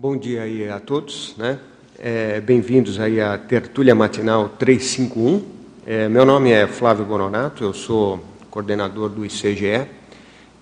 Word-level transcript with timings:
Bom 0.00 0.16
dia 0.16 0.42
aí 0.42 0.68
a 0.68 0.78
todos, 0.78 1.34
né? 1.36 1.58
É, 1.98 2.40
Bem-vindos 2.40 3.00
aí 3.00 3.20
à 3.20 3.36
Tertúlia 3.36 3.96
Matinal 3.96 4.48
351. 4.50 5.42
É, 5.84 6.08
meu 6.08 6.24
nome 6.24 6.52
é 6.52 6.68
Flávio 6.68 7.04
Bononato, 7.04 7.64
eu 7.64 7.74
sou 7.74 8.24
coordenador 8.48 9.08
do 9.08 9.26
ICGE 9.26 9.88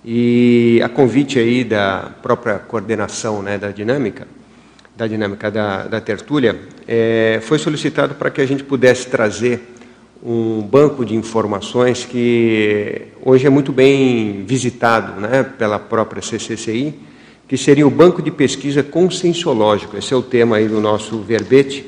e 0.02 0.80
a 0.82 0.88
convite 0.88 1.38
aí 1.38 1.64
da 1.64 2.12
própria 2.22 2.58
coordenação 2.58 3.42
né, 3.42 3.58
da 3.58 3.70
dinâmica, 3.70 4.26
da 4.96 5.06
dinâmica 5.06 5.50
da, 5.50 5.86
da 5.86 6.00
Tertúlia, 6.00 6.58
é, 6.88 7.38
foi 7.42 7.58
solicitado 7.58 8.14
para 8.14 8.30
que 8.30 8.40
a 8.40 8.46
gente 8.46 8.64
pudesse 8.64 9.06
trazer 9.10 9.60
um 10.24 10.62
banco 10.62 11.04
de 11.04 11.14
informações 11.14 12.06
que 12.06 13.08
hoje 13.20 13.46
é 13.46 13.50
muito 13.50 13.70
bem 13.70 14.46
visitado 14.46 15.20
né, 15.20 15.42
pela 15.42 15.78
própria 15.78 16.22
CCCI, 16.22 16.98
que 17.48 17.56
seria 17.56 17.86
o 17.86 17.90
Banco 17.90 18.20
de 18.20 18.30
Pesquisa 18.30 18.82
Conscienciológico. 18.82 19.96
Esse 19.96 20.12
é 20.12 20.16
o 20.16 20.22
tema 20.22 20.56
aí 20.56 20.66
do 20.66 20.80
nosso 20.80 21.20
verbete, 21.20 21.84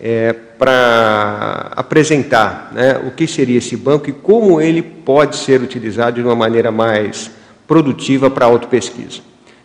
é, 0.00 0.32
para 0.32 1.72
apresentar 1.76 2.72
né, 2.74 3.00
o 3.06 3.10
que 3.10 3.26
seria 3.26 3.58
esse 3.58 3.76
banco 3.76 4.10
e 4.10 4.12
como 4.12 4.60
ele 4.60 4.82
pode 4.82 5.36
ser 5.36 5.62
utilizado 5.62 6.20
de 6.20 6.26
uma 6.26 6.34
maneira 6.34 6.70
mais 6.70 7.30
produtiva 7.66 8.30
para 8.30 8.44
a 8.44 8.48
autopesquisa. 8.48 9.20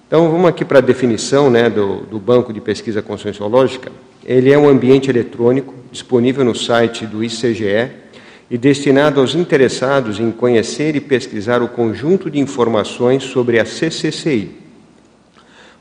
Então, 0.08 0.32
vamos 0.32 0.48
aqui 0.48 0.66
para 0.66 0.80
a 0.80 0.82
definição 0.82 1.50
né, 1.50 1.70
do, 1.70 2.02
do 2.02 2.20
Banco 2.20 2.52
de 2.52 2.60
Pesquisa 2.60 3.02
Conscienciológica. 3.02 3.92
Ele 4.26 4.52
é 4.52 4.58
um 4.58 4.68
ambiente 4.68 5.10
eletrônico 5.10 5.74
disponível 5.92 6.44
no 6.44 6.56
site 6.56 7.06
do 7.06 7.24
ICGE 7.24 7.92
e 8.50 8.58
destinado 8.58 9.20
aos 9.20 9.36
interessados 9.36 10.20
em 10.20 10.32
conhecer 10.32 10.96
e 10.96 11.00
pesquisar 11.00 11.62
o 11.62 11.68
conjunto 11.68 12.30
de 12.30 12.40
informações 12.40 13.24
sobre 13.24 13.60
a 13.60 13.66
CCCI, 13.66 14.50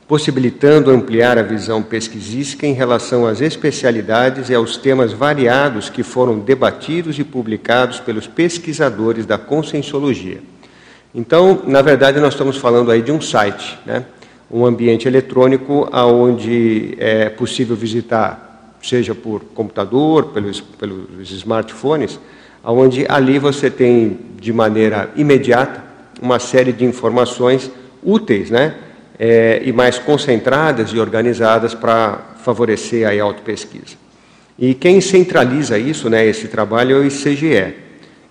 possibilitando 0.09 0.89
ampliar 0.89 1.37
a 1.37 1.43
visão 1.43 1.83
pesquisística 1.83 2.65
em 2.65 2.73
relação 2.73 3.27
às 3.27 3.41
especialidades 3.41 4.49
e 4.49 4.55
aos 4.55 4.75
temas 4.75 5.13
variados 5.13 5.87
que 5.87 6.01
foram 6.01 6.39
debatidos 6.39 7.19
e 7.19 7.23
publicados 7.23 7.99
pelos 7.99 8.25
pesquisadores 8.25 9.27
da 9.27 9.37
conscienciologia. 9.37 10.41
Então, 11.13 11.61
na 11.67 11.83
verdade, 11.83 12.19
nós 12.19 12.33
estamos 12.33 12.57
falando 12.57 12.89
aí 12.89 13.03
de 13.03 13.11
um 13.11 13.21
site, 13.21 13.77
né? 13.85 14.03
um 14.49 14.65
ambiente 14.65 15.07
eletrônico 15.07 15.87
onde 15.93 16.95
é 16.97 17.29
possível 17.29 17.75
visitar, 17.75 18.77
seja 18.81 19.13
por 19.13 19.41
computador, 19.53 20.29
pelos, 20.29 20.59
pelos 20.59 21.29
smartphones, 21.29 22.19
onde 22.63 23.05
ali 23.07 23.37
você 23.37 23.69
tem 23.69 24.17
de 24.41 24.51
maneira 24.51 25.11
imediata 25.15 25.83
uma 26.19 26.39
série 26.39 26.73
de 26.73 26.83
informações 26.83 27.69
úteis, 28.03 28.49
né? 28.49 28.73
É, 29.19 29.61
e 29.65 29.73
mais 29.73 29.99
concentradas 29.99 30.91
e 30.91 30.99
organizadas 30.99 31.73
para 31.73 32.35
favorecer 32.41 33.05
a 33.05 33.21
autopesquisa. 33.21 33.97
E 34.57 34.73
quem 34.73 35.01
centraliza 35.01 35.77
isso, 35.77 36.09
né, 36.09 36.25
esse 36.25 36.47
trabalho, 36.47 36.95
é 36.95 36.99
o 36.99 37.05
ICGE, 37.05 37.75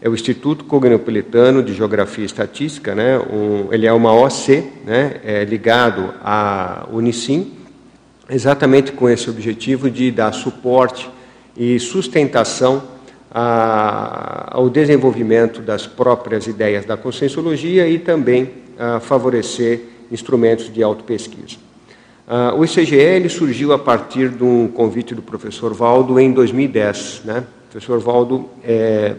é 0.01 0.09
o 0.09 0.15
Instituto 0.15 0.65
Cognopolitano 0.65 1.63
de 1.63 1.75
Geografia 1.75 2.23
e 2.23 2.27
Estatística, 2.27 2.95
né, 2.95 3.19
um, 3.19 3.69
ele 3.71 3.87
é 3.87 3.93
uma 3.93 4.15
OC, 4.15 4.65
né, 4.87 5.17
é 5.25 5.45
ligado 5.45 6.15
à 6.23 6.87
Unicim, 6.91 7.53
exatamente 8.31 8.93
com 8.93 9.11
esse 9.11 9.29
objetivo 9.29 9.91
de 9.91 10.11
dar 10.11 10.33
suporte 10.33 11.11
e 11.57 11.79
sustentação 11.79 12.83
a, 13.31 14.57
ao 14.57 14.71
desenvolvimento 14.71 15.61
das 15.61 15.87
próprias 15.87 16.47
ideias 16.47 16.87
da 16.87 16.97
conscienciologia 16.97 17.87
e 17.89 17.99
também 17.99 18.51
favorecer 19.01 19.98
instrumentos 20.11 20.73
de 20.73 20.83
autopesquisa. 20.83 21.57
Uh, 22.27 22.59
o 22.59 22.65
ICGL 22.65 23.29
surgiu 23.31 23.73
a 23.73 23.79
partir 23.79 24.29
de 24.29 24.45
um 24.45 24.69
convite 24.69 25.15
do 25.15 25.23
professor 25.23 25.73
Valdo 25.73 26.21
em 26.21 26.31
2010. 26.31 27.23
Né? 27.25 27.45
O 27.69 27.71
professor 27.71 27.99
Valdo 28.01 28.49
é, 28.63 29.15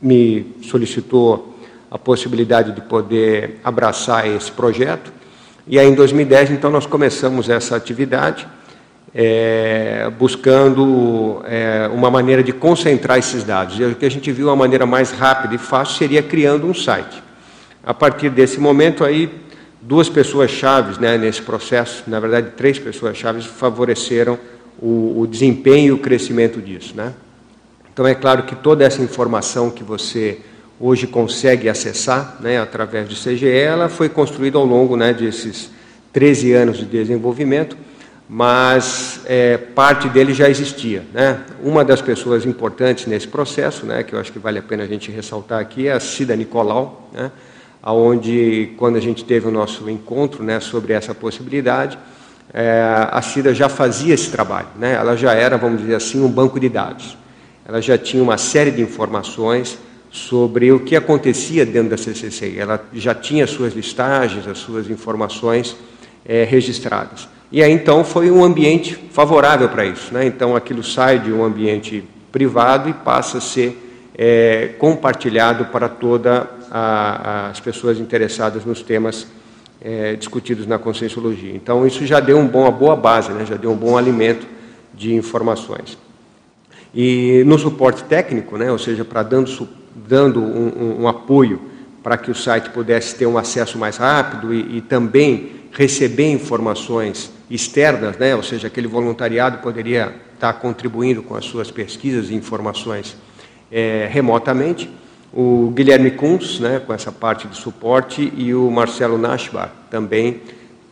me 0.00 0.54
solicitou 0.62 1.56
a 1.90 1.98
possibilidade 1.98 2.72
de 2.72 2.80
poder 2.82 3.58
abraçar 3.64 4.26
esse 4.28 4.52
projeto, 4.52 5.12
e 5.66 5.78
aí 5.78 5.86
em 5.86 5.94
2010, 5.94 6.50
então, 6.50 6.70
nós 6.70 6.86
começamos 6.86 7.48
essa 7.48 7.76
atividade, 7.76 8.46
é, 9.14 10.10
buscando 10.18 11.42
é, 11.46 11.88
uma 11.92 12.10
maneira 12.10 12.42
de 12.42 12.52
concentrar 12.52 13.18
esses 13.18 13.44
dados. 13.44 13.78
E 13.78 13.84
o 13.84 13.94
que 13.94 14.06
a 14.06 14.10
gente 14.10 14.30
viu 14.32 14.50
a 14.50 14.56
maneira 14.56 14.86
mais 14.86 15.10
rápida 15.10 15.54
e 15.54 15.58
fácil 15.58 15.96
seria 15.96 16.22
criando 16.22 16.66
um 16.66 16.74
site. 16.74 17.22
A 17.84 17.94
partir 17.94 18.30
desse 18.30 18.58
momento 18.58 19.04
aí, 19.04 19.30
duas 19.80 20.08
pessoas 20.08 20.50
chaves 20.50 20.98
né, 20.98 21.16
nesse 21.16 21.42
processo, 21.42 22.04
na 22.06 22.20
verdade 22.20 22.50
três 22.56 22.78
pessoas 22.78 23.16
chaves 23.16 23.46
favoreceram 23.46 24.38
o, 24.80 25.20
o, 25.20 25.26
desempenho 25.26 25.88
e 25.88 25.92
o 25.92 25.98
crescimento 25.98 26.60
disso, 26.60 26.94
né? 26.96 27.12
Então 27.92 28.06
é 28.06 28.14
claro 28.14 28.44
que 28.44 28.54
toda 28.54 28.84
essa 28.84 29.02
informação 29.02 29.70
que 29.70 29.84
você 29.84 30.38
hoje 30.78 31.06
consegue 31.06 31.68
acessar, 31.68 32.38
né, 32.40 32.58
através 32.58 33.08
do 33.08 33.14
CGE, 33.14 33.46
ela 33.46 33.90
foi 33.90 34.08
construída 34.08 34.56
ao 34.56 34.64
longo, 34.64 34.96
né, 34.96 35.12
desses 35.12 35.70
13 36.12 36.52
anos 36.52 36.78
de 36.78 36.86
desenvolvimento, 36.86 37.76
mas 38.26 39.20
é, 39.26 39.58
parte 39.58 40.08
dele 40.08 40.32
já 40.32 40.48
existia, 40.48 41.02
né? 41.12 41.40
Uma 41.62 41.84
das 41.84 42.00
pessoas 42.00 42.46
importantes 42.46 43.06
nesse 43.06 43.26
processo, 43.26 43.84
né, 43.84 44.02
que 44.02 44.14
eu 44.14 44.20
acho 44.20 44.32
que 44.32 44.38
vale 44.38 44.58
a 44.58 44.62
pena 44.62 44.84
a 44.84 44.86
gente 44.86 45.10
ressaltar 45.10 45.60
aqui 45.60 45.88
é 45.88 45.92
a 45.92 46.00
Cida 46.00 46.34
Nicolau, 46.36 47.10
né? 47.12 47.30
Aonde 47.82 48.72
quando 48.76 48.96
a 48.96 49.00
gente 49.00 49.24
teve 49.24 49.48
o 49.48 49.50
nosso 49.50 49.88
encontro 49.88 50.42
né, 50.42 50.60
sobre 50.60 50.92
essa 50.92 51.14
possibilidade, 51.14 51.98
é, 52.52 52.82
a 53.10 53.22
Cida 53.22 53.54
já 53.54 53.68
fazia 53.68 54.12
esse 54.12 54.30
trabalho, 54.30 54.68
né? 54.76 54.94
ela 54.94 55.16
já 55.16 55.32
era, 55.32 55.56
vamos 55.56 55.80
dizer 55.80 55.94
assim, 55.94 56.22
um 56.22 56.28
banco 56.28 56.58
de 56.58 56.68
dados. 56.68 57.16
Ela 57.64 57.80
já 57.80 57.96
tinha 57.96 58.22
uma 58.22 58.36
série 58.36 58.72
de 58.72 58.82
informações 58.82 59.78
sobre 60.10 60.72
o 60.72 60.80
que 60.80 60.96
acontecia 60.96 61.64
dentro 61.64 61.90
da 61.90 61.96
CCC. 61.96 62.56
Ela 62.58 62.84
já 62.92 63.14
tinha 63.14 63.44
as 63.44 63.50
suas 63.50 63.74
listagens, 63.74 64.46
as 64.48 64.58
suas 64.58 64.90
informações 64.90 65.76
é, 66.26 66.42
registradas. 66.42 67.28
E 67.52 67.62
aí 67.62 67.72
então 67.72 68.04
foi 68.04 68.30
um 68.30 68.44
ambiente 68.44 68.98
favorável 69.12 69.68
para 69.68 69.84
isso. 69.84 70.12
Né? 70.12 70.26
Então 70.26 70.56
aquilo 70.56 70.82
sai 70.82 71.20
de 71.20 71.32
um 71.32 71.44
ambiente 71.44 72.02
privado 72.32 72.88
e 72.88 72.92
passa 72.92 73.38
a 73.38 73.40
ser 73.40 73.89
é, 74.22 74.74
compartilhado 74.78 75.64
para 75.64 75.88
toda 75.88 76.46
a, 76.70 77.48
as 77.48 77.58
pessoas 77.58 77.98
interessadas 77.98 78.66
nos 78.66 78.82
temas 78.82 79.26
é, 79.80 80.14
discutidos 80.14 80.66
na 80.66 80.78
conscienciologia. 80.78 81.56
Então, 81.56 81.86
isso 81.86 82.04
já 82.04 82.20
deu 82.20 82.36
um 82.36 82.46
uma 82.46 82.70
boa 82.70 82.94
base, 82.94 83.32
né? 83.32 83.46
já 83.46 83.56
deu 83.56 83.70
um 83.70 83.76
bom 83.76 83.96
alimento 83.96 84.46
de 84.92 85.14
informações. 85.14 85.96
E 86.94 87.42
no 87.46 87.58
suporte 87.58 88.04
técnico, 88.04 88.58
né? 88.58 88.70
ou 88.70 88.78
seja, 88.78 89.06
para 89.06 89.22
dando, 89.22 89.66
dando 89.94 90.42
um, 90.42 90.68
um, 90.68 91.02
um, 91.04 91.08
apoio 91.08 91.58
para 92.02 92.18
que 92.18 92.30
o 92.30 92.34
site 92.34 92.68
pudesse 92.68 93.16
ter 93.16 93.24
um 93.24 93.38
acesso 93.38 93.78
mais 93.78 93.96
rápido 93.96 94.52
e, 94.52 94.76
e 94.76 94.80
também 94.82 95.52
receber 95.72 96.30
informações 96.30 97.32
externas, 97.50 98.18
né? 98.18 98.36
ou 98.36 98.42
seja, 98.42 98.66
aquele 98.66 98.86
voluntariado 98.86 99.58
poderia 99.62 100.14
estar 100.34 100.52
contribuindo 100.54 101.22
com 101.22 101.34
as 101.34 101.46
suas 101.46 101.70
pesquisas 101.70 102.28
e 102.28 102.34
informações 102.34 103.16
é, 103.70 104.08
remotamente 104.10 104.90
o 105.32 105.70
Guilherme 105.74 106.10
Kunz, 106.10 106.58
né, 106.58 106.80
com 106.84 106.92
essa 106.92 107.12
parte 107.12 107.46
de 107.46 107.56
suporte, 107.56 108.32
e 108.36 108.52
o 108.54 108.70
Marcelo 108.70 109.16
Nashbar, 109.16 109.72
também 109.90 110.40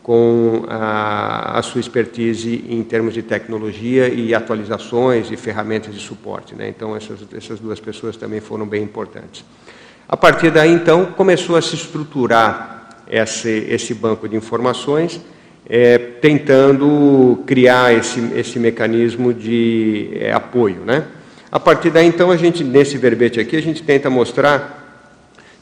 com 0.01 0.63
a, 0.67 1.59
a, 1.59 1.61
sua 1.61 1.81
expertise 1.81 2.65
em 2.69 2.81
termos 2.83 3.13
de 3.13 3.21
tecnologia 3.21 4.07
e 4.07 4.33
atualizações 4.33 5.29
e 5.29 5.37
ferramentas 5.37 5.93
de 5.93 5.99
suporte. 5.99 6.55
Né? 6.55 6.69
Então, 6.69 6.95
essas, 6.95 7.19
essas 7.35 7.59
duas 7.59 7.79
pessoas 7.79 8.15
também 8.15 8.39
foram 8.39 8.65
bem 8.65 8.81
importantes. 8.81 9.43
A 10.07 10.17
partir 10.17 10.49
daí, 10.51 10.71
então, 10.71 11.05
começou 11.07 11.55
a 11.55 11.61
se 11.61 11.75
estruturar 11.75 13.03
esse, 13.07 13.67
esse 13.69 13.93
banco 13.93 14.27
de 14.27 14.35
informações, 14.35 15.21
é, 15.67 15.97
tentando 15.97 17.43
criar 17.45 17.93
esse, 17.93 18.19
esse 18.35 18.57
mecanismo 18.57 19.31
de 19.33 20.09
é, 20.13 20.31
apoio, 20.31 20.79
né? 20.85 21.05
A 21.51 21.59
partir 21.59 21.89
daí, 21.89 22.05
então, 22.05 22.29
a 22.29 22.37
gente, 22.37 22.63
nesse 22.63 22.97
verbete 22.97 23.39
aqui, 23.39 23.55
a 23.55 23.61
gente 23.61 23.81
tenta 23.81 24.07
mostrar 24.07 24.77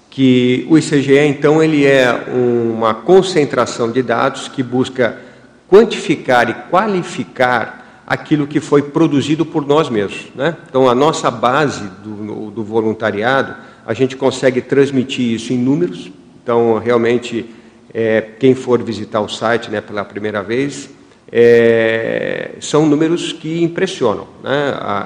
que 0.09 0.67
o 0.69 0.77
ICGE, 0.77 1.17
então, 1.19 1.63
ele 1.63 1.85
é 1.85 2.25
uma 2.27 2.93
concentração 2.93 3.89
de 3.89 4.01
dados 4.03 4.49
que 4.49 4.61
busca 4.61 5.17
quantificar 5.69 6.49
e 6.49 6.53
qualificar 6.69 8.03
aquilo 8.05 8.47
que 8.47 8.59
foi 8.59 8.81
produzido 8.81 9.45
por 9.45 9.65
nós 9.65 9.89
mesmos. 9.89 10.27
Né? 10.35 10.57
Então, 10.69 10.89
a 10.89 10.95
nossa 10.95 11.31
base 11.31 11.89
do, 12.03 12.51
do 12.51 12.63
voluntariado, 12.63 13.55
a 13.85 13.93
gente 13.93 14.17
consegue 14.17 14.61
transmitir 14.61 15.33
isso 15.33 15.53
em 15.53 15.57
números. 15.57 16.11
Então, 16.43 16.77
realmente, 16.79 17.49
é, 17.93 18.21
quem 18.39 18.53
for 18.53 18.83
visitar 18.83 19.21
o 19.21 19.29
site 19.29 19.71
né, 19.71 19.79
pela 19.79 20.03
primeira 20.03 20.43
vez, 20.43 20.89
é, 21.31 22.51
são 22.61 22.85
números 22.85 23.33
que 23.33 23.61
impressionam, 23.61 24.27
né? 24.43 24.73
a, 24.79 24.97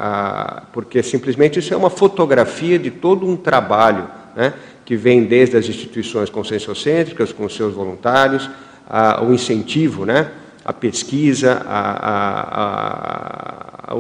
a, 0.60 0.62
porque 0.74 1.02
simplesmente 1.02 1.60
isso 1.60 1.74
é 1.74 1.78
uma 1.78 1.90
fotografia 1.90 2.78
de 2.78 2.92
todo 2.92 3.28
um 3.28 3.36
trabalho 3.36 4.08
né? 4.36 4.54
que 4.86 4.96
vem 4.96 5.24
desde 5.24 5.58
as 5.58 5.68
instituições 5.68 6.30
conscienciocêntricas, 6.30 7.32
com 7.32 7.50
seus 7.50 7.74
voluntários, 7.74 8.50
a, 8.88 9.24
o 9.24 9.34
incentivo 9.34 10.06
né? 10.06 10.32
a 10.64 10.72
pesquisa, 10.72 11.66
o, 13.92 13.96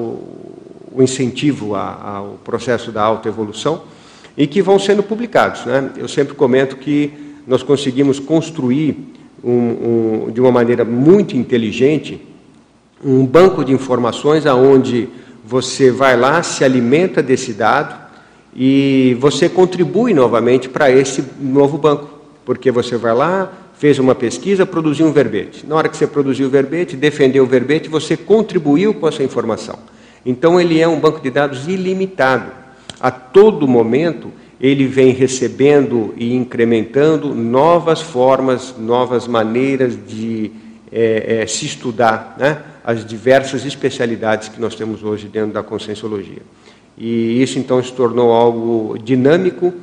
o, 0.91 1.01
incentivo 1.01 1.75
ao 1.75 2.39
processo 2.44 2.91
da 2.91 3.01
autoevolução 3.01 3.83
e 4.38 4.45
que 4.45 4.62
vão 4.62 4.77
sendo 4.77 5.01
publicados. 5.01 5.65
Né? 5.65 5.91
Eu 5.97 6.07
sempre 6.07 6.35
comento 6.35 6.77
que 6.77 7.12
nós 7.47 7.63
conseguimos 7.63 8.19
construir 8.19 9.10
um, 9.43 10.27
um, 10.27 10.31
de 10.31 10.39
uma 10.39 10.51
maneira 10.51 10.85
muito 10.85 11.35
inteligente 11.35 12.21
um 13.03 13.25
banco 13.25 13.65
de 13.65 13.73
informações 13.73 14.45
aonde 14.45 15.09
você 15.43 15.89
vai 15.89 16.15
lá, 16.15 16.43
se 16.43 16.63
alimenta 16.63 17.21
desse 17.21 17.53
dado 17.53 17.95
e 18.55 19.17
você 19.19 19.49
contribui 19.49 20.13
novamente 20.13 20.69
para 20.69 20.91
esse 20.91 21.23
novo 21.39 21.77
banco, 21.77 22.09
porque 22.45 22.69
você 22.69 22.97
vai 22.97 23.13
lá, 23.13 23.51
fez 23.77 23.97
uma 23.97 24.13
pesquisa, 24.13 24.65
produziu 24.65 25.07
um 25.07 25.11
verbete. 25.11 25.65
Na 25.65 25.75
hora 25.75 25.89
que 25.89 25.97
você 25.97 26.05
produziu 26.05 26.47
o 26.47 26.49
verbete, 26.49 26.95
defendeu 26.95 27.44
o 27.44 27.47
verbete, 27.47 27.89
você 27.89 28.15
contribuiu 28.15 28.94
com 28.94 29.07
essa 29.07 29.23
informação. 29.23 29.79
Então 30.23 30.61
ele 30.61 30.79
é 30.79 30.87
um 30.87 30.99
banco 30.99 31.19
de 31.19 31.31
dados 31.31 31.67
ilimitado. 31.67 32.51
A 32.99 33.09
todo 33.09 33.67
momento 33.67 34.31
ele 34.61 34.85
vem 34.85 35.11
recebendo 35.11 36.13
e 36.15 36.35
incrementando 36.35 37.33
novas 37.33 37.99
formas, 37.99 38.75
novas 38.77 39.27
maneiras 39.27 39.97
de 40.07 40.51
é, 40.91 41.41
é, 41.41 41.47
se 41.47 41.65
estudar 41.65 42.35
né, 42.37 42.61
as 42.83 43.03
diversas 43.03 43.65
especialidades 43.65 44.49
que 44.49 44.61
nós 44.61 44.75
temos 44.75 45.03
hoje 45.03 45.27
dentro 45.27 45.51
da 45.51 45.63
conscienciologia. 45.63 46.43
E 46.95 47.41
isso 47.41 47.57
então 47.57 47.83
se 47.83 47.91
tornou 47.91 48.31
algo 48.31 48.99
dinâmico 48.99 49.73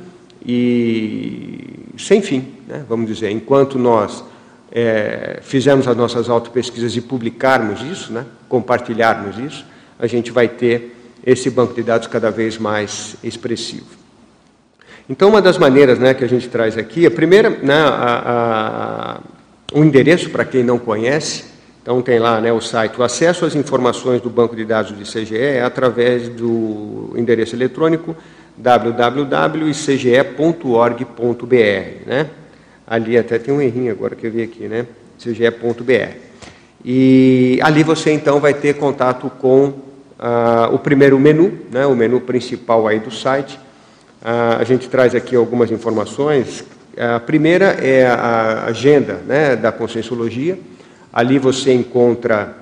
e 0.45 1.59
sem 1.97 2.21
fim, 2.21 2.45
né, 2.65 2.85
vamos 2.87 3.05
dizer. 3.07 3.31
Enquanto 3.31 3.77
nós 3.77 4.23
é, 4.71 5.39
fizermos 5.41 5.89
as 5.89 5.97
nossas 5.97 6.29
autopesquisas 6.29 6.95
e 6.95 7.01
publicarmos 7.01 7.81
isso, 7.81 8.13
né, 8.13 8.25
compartilharmos 8.47 9.37
isso, 9.39 9.65
a 9.99 10.07
gente 10.07 10.31
vai 10.31 10.47
ter 10.47 10.95
esse 11.25 11.49
banco 11.49 11.73
de 11.73 11.83
dados 11.83 12.07
cada 12.07 12.31
vez 12.31 12.57
mais 12.57 13.17
expressivo. 13.21 13.99
Então, 15.09 15.27
uma 15.29 15.41
das 15.41 15.57
maneiras 15.57 15.97
né, 15.97 16.13
que 16.13 16.23
a 16.23 16.29
gente 16.29 16.47
traz 16.47 16.77
aqui, 16.77 17.03
a 17.03 17.09
primeira, 17.09 17.49
né, 17.49 17.73
a, 17.73 19.19
a, 19.73 19.75
o 19.77 19.83
endereço 19.83 20.29
para 20.29 20.45
quem 20.45 20.63
não 20.63 20.77
conhece, 20.77 21.45
então 21.81 21.99
tem 21.99 22.19
lá 22.19 22.39
né, 22.39 22.53
o 22.53 22.61
site, 22.61 22.99
o 22.99 23.03
acesso 23.03 23.43
às 23.43 23.55
informações 23.55 24.21
do 24.21 24.29
banco 24.29 24.55
de 24.55 24.63
dados 24.63 24.91
do 24.91 25.01
ICGE 25.01 25.35
é 25.35 25.63
através 25.63 26.29
do 26.29 27.11
endereço 27.15 27.55
eletrônico 27.55 28.15
www.icge.org.br. 28.55 31.55
Né? 32.05 32.27
Ali 32.85 33.17
até 33.17 33.39
tem 33.39 33.51
um 33.51 33.59
errinho 33.59 33.91
agora 33.91 34.15
que 34.15 34.27
eu 34.27 34.31
vi 34.31 34.43
aqui, 34.43 34.67
né? 34.67 34.85
icge.br. 35.17 36.17
E 36.85 37.59
ali 37.63 37.81
você 37.81 38.11
então 38.11 38.39
vai 38.39 38.53
ter 38.53 38.75
contato 38.75 39.27
com 39.39 39.73
ah, 40.19 40.69
o 40.71 40.77
primeiro 40.77 41.17
menu, 41.17 41.57
né, 41.71 41.87
o 41.87 41.95
menu 41.95 42.21
principal 42.21 42.87
aí 42.87 42.99
do 42.99 43.09
site, 43.09 43.59
a 44.21 44.63
gente 44.63 44.89
traz 44.89 45.15
aqui 45.15 45.35
algumas 45.35 45.71
informações. 45.71 46.63
A 46.97 47.19
primeira 47.19 47.65
é 47.65 48.05
a 48.05 48.65
agenda 48.65 49.21
né, 49.25 49.55
da 49.55 49.71
Conscienciologia. 49.71 50.59
Ali 51.11 51.39
você 51.39 51.73
encontra 51.73 52.55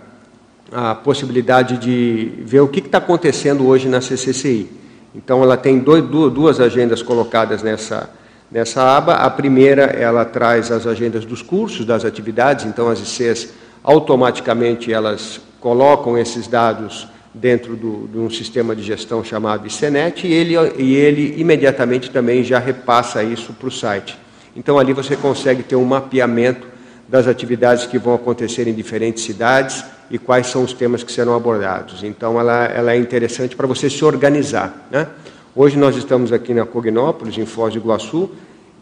a 0.71 0.93
possibilidade 0.93 1.77
de 1.77 2.31
ver 2.45 2.59
o 2.59 2.67
que 2.67 2.79
está 2.79 2.99
acontecendo 2.99 3.65
hoje 3.65 3.87
na 3.87 4.01
CCCI. 4.01 4.69
Então, 5.15 5.41
ela 5.41 5.57
tem 5.57 5.79
dois, 5.79 6.03
duas 6.03 6.59
agendas 6.59 7.01
colocadas 7.01 7.63
nessa, 7.63 8.09
nessa 8.51 8.83
aba. 8.95 9.15
A 9.15 9.29
primeira, 9.29 9.83
ela 9.85 10.23
traz 10.23 10.71
as 10.71 10.85
agendas 10.85 11.25
dos 11.25 11.41
cursos, 11.41 11.85
das 11.85 12.05
atividades. 12.05 12.65
Então, 12.65 12.87
as 12.87 12.99
ICs, 12.99 13.53
automaticamente, 13.83 14.93
elas 14.93 15.41
colocam 15.59 16.17
esses 16.17 16.47
dados 16.47 17.07
dentro 17.39 17.75
do, 17.75 18.07
de 18.07 18.17
um 18.17 18.29
sistema 18.29 18.75
de 18.75 18.83
gestão 18.83 19.23
chamado 19.23 19.65
ICENET 19.67 20.25
e 20.25 20.33
ele, 20.33 20.55
e 20.77 20.95
ele 20.95 21.35
imediatamente 21.39 22.09
também 22.09 22.43
já 22.43 22.59
repassa 22.59 23.23
isso 23.23 23.53
para 23.53 23.67
o 23.67 23.71
site. 23.71 24.17
Então 24.55 24.79
ali 24.79 24.93
você 24.93 25.15
consegue 25.15 25.63
ter 25.63 25.75
um 25.75 25.85
mapeamento 25.85 26.67
das 27.07 27.27
atividades 27.27 27.85
que 27.85 27.97
vão 27.97 28.13
acontecer 28.13 28.67
em 28.67 28.73
diferentes 28.73 29.23
cidades 29.23 29.83
e 30.09 30.17
quais 30.17 30.47
são 30.47 30.63
os 30.63 30.73
temas 30.73 31.03
que 31.03 31.11
serão 31.11 31.35
abordados. 31.35 32.03
Então 32.03 32.39
ela, 32.39 32.65
ela 32.65 32.93
é 32.93 32.97
interessante 32.97 33.55
para 33.55 33.67
você 33.67 33.89
se 33.89 34.03
organizar. 34.03 34.87
Né? 34.91 35.07
Hoje 35.55 35.77
nós 35.77 35.95
estamos 35.95 36.33
aqui 36.33 36.53
na 36.53 36.65
Cognópolis, 36.65 37.37
em 37.37 37.45
Foz 37.45 37.73
do 37.73 37.79
Iguaçu, 37.79 38.29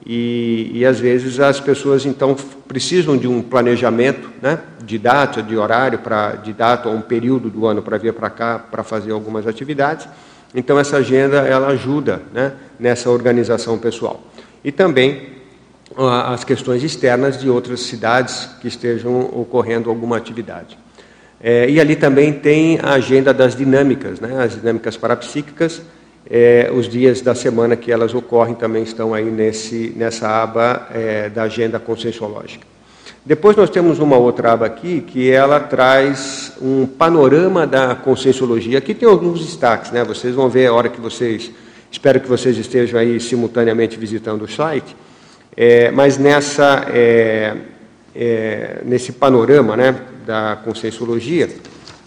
e, 0.06 0.72
e, 0.74 0.86
às 0.86 1.00
vezes 1.00 1.40
as 1.40 1.60
pessoas 1.60 2.06
então 2.06 2.36
precisam 2.68 3.18
de 3.18 3.28
um 3.28 3.42
planejamento 3.42 4.30
né, 4.40 4.60
de 4.84 5.00
data, 5.00 5.42
de 5.42 5.57
horário, 5.57 5.98
pra, 6.00 6.34
de 6.36 6.54
data 6.54 6.88
ou 6.88 6.96
um 6.96 7.02
período 7.02 7.50
do 7.50 7.66
ano 7.66 7.81
para 7.81 7.98
vir 7.98 8.13
para 8.13 8.30
cá 8.30 8.60
para 8.60 8.84
fazer 8.84 9.12
algumas 9.12 9.48
atividades. 9.48 10.07
Então 10.54 10.78
essa 10.80 10.98
agenda 10.98 11.38
ela 11.38 11.68
ajuda 11.69 12.22
né, 12.31 12.54
nessa 12.80 13.10
organização 13.10 13.80
pessoal. 13.80 14.24
E 14.63 14.72
também 14.72 15.34
as 15.98 16.44
questões 16.44 16.84
externas 16.84 17.40
de 17.40 17.50
outras 17.50 17.81
cidades 17.81 18.50
que 18.62 18.68
estejam 18.68 19.22
ocorrendo 19.22 19.90
alguma 19.90 20.18
atividade. 20.18 20.78
É, 21.42 21.69
e 21.69 21.80
ali 21.80 21.96
também 21.96 22.34
tem 22.34 22.80
a 22.81 22.94
agenda 22.94 23.34
das 23.34 23.56
dinâmicas, 23.56 24.19
né, 24.19 24.44
as 24.44 24.56
dinâmicas 24.56 24.98
parapsíquicas, 24.98 25.81
é, 26.30 26.72
os 26.74 26.88
dias 26.88 27.22
da 27.22 27.36
semana 27.36 27.75
que 27.75 27.92
elas 27.92 28.13
ocorrem 28.13 28.56
também 28.56 28.83
estão 28.83 29.13
aí 29.13 29.25
nesse, 29.25 29.94
nessa 29.95 30.27
aba 30.27 30.88
é, 30.94 31.30
da 31.30 31.44
agenda 31.44 31.80
conscienciológica. 31.80 32.66
Depois 33.24 33.56
nós 33.57 33.69
temos 33.69 34.00
uma 34.00 34.18
outra 34.18 34.54
aba 34.54 34.66
aqui 34.66 35.01
que 35.01 35.31
ela 35.31 35.60
traz 35.60 36.54
um 36.62 36.86
panorama 36.86 37.66
da 37.66 37.95
conscienciologia. 37.95 38.77
Aqui 38.77 38.94
tem 38.94 39.10
alguns 39.10 39.44
destaques, 39.44 39.92
né? 39.92 40.04
Vocês 40.04 40.36
vão 40.36 40.48
ver 40.48 40.68
a 40.68 40.74
hora 40.74 40.89
que 40.89 41.01
vocês, 41.01 41.51
espero 41.92 42.19
que 42.19 42.28
vocês 42.28 42.57
estejam 42.57 43.00
aí 43.00 43.19
simultaneamente 43.19 43.98
visitando 43.98 44.44
o 44.44 44.48
site. 44.48 44.95
É, 45.57 45.89
mas 45.89 46.18
nessa, 46.18 46.86
é, 46.94 47.56
é, 48.16 48.81
nesse 48.83 49.12
panorama, 49.12 49.75
né, 49.75 49.95
da 50.25 50.60
conscienciologia, 50.63 51.50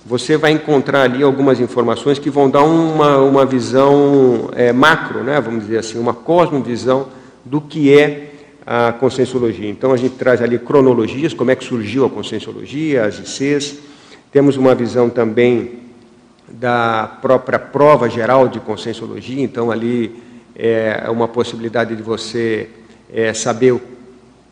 você 0.09 0.39
vai 0.39 0.53
encontrar 0.53 1.03
ali 1.03 1.23
algumas 1.23 1.61
informações 1.61 2.19
que 2.19 2.31
vão 2.31 2.49
dar 2.49 2.63
uma, 2.63 3.19
uma 3.19 3.45
visão 3.45 4.49
é, 4.55 4.73
macro, 4.73 5.23
né, 5.23 5.39
vamos 5.39 5.65
dizer 5.65 5.81
assim, 5.81 5.99
uma 5.99 6.15
cosmovisão 6.15 7.09
do 7.45 7.61
que 7.61 7.93
é 7.93 8.31
a 8.67 8.91
conscienciologia. 8.91 9.69
Então, 9.69 9.93
a 9.93 9.99
gente 9.99 10.15
traz 10.15 10.41
ali 10.41 10.59
cronologias, 10.59 11.35
como 11.35 11.51
é 11.51 11.55
que 11.55 11.63
surgiu 11.63 12.07
a 12.07 12.11
conscienciologia, 12.11 13.05
as 13.05 13.19
ICs, 13.19 13.81
temos 14.33 14.57
uma 14.57 14.75
visão 14.75 15.11
também 15.11 15.81
da 16.49 17.19
própria 17.21 17.59
prova 17.59 18.09
geral 18.09 18.49
de 18.49 18.61
conscienciologia, 18.61 19.43
então 19.43 19.71
ali 19.71 20.23
é 20.57 21.05
uma 21.11 21.29
possibilidade 21.29 21.95
de 21.95 22.03
você 22.03 22.71
é, 23.13 23.35
saber 23.35 23.79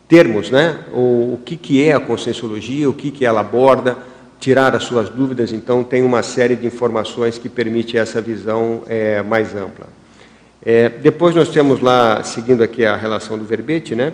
termos, 0.07 0.51
né, 0.51 0.81
o, 0.93 1.33
o 1.33 1.39
que, 1.43 1.57
que 1.57 1.83
é 1.83 1.93
a 1.93 1.99
conscienciologia, 1.99 2.87
o 2.87 2.93
que, 2.93 3.09
que 3.09 3.25
ela 3.25 3.39
aborda, 3.39 3.97
tirar 4.39 4.75
as 4.75 4.83
suas 4.83 5.09
dúvidas, 5.09 5.51
então 5.51 5.83
tem 5.83 6.03
uma 6.03 6.21
série 6.21 6.55
de 6.55 6.65
informações 6.65 7.37
que 7.37 7.49
permite 7.49 7.97
essa 7.97 8.21
visão 8.21 8.83
é, 8.87 9.21
mais 9.21 9.55
ampla. 9.55 9.87
É, 10.63 10.89
depois 10.89 11.35
nós 11.35 11.49
temos 11.49 11.81
lá, 11.81 12.23
seguindo 12.23 12.63
aqui 12.63 12.85
a 12.85 12.95
relação 12.95 13.37
do 13.37 13.45
verbete, 13.45 13.95
né, 13.95 14.13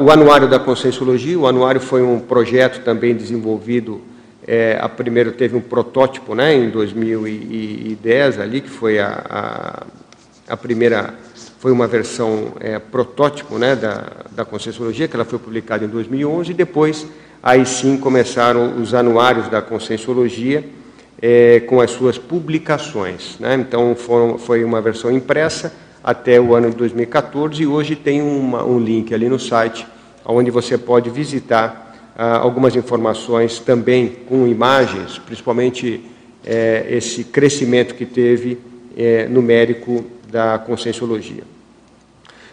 o 0.00 0.10
Anuário 0.10 0.48
da 0.48 0.58
Conscienciologia, 0.58 1.38
o 1.38 1.46
Anuário 1.46 1.80
foi 1.80 2.02
um 2.02 2.20
projeto 2.20 2.84
também 2.84 3.14
desenvolvido, 3.14 4.02
é, 4.46 4.78
a 4.80 4.88
primeiro 4.88 5.32
teve 5.32 5.56
um 5.56 5.60
protótipo 5.60 6.34
né, 6.34 6.54
em 6.54 6.68
2010 6.68 8.38
ali, 8.38 8.60
que 8.60 8.68
foi 8.68 8.98
a, 8.98 9.24
a, 9.28 10.52
a 10.52 10.56
primeira, 10.56 11.14
foi 11.58 11.72
uma 11.72 11.86
versão 11.86 12.52
é, 12.60 12.78
protótipo 12.78 13.58
né, 13.58 13.74
da, 13.74 14.04
da 14.30 14.44
Conscienciologia, 14.44 15.08
que 15.08 15.16
ela 15.16 15.24
foi 15.24 15.38
publicada 15.38 15.84
em 15.84 15.88
2011, 15.88 16.50
e 16.50 16.54
depois 16.54 17.06
aí 17.46 17.64
sim 17.64 17.96
começaram 17.96 18.82
os 18.82 18.92
anuários 18.92 19.48
da 19.48 19.62
Conscienciologia 19.62 20.64
é, 21.22 21.60
com 21.60 21.80
as 21.80 21.92
suas 21.92 22.18
publicações. 22.18 23.38
Né? 23.38 23.54
Então 23.54 23.94
foram, 23.94 24.36
foi 24.36 24.64
uma 24.64 24.80
versão 24.80 25.12
impressa 25.12 25.72
até 26.02 26.40
o 26.40 26.56
ano 26.56 26.70
de 26.70 26.76
2014 26.76 27.62
e 27.62 27.66
hoje 27.68 27.94
tem 27.94 28.20
uma, 28.20 28.64
um 28.64 28.80
link 28.80 29.14
ali 29.14 29.28
no 29.28 29.38
site 29.38 29.86
onde 30.24 30.50
você 30.50 30.76
pode 30.76 31.08
visitar 31.08 32.12
ah, 32.18 32.38
algumas 32.38 32.74
informações 32.74 33.60
também 33.60 34.08
com 34.28 34.48
imagens, 34.48 35.16
principalmente 35.20 36.02
é, 36.44 36.84
esse 36.90 37.22
crescimento 37.22 37.94
que 37.94 38.04
teve 38.04 38.58
é, 38.96 39.28
numérico 39.28 40.04
da 40.28 40.58
Conscienciologia. 40.58 41.44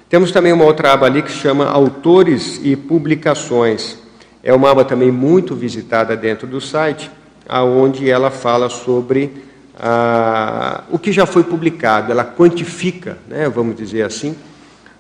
Temos 0.08 0.32
também 0.32 0.54
uma 0.54 0.66
outra 0.66 0.94
aba 0.94 1.08
ali 1.08 1.24
que 1.24 1.32
chama 1.32 1.66
Autores 1.66 2.62
e 2.64 2.76
Publicações. 2.76 4.03
É 4.44 4.54
uma 4.54 4.70
aba 4.70 4.84
também 4.84 5.12
muito 5.12 5.56
visitada 5.56 6.16
dentro 6.18 6.46
do 6.46 6.60
site, 6.60 7.10
aonde 7.48 8.10
ela 8.10 8.30
fala 8.30 8.70
sobre 8.70 9.44
ah, 9.80 10.84
o 10.92 11.00
que 11.00 11.12
já 11.12 11.26
foi 11.26 11.44
publicado, 11.44 12.12
ela 12.12 12.26
quantifica, 12.26 13.18
né, 13.28 13.50
vamos 13.50 13.76
dizer 13.76 14.04
assim, 14.04 14.36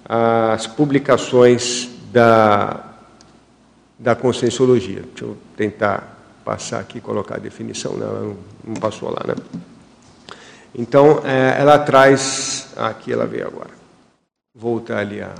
as 0.07 0.65
publicações 0.65 1.89
da, 2.11 2.83
da 3.99 4.15
conscienciologia. 4.15 5.01
Deixa 5.01 5.25
eu 5.25 5.37
tentar 5.55 6.17
passar 6.43 6.79
aqui 6.79 6.97
e 6.97 7.01
colocar 7.01 7.35
a 7.35 7.39
definição, 7.39 7.93
não, 7.93 8.13
não, 8.13 8.37
não 8.65 8.75
passou 8.75 9.09
lá, 9.09 9.21
né? 9.27 9.35
Então, 10.75 11.21
é, 11.23 11.55
ela 11.59 11.77
traz. 11.77 12.73
Aqui 12.75 13.13
ela 13.13 13.25
veio 13.25 13.47
agora. 13.47 13.69
Voltar 14.55 14.99
ali 14.99 15.21
a. 15.21 15.33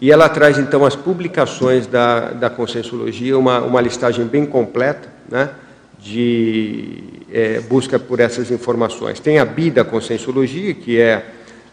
E 0.00 0.10
ela 0.10 0.28
traz 0.28 0.58
então 0.58 0.84
as 0.84 0.96
publicações 0.96 1.86
da, 1.86 2.30
da 2.30 2.50
Conscienciologia, 2.50 3.38
uma, 3.38 3.60
uma 3.60 3.80
listagem 3.80 4.26
bem 4.26 4.44
completa, 4.44 5.08
né, 5.30 5.50
de 5.98 7.02
é, 7.32 7.60
busca 7.60 7.98
por 7.98 8.20
essas 8.20 8.50
informações. 8.50 9.18
Tem 9.20 9.38
a 9.38 9.44
BI 9.44 9.70
da 9.70 9.84
Conscienciologia, 9.84 10.74
que 10.74 11.00
é. 11.00 11.24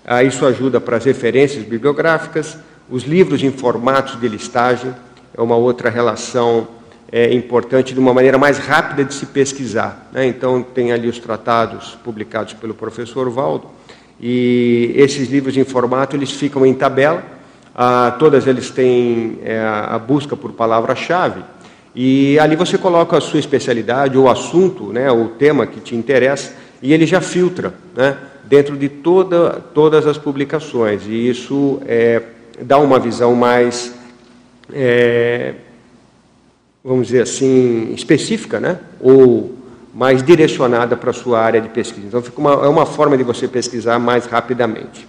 Ah, 0.03 0.23
isso 0.23 0.43
ajuda 0.47 0.81
para 0.81 0.97
as 0.97 1.05
referências 1.05 1.63
bibliográficas, 1.63 2.57
os 2.89 3.03
livros 3.03 3.43
em 3.43 3.51
formatos 3.51 4.19
de 4.19 4.27
listagem, 4.27 4.91
é 5.37 5.41
uma 5.41 5.55
outra 5.55 5.91
relação 5.91 6.67
é, 7.11 7.31
importante 7.33 7.93
de 7.93 7.99
uma 7.99 8.13
maneira 8.13 8.37
mais 8.37 8.57
rápida 8.57 9.03
de 9.03 9.13
se 9.13 9.27
pesquisar. 9.27 10.09
Né? 10.11 10.25
Então, 10.25 10.63
tem 10.63 10.91
ali 10.91 11.07
os 11.07 11.19
tratados 11.19 11.97
publicados 12.03 12.53
pelo 12.53 12.73
professor 12.73 13.29
Valdo, 13.29 13.67
e 14.19 14.91
esses 14.95 15.29
livros 15.29 15.55
em 15.55 15.63
formato 15.63 16.15
eles 16.15 16.31
ficam 16.31 16.65
em 16.65 16.73
tabela, 16.73 17.23
ah, 17.75 18.15
todas 18.19 18.47
eles 18.47 18.69
têm 18.69 19.39
é, 19.43 19.59
a 19.59 19.97
busca 19.99 20.35
por 20.35 20.51
palavra-chave, 20.53 21.43
e 21.93 22.39
ali 22.39 22.55
você 22.55 22.77
coloca 22.77 23.17
a 23.17 23.21
sua 23.21 23.39
especialidade, 23.39 24.17
ou 24.17 24.29
assunto, 24.29 24.93
né, 24.93 25.11
o 25.11 25.29
tema 25.29 25.65
que 25.65 25.79
te 25.79 25.95
interessa, 25.95 26.53
e 26.81 26.93
ele 26.93 27.05
já 27.05 27.21
filtra 27.21 27.73
né, 27.95 28.17
dentro 28.45 28.77
de 28.77 28.89
toda, 28.89 29.61
todas 29.73 30.07
as 30.07 30.17
publicações, 30.17 31.03
e 31.05 31.29
isso 31.29 31.81
é, 31.85 32.21
dá 32.61 32.77
uma 32.77 32.99
visão 32.99 33.35
mais. 33.35 33.93
É, 34.73 35.55
vamos 36.83 37.07
dizer 37.07 37.23
assim, 37.23 37.93
específica, 37.93 38.59
né? 38.59 38.79
ou 38.99 39.55
mais 39.93 40.23
direcionada 40.23 40.95
para 40.95 41.11
a 41.11 41.13
sua 41.13 41.39
área 41.39 41.59
de 41.59 41.69
pesquisa. 41.69 42.07
Então, 42.07 42.21
fica 42.21 42.39
uma, 42.39 42.53
é 42.53 42.67
uma 42.67 42.85
forma 42.85 43.17
de 43.17 43.23
você 43.23 43.47
pesquisar 43.47 43.99
mais 43.99 44.25
rapidamente. 44.25 45.07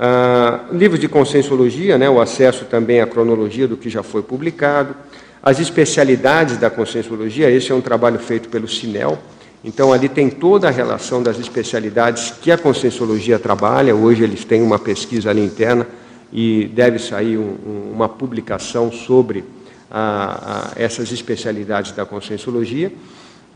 Ah, 0.00 0.60
livros 0.70 1.00
de 1.00 1.08
conscienciologia, 1.08 1.98
né, 1.98 2.08
o 2.08 2.20
acesso 2.20 2.64
também 2.66 3.00
à 3.00 3.06
cronologia 3.06 3.66
do 3.66 3.76
que 3.76 3.90
já 3.90 4.02
foi 4.02 4.22
publicado. 4.22 4.94
As 5.42 5.58
especialidades 5.58 6.56
da 6.56 6.70
conscienciologia, 6.70 7.50
esse 7.50 7.72
é 7.72 7.74
um 7.74 7.80
trabalho 7.80 8.18
feito 8.18 8.48
pelo 8.48 8.68
Sinel. 8.68 9.18
Então, 9.64 9.92
ali 9.92 10.08
tem 10.08 10.30
toda 10.30 10.68
a 10.68 10.70
relação 10.70 11.20
das 11.20 11.36
especialidades 11.40 12.32
que 12.40 12.52
a 12.52 12.56
conscienciologia 12.56 13.40
trabalha. 13.40 13.94
Hoje, 13.94 14.22
eles 14.22 14.44
têm 14.44 14.62
uma 14.62 14.78
pesquisa 14.78 15.30
ali 15.30 15.44
interna 15.44 15.84
e 16.32 16.70
deve 16.72 17.00
sair 17.00 17.36
um, 17.36 17.90
uma 17.92 18.08
publicação 18.08 18.92
sobre 18.92 19.44
a, 19.90 20.70
a 20.76 20.80
essas 20.80 21.10
especialidades 21.10 21.90
da 21.90 22.06
conscienciologia. 22.06 22.92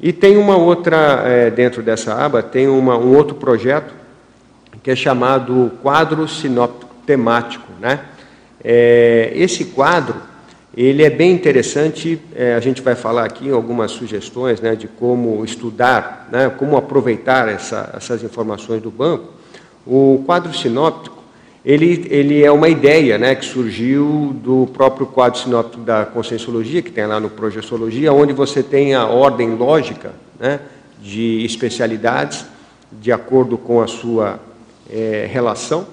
E 0.01 0.13
tem 0.13 0.37
uma 0.37 0.57
outra, 0.57 1.23
é, 1.25 1.51
dentro 1.51 1.85
dessa 1.85 2.15
aba, 2.15 2.43
tem 2.43 2.67
uma, 2.67 2.97
um 2.99 3.15
outro 3.15 3.37
projeto 3.37 4.02
que 4.83 4.91
é 4.91 4.97
chamado 4.97 5.73
quadro 5.83 6.27
sinóptico 6.27 6.95
temático. 7.07 7.69
Né? 7.81 8.01
É, 8.63 9.33
esse 9.35 9.67
quadro, 9.67 10.17
ele 10.77 11.03
é 11.03 11.11
bem 11.11 11.33
interessante, 11.33 12.21
é, 12.35 12.55
a 12.55 12.61
gente 12.61 12.81
vai 12.81 12.95
falar 12.95 13.25
aqui 13.25 13.51
algumas 13.51 13.93
sugestões 13.93 14.61
né, 14.61 14.75
de 14.75 14.89
como 14.89 15.45
estudar, 15.45 16.29
né, 16.33 16.51
como 16.51 16.77
aproveitar 16.77 17.49
essa, 17.49 17.93
essas 17.97 18.23
informações 18.23 18.83
do 18.83 18.91
banco. 18.91 19.33
O 19.87 20.23
quadro 20.25 20.55
sinóptico, 20.55 21.23
ele, 21.65 22.07
ele 22.11 22.43
é 22.43 22.51
uma 22.51 22.69
ideia 22.69 23.19
né, 23.19 23.35
que 23.35 23.45
surgiu 23.45 24.35
do 24.43 24.69
próprio 24.73 25.07
quadro 25.07 25.39
sinóptico 25.39 25.85
da 25.85 26.05
Conscienciologia, 26.05 26.83
que 26.83 26.91
tem 26.91 27.07
lá 27.07 27.21
no 27.21 27.31
Projeciologia, 27.31 28.13
onde 28.13 28.33
você 28.33 28.63
tem 28.63 28.95
a 28.95 29.07
ordem 29.07 29.55
lógica 29.55 30.13
né, 30.41 30.61
de 31.01 31.45
especialidades, 31.45 32.47
de 32.91 33.13
acordo 33.13 33.57
com 33.57 33.81
a 33.81 33.87
sua 33.87 34.41
é, 34.93 35.27
relação. 35.31 35.87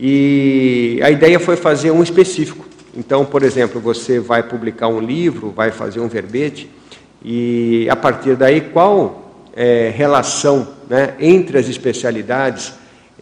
E 0.00 0.98
a 1.02 1.10
ideia 1.10 1.38
foi 1.38 1.56
fazer 1.56 1.90
um 1.90 2.02
específico. 2.02 2.66
Então, 2.96 3.24
por 3.24 3.42
exemplo, 3.42 3.80
você 3.80 4.18
vai 4.18 4.42
publicar 4.42 4.88
um 4.88 5.00
livro, 5.00 5.50
vai 5.50 5.70
fazer 5.70 6.00
um 6.00 6.08
verbete, 6.08 6.70
e 7.22 7.86
a 7.90 7.96
partir 7.96 8.36
daí, 8.36 8.60
qual 8.60 9.28
é, 9.54 9.92
relação 9.94 10.68
né, 10.88 11.14
entre 11.20 11.58
as 11.58 11.68
especialidades 11.68 12.72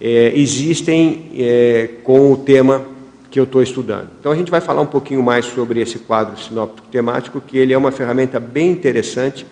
é, 0.00 0.32
existem 0.34 1.30
é, 1.36 1.88
com 2.04 2.32
o 2.32 2.36
tema 2.36 2.84
que 3.30 3.40
eu 3.40 3.44
estou 3.44 3.62
estudando. 3.62 4.10
Então 4.20 4.32
a 4.32 4.36
gente 4.36 4.50
vai 4.50 4.60
falar 4.60 4.82
um 4.82 4.86
pouquinho 4.86 5.22
mais 5.22 5.46
sobre 5.46 5.80
esse 5.80 5.98
quadro 5.98 6.38
sinóptico 6.38 6.88
temático, 6.88 7.40
que 7.40 7.58
ele 7.58 7.72
é 7.72 7.78
uma 7.78 7.90
ferramenta 7.90 8.38
bem 8.38 8.70
interessante 8.70 9.46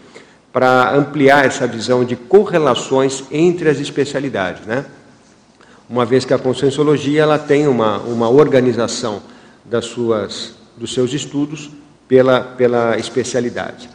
para 0.52 0.94
ampliar 0.94 1.44
essa 1.44 1.66
visão 1.66 2.04
de 2.04 2.14
correlações 2.14 3.24
entre 3.32 3.68
as 3.68 3.80
especialidades, 3.80 4.66
né? 4.66 4.84
Uma 5.88 6.04
vez 6.04 6.24
que 6.24 6.32
a 6.32 6.38
conscienciologia 6.38 7.22
ela 7.22 7.38
tem 7.38 7.66
uma, 7.66 7.98
uma 7.98 8.28
organização 8.28 9.22
das 9.64 9.84
suas, 9.84 10.54
dos 10.76 10.94
seus 10.94 11.12
estudos 11.12 11.70
pela, 12.08 12.40
pela 12.40 12.98
especialidade. 12.98 13.88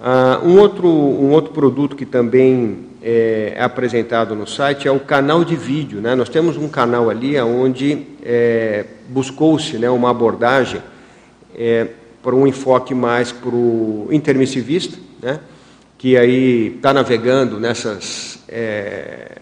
Ah, 0.00 0.40
um, 0.42 0.58
outro, 0.58 0.88
um 0.88 1.30
outro 1.30 1.52
produto 1.52 1.94
que 1.94 2.06
também 2.06 2.86
é, 3.02 3.54
apresentado 3.58 4.34
no 4.34 4.46
site 4.46 4.88
é 4.88 4.90
o 4.90 4.98
canal 4.98 5.44
de 5.44 5.54
vídeo. 5.54 6.00
Né? 6.00 6.14
Nós 6.14 6.28
temos 6.28 6.56
um 6.56 6.68
canal 6.68 7.10
ali 7.10 7.38
onde 7.40 8.06
é, 8.22 8.86
buscou-se 9.08 9.76
né, 9.78 9.90
uma 9.90 10.10
abordagem 10.10 10.80
é, 11.54 11.88
para 12.22 12.34
um 12.34 12.46
enfoque 12.46 12.94
mais 12.94 13.30
para 13.30 13.54
o 13.54 14.08
intermissivista, 14.10 14.98
né? 15.22 15.38
que 15.98 16.16
aí 16.16 16.76
está 16.76 16.92
navegando 16.92 17.60
nessas 17.60 18.38
é, 18.48 19.38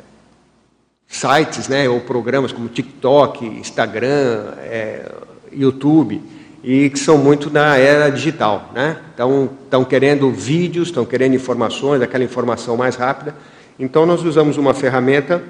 sites 1.12 1.69
né, 1.69 1.88
ou 1.88 2.00
programas 2.00 2.50
como 2.50 2.69
TikTok, 2.69 3.47
Instagram, 3.47 4.54
é, 4.59 5.12
YouTube, 5.52 6.21
e 6.64 6.90
que 6.90 6.99
são 6.99 7.19
muito 7.19 7.49
da 7.49 7.76
era 7.76 8.11
digital. 8.11 8.71
Né? 8.75 8.97
Então, 9.14 9.50
estão 9.64 9.85
querendo 9.85 10.31
vídeos, 10.31 10.88
estão 10.88 11.04
querendo 11.04 11.35
informações, 11.35 12.02
aquela 12.02 12.25
informação 12.25 12.76
mais 12.76 12.97
rápida, 12.97 13.35
então, 13.78 14.04
nós 14.04 14.23
usamos 14.23 14.57
uma 14.57 14.75
ferramenta 14.75 15.42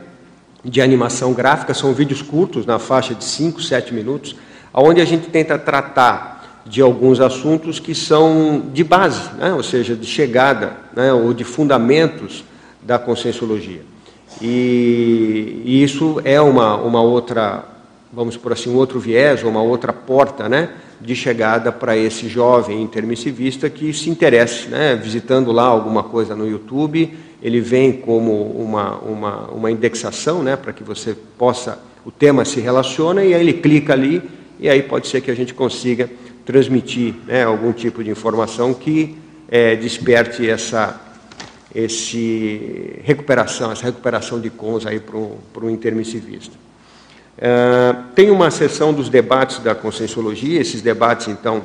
de 0.65 0.81
animação 0.81 1.33
gráfica, 1.33 1.75
são 1.75 1.93
vídeos 1.93 2.23
curtos, 2.23 2.65
na 2.65 2.79
faixa 2.79 3.15
de 3.15 3.25
5, 3.25 3.61
7 3.61 3.93
minutos, 3.93 4.37
onde 4.73 5.01
a 5.01 5.05
gente 5.05 5.29
tenta 5.29 5.59
tratar 5.59 6.63
de 6.65 6.81
alguns 6.81 7.21
assuntos 7.21 7.81
que 7.81 7.95
são 7.95 8.71
de 8.73 8.85
base, 8.85 9.35
né? 9.35 9.53
ou 9.53 9.63
seja, 9.63 9.97
de 9.97 10.07
chegada, 10.07 10.77
né? 10.95 11.13
ou 11.13 11.35
de 11.35 11.43
fundamentos 11.43 12.45
da 12.81 12.99
conscienciologia. 12.99 13.83
E, 14.41 15.63
isso 15.83 16.21
é 16.25 16.41
uma, 16.41 16.77
uma 16.77 17.03
outra, 17.03 17.65
vamos 18.13 18.37
por 18.37 18.53
assim, 18.53 18.71
um 18.71 18.77
outro 18.77 18.99
viés, 18.99 19.43
uma 19.43 19.63
outra 19.63 19.93
porta 19.93 20.49
né? 20.49 20.71
de 21.01 21.17
chegada 21.17 21.73
para 21.73 21.97
esse 21.97 22.29
jovem 22.29 22.81
intermissivista 22.81 23.69
que 23.69 23.93
se 23.93 24.09
interesse, 24.09 24.69
né? 24.69 24.95
visitando 24.95 25.51
lá 25.51 25.65
alguma 25.65 26.05
coisa 26.05 26.37
no 26.37 26.49
YouTube 26.49 27.11
ele 27.43 27.61
vem 27.61 27.93
como 27.93 28.45
uma, 28.53 28.99
uma, 28.99 29.49
uma 29.49 29.71
indexação, 29.71 30.43
né, 30.43 30.55
para 30.55 30.73
que 30.73 30.85
você 30.85 31.17
possa, 31.37 31.79
o 32.05 32.11
tema 32.11 32.45
se 32.45 32.61
relaciona, 32.61 33.25
e 33.25 33.35
aí 33.35 33.41
ele 33.41 33.55
clica 33.55 33.93
ali, 33.93 34.23
e 34.61 34.69
aí 34.69 34.81
pode 34.81 35.09
ser 35.09 35.21
que 35.21 35.31
a 35.31 35.35
gente 35.35 35.53
consiga 35.53 36.09
transmitir 36.47 37.15
né, 37.27 37.43
algum 37.43 37.73
tipo 37.73 38.05
de 38.05 38.11
informação 38.11 38.73
que 38.73 39.17
é, 39.49 39.75
desperte 39.75 40.49
essa 40.49 41.01
esse 41.75 43.01
recuperação, 43.03 43.73
essa 43.73 43.85
recuperação 43.85 44.41
de 44.41 44.51
cons 44.51 44.87
aí 44.87 45.01
para 45.01 45.65
o 45.65 45.71
intermissivista. 45.71 46.55
Uh, 47.39 48.03
tem 48.15 48.31
uma 48.31 48.51
sessão 48.51 48.93
dos 48.93 49.09
debates 49.09 49.59
da 49.59 49.75
conscienciologia, 49.75 50.61
esses 50.61 50.83
debates, 50.83 51.29
então, 51.29 51.63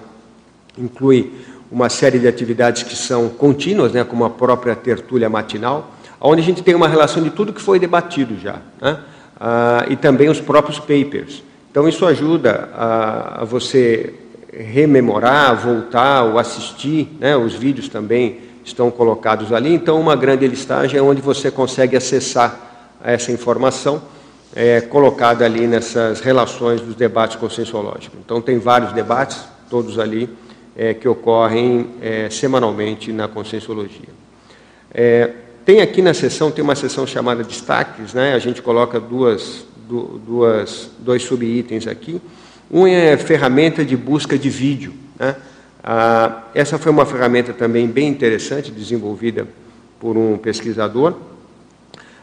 incluem 0.77 1.31
uma 1.69 1.89
série 1.89 2.19
de 2.19 2.27
atividades 2.27 2.83
que 2.83 2.95
são 2.95 3.27
contínuas, 3.27 3.91
né, 3.91 4.03
como 4.03 4.23
a 4.23 4.29
própria 4.29 4.75
tertúlia 4.75 5.29
matinal, 5.29 5.93
onde 6.21 6.41
a 6.41 6.45
gente 6.45 6.63
tem 6.63 6.73
uma 6.73 6.87
relação 6.87 7.21
de 7.21 7.29
tudo 7.29 7.51
que 7.51 7.61
foi 7.61 7.77
debatido 7.77 8.39
já, 8.39 8.61
né, 8.81 8.99
ah, 9.39 9.85
e 9.89 9.97
também 9.97 10.29
os 10.29 10.39
próprios 10.39 10.79
papers. 10.79 11.43
Então, 11.69 11.87
isso 11.87 12.05
ajuda 12.05 12.69
a, 12.73 13.41
a 13.41 13.43
você 13.43 14.13
rememorar, 14.51 15.55
voltar 15.55 16.23
ou 16.23 16.39
assistir, 16.39 17.09
né, 17.19 17.35
os 17.35 17.53
vídeos 17.53 17.89
também 17.89 18.46
estão 18.67 18.91
colocados 18.91 19.53
ali. 19.53 19.73
Então, 19.73 19.99
uma 19.99 20.15
grande 20.15 20.45
listagem 20.47 20.99
é 20.99 21.01
onde 21.01 21.21
você 21.21 21.49
consegue 21.49 21.95
acessar 21.95 22.97
essa 23.03 23.31
informação 23.31 24.01
é, 24.55 24.81
colocada 24.81 25.45
ali 25.45 25.65
nessas 25.67 26.19
relações 26.19 26.81
dos 26.81 26.95
debates 26.95 27.37
conscienciológicos. 27.37 28.19
Então, 28.23 28.41
tem 28.41 28.59
vários 28.59 28.91
debates, 28.91 29.39
todos 29.69 29.97
ali 29.97 30.29
é, 30.75 30.93
que 30.93 31.07
ocorrem 31.07 31.87
é, 32.01 32.29
semanalmente 32.29 33.11
na 33.11 33.27
Conscienciologia. 33.27 34.09
É, 34.93 35.31
tem 35.65 35.81
aqui 35.81 36.01
na 36.01 36.13
sessão, 36.13 36.51
tem 36.51 36.63
uma 36.63 36.75
sessão 36.75 37.07
chamada 37.07 37.43
destaques, 37.43 38.13
né? 38.13 38.33
a 38.33 38.39
gente 38.39 38.61
coloca 38.61 38.99
duas, 38.99 39.65
duas, 39.87 40.89
dois 40.99 41.23
subitens 41.23 41.87
aqui, 41.87 42.21
Um 42.69 42.85
é 42.85 43.15
ferramenta 43.15 43.85
de 43.85 43.95
busca 43.95 44.37
de 44.37 44.49
vídeo. 44.49 44.93
Né? 45.17 45.35
Ah, 45.89 46.43
essa 46.53 46.77
foi 46.77 46.91
uma 46.91 47.05
ferramenta 47.05 47.53
também 47.53 47.87
bem 47.87 48.09
interessante, 48.09 48.69
desenvolvida 48.69 49.47
por 50.01 50.17
um 50.17 50.37
pesquisador, 50.37 51.13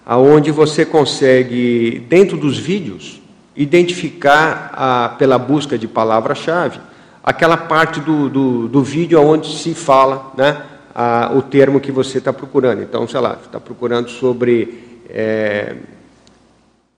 aonde 0.05 0.51
você 0.51 0.85
consegue, 0.85 2.05
dentro 2.07 2.37
dos 2.37 2.59
vídeos, 2.59 3.23
identificar, 3.57 4.71
ah, 4.75 5.15
pela 5.19 5.39
busca 5.39 5.79
de 5.79 5.89
palavra-chave, 5.89 6.79
aquela 7.23 7.57
parte 7.57 8.01
do, 8.01 8.29
do, 8.29 8.69
do, 8.69 8.83
vídeo 8.83 9.19
onde 9.23 9.57
se 9.57 9.73
fala 9.73 10.31
né, 10.37 10.63
ah, 10.95 11.33
o 11.35 11.41
termo 11.41 11.81
que 11.81 11.91
você 11.91 12.19
está 12.19 12.35
procurando. 12.35 12.83
Então, 12.83 13.09
sei 13.09 13.21
lá, 13.21 13.39
está 13.43 13.59
procurando 13.59 14.11
sobre 14.11 15.01
é, 15.09 15.75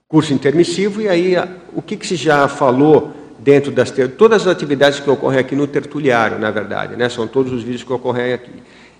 curso 0.09 0.33
intermissivo, 0.33 1.01
e 1.01 1.07
aí 1.07 1.35
o 1.73 1.81
que, 1.81 1.95
que 1.95 2.05
se 2.05 2.17
já 2.17 2.45
falou 2.49 3.13
dentro 3.47 3.71
das 3.71 3.93
todas 4.17 4.41
as 4.41 4.47
atividades 4.47 4.99
que 4.99 5.09
ocorrem 5.09 5.39
aqui 5.39 5.55
no 5.55 5.65
tertuliário, 5.65 6.37
na 6.37 6.51
verdade, 6.51 6.97
né? 6.97 7.07
São 7.07 7.25
todos 7.25 7.53
os 7.53 7.63
vídeos 7.63 7.81
que 7.81 7.93
ocorrem 7.93 8.33
aqui. 8.33 8.51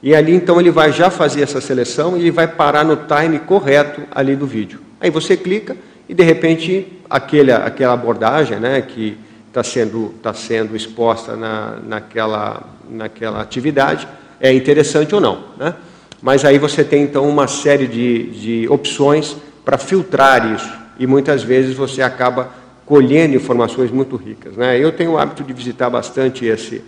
E 0.01 0.15
ali 0.15 0.33
então 0.33 0.57
ele 0.57 0.71
vai 0.71 0.89
já 0.93 1.09
fazer 1.09 1.41
essa 1.41 1.59
seleção 1.59 2.15
e 2.15 2.21
ele 2.21 2.31
vai 2.31 2.47
parar 2.47 2.85
no 2.85 2.95
time 2.95 3.39
correto 3.39 4.03
ali 4.09 4.37
do 4.37 4.47
vídeo. 4.47 4.79
Aí 5.01 5.09
você 5.09 5.35
clica 5.35 5.75
e 6.07 6.13
de 6.13 6.23
repente 6.23 6.87
aquele, 7.09 7.51
aquela 7.51 7.91
abordagem, 7.91 8.57
né, 8.57 8.81
que 8.81 9.17
está 9.49 9.61
sendo 9.61 10.13
tá 10.23 10.33
sendo 10.33 10.77
exposta 10.77 11.35
na, 11.35 11.79
naquela 11.85 12.63
naquela 12.89 13.41
atividade 13.41 14.07
é 14.39 14.53
interessante 14.53 15.13
ou 15.13 15.19
não, 15.19 15.43
né? 15.57 15.73
Mas 16.21 16.45
aí 16.45 16.57
você 16.57 16.85
tem 16.85 17.03
então 17.03 17.27
uma 17.27 17.47
série 17.47 17.85
de, 17.85 18.29
de 18.29 18.69
opções 18.69 19.35
para 19.65 19.77
filtrar 19.77 20.49
isso 20.53 20.71
e 20.97 21.05
muitas 21.05 21.43
vezes 21.43 21.75
você 21.75 22.01
acaba 22.01 22.49
colhendo 22.87 23.35
informações 23.35 23.91
muito 23.91 24.15
ricas. 24.15 24.55
Né? 24.55 24.79
Eu 24.79 24.93
tenho 24.93 25.11
o 25.11 25.17
hábito 25.17 25.43
de 25.43 25.53
visitar 25.53 25.89
bastante 25.89 26.45
esse, 26.45 26.81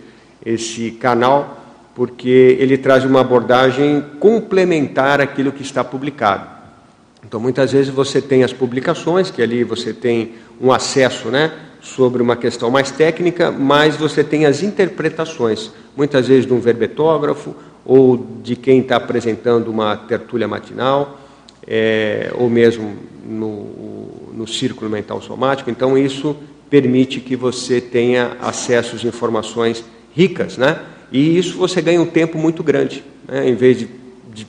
esse 0.44 0.92
canal, 0.92 1.62
porque 1.94 2.56
ele 2.58 2.78
traz 2.78 3.04
uma 3.04 3.20
abordagem 3.20 4.02
complementar 4.18 5.20
àquilo 5.20 5.52
que 5.52 5.62
está 5.62 5.84
publicado. 5.84 6.58
Então, 7.22 7.38
muitas 7.38 7.72
vezes 7.72 7.92
você 7.92 8.22
tem 8.22 8.42
as 8.42 8.52
publicações, 8.52 9.30
que 9.30 9.42
ali 9.42 9.62
você 9.62 9.92
tem 9.92 10.32
um 10.58 10.72
acesso 10.72 11.28
né, 11.28 11.52
sobre 11.82 12.22
uma 12.22 12.34
questão 12.34 12.70
mais 12.70 12.90
técnica, 12.90 13.50
mas 13.50 13.94
você 13.94 14.24
tem 14.24 14.46
as 14.46 14.62
interpretações, 14.62 15.70
muitas 15.94 16.28
vezes 16.28 16.46
de 16.46 16.54
um 16.54 16.60
verbetógrafo 16.60 17.54
ou 17.84 18.16
de 18.42 18.56
quem 18.56 18.80
está 18.80 18.96
apresentando 18.96 19.68
uma 19.68 19.96
tertúlia 19.96 20.48
matinal, 20.48 21.20
é, 21.66 22.30
ou 22.34 22.48
mesmo 22.48 22.96
no 23.26 24.09
no 24.40 24.46
círculo 24.46 24.90
mental 24.90 25.20
somático, 25.20 25.70
então 25.70 25.98
isso 25.98 26.34
permite 26.70 27.20
que 27.20 27.36
você 27.36 27.80
tenha 27.80 28.38
acesso 28.40 28.96
às 28.96 29.04
informações 29.04 29.84
ricas, 30.14 30.56
né? 30.56 30.80
E 31.12 31.36
isso 31.36 31.58
você 31.58 31.82
ganha 31.82 32.00
um 32.00 32.06
tempo 32.06 32.38
muito 32.38 32.62
grande, 32.62 33.04
né? 33.28 33.46
em 33.46 33.54
vez 33.54 33.80
de, 33.80 33.88
de 34.32 34.46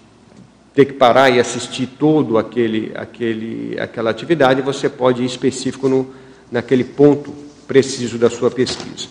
ter 0.74 0.86
que 0.86 0.94
parar 0.94 1.30
e 1.30 1.40
assistir 1.40 1.88
todo 1.88 2.38
aquele, 2.38 2.92
aquele, 2.96 3.78
aquela 3.80 4.12
atividade, 4.12 4.62
você 4.62 4.88
pode 4.88 5.24
ir 5.24 5.26
específico 5.26 5.90
no, 5.90 6.14
naquele 6.50 6.86
ponto 6.86 7.34
preciso 7.68 8.18
da 8.18 8.30
sua 8.30 8.50
pesquisa. 8.50 9.08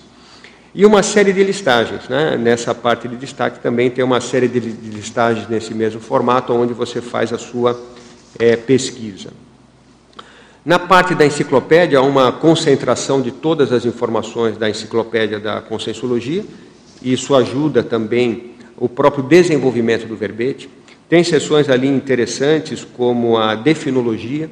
E 0.74 0.86
uma 0.86 1.02
série 1.02 1.32
de 1.32 1.42
listagens, 1.42 2.08
né? 2.08 2.38
nessa 2.38 2.74
parte 2.74 3.06
de 3.08 3.16
destaque 3.16 3.58
também 3.58 3.90
tem 3.90 4.04
uma 4.04 4.20
série 4.20 4.48
de, 4.48 4.60
listagens 4.60 5.46
nesse 5.48 5.74
mesmo 5.74 6.00
formato, 6.00 6.54
onde 6.54 6.72
você 6.72 7.02
faz 7.02 7.32
a 7.32 7.38
sua 7.38 7.78
é, 8.38 8.56
pesquisa. 8.56 9.30
Na 10.62 10.78
parte 10.78 11.14
da 11.14 11.24
enciclopédia, 11.24 11.98
há 11.98 12.02
uma 12.02 12.30
concentração 12.30 13.22
de 13.22 13.30
todas 13.30 13.72
as 13.72 13.86
informações 13.86 14.58
da 14.58 14.68
enciclopédia 14.68 15.40
da 15.40 15.62
Conscienciologia, 15.62 16.44
e 17.00 17.14
isso 17.14 17.34
ajuda 17.34 17.82
também 17.82 18.50
o 18.76 18.86
próprio 18.86 19.24
desenvolvimento 19.24 20.06
do 20.06 20.14
verbete. 20.14 20.68
Tem 21.08 21.24
sessões 21.24 21.70
ali 21.70 21.88
interessantes, 21.88 22.84
como 22.84 23.38
a 23.38 23.54
definologia. 23.54 24.50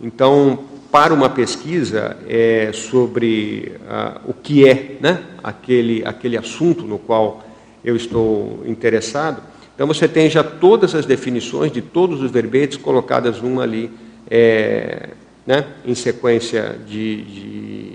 Então, 0.00 0.60
para 0.92 1.12
uma 1.12 1.28
pesquisa 1.28 2.16
é, 2.28 2.70
sobre 2.72 3.72
ah, 3.88 4.20
o 4.26 4.32
que 4.32 4.66
é 4.66 4.96
né, 5.00 5.24
aquele, 5.42 6.04
aquele 6.04 6.36
assunto 6.36 6.84
no 6.84 7.00
qual 7.00 7.44
eu 7.84 7.96
estou 7.96 8.62
interessado, 8.64 9.42
então 9.74 9.86
você 9.88 10.06
tem 10.06 10.30
já 10.30 10.42
todas 10.42 10.94
as 10.94 11.04
definições 11.04 11.70
de 11.72 11.82
todos 11.82 12.22
os 12.22 12.30
verbetes 12.30 12.76
colocadas 12.76 13.42
numa 13.42 13.64
ali. 13.64 13.90
É, 14.30 15.10
né, 15.48 15.64
em 15.82 15.94
sequência 15.94 16.78
de, 16.86 17.22
de 17.22 17.92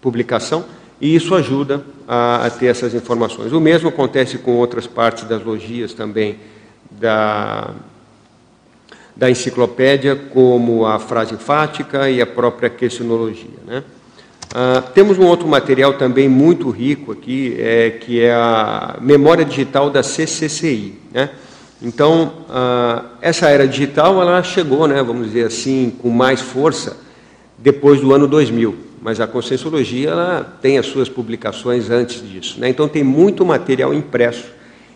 publicação, 0.00 0.64
e 1.00 1.14
isso 1.14 1.32
ajuda 1.36 1.84
a, 2.08 2.46
a, 2.46 2.50
ter 2.50 2.66
essas 2.66 2.94
informações. 2.94 3.52
O 3.52 3.60
mesmo 3.60 3.88
acontece 3.88 4.38
com 4.38 4.56
outras 4.56 4.84
partes 4.84 5.22
das 5.22 5.40
logias 5.44 5.94
também 5.94 6.36
da, 6.90 7.70
da 9.14 9.30
enciclopédia, 9.30 10.16
como 10.16 10.84
a 10.84 10.98
frase 10.98 11.34
enfática 11.34 12.10
e 12.10 12.20
a 12.20 12.26
própria 12.26 12.68
questionologia. 12.68 13.60
Né? 13.64 13.84
Ah, 14.52 14.82
temos 14.92 15.16
um 15.16 15.26
outro 15.26 15.46
material 15.46 15.94
também 15.94 16.28
muito 16.28 16.70
rico 16.70 17.12
aqui, 17.12 17.54
é, 17.56 17.90
que 17.90 18.20
é 18.20 18.32
a 18.32 18.96
memória 19.00 19.44
digital 19.44 19.90
da 19.90 20.02
CCCI. 20.02 20.94
Né? 21.12 21.30
Então, 21.80 22.32
ah, 22.48 23.04
essa 23.20 23.48
era 23.48 23.66
digital, 23.66 24.20
ela 24.20 24.42
chegou, 24.42 24.86
né, 24.88 25.02
vamos 25.02 25.28
dizer 25.28 25.46
assim, 25.46 25.94
com 26.02 26.10
mais 26.10 26.40
força 26.40 26.96
depois 27.56 28.00
do 28.00 28.12
ano 28.12 28.26
2000, 28.26 28.74
mas 29.00 29.20
a 29.20 29.26
Conscienciologia 29.26 30.10
ela 30.10 30.58
tem 30.60 30.78
as 30.78 30.86
suas 30.86 31.08
publicações 31.08 31.88
antes 31.90 32.20
disso. 32.28 32.58
Né? 32.58 32.68
Então, 32.68 32.88
tem 32.88 33.04
muito 33.04 33.44
material 33.44 33.94
impresso 33.94 34.46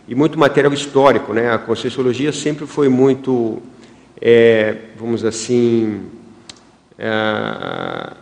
e 0.08 0.14
muito 0.14 0.38
material 0.38 0.72
histórico. 0.72 1.32
Né? 1.32 1.52
A 1.52 1.58
Conscienciologia 1.58 2.32
sempre 2.32 2.66
foi 2.66 2.88
muito, 2.88 3.62
é, 4.20 4.76
vamos 4.98 5.24
assim, 5.24 6.02
é, 6.98 8.12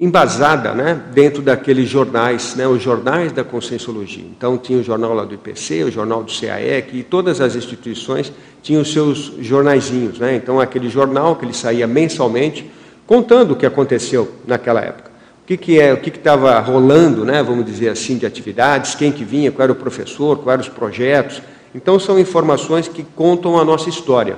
embasada 0.00 0.74
né, 0.74 1.00
dentro 1.12 1.42
daqueles 1.42 1.88
jornais, 1.88 2.54
né, 2.54 2.68
os 2.68 2.80
jornais 2.80 3.32
da 3.32 3.42
Conscienciologia. 3.42 4.24
Então, 4.24 4.56
tinha 4.56 4.78
o 4.78 4.82
jornal 4.82 5.12
lá 5.12 5.24
do 5.24 5.34
IPC, 5.34 5.84
o 5.84 5.90
jornal 5.90 6.22
do 6.22 6.30
CAEC, 6.30 6.96
e 6.96 7.02
todas 7.02 7.40
as 7.40 7.56
instituições 7.56 8.32
tinham 8.62 8.84
seus 8.84 9.32
jornaizinhos. 9.40 10.20
Né? 10.20 10.36
Então, 10.36 10.60
aquele 10.60 10.88
jornal 10.88 11.34
que 11.34 11.44
ele 11.44 11.52
saía 11.52 11.86
mensalmente, 11.86 12.70
contando 13.08 13.52
o 13.52 13.56
que 13.56 13.66
aconteceu 13.66 14.30
naquela 14.46 14.80
época. 14.80 15.10
O 15.42 15.46
que, 15.48 15.56
que 15.56 15.80
é, 15.80 15.92
o 15.92 15.96
que 15.96 16.10
estava 16.10 16.56
rolando, 16.60 17.24
né, 17.24 17.42
vamos 17.42 17.64
dizer 17.64 17.88
assim, 17.88 18.18
de 18.18 18.26
atividades, 18.26 18.94
quem 18.94 19.10
que 19.10 19.24
vinha, 19.24 19.50
qual 19.50 19.64
era 19.64 19.72
o 19.72 19.76
professor, 19.76 20.38
quais 20.38 20.60
eram 20.60 20.68
os 20.70 20.78
projetos. 20.78 21.42
Então, 21.74 21.98
são 21.98 22.20
informações 22.20 22.86
que 22.86 23.02
contam 23.02 23.58
a 23.58 23.64
nossa 23.64 23.88
história. 23.88 24.36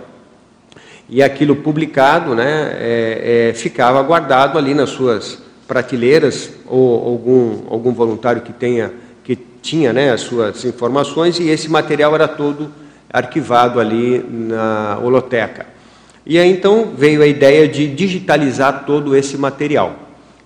E 1.07 1.23
aquilo 1.23 1.57
publicado 1.57 2.35
né, 2.35 2.77
é, 2.79 3.51
é, 3.51 3.55
ficava 3.55 4.01
guardado 4.01 4.57
ali 4.57 4.73
nas 4.73 4.91
suas 4.91 5.50
prateleiras 5.71 6.51
ou 6.67 7.07
algum, 7.07 7.61
algum 7.71 7.93
voluntário 7.93 8.43
que 8.43 8.53
tenha 8.53 8.93
que 9.23 9.37
tinha 9.63 9.93
né, 9.93 10.11
as 10.11 10.23
suas 10.23 10.65
informações 10.65 11.39
e 11.39 11.49
esse 11.49 11.71
material 11.71 12.13
era 12.13 12.27
todo 12.27 12.73
arquivado 13.09 13.79
ali 13.79 14.19
na 14.19 14.99
holoteca. 15.01 15.67
E 16.27 16.41
aí 16.41 16.51
então 16.51 16.91
veio 16.99 17.23
a 17.23 17.27
ideia 17.27 17.69
de 17.69 17.87
digitalizar 17.87 18.85
todo 18.85 19.15
esse 19.15 19.39
material. 19.39 19.95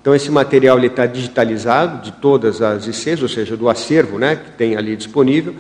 Então 0.03 0.15
esse 0.15 0.31
material 0.31 0.79
está 0.85 1.07
digitalizado 1.07 2.03
de 2.03 2.13
todas 2.13 2.61
as 2.61 2.87
ICs, 2.87 3.23
ou 3.23 3.29
seja, 3.29 3.57
do 3.57 3.71
acervo 3.71 4.19
né, 4.19 4.37
que 4.37 4.51
tem 4.51 4.77
ali 4.77 4.95
disponível, 4.95 5.55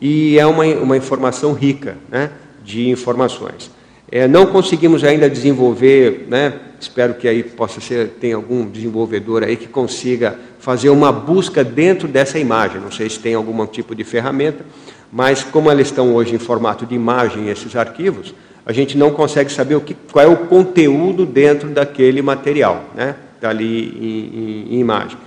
e 0.00 0.38
é 0.38 0.46
uma, 0.46 0.64
uma 0.64 0.96
informação 0.96 1.52
rica 1.52 1.98
né, 2.10 2.30
de 2.64 2.88
informações. 2.88 3.70
É, 4.10 4.26
não 4.26 4.46
conseguimos 4.46 5.04
ainda 5.04 5.28
desenvolver 5.28 6.26
né, 6.26 6.54
Espero 6.80 7.12
que 7.12 7.28
aí 7.28 7.42
possa 7.42 7.78
ser, 7.78 8.08
tem 8.18 8.32
algum 8.32 8.66
desenvolvedor 8.66 9.42
aí 9.42 9.54
que 9.54 9.68
consiga 9.68 10.38
fazer 10.58 10.88
uma 10.88 11.12
busca 11.12 11.62
dentro 11.62 12.08
dessa 12.08 12.38
imagem. 12.38 12.80
Não 12.80 12.90
sei 12.90 13.10
se 13.10 13.18
tem 13.18 13.34
algum 13.34 13.66
tipo 13.66 13.94
de 13.94 14.02
ferramenta, 14.02 14.64
mas 15.12 15.44
como 15.44 15.70
elas 15.70 15.88
estão 15.88 16.14
hoje 16.14 16.34
em 16.34 16.38
formato 16.38 16.86
de 16.86 16.94
imagem, 16.94 17.50
esses 17.50 17.76
arquivos, 17.76 18.34
a 18.64 18.72
gente 18.72 18.96
não 18.96 19.10
consegue 19.10 19.52
saber 19.52 19.74
o 19.74 19.80
que, 19.82 19.94
qual 20.10 20.24
é 20.24 20.28
o 20.28 20.36
conteúdo 20.46 21.26
dentro 21.26 21.68
daquele 21.68 22.22
material, 22.22 22.84
né? 22.94 23.14
Dali 23.38 23.88
em, 24.00 24.38
em, 24.38 24.76
em 24.76 24.80
imagem. 24.80 25.18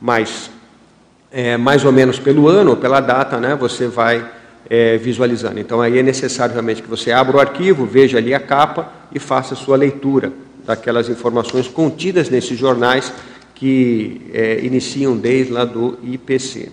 Mas, 0.00 0.50
é, 1.30 1.58
mais 1.58 1.84
ou 1.84 1.92
menos 1.92 2.18
pelo 2.18 2.48
ano 2.48 2.70
ou 2.70 2.76
pela 2.76 3.00
data, 3.00 3.38
né? 3.38 3.54
Você 3.54 3.86
vai 3.86 4.24
é, 4.70 4.96
visualizando. 4.96 5.60
Então 5.60 5.82
aí 5.82 5.98
é 5.98 6.02
necessário 6.02 6.54
realmente 6.54 6.82
que 6.82 6.88
você 6.88 7.12
abra 7.12 7.36
o 7.36 7.40
arquivo, 7.40 7.84
veja 7.84 8.16
ali 8.16 8.32
a 8.32 8.40
capa 8.40 8.90
e 9.12 9.18
faça 9.18 9.52
a 9.52 9.56
sua 9.56 9.76
leitura 9.76 10.32
daquelas 10.64 11.08
informações 11.08 11.68
contidas 11.68 12.30
nesses 12.30 12.58
jornais 12.58 13.12
que 13.54 14.20
é, 14.32 14.60
iniciam 14.64 15.16
desde 15.16 15.52
lá 15.52 15.64
do 15.64 15.98
IPC. 16.02 16.70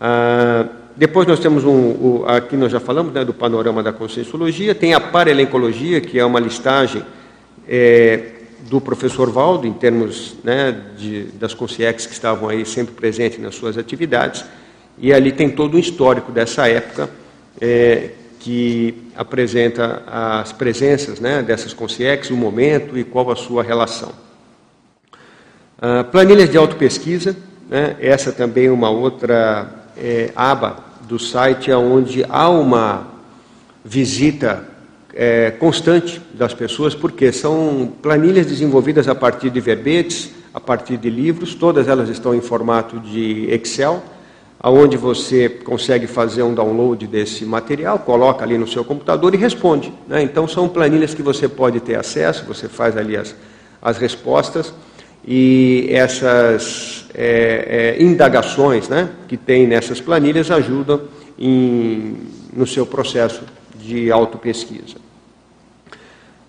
Ah, 0.00 0.66
depois 0.96 1.28
nós 1.28 1.38
temos 1.38 1.62
um, 1.64 1.70
o, 1.70 2.24
aqui 2.26 2.56
nós 2.56 2.72
já 2.72 2.80
falamos 2.80 3.12
né, 3.12 3.24
do 3.24 3.34
panorama 3.34 3.82
da 3.82 3.92
conscienciologia, 3.92 4.74
tem 4.74 4.94
a 4.94 5.00
paralencologia, 5.00 6.00
que 6.00 6.18
é 6.18 6.24
uma 6.24 6.40
listagem 6.40 7.02
é, 7.68 8.30
do 8.62 8.80
professor 8.80 9.30
Valdo, 9.30 9.66
em 9.66 9.74
termos 9.74 10.36
né, 10.42 10.74
de, 10.96 11.24
das 11.34 11.52
consciex 11.52 12.06
que 12.06 12.12
estavam 12.12 12.48
aí 12.48 12.64
sempre 12.64 12.94
presentes 12.94 13.38
nas 13.38 13.54
suas 13.54 13.76
atividades, 13.76 14.44
e 14.98 15.12
ali 15.12 15.32
tem 15.32 15.50
todo 15.50 15.76
um 15.76 15.78
histórico 15.78 16.32
dessa 16.32 16.66
época 16.66 17.10
é, 17.60 18.10
que 18.40 19.10
apresenta 19.16 20.02
as 20.06 20.52
presenças 20.52 21.20
né, 21.20 21.42
dessas 21.42 21.72
consciex, 21.72 22.30
o 22.30 22.36
momento 22.36 22.96
e 22.98 23.04
qual 23.04 23.30
a 23.30 23.36
sua 23.36 23.62
relação. 23.62 24.12
Ah, 25.78 26.04
planilhas 26.04 26.48
de 26.48 26.56
autopesquisa, 26.56 27.36
né, 27.68 27.96
essa 28.00 28.32
também 28.32 28.66
é 28.66 28.70
uma 28.70 28.88
outra 28.88 29.68
é, 29.96 30.30
aba 30.34 30.84
do 31.06 31.18
site 31.18 31.70
onde 31.72 32.24
há 32.28 32.48
uma 32.48 33.08
visita 33.84 34.64
é, 35.14 35.50
constante 35.50 36.20
das 36.32 36.52
pessoas, 36.54 36.94
porque 36.94 37.30
são 37.30 37.92
planilhas 38.02 38.46
desenvolvidas 38.46 39.06
a 39.06 39.14
partir 39.14 39.50
de 39.50 39.60
verbetes, 39.60 40.30
a 40.52 40.60
partir 40.60 40.96
de 40.96 41.10
livros, 41.10 41.54
todas 41.54 41.88
elas 41.88 42.08
estão 42.08 42.34
em 42.34 42.40
formato 42.40 42.98
de 42.98 43.46
Excel, 43.50 44.02
aonde 44.58 44.96
você 44.96 45.48
consegue 45.48 46.06
fazer 46.06 46.42
um 46.42 46.54
download 46.54 47.06
desse 47.06 47.44
material, 47.44 47.98
coloca 47.98 48.44
ali 48.44 48.56
no 48.56 48.66
seu 48.66 48.84
computador 48.84 49.34
e 49.34 49.36
responde. 49.36 49.92
Né? 50.08 50.22
Então 50.22 50.48
são 50.48 50.68
planilhas 50.68 51.14
que 51.14 51.22
você 51.22 51.48
pode 51.48 51.80
ter 51.80 51.96
acesso, 51.96 52.44
você 52.46 52.68
faz 52.68 52.96
ali 52.96 53.16
as, 53.16 53.34
as 53.80 53.98
respostas 53.98 54.72
e 55.26 55.88
essas 55.90 57.06
é, 57.14 57.96
é, 57.98 58.02
indagações 58.02 58.88
né, 58.88 59.08
que 59.26 59.36
tem 59.36 59.66
nessas 59.66 60.00
planilhas 60.00 60.50
ajudam 60.50 61.02
em, 61.38 62.16
no 62.52 62.66
seu 62.66 62.86
processo 62.86 63.42
de 63.78 64.10
autopesquisa. 64.10 65.06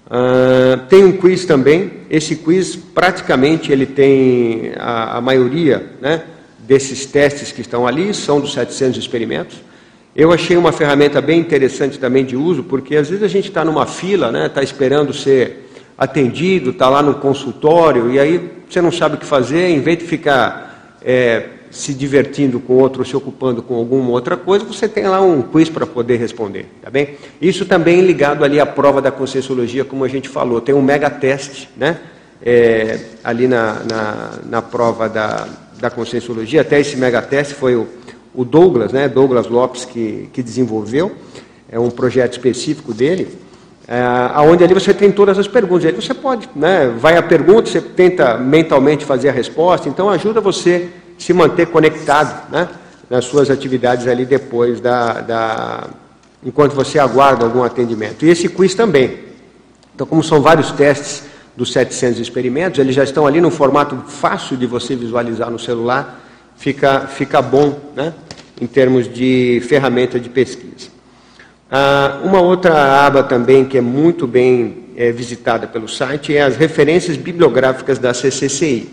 Uh, 0.07 0.87
tem 0.87 1.03
um 1.03 1.11
quiz 1.11 1.43
também. 1.43 1.91
Esse 2.09 2.37
quiz, 2.37 2.77
praticamente, 2.77 3.73
ele 3.73 3.85
tem 3.85 4.71
a, 4.77 5.17
a, 5.17 5.21
maioria 5.21 5.85
né, 5.99 6.23
desses 6.67 7.05
testes 7.05 7.51
que 7.51 7.61
estão 7.61 7.87
ali, 7.87 8.13
são 8.13 8.41
dos 8.41 8.53
700 8.53 8.99
experimentos. 8.99 9.57
Eu 10.15 10.33
achei 10.33 10.57
uma 10.57 10.71
ferramenta 10.71 11.21
bem 11.21 11.39
interessante 11.39 11.97
também 11.97 12.25
de 12.25 12.35
uso, 12.35 12.63
porque 12.63 12.95
às 12.95 13.09
vezes 13.09 13.23
a 13.23 13.27
gente 13.27 13.47
está 13.47 13.63
numa 13.63 13.85
fila, 13.85 14.27
está 14.27 14.39
né, 14.39 14.49
tá 14.49 14.61
esperando 14.61 15.13
ser 15.13 15.69
atendido, 15.97 16.71
está 16.71 16.89
lá 16.89 17.01
no 17.01 17.15
consultório, 17.15 18.11
e 18.11 18.19
aí 18.19 18.51
você 18.69 18.81
não 18.81 18.91
sabe 18.91 19.15
o 19.15 19.17
que 19.17 19.25
fazer, 19.25 19.69
em 19.69 19.79
vez 19.79 19.99
de 19.99 20.05
ficar 20.05 20.97
é, 21.01 21.45
se 21.71 21.93
divertindo 21.93 22.59
com 22.59 22.73
outro, 22.73 23.05
se 23.05 23.15
ocupando 23.15 23.61
com 23.61 23.75
alguma 23.75 24.09
outra 24.09 24.37
coisa, 24.37 24.65
você 24.65 24.87
tem 24.87 25.05
lá 25.05 25.21
um 25.21 25.41
quiz 25.41 25.69
para 25.69 25.85
poder 25.85 26.17
responder, 26.17 26.67
tá 26.81 26.89
bem? 26.89 27.15
Isso 27.41 27.65
também 27.65 28.01
ligado 28.01 28.43
ali 28.43 28.59
à 28.59 28.65
prova 28.65 29.01
da 29.01 29.11
conscienciologia, 29.11 29.85
como 29.85 30.03
a 30.03 30.07
gente 30.07 30.29
falou, 30.29 30.61
tem 30.61 30.73
um 30.73 30.81
mega 30.81 31.09
teste, 31.09 31.69
né? 31.75 31.97
É, 32.41 32.99
ali 33.23 33.47
na, 33.47 33.81
na, 33.89 34.31
na, 34.45 34.61
prova 34.61 35.09
da, 35.09 35.47
da 35.79 35.89
conscienciologia, 35.89 36.61
até 36.61 36.79
esse 36.79 36.95
mega 36.95 37.21
teste 37.21 37.53
foi 37.53 37.75
o, 37.75 37.87
o 38.33 38.43
Douglas, 38.43 38.91
né? 38.91 39.07
Douglas 39.07 39.47
Lopes 39.47 39.85
que, 39.85 40.29
que 40.33 40.41
desenvolveu, 40.43 41.11
é 41.69 41.79
um 41.79 41.89
projeto 41.89 42.33
específico 42.33 42.93
dele, 42.93 43.27
é, 43.87 44.01
aonde 44.33 44.63
ali 44.63 44.73
você 44.73 44.93
tem 44.93 45.11
todas 45.11 45.39
as 45.39 45.47
perguntas. 45.47 45.85
Aí 45.85 45.93
você 45.93 46.13
pode, 46.13 46.49
né, 46.55 46.93
vai 46.97 47.17
a 47.17 47.23
pergunta, 47.23 47.69
você 47.69 47.81
tenta 47.81 48.37
mentalmente 48.37 49.05
fazer 49.05 49.29
a 49.29 49.31
resposta, 49.31 49.87
então 49.87 50.09
ajuda 50.09 50.41
você 50.41 50.89
se 51.17 51.33
manter 51.33 51.67
conectado 51.67 52.51
né, 52.51 52.67
nas 53.09 53.25
suas 53.25 53.49
atividades 53.49 54.07
ali 54.07 54.25
depois 54.25 54.79
da, 54.79 55.21
da, 55.21 55.87
enquanto 56.43 56.73
você 56.73 56.99
aguarda 56.99 57.45
algum 57.45 57.63
atendimento. 57.63 58.25
E 58.25 58.29
esse 58.29 58.49
quiz 58.49 58.75
também. 58.75 59.19
Então, 59.95 60.05
como 60.05 60.23
são 60.23 60.41
vários 60.41 60.71
testes 60.71 61.23
dos 61.57 61.73
700 61.73 62.19
experimentos, 62.19 62.79
eles 62.79 62.95
já 62.95 63.03
estão 63.03 63.25
ali 63.25 63.41
no 63.41 63.49
formato 63.49 63.95
fácil 64.07 64.55
de 64.55 64.67
você 64.67 64.95
visualizar 64.95 65.49
no 65.49 65.57
celular, 65.57 66.23
fica, 66.55 67.07
fica 67.07 67.41
bom 67.41 67.79
né, 67.95 68.13
em 68.61 68.67
termos 68.67 69.11
de 69.11 69.59
ferramenta 69.67 70.19
de 70.19 70.29
pesquisa. 70.29 70.89
Ah, 71.69 72.21
uma 72.23 72.39
outra 72.39 73.05
aba 73.05 73.23
também 73.23 73.65
que 73.65 73.75
é 73.75 73.81
muito 73.81 74.27
bem 74.27 74.85
é, 74.95 75.11
visitada 75.11 75.67
pelo 75.67 75.87
site 75.87 76.37
é 76.37 76.43
as 76.43 76.55
referências 76.55 77.17
bibliográficas 77.17 77.97
da 77.97 78.13
CCCI. 78.13 78.89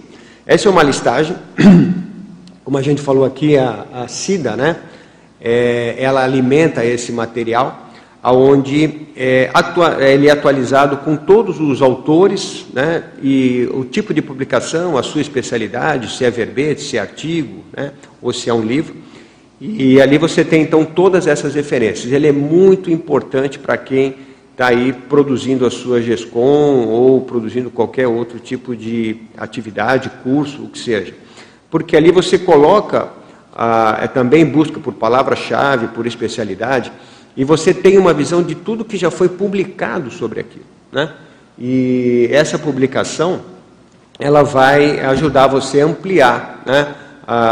Essa 0.46 0.68
é 0.68 0.70
uma 0.70 0.82
listagem, 0.82 1.36
como 2.64 2.78
a 2.78 2.82
gente 2.82 3.02
falou 3.02 3.26
aqui, 3.26 3.58
a, 3.58 3.84
a 3.92 4.08
CIDA, 4.08 4.56
né? 4.56 4.76
É, 5.38 5.96
ela 5.98 6.24
alimenta 6.24 6.82
esse 6.82 7.12
material, 7.12 7.83
aonde 8.24 9.02
é, 9.14 9.50
atua, 9.52 10.02
ele 10.02 10.28
é 10.28 10.30
atualizado 10.30 10.96
com 10.96 11.14
todos 11.14 11.60
os 11.60 11.82
autores, 11.82 12.64
né? 12.72 13.04
E 13.22 13.68
o 13.70 13.84
tipo 13.84 14.14
de 14.14 14.22
publicação, 14.22 14.96
a 14.96 15.02
sua 15.02 15.20
especialidade, 15.20 16.10
se 16.10 16.24
é 16.24 16.30
verbete, 16.30 16.80
se 16.80 16.96
é 16.96 17.00
artigo, 17.00 17.62
né? 17.76 17.92
Ou 18.22 18.32
se 18.32 18.48
é 18.48 18.54
um 18.54 18.62
livro. 18.62 18.94
E 19.60 20.00
ali 20.00 20.16
você 20.16 20.42
tem 20.42 20.62
então 20.62 20.86
todas 20.86 21.26
essas 21.26 21.54
referências. 21.54 22.10
Ele 22.10 22.26
é 22.26 22.32
muito 22.32 22.90
importante 22.90 23.58
para 23.58 23.76
quem 23.76 24.14
está 24.52 24.68
aí 24.68 24.94
produzindo 24.94 25.66
a 25.66 25.70
sua 25.70 26.00
GESCOM 26.00 26.86
ou 26.86 27.20
produzindo 27.20 27.70
qualquer 27.70 28.06
outro 28.08 28.38
tipo 28.38 28.74
de 28.74 29.18
atividade, 29.36 30.10
curso, 30.22 30.62
o 30.62 30.70
que 30.70 30.78
seja. 30.78 31.12
Porque 31.70 31.94
ali 31.94 32.10
você 32.10 32.38
coloca, 32.38 33.08
ah, 33.54 33.98
é, 34.00 34.08
também 34.08 34.46
busca 34.46 34.80
por 34.80 34.94
palavra-chave, 34.94 35.88
por 35.88 36.06
especialidade, 36.06 36.90
e 37.36 37.44
você 37.44 37.74
tem 37.74 37.98
uma 37.98 38.12
visão 38.12 38.42
de 38.42 38.54
tudo 38.54 38.84
que 38.84 38.96
já 38.96 39.10
foi 39.10 39.28
publicado 39.28 40.10
sobre 40.10 40.40
aquilo. 40.40 40.64
Né? 40.92 41.10
E 41.58 42.28
essa 42.30 42.58
publicação, 42.58 43.42
ela 44.18 44.42
vai 44.42 45.00
ajudar 45.00 45.48
você 45.48 45.80
a 45.80 45.86
ampliar, 45.86 46.62
né? 46.64 46.94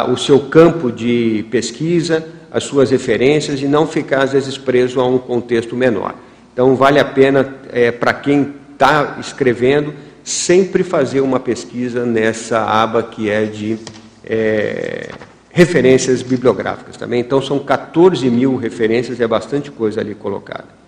o 0.09 0.17
seu 0.17 0.39
campo 0.41 0.93
de 0.93 1.45
pesquisa, 1.51 2.27
as 2.51 2.65
suas 2.65 2.91
referências 2.91 3.61
e 3.63 3.67
não 3.67 3.87
ficar, 3.87 4.23
às 4.23 4.33
vezes, 4.33 4.59
preso 4.59 5.01
a 5.01 5.07
um 5.07 5.19
contexto 5.19 5.75
menor. 5.75 6.15
Então, 6.53 6.77
vale 6.77 7.01
a 7.01 7.05
pena, 7.05 7.55
é, 7.73 7.91
para 7.91 8.13
quem 8.13 8.55
está 8.73 9.17
escrevendo, 9.19 9.95
sempre 10.23 10.85
fazer 10.85 11.21
uma 11.23 11.41
pesquisa 11.41 12.05
nessa 12.05 12.63
aba 12.63 13.03
que 13.03 13.31
é 13.31 13.45
de 13.45 13.79
é, 14.25 15.09
referências 15.53 16.23
bibliográficas 16.23 16.97
também. 16.97 17.21
Então, 17.21 17.41
são 17.43 17.59
14 17.59 18.29
mil 18.31 18.57
referências, 18.57 19.21
é 19.21 19.27
bastante 19.27 19.71
coisa 19.71 20.01
ali 20.01 20.15
colocada. 20.15 20.83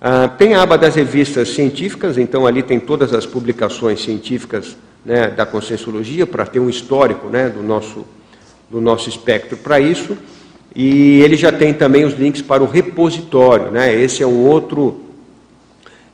Ah, 0.00 0.28
tem 0.28 0.54
a 0.54 0.62
aba 0.62 0.76
das 0.76 0.94
revistas 0.94 1.50
científicas, 1.50 2.18
então 2.18 2.46
ali 2.46 2.62
tem 2.62 2.78
todas 2.78 3.14
as 3.14 3.24
publicações 3.24 4.02
científicas 4.02 4.76
né, 5.04 5.28
da 5.28 5.46
conscienciologia, 5.46 6.26
para 6.26 6.44
ter 6.44 6.58
um 6.58 6.68
histórico 6.68 7.28
né, 7.28 7.48
do, 7.48 7.62
nosso, 7.62 8.04
do 8.68 8.80
nosso 8.80 9.08
espectro 9.08 9.56
para 9.56 9.80
isso. 9.80 10.16
E 10.74 11.20
ele 11.22 11.36
já 11.36 11.50
tem 11.50 11.72
também 11.72 12.04
os 12.04 12.12
links 12.12 12.42
para 12.42 12.62
o 12.62 12.66
repositório. 12.66 13.70
Né? 13.70 13.94
Esse 13.94 14.22
é 14.22 14.26
um 14.26 14.44
outro 14.44 15.00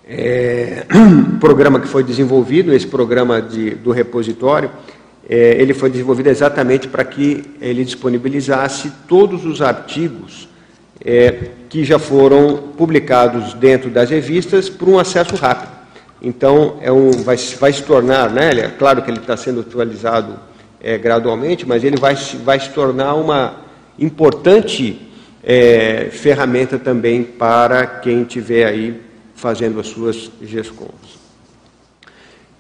é, 0.07 0.87
programa 1.41 1.81
que 1.81 1.89
foi 1.89 2.05
desenvolvido, 2.05 2.73
esse 2.73 2.87
programa 2.87 3.43
de, 3.43 3.71
do 3.71 3.91
repositório. 3.91 4.71
É, 5.29 5.57
ele 5.61 5.73
foi 5.73 5.89
desenvolvido 5.89 6.29
exatamente 6.29 6.89
para 6.89 7.05
que 7.05 7.45
ele 7.61 7.85
disponibilizasse 7.85 8.93
todos 9.07 9.45
os 9.45 9.63
artigos 9.63 10.49
é, 11.05 11.51
que 11.69 11.85
já 11.85 11.99
foram 11.99 12.57
publicados 12.77 13.55
dentro 13.55 13.91
das 13.91 14.11
revistas 14.11 14.69
para 14.69 14.91
um 14.91 14.99
acesso 14.99 15.35
rápido. 15.37 15.73
Então, 16.21 16.79
é 16.81 16.93
um, 16.93 17.11
vai, 17.11 17.37
vai 17.37 17.73
se 17.73 17.83
tornar, 17.83 18.31
né, 18.31 18.51
é 18.51 18.69
claro 18.69 19.03
que 19.03 19.11
ele 19.11 19.19
está 19.19 19.37
sendo 19.37 19.61
atualizado 19.61 20.39
é, 20.81 20.97
gradualmente, 20.99 21.67
mas 21.67 21.83
ele 21.83 21.97
vai, 21.97 22.15
vai 22.45 22.61
se 22.61 22.71
tornar 22.71 23.15
uma 23.15 23.57
importante 23.99 25.01
é, 25.43 26.09
ferramenta 26.13 26.79
também 26.79 27.25
para 27.25 27.87
quem 27.87 28.23
estiver 28.23 28.67
aí 28.67 29.01
fazendo 29.35 29.81
as 29.81 29.89
suas 29.89 30.31
GESCOMs. 30.41 31.22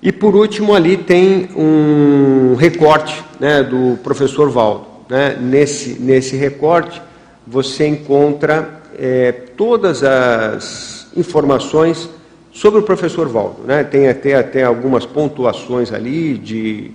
E 0.03 0.11
por 0.11 0.35
último, 0.35 0.75
ali 0.75 0.97
tem 0.97 1.49
um 1.57 2.57
recorte 2.57 3.23
né, 3.38 3.62
do 3.62 3.97
professor 4.03 4.51
Valdo. 4.51 4.87
Né? 5.09 5.38
Nesse, 5.41 6.01
nesse 6.01 6.37
recorte, 6.37 7.01
você 7.47 7.87
encontra 7.87 8.83
é, 8.99 9.31
todas 9.57 10.03
as 10.03 11.07
informações 11.17 12.09
Sobre 12.53 12.81
o 12.81 12.83
professor 12.83 13.27
Valdo, 13.29 13.62
né, 13.65 13.83
tem 13.83 14.09
até, 14.09 14.35
até 14.35 14.62
algumas 14.62 15.07
pontuações 15.07 15.91
ali 15.91 16.37
de, 16.37 16.91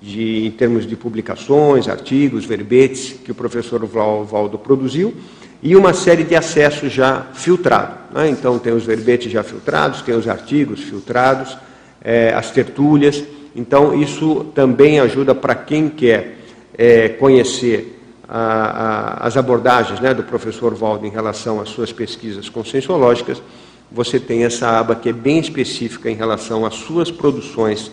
de, 0.00 0.46
em 0.46 0.50
termos 0.52 0.86
de 0.86 0.94
publicações, 0.94 1.88
artigos, 1.88 2.44
verbetes 2.44 3.16
que 3.24 3.32
o 3.32 3.34
professor 3.34 3.84
Valdo 3.84 4.56
produziu 4.56 5.12
e 5.60 5.74
uma 5.74 5.92
série 5.92 6.22
de 6.22 6.36
acessos 6.36 6.92
já 6.92 7.26
filtrados. 7.34 7.96
Né? 8.14 8.28
Então, 8.30 8.56
tem 8.56 8.72
os 8.72 8.84
verbetes 8.84 9.32
já 9.32 9.42
filtrados, 9.42 10.00
tem 10.00 10.14
os 10.14 10.28
artigos 10.28 10.78
filtrados, 10.78 11.58
é, 12.02 12.32
as 12.34 12.50
tertúlias. 12.50 13.22
Então, 13.54 14.00
isso 14.00 14.46
também 14.54 15.00
ajuda 15.00 15.34
para 15.34 15.54
quem 15.54 15.88
quer 15.88 16.36
é, 16.76 17.08
conhecer 17.08 17.98
a, 18.28 19.22
a, 19.22 19.26
as 19.26 19.36
abordagens 19.36 20.00
né, 20.00 20.14
do 20.14 20.22
professor 20.22 20.74
Valdo 20.74 21.06
em 21.06 21.10
relação 21.10 21.60
às 21.60 21.68
suas 21.68 21.92
pesquisas 21.92 22.48
conscienciológicas 22.48 23.42
você 23.90 24.20
tem 24.20 24.44
essa 24.44 24.78
aba 24.78 24.94
que 24.94 25.08
é 25.08 25.12
bem 25.12 25.38
específica 25.38 26.10
em 26.10 26.14
relação 26.14 26.64
às 26.64 26.74
suas 26.74 27.10
produções 27.10 27.90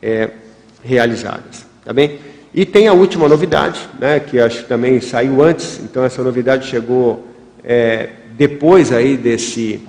é, 0.00 0.30
realizadas. 0.82 1.66
Tá 1.84 1.92
bem? 1.92 2.18
E 2.54 2.64
tem 2.64 2.88
a 2.88 2.92
última 2.92 3.28
novidade, 3.28 3.80
né, 3.98 4.20
que 4.20 4.38
acho 4.38 4.62
que 4.62 4.68
também 4.68 5.00
saiu 5.00 5.42
antes, 5.42 5.80
então 5.80 6.04
essa 6.04 6.22
novidade 6.22 6.68
chegou 6.68 7.26
é, 7.62 8.10
depois 8.32 8.92
aí 8.92 9.16
desse, 9.16 9.80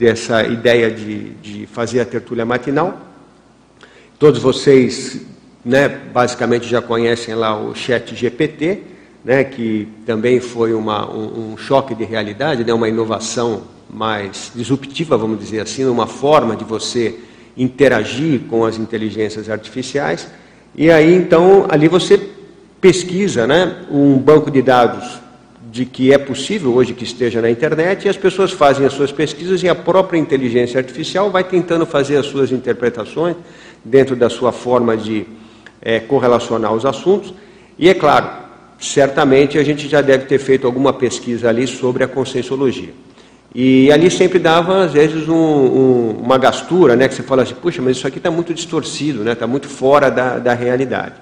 dessa 0.00 0.42
ideia 0.44 0.90
de, 0.90 1.28
de 1.42 1.66
fazer 1.66 2.00
a 2.00 2.06
tertúlia 2.06 2.46
matinal. 2.46 2.98
Todos 4.18 4.40
vocês, 4.40 5.20
né, 5.62 5.88
basicamente 5.88 6.66
já 6.66 6.80
conhecem 6.80 7.34
lá 7.34 7.54
o 7.54 7.74
Chat 7.74 8.16
GPT, 8.16 8.78
né, 9.22 9.44
que 9.44 9.86
também 10.06 10.40
foi 10.40 10.72
uma, 10.72 11.06
um, 11.06 11.52
um, 11.52 11.56
choque 11.58 11.94
de 11.94 12.04
realidade, 12.04 12.64
né, 12.64 12.72
uma 12.72 12.88
inovação 12.88 13.64
mais 13.92 14.50
disruptiva, 14.54 15.18
vamos 15.18 15.38
dizer 15.38 15.60
assim, 15.60 15.84
uma 15.84 16.06
forma 16.06 16.56
de 16.56 16.64
você 16.64 17.18
interagir 17.54 18.40
com 18.48 18.64
as 18.64 18.78
inteligências 18.78 19.50
artificiais. 19.50 20.28
E 20.74 20.90
aí, 20.90 21.14
então, 21.14 21.66
ali 21.68 21.88
você 21.88 22.18
pesquisa 22.80 23.46
né, 23.46 23.84
um 23.90 24.16
banco 24.16 24.50
de 24.50 24.62
dados 24.62 25.20
de 25.70 25.84
que 25.84 26.12
é 26.12 26.18
possível 26.18 26.74
hoje 26.74 26.92
que 26.92 27.04
esteja 27.04 27.40
na 27.40 27.48
internet, 27.48 28.04
e 28.04 28.08
as 28.08 28.16
pessoas 28.16 28.50
fazem 28.50 28.84
as 28.84 28.92
suas 28.92 29.12
pesquisas 29.12 29.62
e 29.62 29.68
a 29.68 29.74
própria 29.74 30.18
inteligência 30.18 30.78
artificial 30.78 31.30
vai 31.30 31.44
tentando 31.44 31.86
fazer 31.86 32.16
as 32.16 32.26
suas 32.26 32.50
interpretações 32.50 33.36
dentro 33.84 34.16
da 34.16 34.28
sua 34.28 34.50
forma 34.50 34.96
de 34.96 35.26
é, 35.80 36.00
correlacionar 36.00 36.72
os 36.74 36.84
assuntos. 36.84 37.32
E 37.78 37.88
é 37.88 37.94
claro, 37.94 38.28
certamente 38.80 39.58
a 39.58 39.64
gente 39.64 39.88
já 39.88 40.00
deve 40.00 40.24
ter 40.24 40.38
feito 40.38 40.66
alguma 40.66 40.92
pesquisa 40.92 41.48
ali 41.48 41.66
sobre 41.68 42.02
a 42.02 42.08
conscienciologia. 42.08 42.92
E 43.54 43.90
ali 43.92 44.10
sempre 44.10 44.38
dava, 44.38 44.84
às 44.84 44.92
vezes, 44.92 45.28
um, 45.28 45.34
um, 45.34 46.10
uma 46.20 46.38
gastura, 46.38 46.96
né, 46.96 47.08
que 47.08 47.14
você 47.14 47.22
fala 47.22 47.42
assim, 47.42 47.54
puxa, 47.54 47.80
mas 47.80 47.96
isso 47.96 48.06
aqui 48.06 48.18
está 48.18 48.30
muito 48.30 48.52
distorcido, 48.52 49.28
está 49.28 49.46
né, 49.46 49.50
muito 49.50 49.68
fora 49.68 50.10
da, 50.10 50.38
da 50.38 50.52
realidade. 50.52 51.14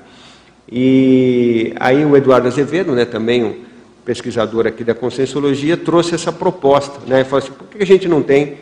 E 0.71 1.73
aí 1.81 2.05
o 2.05 2.17
Eduardo 2.17 2.47
Azevedo, 2.47 2.93
né, 2.93 3.05
também 3.05 3.45
um 3.45 3.68
pesquisador 4.09 4.67
aqui 4.67 4.83
da 4.83 4.95
Conscienciologia, 4.95 5.77
trouxe 5.77 6.15
essa 6.15 6.33
proposta, 6.33 6.99
né, 7.07 7.21
e 7.21 7.25
falou 7.25 7.45
assim, 7.45 7.53
por 7.53 7.67
que 7.69 7.83
a 7.83 7.87
gente 7.87 8.09
não 8.09 8.23
tem 8.23 8.57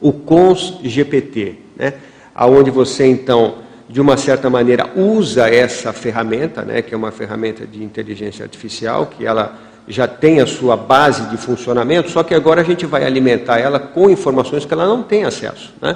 o 0.00 0.10
Cons 0.10 0.78
GPT, 0.82 1.56
né, 1.76 1.92
aonde 2.34 2.70
você, 2.70 3.06
então, 3.06 3.56
de 3.90 4.00
uma 4.00 4.16
certa 4.16 4.48
maneira, 4.48 4.90
usa 4.96 5.50
essa 5.50 5.92
ferramenta, 5.92 6.62
né, 6.62 6.80
que 6.80 6.94
é 6.94 6.96
uma 6.96 7.10
ferramenta 7.10 7.66
de 7.66 7.84
inteligência 7.84 8.42
artificial, 8.42 9.04
que 9.04 9.26
ela 9.26 9.54
já 9.86 10.08
tem 10.08 10.40
a 10.40 10.46
sua 10.46 10.78
base 10.78 11.28
de 11.28 11.36
funcionamento, 11.36 12.10
só 12.10 12.22
que 12.22 12.34
agora 12.34 12.62
a 12.62 12.64
gente 12.64 12.86
vai 12.86 13.04
alimentar 13.04 13.58
ela 13.58 13.78
com 13.78 14.08
informações 14.08 14.64
que 14.64 14.72
ela 14.72 14.86
não 14.86 15.02
tem 15.02 15.24
acesso. 15.24 15.74
Né? 15.78 15.94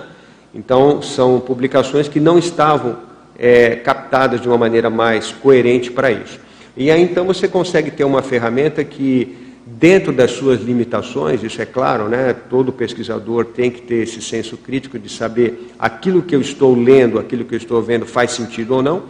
Então, 0.54 1.00
são 1.00 1.40
publicações 1.40 2.06
que 2.06 2.20
não 2.20 2.38
estavam 2.38 2.98
é, 3.38 3.76
captadas 3.76 4.42
de 4.42 4.46
uma 4.46 4.58
maneira 4.58 4.90
mais 4.90 5.32
coerente 5.32 5.90
para 5.90 6.10
isso. 6.10 6.47
E 6.78 6.92
aí 6.92 7.02
então 7.02 7.24
você 7.24 7.48
consegue 7.48 7.90
ter 7.90 8.04
uma 8.04 8.22
ferramenta 8.22 8.84
que, 8.84 9.36
dentro 9.66 10.12
das 10.12 10.30
suas 10.30 10.60
limitações, 10.60 11.42
isso 11.42 11.60
é 11.60 11.66
claro, 11.66 12.08
né? 12.08 12.32
todo 12.48 12.72
pesquisador 12.72 13.46
tem 13.46 13.68
que 13.68 13.82
ter 13.82 14.04
esse 14.04 14.22
senso 14.22 14.56
crítico 14.56 14.96
de 14.96 15.08
saber 15.08 15.72
aquilo 15.76 16.22
que 16.22 16.36
eu 16.36 16.40
estou 16.40 16.80
lendo, 16.80 17.18
aquilo 17.18 17.44
que 17.44 17.56
eu 17.56 17.58
estou 17.58 17.82
vendo 17.82 18.06
faz 18.06 18.30
sentido 18.30 18.76
ou 18.76 18.82
não. 18.82 19.02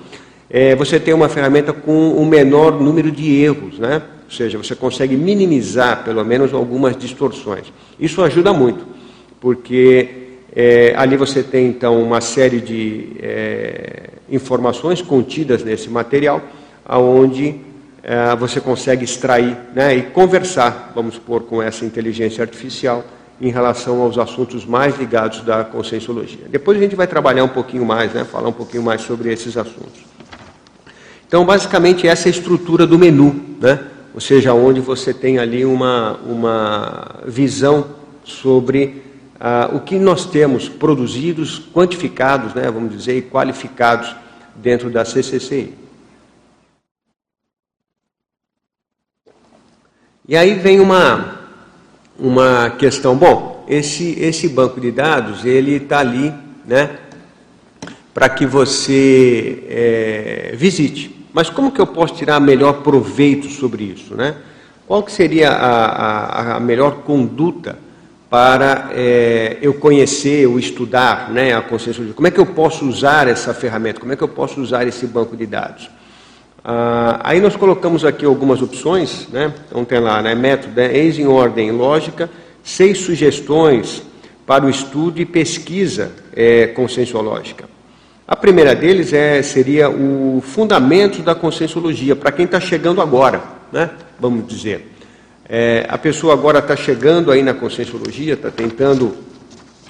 É, 0.49 0.75
você 0.75 0.99
tem 0.99 1.13
uma 1.13 1.29
ferramenta 1.29 1.75
com 1.75 1.93
um 1.93 2.25
menor 2.25 2.81
número 2.81 3.11
de 3.11 3.35
erros, 3.35 3.79
né? 3.79 4.01
Ou 4.25 4.31
seja, 4.31 4.57
você 4.57 4.75
consegue 4.75 5.15
minimizar, 5.15 6.05
pelo 6.05 6.25
menos, 6.25 6.55
algumas 6.55 6.97
distorções. 6.97 7.71
Isso 8.01 8.23
ajuda 8.23 8.51
muito, 8.51 8.87
porque 9.39 10.09
é, 10.57 10.95
ali 10.97 11.19
você 11.19 11.43
tem, 11.43 11.67
então, 11.69 12.03
uma 12.03 12.23
série 12.23 12.63
de 12.63 13.09
é, 13.21 14.09
informações 14.31 15.03
contidas 15.03 15.63
nesse 15.63 15.91
material, 15.91 16.43
aonde 16.89 17.61
é, 18.03 18.35
você 18.35 18.59
consegue 18.59 19.05
extrair 19.05 19.55
né, 19.75 19.95
e 19.95 20.03
conversar, 20.03 20.93
vamos 20.95 21.17
supor, 21.17 21.43
com 21.43 21.63
essa 21.63 21.85
inteligência 21.85 22.43
artificial 22.43 23.05
em 23.39 23.51
relação 23.51 24.01
aos 24.01 24.17
assuntos 24.17 24.65
mais 24.65 24.99
ligados 24.99 25.43
da 25.43 25.63
conscienciologia. 25.63 26.47
Depois 26.49 26.79
a 26.79 26.81
gente 26.81 26.97
vai 26.97 27.07
trabalhar 27.07 27.45
um 27.45 27.49
pouquinho 27.49 27.85
mais, 27.85 28.13
né, 28.15 28.25
falar 28.25 28.49
um 28.49 28.53
pouquinho 28.53 28.83
mais 28.83 29.03
sobre 29.03 29.31
esses 29.31 29.57
assuntos. 29.57 30.09
Então, 31.27 31.45
basicamente, 31.45 32.09
essa 32.09 32.29
é 32.29 32.31
a 32.31 32.35
estrutura 32.35 32.87
do 32.87 32.99
menu, 32.99 33.39
né? 33.61 33.79
ou 34.15 34.21
seja, 34.21 34.55
onde 34.55 34.81
você 34.81 35.13
tem 35.13 35.39
ali 35.39 35.65
uma, 35.65 36.19
uma 36.25 37.21
visão 37.27 37.87
sobre 38.25 39.03
ah, 39.39 39.69
o 39.73 39.81
que 39.81 39.99
nós 39.99 40.25
temos 40.25 40.69
produzidos, 40.69 41.61
quantificados, 41.73 42.55
né, 42.55 42.71
vamos 42.71 42.97
dizer, 42.97 43.17
e 43.19 43.23
qualificados 43.23 44.17
dentro 44.57 44.89
da 44.89 45.05
CCCI. 45.05 45.88
E 50.29 50.37
aí 50.37 50.53
vem 50.53 50.79
uma, 50.79 51.39
uma 52.19 52.69
questão, 52.79 53.17
bom, 53.17 53.65
esse, 53.67 54.11
esse 54.21 54.47
banco 54.47 54.79
de 54.79 54.93
dados, 54.93 55.43
ele 55.47 55.77
está 55.77 56.01
ali, 56.01 56.35
né, 56.67 56.99
para 58.13 58.29
que 58.29 58.45
você 58.45 59.65
é, 59.71 60.55
visite. 60.55 61.17
Mas 61.33 61.49
como 61.49 61.73
que 61.73 61.81
eu 61.81 61.87
posso 61.87 62.15
tirar 62.15 62.39
melhor 62.41 62.83
proveito 62.83 63.49
sobre 63.49 63.85
isso? 63.85 64.15
Né? 64.15 64.35
Qual 64.87 65.03
que 65.03 65.11
seria 65.11 65.49
a, 65.49 65.87
a, 65.87 66.57
a 66.57 66.61
melhor 66.61 66.97
conduta 67.05 67.79
para 68.29 68.91
é, 68.93 69.57
eu 69.63 69.73
conhecer, 69.73 70.47
ou 70.47 70.59
estudar 70.59 71.31
né, 71.31 71.55
a 71.55 71.63
consciência 71.63 72.05
Como 72.15 72.29
é 72.29 72.31
que 72.31 72.39
eu 72.39 72.45
posso 72.45 72.87
usar 72.87 73.29
essa 73.29 73.55
ferramenta? 73.55 73.99
Como 73.99 74.13
é 74.13 74.17
que 74.17 74.23
eu 74.23 74.29
posso 74.29 74.61
usar 74.61 74.87
esse 74.87 75.07
banco 75.07 75.35
de 75.35 75.47
dados? 75.47 75.89
Ah, 76.71 77.21
aí 77.25 77.41
nós 77.41 77.57
colocamos 77.57 78.05
aqui 78.05 78.27
algumas 78.27 78.61
opções, 78.61 79.27
né? 79.33 79.55
então 79.67 79.87
tem 79.87 80.01
lá, 80.01 80.21
né, 80.21 80.35
método, 80.35 80.75
né, 80.77 80.95
eis 80.95 81.19
em 81.19 81.27
ordem 81.27 81.71
lógica, 81.71 82.29
seis 82.63 82.99
sugestões 82.99 84.03
para 84.47 84.67
o 84.67 84.69
estudo 84.69 85.19
e 85.19 85.25
pesquisa 85.25 86.13
é, 86.37 86.67
conscienciológica. 86.67 87.65
A 88.27 88.37
primeira 88.37 88.75
deles 88.75 89.15
é, 89.15 89.43
seria 89.43 89.89
o 89.89 90.43
fundamento 90.45 91.23
da 91.23 91.35
conscienciologia, 91.35 92.15
para 92.15 92.31
quem 92.31 92.45
está 92.45 92.61
chegando 92.61 93.01
agora, 93.01 93.43
né? 93.73 93.89
vamos 94.21 94.47
dizer. 94.47 94.93
É, 95.49 95.87
a 95.89 95.97
pessoa 95.97 96.35
agora 96.35 96.59
está 96.59 96.77
chegando 96.77 97.33
aí 97.33 97.43
na 97.43 97.55
conscienciologia, 97.55 98.35
está 98.35 98.51
tentando 98.51 99.17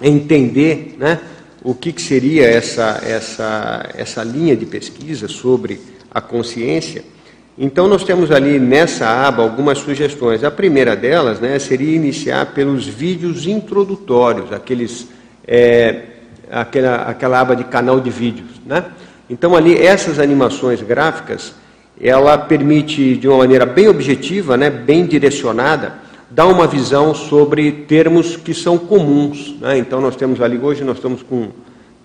entender 0.01 0.95
né, 0.97 1.19
o 1.61 1.75
que, 1.75 1.93
que 1.93 2.01
seria 2.01 2.47
essa, 2.47 3.01
essa, 3.05 3.91
essa 3.97 4.23
linha 4.23 4.57
de 4.57 4.65
pesquisa 4.65 5.27
sobre 5.27 5.98
a 6.11 6.21
consciência. 6.21 7.05
Então, 7.57 7.89
nós 7.89 8.05
temos 8.05 8.31
ali 8.31 8.59
nessa 8.59 9.27
aba 9.27 9.43
algumas 9.43 9.79
sugestões. 9.79 10.45
A 10.45 10.51
primeira 10.51 10.95
delas 10.95 11.41
né, 11.41 11.59
seria 11.59 11.95
iniciar 11.95 12.55
pelos 12.55 12.87
vídeos 12.87 13.47
introdutórios, 13.47 14.53
aqueles. 14.53 15.09
É, 15.47 16.03
aquela, 16.51 16.97
aquela 17.03 17.41
aba 17.41 17.57
de 17.57 17.65
canal 17.65 18.01
de 18.01 18.11
vídeos. 18.11 18.51
Né? 18.65 18.85
Então, 19.29 19.55
ali, 19.55 19.77
essas 19.77 20.19
animações 20.19 20.81
gráficas, 20.83 21.55
ela 22.01 22.39
permite, 22.39 23.17
de 23.17 23.29
uma 23.29 23.39
maneira 23.39 23.67
bem 23.67 23.89
objetiva, 23.89 24.57
né, 24.57 24.71
bem 24.71 25.07
direcionada, 25.07 25.95
dar 26.31 26.47
uma 26.47 26.67
visão 26.67 27.15
sobre 27.15 27.73
termos 27.73 28.37
que 28.37 28.55
são 28.55 28.79
comuns. 28.79 29.55
Né? 29.61 29.79
Então, 29.79 30.01
nós 30.01 30.17
temos 30.17 30.41
ali, 30.41 30.59
hoje 30.59 30.85
nós 30.85 30.97
estamos 30.97 31.23
com 31.23 31.49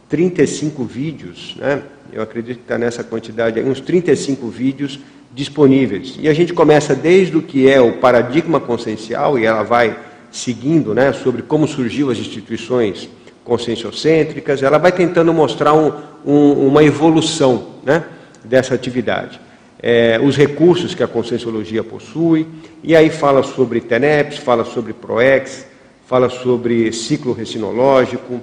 35 0.09 0.83
vídeos, 0.83 1.55
né? 1.57 1.81
Eu 2.13 2.21
acredito 2.21 2.57
que 2.57 2.63
está 2.63 2.77
nessa 2.77 3.03
quantidade 3.03 3.59
uns 3.61 3.81
35 3.81 4.47
vídeos 4.47 4.99
disponíveis. 5.33 6.15
E 6.19 6.29
a 6.29 6.33
gente 6.33 6.53
começa 6.53 6.95
desde 6.95 7.35
o 7.35 7.41
que 7.41 7.69
é 7.69 7.81
o 7.81 7.93
paradigma 7.93 8.59
consciencial, 8.59 9.37
e 9.39 9.45
ela 9.45 9.63
vai 9.63 9.97
seguindo 10.31 10.93
né, 10.93 11.11
sobre 11.13 11.41
como 11.41 11.67
surgiu 11.67 12.09
as 12.09 12.17
instituições 12.17 13.09
conscienciocêntricas, 13.43 14.63
ela 14.63 14.77
vai 14.77 14.91
tentando 14.91 15.33
mostrar 15.33 15.73
um, 15.73 15.91
um, 16.25 16.67
uma 16.67 16.83
evolução 16.83 17.67
né, 17.83 18.03
dessa 18.43 18.73
atividade. 18.73 19.39
É, 19.81 20.19
os 20.23 20.37
recursos 20.37 20.95
que 20.95 21.03
a 21.03 21.07
conscienciologia 21.07 21.83
possui, 21.83 22.47
e 22.81 22.95
aí 22.95 23.09
fala 23.09 23.43
sobre 23.43 23.81
TENEPS, 23.81 24.37
fala 24.37 24.63
sobre 24.63 24.93
PROEX, 24.93 25.65
fala 26.05 26.29
sobre 26.29 26.91
ciclo 26.93 27.33
recinológico, 27.33 28.41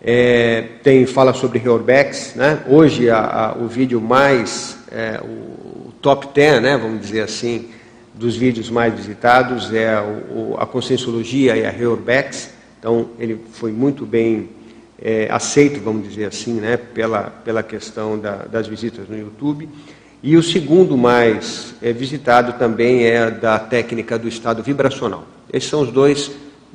é, 0.00 0.62
tem, 0.82 1.06
fala 1.06 1.32
sobre 1.32 1.58
Reorbex, 1.58 2.34
né? 2.36 2.62
hoje 2.68 3.10
a, 3.10 3.18
a, 3.18 3.52
o 3.56 3.66
vídeo 3.66 4.00
mais, 4.00 4.78
é, 4.90 5.20
o, 5.22 5.92
top 6.00 6.28
10, 6.32 6.62
né, 6.62 6.76
vamos 6.76 7.00
dizer 7.00 7.22
assim, 7.22 7.68
dos 8.14 8.36
vídeos 8.36 8.70
mais 8.70 8.94
visitados 8.94 9.72
é 9.74 10.00
o, 10.00 10.52
o, 10.52 10.56
a 10.58 10.66
Conscienciologia 10.66 11.56
e 11.56 11.66
a 11.66 11.70
Reorbex, 11.70 12.50
então, 12.78 13.08
ele 13.18 13.40
foi 13.52 13.72
muito 13.72 14.06
bem 14.06 14.50
é, 15.02 15.28
aceito, 15.30 15.80
vamos 15.80 16.08
dizer 16.08 16.26
assim, 16.26 16.54
né, 16.54 16.76
pela, 16.76 17.24
pela 17.24 17.62
questão 17.62 18.18
da, 18.18 18.44
das 18.44 18.68
visitas 18.68 19.08
no 19.08 19.18
YouTube. 19.18 19.68
E 20.22 20.36
o 20.36 20.42
segundo 20.42 20.96
mais 20.96 21.74
é, 21.82 21.92
visitado 21.92 22.52
também 22.54 23.04
é 23.04 23.30
da 23.30 23.58
técnica 23.58 24.18
do 24.18 24.28
estado 24.28 24.62
vibracional. 24.62 25.24
Esses 25.52 25.68
são 25.68 25.82
os 25.82 25.90
dois 25.90 26.30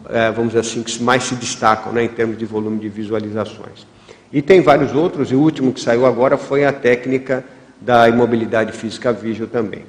é, 0.10 0.32
vamos 0.32 0.54
dizer 0.54 0.60
assim, 0.60 0.84
que 0.84 1.02
mais 1.02 1.24
se 1.24 1.36
destacam 1.36 1.92
né, 1.94 2.04
em 2.04 2.08
termos 2.08 2.38
de 2.38 2.46
volume 2.46 2.80
de 2.80 2.90
visualizações. 2.90 3.86
E 4.32 4.42
tem 4.42 4.62
vários 4.62 4.94
outros, 4.94 5.32
e 5.32 5.36
o 5.36 5.40
último 5.40 5.72
que 5.72 5.80
saiu 5.80 6.06
agora 6.06 6.38
foi 6.38 6.66
a 6.66 6.74
técnica 6.74 7.44
da 7.80 8.10
imobilidade 8.10 8.72
física 8.72 9.14
vídeo 9.14 9.48
também. 9.48 9.86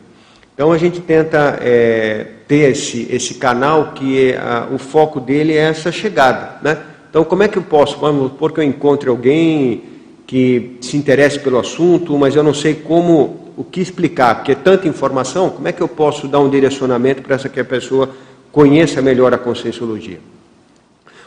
Então 0.55 0.71
a 0.71 0.79
gente 0.79 1.01
tenta 1.01 1.59
é, 1.61 2.27
ter 2.47 2.71
esse, 2.71 3.09
esse 3.11 3.35
canal 3.35 3.93
que 3.93 4.31
é, 4.31 4.39
a, 4.39 4.69
o 4.71 4.79
foco 4.79 5.19
dele 5.19 5.53
é 5.53 5.63
essa 5.63 5.91
chegada. 5.91 6.59
Né? 6.63 6.79
Então 7.11 7.25
como 7.25 7.43
é 7.43 7.49
que 7.49 7.59
eu 7.59 7.63
posso, 7.63 7.99
vamos 7.99 8.33
supor 8.33 8.53
que 8.53 8.61
eu 8.61 8.65
encontre 8.65 9.09
alguém 9.09 9.83
que 10.27 10.79
se 10.81 10.97
interesse 10.97 11.39
pelo 11.39 11.59
assunto, 11.59 12.17
mas 12.17 12.37
eu 12.37 12.43
não 12.43 12.55
sei 12.55 12.75
como, 12.75 13.53
o 13.57 13.65
que 13.65 13.81
explicar, 13.81 14.37
porque 14.37 14.53
é 14.53 14.55
tanta 14.55 14.89
informação, 14.89 15.51
como 15.51 15.69
é 15.69 15.73
que 15.73 15.81
eu 15.81 15.89
posso 15.89 16.27
dar 16.27 16.41
um 16.41 16.49
direcionamento 16.49 17.23
para 17.23 17.37
essa 17.37 17.49
que 17.49 17.61
a 17.61 17.65
pessoa 17.65 18.11
conheça 18.55 19.03
melhor 19.03 19.35
a 19.35 19.39
conscienciologia? 19.39 20.21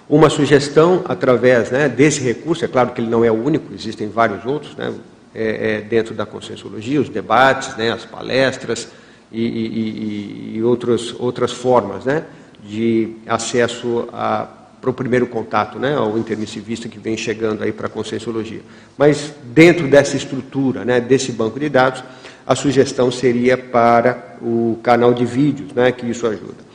Uma 0.09 0.29
sugestão 0.29 1.03
através 1.05 1.69
né, 1.69 1.89
desse 1.89 2.21
recurso, 2.21 2.63
é 2.63 2.67
claro 2.69 2.91
que 2.91 3.01
ele 3.01 3.09
não 3.09 3.25
é 3.25 3.29
o 3.29 3.33
único, 3.33 3.73
existem 3.73 4.07
vários 4.07 4.45
outros, 4.45 4.73
né, 4.77 4.93
é, 5.35 5.73
é 5.73 5.81
dentro 5.81 6.15
da 6.15 6.25
conscienciologia, 6.25 7.01
os 7.01 7.09
debates, 7.09 7.75
né, 7.75 7.91
as 7.91 8.05
palestras 8.05 8.87
e, 9.29 9.43
e, 9.43 10.53
e 10.55 10.63
outros, 10.63 11.13
outras 11.19 11.51
formas 11.51 12.05
né, 12.05 12.23
de 12.63 13.17
acesso 13.27 14.07
para 14.09 14.89
o 14.89 14.93
primeiro 14.93 15.27
contato, 15.27 15.77
né, 15.77 15.95
ao 15.95 16.17
intermissivista 16.17 16.87
que 16.87 16.97
vem 16.97 17.17
chegando 17.17 17.61
aí 17.61 17.73
para 17.73 17.87
a 17.87 17.89
conscienciologia. 17.89 18.61
Mas 18.97 19.33
dentro 19.43 19.89
dessa 19.89 20.15
estrutura, 20.15 20.85
né, 20.85 21.01
desse 21.01 21.33
banco 21.33 21.59
de 21.59 21.67
dados, 21.67 22.01
a 22.45 22.55
sugestão 22.55 23.11
seria 23.11 23.57
para 23.57 24.37
o 24.41 24.79
canal 24.81 25.13
de 25.13 25.25
vídeos, 25.25 25.73
né, 25.73 25.91
que 25.91 26.05
isso 26.09 26.25
ajuda. 26.25 26.66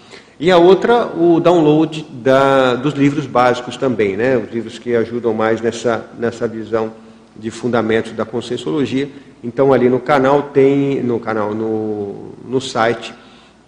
E 0.43 0.51
a 0.51 0.59
outra, 0.59 1.07
o 1.07 1.39
download 1.39 2.05
da, 2.11 2.75
dos 2.75 2.95
livros 2.95 3.27
básicos 3.27 3.77
também, 3.77 4.17
né? 4.17 4.37
os 4.37 4.53
livros 4.53 4.77
que 4.77 4.93
ajudam 4.97 5.33
mais 5.33 5.61
nessa, 5.61 6.05
nessa 6.19 6.49
visão 6.49 6.93
de 7.37 7.49
fundamentos 7.49 8.11
da 8.11 8.25
conscienciologia. 8.25 9.09
Então 9.41 9.73
ali 9.73 9.89
no 9.89 10.01
canal 10.01 10.43
tem, 10.53 11.01
no 11.01 11.21
canal, 11.21 11.55
no, 11.55 12.33
no 12.45 12.61
site, 12.61 13.15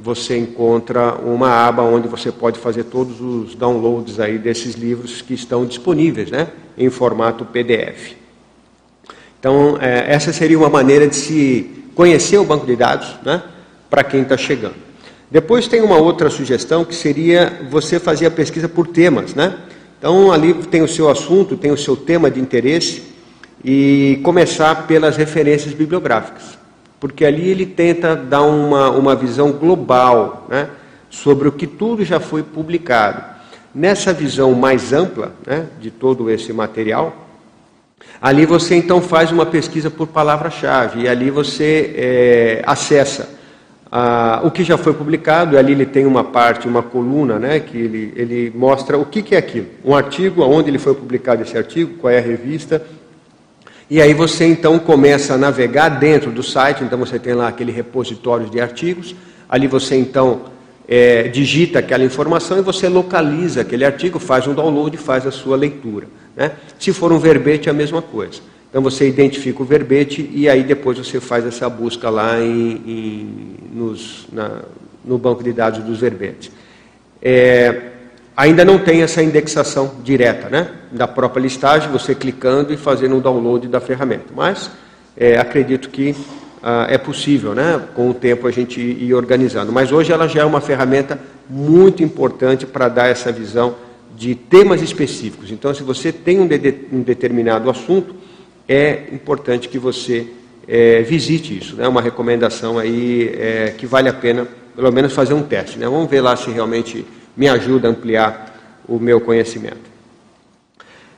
você 0.00 0.36
encontra 0.36 1.14
uma 1.14 1.64
aba 1.64 1.84
onde 1.84 2.08
você 2.08 2.32
pode 2.32 2.58
fazer 2.58 2.82
todos 2.82 3.20
os 3.20 3.54
downloads 3.54 4.18
aí 4.18 4.36
desses 4.36 4.74
livros 4.74 5.22
que 5.22 5.34
estão 5.34 5.64
disponíveis, 5.64 6.28
né? 6.28 6.48
Em 6.76 6.90
formato 6.90 7.44
PDF. 7.44 8.16
Então, 9.38 9.78
é, 9.80 10.12
essa 10.12 10.32
seria 10.32 10.58
uma 10.58 10.68
maneira 10.68 11.06
de 11.06 11.14
se 11.14 11.84
conhecer 11.94 12.38
o 12.38 12.44
banco 12.44 12.66
de 12.66 12.74
dados, 12.74 13.14
né? 13.24 13.44
Para 13.88 14.02
quem 14.02 14.22
está 14.22 14.36
chegando. 14.36 14.83
Depois 15.34 15.66
tem 15.66 15.82
uma 15.82 15.96
outra 15.96 16.30
sugestão 16.30 16.84
que 16.84 16.94
seria 16.94 17.66
você 17.68 17.98
fazer 17.98 18.26
a 18.26 18.30
pesquisa 18.30 18.68
por 18.68 18.86
temas, 18.86 19.34
né? 19.34 19.58
Então 19.98 20.30
ali 20.30 20.54
tem 20.54 20.80
o 20.80 20.86
seu 20.86 21.10
assunto, 21.10 21.56
tem 21.56 21.72
o 21.72 21.76
seu 21.76 21.96
tema 21.96 22.30
de 22.30 22.40
interesse 22.40 23.02
e 23.64 24.20
começar 24.22 24.86
pelas 24.86 25.16
referências 25.16 25.74
bibliográficas, 25.74 26.56
porque 27.00 27.24
ali 27.24 27.48
ele 27.48 27.66
tenta 27.66 28.14
dar 28.14 28.42
uma, 28.42 28.90
uma 28.90 29.16
visão 29.16 29.50
global, 29.50 30.46
né? 30.48 30.68
Sobre 31.10 31.48
o 31.48 31.52
que 31.52 31.66
tudo 31.66 32.04
já 32.04 32.20
foi 32.20 32.44
publicado. 32.44 33.24
Nessa 33.74 34.12
visão 34.12 34.52
mais 34.52 34.92
ampla, 34.92 35.34
né? 35.44 35.66
De 35.80 35.90
todo 35.90 36.30
esse 36.30 36.52
material, 36.52 37.12
ali 38.22 38.46
você 38.46 38.76
então 38.76 39.02
faz 39.02 39.32
uma 39.32 39.46
pesquisa 39.46 39.90
por 39.90 40.06
palavra-chave 40.06 41.02
e 41.02 41.08
ali 41.08 41.28
você 41.28 41.92
é, 41.96 42.62
acessa 42.64 43.42
ah, 43.96 44.40
o 44.42 44.50
que 44.50 44.64
já 44.64 44.76
foi 44.76 44.92
publicado, 44.92 45.56
ali 45.56 45.70
ele 45.70 45.86
tem 45.86 46.04
uma 46.04 46.24
parte, 46.24 46.66
uma 46.66 46.82
coluna, 46.82 47.38
né, 47.38 47.60
que 47.60 47.78
ele, 47.78 48.12
ele 48.16 48.52
mostra 48.52 48.98
o 48.98 49.06
que, 49.06 49.22
que 49.22 49.36
é 49.36 49.38
aquilo. 49.38 49.68
Um 49.84 49.94
artigo, 49.94 50.42
aonde 50.42 50.68
ele 50.68 50.80
foi 50.80 50.96
publicado 50.96 51.42
esse 51.42 51.56
artigo, 51.56 51.98
qual 51.98 52.12
é 52.12 52.18
a 52.18 52.20
revista. 52.20 52.84
E 53.88 54.02
aí 54.02 54.12
você 54.12 54.46
então 54.46 54.80
começa 54.80 55.34
a 55.34 55.38
navegar 55.38 55.90
dentro 55.90 56.32
do 56.32 56.42
site, 56.42 56.82
então 56.82 56.98
você 56.98 57.20
tem 57.20 57.34
lá 57.34 57.46
aquele 57.46 57.70
repositório 57.70 58.50
de 58.50 58.60
artigos, 58.60 59.14
ali 59.48 59.68
você 59.68 59.94
então 59.94 60.40
é, 60.88 61.28
digita 61.28 61.78
aquela 61.78 62.02
informação 62.02 62.58
e 62.58 62.62
você 62.62 62.88
localiza 62.88 63.60
aquele 63.60 63.84
artigo, 63.84 64.18
faz 64.18 64.48
um 64.48 64.54
download 64.54 64.96
e 64.96 64.98
faz 64.98 65.24
a 65.24 65.30
sua 65.30 65.56
leitura. 65.56 66.08
Né? 66.34 66.50
Se 66.80 66.92
for 66.92 67.12
um 67.12 67.20
verbete, 67.20 67.68
é 67.68 67.70
a 67.70 67.72
mesma 67.72 68.02
coisa. 68.02 68.40
Então 68.74 68.82
você 68.82 69.06
identifica 69.06 69.62
o 69.62 69.64
verbete 69.64 70.28
e 70.34 70.48
aí 70.48 70.64
depois 70.64 70.98
você 70.98 71.20
faz 71.20 71.46
essa 71.46 71.70
busca 71.70 72.10
lá 72.10 72.40
em, 72.40 72.72
em, 72.84 73.56
nos, 73.72 74.26
na, 74.32 74.62
no 75.04 75.16
banco 75.16 75.44
de 75.44 75.52
dados 75.52 75.78
dos 75.84 76.00
verbetes. 76.00 76.50
É, 77.22 77.82
ainda 78.36 78.64
não 78.64 78.76
tem 78.80 79.02
essa 79.02 79.22
indexação 79.22 79.94
direta 80.02 80.48
né, 80.48 80.72
da 80.90 81.06
própria 81.06 81.40
listagem, 81.40 81.88
você 81.88 82.16
clicando 82.16 82.72
e 82.72 82.76
fazendo 82.76 83.14
um 83.14 83.20
download 83.20 83.68
da 83.68 83.80
ferramenta. 83.80 84.32
Mas 84.34 84.68
é, 85.16 85.38
acredito 85.38 85.88
que 85.88 86.16
ah, 86.60 86.88
é 86.90 86.98
possível, 86.98 87.54
né, 87.54 87.80
com 87.94 88.10
o 88.10 88.14
tempo 88.14 88.44
a 88.48 88.50
gente 88.50 88.80
ir 88.80 89.14
organizando. 89.14 89.70
Mas 89.70 89.92
hoje 89.92 90.12
ela 90.12 90.26
já 90.26 90.40
é 90.40 90.44
uma 90.44 90.60
ferramenta 90.60 91.16
muito 91.48 92.02
importante 92.02 92.66
para 92.66 92.88
dar 92.88 93.06
essa 93.06 93.30
visão 93.30 93.76
de 94.16 94.34
temas 94.34 94.82
específicos. 94.82 95.52
Então, 95.52 95.72
se 95.72 95.84
você 95.84 96.10
tem 96.10 96.40
um, 96.40 96.48
de, 96.48 96.74
um 96.92 97.02
determinado 97.02 97.70
assunto, 97.70 98.16
é 98.68 99.04
importante 99.12 99.68
que 99.68 99.78
você 99.78 100.26
é, 100.66 101.02
visite 101.02 101.56
isso. 101.56 101.74
É 101.74 101.82
né? 101.82 101.88
uma 101.88 102.00
recomendação 102.00 102.78
aí 102.78 103.34
é, 103.38 103.74
que 103.76 103.86
vale 103.86 104.08
a 104.08 104.14
pena, 104.14 104.46
pelo 104.74 104.92
menos, 104.92 105.12
fazer 105.12 105.34
um 105.34 105.42
teste. 105.42 105.78
Né? 105.78 105.86
Vamos 105.86 106.10
ver 106.10 106.20
lá 106.20 106.36
se 106.36 106.50
realmente 106.50 107.06
me 107.36 107.48
ajuda 107.48 107.88
a 107.88 107.90
ampliar 107.90 108.82
o 108.88 108.98
meu 108.98 109.20
conhecimento. 109.20 109.94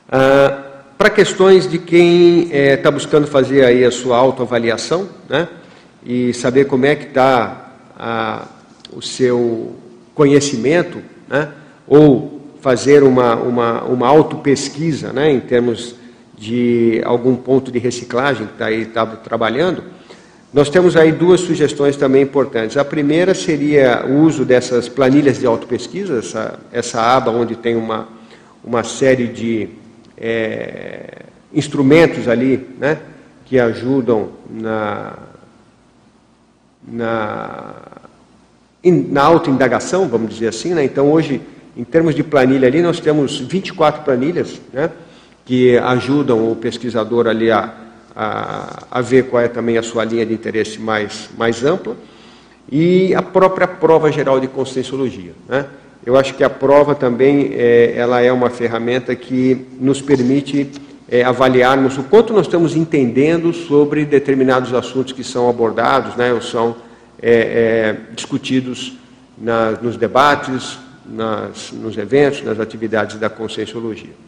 Ah, 0.09 0.63
Para 0.97 1.09
questões 1.09 1.69
de 1.69 1.77
quem 1.77 2.43
está 2.43 2.55
é, 2.55 2.77
tá 2.77 2.91
buscando 2.91 3.27
fazer 3.27 3.63
aí 3.63 3.83
a 3.83 3.91
sua 3.91 4.17
autoavaliação, 4.17 5.07
né? 5.29 5.47
e 6.05 6.33
saber 6.33 6.65
como 6.65 6.85
é 6.85 6.95
que 6.95 7.07
está 7.07 7.73
o 8.93 9.01
seu 9.01 9.75
conhecimento, 10.15 11.01
né? 11.27 11.49
ou 11.87 12.41
fazer 12.61 13.03
uma, 13.03 13.35
uma, 13.35 13.83
uma 13.83 14.07
autopesquisa 14.07 15.13
né? 15.13 15.31
em 15.31 15.39
termos 15.39 15.95
de 16.37 17.01
algum 17.03 17.35
ponto 17.35 17.71
de 17.71 17.79
reciclagem 17.79 18.45
que 18.45 18.53
está 18.53 18.65
aí 18.67 18.85
tá 18.85 19.05
trabalhando, 19.05 19.83
nós 20.53 20.69
temos 20.69 20.95
aí 20.95 21.11
duas 21.11 21.41
sugestões 21.41 21.97
também 21.97 22.21
importantes. 22.21 22.77
A 22.77 22.85
primeira 22.85 23.33
seria 23.33 24.05
o 24.05 24.21
uso 24.21 24.45
dessas 24.45 24.87
planilhas 24.87 25.39
de 25.39 25.45
autopesquisa, 25.45 26.19
essa, 26.19 26.59
essa 26.71 27.01
aba 27.01 27.31
onde 27.31 27.55
tem 27.55 27.75
uma, 27.75 28.07
uma 28.63 28.83
série 28.83 29.27
de 29.27 29.69
é, 30.17 31.23
instrumentos 31.53 32.27
ali, 32.27 32.65
né, 32.79 32.99
que 33.45 33.59
ajudam 33.59 34.29
na, 34.49 35.13
na, 36.87 37.75
na 38.83 39.23
autoindagação, 39.23 40.07
vamos 40.07 40.33
dizer 40.33 40.49
assim. 40.49 40.73
Né? 40.73 40.83
Então, 40.83 41.11
hoje, 41.11 41.41
em 41.75 41.83
termos 41.83 42.15
de 42.15 42.23
planilha 42.23 42.67
ali, 42.67 42.81
nós 42.81 42.99
temos 42.99 43.39
24 43.39 44.03
planilhas, 44.03 44.61
né? 44.71 44.89
Que 45.47 45.77
ajudam 45.77 46.51
o 46.51 46.57
pesquisador 46.57 47.25
ali 47.25 47.49
a, 47.49 47.73
a, 48.13 48.83
a, 48.91 49.01
ver 49.01 49.29
qual 49.29 49.41
é 49.41 49.47
também 49.47 49.77
a 49.77 49.81
sua 49.81 50.03
linha 50.03 50.25
de 50.25 50.33
interesse 50.33 50.77
mais, 50.77 51.29
mais 51.37 51.63
ampla, 51.63 51.95
e 52.69 53.15
a 53.15 53.21
própria 53.21 53.65
prova 53.65 54.11
geral 54.11 54.41
de 54.41 54.47
conscienciologia. 54.49 55.31
Né? 55.47 55.65
Eu 56.05 56.17
acho 56.17 56.33
que 56.33 56.43
a 56.43 56.49
prova 56.49 56.93
também 56.93 57.53
é, 57.53 57.93
ela 57.95 58.19
é 58.19 58.29
uma 58.29 58.49
ferramenta 58.49 59.15
que 59.15 59.65
nos 59.79 60.01
permite 60.01 60.69
é, 61.07 61.23
avaliarmos 61.23 61.97
o 61.97 62.03
quanto 62.03 62.33
nós 62.33 62.45
estamos 62.45 62.75
entendendo 62.75 63.53
sobre 63.53 64.03
determinados 64.03 64.73
assuntos 64.73 65.13
que 65.13 65.23
são 65.23 65.49
abordados, 65.49 66.17
né, 66.17 66.33
ou 66.33 66.41
são 66.41 66.75
é, 67.21 67.31
é 67.31 68.13
discutidos 68.13 68.97
na, 69.37 69.71
nos 69.81 69.95
debates, 69.95 70.77
nas, 71.05 71.71
nos 71.71 71.97
eventos, 71.97 72.43
nas 72.43 72.59
atividades 72.59 73.17
da 73.17 73.29
conscienciologia. 73.29 74.26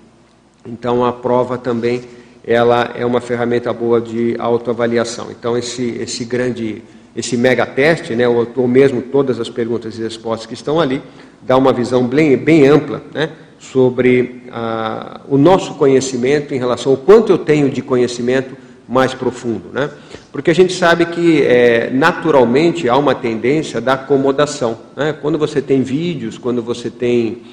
Então 0.65 1.06
a 1.06 1.12
prova 1.13 1.58
também 1.58 2.01
ela 2.45 2.91
é 2.95 3.05
uma 3.05 3.22
ferramenta 3.22 3.72
boa 3.72 4.01
de 4.01 4.36
autoavaliação. 4.39 5.30
Então 5.32 5.57
esse 5.57 5.97
esse 5.99 6.26
grande 6.26 6.82
esse 7.16 7.36
mega 7.36 7.66
teste, 7.66 8.16
né, 8.16 8.28
ou, 8.28 8.47
ou 8.55 8.68
mesmo 8.68 9.01
todas 9.01 9.39
as 9.39 9.49
perguntas 9.49 9.97
e 9.97 10.01
respostas 10.01 10.45
que 10.45 10.53
estão 10.53 10.80
ali, 10.80 11.01
dá 11.41 11.57
uma 11.57 11.74
visão 11.74 12.07
bem, 12.07 12.38
bem 12.38 12.68
ampla, 12.68 13.01
né, 13.14 13.32
sobre 13.57 14.43
ah, 14.51 15.22
o 15.28 15.38
nosso 15.38 15.74
conhecimento 15.76 16.53
em 16.53 16.57
relação 16.57 16.93
ao 16.93 16.97
quanto 16.97 17.32
eu 17.32 17.38
tenho 17.38 17.70
de 17.70 17.82
conhecimento 17.82 18.55
mais 18.88 19.14
profundo, 19.14 19.70
né? 19.72 19.89
Porque 20.32 20.49
a 20.49 20.55
gente 20.55 20.74
sabe 20.74 21.05
que 21.05 21.43
é, 21.43 21.91
naturalmente 21.91 22.89
há 22.89 22.97
uma 22.97 23.14
tendência 23.14 23.80
da 23.80 23.93
acomodação, 23.93 24.80
né? 24.95 25.14
Quando 25.14 25.38
você 25.38 25.62
tem 25.62 25.84
vídeos, 25.84 26.39
quando 26.39 26.64
você 26.64 26.89
tem 26.89 27.43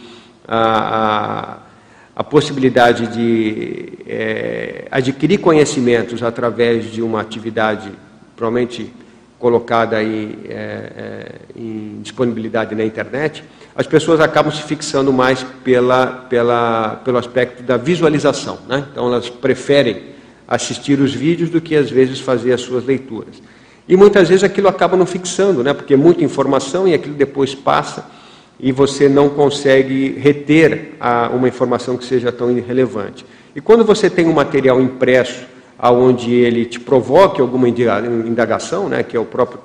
a, 0.48 1.58
a 1.58 1.58
a 2.16 2.24
possibilidade 2.24 3.08
de 3.08 3.92
é, 4.06 4.88
adquirir 4.90 5.38
conhecimentos 5.38 6.22
através 6.22 6.90
de 6.90 7.02
uma 7.02 7.20
atividade 7.20 7.92
provavelmente 8.34 8.90
colocada 9.38 9.98
aí, 9.98 10.38
é, 10.48 10.54
é, 10.54 11.32
em 11.54 12.00
disponibilidade 12.02 12.74
na 12.74 12.86
internet, 12.86 13.44
as 13.74 13.86
pessoas 13.86 14.18
acabam 14.18 14.50
se 14.50 14.62
fixando 14.62 15.12
mais 15.12 15.44
pela, 15.62 16.06
pela, 16.06 17.02
pelo 17.04 17.18
aspecto 17.18 17.62
da 17.62 17.76
visualização. 17.76 18.60
Né? 18.66 18.86
Então, 18.90 19.08
elas 19.08 19.28
preferem 19.28 20.16
assistir 20.48 20.98
os 20.98 21.12
vídeos 21.12 21.50
do 21.50 21.60
que, 21.60 21.76
às 21.76 21.90
vezes, 21.90 22.18
fazer 22.18 22.54
as 22.54 22.62
suas 22.62 22.86
leituras. 22.86 23.42
E 23.86 23.94
muitas 23.94 24.30
vezes 24.30 24.42
aquilo 24.42 24.68
acaba 24.68 24.96
não 24.96 25.04
fixando, 25.04 25.62
né? 25.62 25.74
porque 25.74 25.92
é 25.92 25.98
muita 25.98 26.24
informação 26.24 26.88
e 26.88 26.94
aquilo 26.94 27.14
depois 27.14 27.54
passa 27.54 28.06
e 28.58 28.72
você 28.72 29.08
não 29.08 29.28
consegue 29.28 30.18
reter 30.18 30.94
a, 30.98 31.28
uma 31.28 31.48
informação 31.48 31.96
que 31.96 32.04
seja 32.04 32.32
tão 32.32 32.50
irrelevante. 32.50 33.24
E 33.54 33.60
quando 33.60 33.84
você 33.84 34.08
tem 34.08 34.26
um 34.26 34.32
material 34.32 34.80
impresso, 34.80 35.46
aonde 35.78 36.32
ele 36.32 36.64
te 36.64 36.80
provoque 36.80 37.40
alguma 37.40 37.68
indagação, 37.68 38.88
né, 38.88 39.02
que 39.02 39.16
é 39.16 39.20
o 39.20 39.24
próprio 39.24 39.60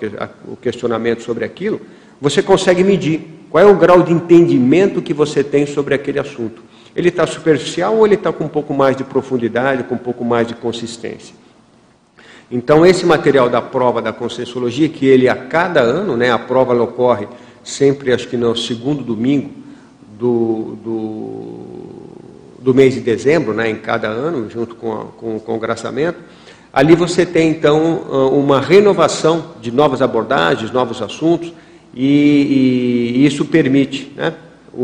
o 0.47 0.57
questionamento 0.57 1.23
sobre 1.23 1.45
aquilo, 1.45 1.81
você 2.19 2.43
consegue 2.43 2.83
medir 2.83 3.21
qual 3.49 3.63
é 3.63 3.67
o 3.67 3.75
grau 3.75 4.01
de 4.03 4.13
entendimento 4.13 5.01
que 5.01 5.13
você 5.13 5.43
tem 5.43 5.65
sobre 5.65 5.93
aquele 5.93 6.19
assunto. 6.19 6.61
Ele 6.95 7.09
está 7.09 7.25
superficial 7.25 7.95
ou 7.95 8.05
ele 8.05 8.15
está 8.15 8.31
com 8.31 8.43
um 8.43 8.49
pouco 8.49 8.73
mais 8.73 8.95
de 8.95 9.03
profundidade, 9.03 9.83
com 9.83 9.95
um 9.95 9.97
pouco 9.97 10.25
mais 10.25 10.47
de 10.47 10.53
consistência? 10.53 11.33
Então, 12.49 12.85
esse 12.85 13.05
material 13.05 13.49
da 13.49 13.61
prova 13.61 14.01
da 14.01 14.11
Conscienciologia, 14.11 14.89
que 14.89 15.05
ele 15.05 15.29
a 15.29 15.35
cada 15.35 15.79
ano, 15.79 16.17
né, 16.17 16.31
a 16.31 16.37
prova 16.37 16.73
ocorre 16.81 17.27
sempre, 17.63 18.13
acho 18.13 18.27
que 18.27 18.37
no 18.37 18.55
segundo 18.55 19.03
domingo 19.03 19.51
do, 20.17 20.77
do, 20.83 21.59
do 22.59 22.73
mês 22.73 22.93
de 22.93 23.01
dezembro, 23.01 23.53
né, 23.53 23.69
em 23.69 23.75
cada 23.75 24.07
ano, 24.07 24.49
junto 24.49 24.75
com, 24.75 24.93
a, 24.93 25.05
com 25.05 25.35
o 25.35 25.39
congraçamento, 25.39 26.19
ali 26.71 26.95
você 26.95 27.25
tem 27.25 27.49
então 27.49 27.95
uma 28.31 28.61
renovação 28.61 29.55
de 29.61 29.71
novas 29.71 30.01
abordagens, 30.01 30.71
novos 30.71 31.01
assuntos, 31.01 31.51
e, 31.93 33.13
e 33.15 33.25
isso 33.25 33.45
permite 33.45 34.13
né, 34.15 34.33
o, 34.73 34.83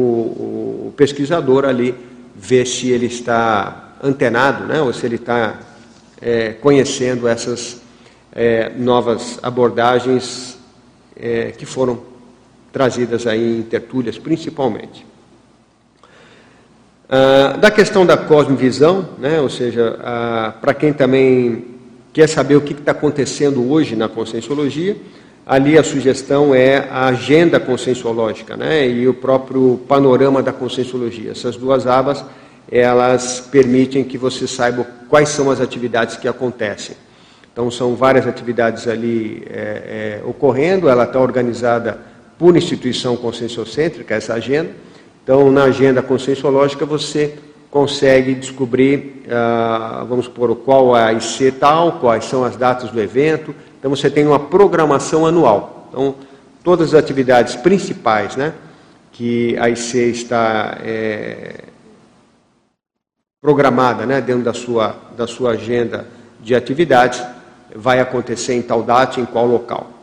o, 0.87 0.93
pesquisador 0.97 1.65
ali 1.65 1.95
ver 2.35 2.65
se 2.65 2.89
ele 2.89 3.05
está 3.05 3.95
antenado, 4.03 4.65
né, 4.65 4.81
ou 4.81 4.91
se 4.91 5.05
ele 5.05 5.15
está 5.15 5.59
é, 6.21 6.49
conhecendo 6.53 7.27
essas 7.27 7.81
é, 8.33 8.71
novas 8.77 9.39
abordagens 9.41 10.57
é, 11.15 11.51
que 11.51 11.65
foram 11.65 12.16
trazidas 12.77 13.25
aí 13.25 13.59
em 13.59 13.63
tertúlias, 13.63 14.19
principalmente. 14.19 15.03
Ah, 17.09 17.57
da 17.59 17.71
questão 17.71 18.05
da 18.05 18.15
cosmovisão, 18.15 19.09
né, 19.17 19.41
ou 19.41 19.49
seja, 19.49 19.97
para 20.61 20.75
quem 20.75 20.93
também 20.93 21.65
quer 22.13 22.29
saber 22.29 22.55
o 22.55 22.61
que 22.61 22.73
está 22.73 22.91
acontecendo 22.91 23.71
hoje 23.71 23.95
na 23.95 24.07
conscienciologia, 24.07 24.95
Ali 25.49 25.77
a 25.77 25.83
sugestão 25.83 26.53
é 26.53 26.89
a 26.91 27.05
agenda 27.05 27.57
conscienciológica 27.57 28.57
né, 28.57 28.85
e 28.85 29.07
o 29.07 29.13
próprio 29.13 29.79
panorama 29.87 30.43
da 30.43 30.51
conscienciologia. 30.51 31.31
Essas 31.31 31.55
duas 31.55 31.87
abas, 31.87 32.21
elas 32.69 33.39
permitem 33.49 34.03
que 34.03 34.17
você 34.17 34.45
saiba 34.45 34.85
quais 35.07 35.29
são 35.29 35.49
as 35.49 35.61
atividades 35.61 36.17
que 36.17 36.27
acontecem. 36.27 36.97
Então, 37.53 37.71
são 37.71 37.95
várias 37.95 38.27
atividades 38.27 38.89
ali 38.89 39.41
é, 39.49 40.19
é, 40.19 40.21
ocorrendo, 40.25 40.89
ela 40.89 41.05
está 41.05 41.17
organizada 41.17 41.97
por 42.37 42.55
instituição 42.55 43.15
conscienciocêntrica, 43.17 44.15
essa 44.15 44.33
agenda. 44.33 44.71
Então, 45.23 45.51
na 45.51 45.63
agenda 45.63 46.01
conscienciológica, 46.01 46.85
você 46.85 47.35
consegue 47.69 48.33
descobrir, 48.33 49.23
ah, 49.29 50.05
vamos 50.07 50.25
supor, 50.25 50.55
qual 50.55 50.95
a 50.95 51.11
IC 51.13 51.51
tal, 51.59 51.93
quais 51.93 52.25
são 52.25 52.43
as 52.43 52.55
datas 52.55 52.89
do 52.91 53.01
evento, 53.01 53.53
então 53.77 53.89
você 53.89 54.09
tem 54.09 54.25
uma 54.25 54.39
programação 54.39 55.25
anual. 55.25 55.87
Então, 55.89 56.15
todas 56.63 56.93
as 56.93 56.99
atividades 56.99 57.55
principais 57.55 58.35
né, 58.35 58.53
que 59.11 59.57
a 59.57 59.69
IC 59.69 59.97
está 60.11 60.77
é, 60.83 61.65
programada 63.41 64.05
né, 64.05 64.21
dentro 64.21 64.43
da 64.43 64.53
sua, 64.53 64.95
da 65.15 65.27
sua 65.27 65.51
agenda 65.51 66.07
de 66.41 66.55
atividades 66.55 67.23
vai 67.75 67.99
acontecer 67.99 68.53
em 68.53 68.61
tal 68.61 68.83
data, 68.83 69.19
em 69.19 69.25
qual 69.25 69.45
local. 69.45 69.96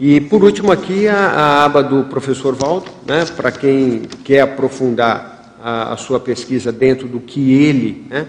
E 0.00 0.20
por 0.20 0.44
último 0.44 0.70
aqui 0.70 1.08
a, 1.08 1.16
a 1.16 1.64
aba 1.64 1.82
do 1.82 2.04
professor 2.04 2.54
Valdo, 2.54 2.88
né, 3.04 3.24
para 3.36 3.50
quem 3.50 4.02
quer 4.22 4.42
aprofundar 4.42 5.56
a, 5.60 5.92
a, 5.92 5.96
sua 5.96 6.20
pesquisa 6.20 6.70
dentro 6.70 7.08
do 7.08 7.18
que 7.18 7.52
ele 7.52 8.06
né, 8.08 8.28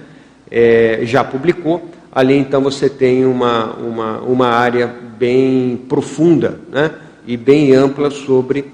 é, 0.49 1.01
já 1.03 1.23
publicou. 1.23 1.87
Ali 2.11 2.35
então 2.35 2.59
você 2.59 2.89
tem 2.89 3.23
uma, 3.23 3.73
uma, 3.73 4.17
uma 4.21 4.47
área 4.47 4.87
bem 4.87 5.77
profunda 5.87 6.59
né, 6.71 6.89
e 7.27 7.37
bem 7.37 7.75
ampla 7.75 8.09
sobre 8.09 8.65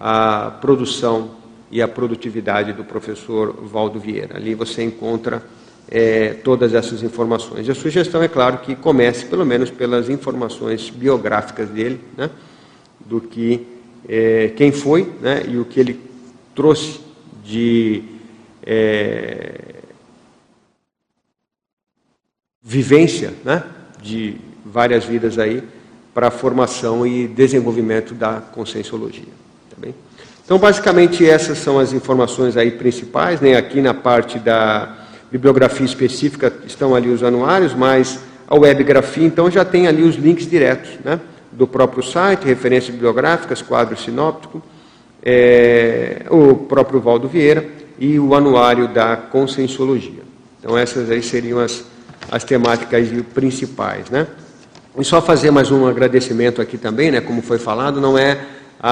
a 0.00 0.52
produção 0.58 1.32
e 1.70 1.82
a 1.82 1.88
produtividade 1.88 2.72
do 2.72 2.82
professor 2.82 3.54
Valdo 3.62 4.00
Vieira. 4.00 4.38
Ali 4.38 4.54
você 4.54 4.82
encontra 4.82 5.42
é, 5.90 6.34
todas 6.44 6.74
essas 6.74 7.02
informações. 7.02 7.68
A 7.68 7.74
sugestão 7.74 8.22
é 8.22 8.28
claro 8.28 8.58
que 8.58 8.76
comece 8.76 9.26
pelo 9.26 9.44
menos 9.44 9.70
pelas 9.70 10.08
informações 10.08 10.90
biográficas 10.90 11.68
dele, 11.70 12.00
né, 12.16 12.30
do 13.00 13.20
que 13.20 13.66
é, 14.08 14.52
quem 14.56 14.70
foi 14.70 15.10
né, 15.20 15.44
e 15.48 15.56
o 15.56 15.64
que 15.64 15.80
ele 15.80 16.00
trouxe 16.54 17.00
de 17.42 18.02
é, 18.64 19.76
vivência 22.62 23.32
né, 23.44 23.64
de 24.02 24.36
várias 24.64 25.04
vidas 25.04 25.38
aí 25.38 25.62
para 26.12 26.28
a 26.28 26.30
formação 26.30 27.06
e 27.06 27.26
desenvolvimento 27.26 28.12
da 28.12 28.40
conscienciologia. 28.40 29.32
Tá 29.70 29.76
bem? 29.78 29.94
Então, 30.44 30.58
basicamente, 30.58 31.24
essas 31.24 31.58
são 31.58 31.78
as 31.78 31.92
informações 31.92 32.56
aí 32.56 32.70
principais. 32.70 33.40
Né? 33.40 33.54
Aqui 33.54 33.80
na 33.80 33.94
parte 33.94 34.38
da 34.38 35.06
bibliografia 35.30 35.84
específica 35.84 36.52
estão 36.66 36.94
ali 36.94 37.08
os 37.08 37.22
anuários, 37.22 37.74
mas 37.74 38.20
a 38.46 38.56
webgrafia, 38.56 39.26
então, 39.26 39.50
já 39.50 39.64
tem 39.64 39.86
ali 39.86 40.02
os 40.02 40.16
links 40.16 40.48
diretos 40.48 40.90
né? 41.04 41.20
do 41.52 41.66
próprio 41.66 42.02
site, 42.02 42.44
referências 42.44 42.92
bibliográficas, 42.92 43.60
quadro 43.60 43.96
sinóptico, 43.96 44.62
é, 45.22 46.24
o 46.30 46.54
próprio 46.54 47.00
Valdo 47.00 47.28
Vieira 47.28 47.66
e 47.98 48.18
o 48.18 48.34
anuário 48.34 48.88
da 48.88 49.16
conscienciologia. 49.16 50.22
Então, 50.58 50.78
essas 50.78 51.10
aí 51.10 51.22
seriam 51.22 51.58
as 51.58 51.84
as 52.30 52.44
temáticas 52.44 53.08
principais, 53.34 54.10
né? 54.10 54.26
E 54.98 55.04
só 55.04 55.22
fazer 55.22 55.50
mais 55.50 55.70
um 55.70 55.86
agradecimento 55.86 56.60
aqui 56.60 56.76
também, 56.76 57.10
né? 57.10 57.20
Como 57.20 57.40
foi 57.40 57.58
falado, 57.58 58.00
não 58.00 58.18
é 58.18 58.38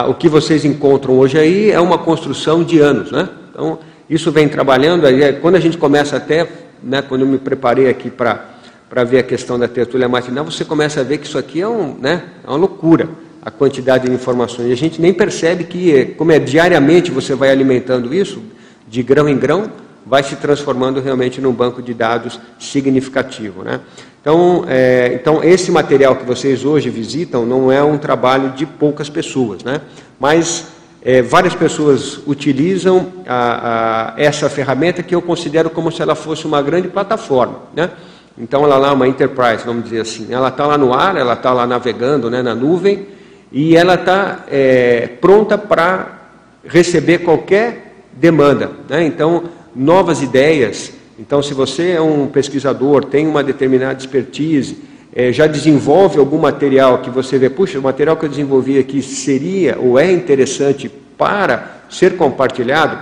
o 0.09 0.15
que 0.15 0.29
vocês 0.29 0.65
encontram 0.65 1.17
hoje 1.19 1.39
aí 1.39 1.71
é 1.71 1.81
uma 1.81 1.99
construção 1.99 2.65
de 2.65 2.79
anos, 2.79 3.11
né? 3.11 3.29
Então 3.51 3.79
isso 4.09 4.31
vem 4.31 4.49
trabalhando. 4.49 5.07
É, 5.07 5.33
quando 5.33 5.57
a 5.57 5.61
gente 5.61 5.77
começa 5.77 6.17
até, 6.17 6.49
né? 6.83 7.03
Quando 7.03 7.23
eu 7.23 7.27
me 7.27 7.39
preparei 7.39 7.89
aqui 7.89 8.11
para 8.11 9.05
ver 9.05 9.19
a 9.19 9.23
questão 9.23 9.59
da 9.59 9.67
tertúlia 9.67 10.09
matinal, 10.09 10.45
você 10.45 10.65
começa 10.65 11.01
a 11.01 11.05
ver 11.05 11.19
que 11.19 11.27
isso 11.27 11.39
aqui 11.39 11.61
é, 11.61 11.69
um, 11.69 11.97
né, 12.01 12.25
é 12.45 12.49
uma 12.49 12.57
loucura, 12.57 13.09
a 13.43 13.51
quantidade 13.51 14.07
de 14.07 14.15
informações. 14.15 14.69
E 14.69 14.73
a 14.73 14.77
gente 14.77 15.01
nem 15.01 15.13
percebe 15.13 15.65
que, 15.65 16.15
como 16.17 16.33
é 16.33 16.39
diariamente 16.39 17.11
você 17.11 17.35
vai 17.35 17.51
alimentando 17.51 18.15
isso, 18.15 18.43
de 18.89 19.03
grão 19.03 19.29
em 19.29 19.37
grão, 19.37 19.71
vai 20.07 20.23
se 20.23 20.37
transformando 20.37 21.01
realmente 21.01 21.41
num 21.41 21.53
banco 21.53 21.83
de 21.83 21.93
dados 21.93 22.39
significativo. 22.61 23.65
Né? 23.65 23.81
Então, 24.21 24.65
é, 24.69 25.13
então, 25.15 25.43
esse 25.43 25.73
material 25.73 26.15
que 26.15 26.25
vocês 26.25 26.65
hoje 26.65 26.89
visitam 26.89 27.45
não 27.45 27.73
é 27.73 27.83
um 27.83 27.99
trabalho 27.99 28.51
de 28.51 28.65
poucas 28.65 29.11
pessoas, 29.11 29.65
né? 29.65 29.81
mas 30.21 30.69
é, 31.09 31.23
várias 31.23 31.55
pessoas 31.55 32.21
utilizam 32.27 33.13
a, 33.29 34.15
a, 34.17 34.21
essa 34.21 34.51
ferramenta 34.51 35.05
que 35.05 35.15
eu 35.15 35.23
considero 35.23 35.71
como 35.71 35.93
se 35.93 36.03
ela 36.03 36.17
fosse 36.17 36.45
uma 36.45 36.61
grande 36.61 36.89
plataforma. 36.89 37.61
Né? 37.73 37.91
Então, 38.37 38.65
ela 38.65 38.77
lá 38.77 38.89
é 38.89 38.91
uma 38.91 39.07
enterprise, 39.07 39.65
vamos 39.65 39.85
dizer 39.85 40.01
assim. 40.01 40.27
Ela 40.31 40.49
está 40.49 40.67
lá 40.67 40.77
no 40.77 40.93
ar, 40.93 41.17
ela 41.17 41.35
está 41.35 41.53
lá 41.53 41.65
navegando 41.65 42.29
né, 42.29 42.43
na 42.43 42.57
nuvem 42.57 43.07
e 43.53 43.77
ela 43.77 43.95
está 43.95 44.47
é, 44.51 45.07
pronta 45.21 45.57
para 45.57 46.23
receber 46.65 47.19
qualquer 47.19 48.03
demanda. 48.13 48.73
Né? 48.89 49.05
Então, 49.05 49.45
novas 49.77 50.21
ideias. 50.23 50.93
Então, 51.21 51.41
se 51.41 51.55
você 51.55 51.93
é 51.93 52.01
um 52.01 52.27
pesquisador, 52.27 53.05
tem 53.05 53.29
uma 53.29 53.45
determinada 53.45 53.97
expertise, 53.97 54.77
é, 55.17 55.33
já 55.33 55.47
desenvolve 55.47 56.19
algum 56.19 56.37
material 56.37 56.99
que 56.99 57.09
você 57.09 57.39
vê, 57.39 57.49
puxa, 57.49 57.79
o 57.79 57.83
material 57.83 58.19
que 58.19 58.27
eu 58.27 58.29
desenvolvi 58.29 58.79
aqui 58.79 59.01
seria 59.01 59.79
ou 59.79 59.99
é 59.99 60.13
interessante 60.13 60.91
para 61.17 61.81
ser 61.89 62.19
compartilhado, 62.19 62.99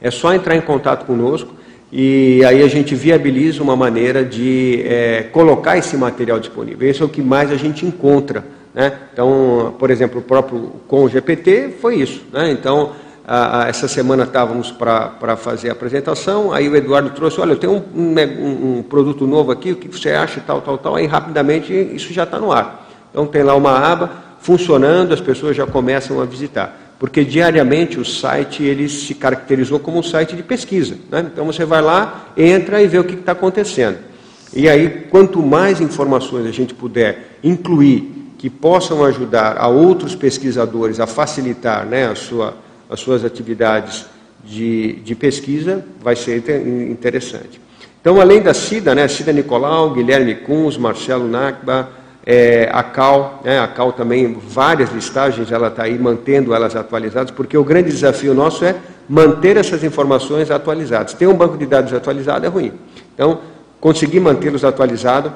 é 0.00 0.10
só 0.10 0.34
entrar 0.34 0.56
em 0.56 0.60
contato 0.60 1.06
conosco 1.06 1.54
e 1.92 2.44
aí 2.44 2.60
a 2.60 2.66
gente 2.66 2.96
viabiliza 2.96 3.62
uma 3.62 3.76
maneira 3.76 4.24
de 4.24 4.82
é, 4.84 5.22
colocar 5.30 5.78
esse 5.78 5.96
material 5.96 6.40
disponível. 6.40 6.90
Esse 6.90 7.02
é 7.02 7.04
o 7.04 7.08
que 7.08 7.22
mais 7.22 7.52
a 7.52 7.56
gente 7.56 7.86
encontra. 7.86 8.44
Né? 8.74 8.92
Então, 9.12 9.76
por 9.78 9.92
exemplo, 9.92 10.18
o 10.18 10.22
próprio 10.22 10.72
com 10.88 11.04
o 11.04 11.08
GPT 11.08 11.74
foi 11.80 11.96
isso. 11.96 12.24
Né? 12.32 12.50
Então, 12.50 12.92
essa 13.68 13.86
semana 13.86 14.24
estávamos 14.24 14.70
para 14.72 15.36
fazer 15.36 15.68
a 15.68 15.72
apresentação, 15.72 16.52
aí 16.52 16.68
o 16.68 16.74
Eduardo 16.74 17.10
trouxe, 17.10 17.40
olha, 17.40 17.52
eu 17.52 17.56
tenho 17.56 17.74
um, 17.74 18.00
um, 18.00 18.78
um, 18.78 18.82
produto 18.82 19.26
novo 19.26 19.52
aqui, 19.52 19.72
o 19.72 19.76
que 19.76 19.88
você 19.88 20.10
acha, 20.10 20.42
tal, 20.44 20.60
tal, 20.60 20.78
tal, 20.78 20.96
aí 20.96 21.06
rapidamente 21.06 21.72
isso 21.72 22.12
já 22.12 22.24
está 22.24 22.38
no 22.38 22.50
ar. 22.50 22.88
Então 23.10 23.26
tem 23.26 23.42
lá 23.42 23.54
uma 23.54 23.78
aba 23.78 24.10
funcionando, 24.40 25.14
as 25.14 25.20
pessoas 25.20 25.56
já 25.56 25.66
começam 25.66 26.20
a 26.20 26.24
visitar. 26.24 26.78
porque 26.98 27.24
diariamente 27.24 27.98
o 27.98 28.04
site 28.04 28.62
ele 28.62 28.88
se 28.88 29.14
caracterizou 29.14 29.80
como 29.80 29.98
um 29.98 30.02
site 30.02 30.36
de 30.36 30.42
pesquisa. 30.42 30.96
Né? 31.10 31.26
Então 31.32 31.44
você 31.44 31.64
vai 31.64 31.82
lá, 31.82 32.26
entra 32.36 32.80
e 32.80 32.86
vê 32.86 32.98
o 32.98 33.04
que 33.04 33.14
está 33.14 33.32
acontecendo. 33.32 33.98
E 34.54 34.68
aí, 34.68 35.06
quanto 35.10 35.42
mais 35.42 35.80
informações 35.80 36.46
a 36.46 36.50
gente 36.50 36.74
puder 36.74 37.38
incluir 37.42 38.34
que 38.36 38.50
possam 38.50 39.04
ajudar 39.04 39.56
a 39.56 39.68
outros 39.68 40.14
pesquisadores 40.14 41.00
a 41.00 41.06
facilitar 41.06 41.86
né, 41.86 42.08
a 42.08 42.14
sua, 42.14 42.54
as 42.92 43.00
suas 43.00 43.24
atividades 43.24 44.04
de, 44.44 44.94
de 44.96 45.14
pesquisa, 45.14 45.82
vai 46.00 46.14
ser 46.14 46.44
interessante. 46.90 47.58
Então, 48.00 48.20
além 48.20 48.42
da 48.42 48.52
Cida, 48.52 48.94
né, 48.94 49.08
Cida 49.08 49.32
Nicolau, 49.32 49.90
Guilherme 49.90 50.34
Kunz, 50.34 50.76
Marcelo 50.76 51.26
Nakba, 51.26 51.88
é, 52.26 52.68
a 52.70 52.82
Cal, 52.82 53.40
né, 53.44 53.60
a 53.60 53.66
Cal 53.66 53.92
também, 53.92 54.36
várias 54.46 54.92
listagens, 54.92 55.50
ela 55.50 55.68
está 55.68 55.84
aí 55.84 55.98
mantendo 55.98 56.54
elas 56.54 56.76
atualizadas, 56.76 57.30
porque 57.30 57.56
o 57.56 57.64
grande 57.64 57.90
desafio 57.90 58.34
nosso 58.34 58.62
é 58.64 58.76
manter 59.08 59.56
essas 59.56 59.82
informações 59.82 60.50
atualizadas. 60.50 61.14
Ter 61.14 61.26
um 61.26 61.34
banco 61.34 61.56
de 61.56 61.64
dados 61.64 61.94
atualizado 61.94 62.44
é 62.44 62.48
ruim. 62.48 62.72
Então, 63.14 63.38
conseguir 63.80 64.20
mantê-los 64.20 64.64
atualizados 64.64 65.32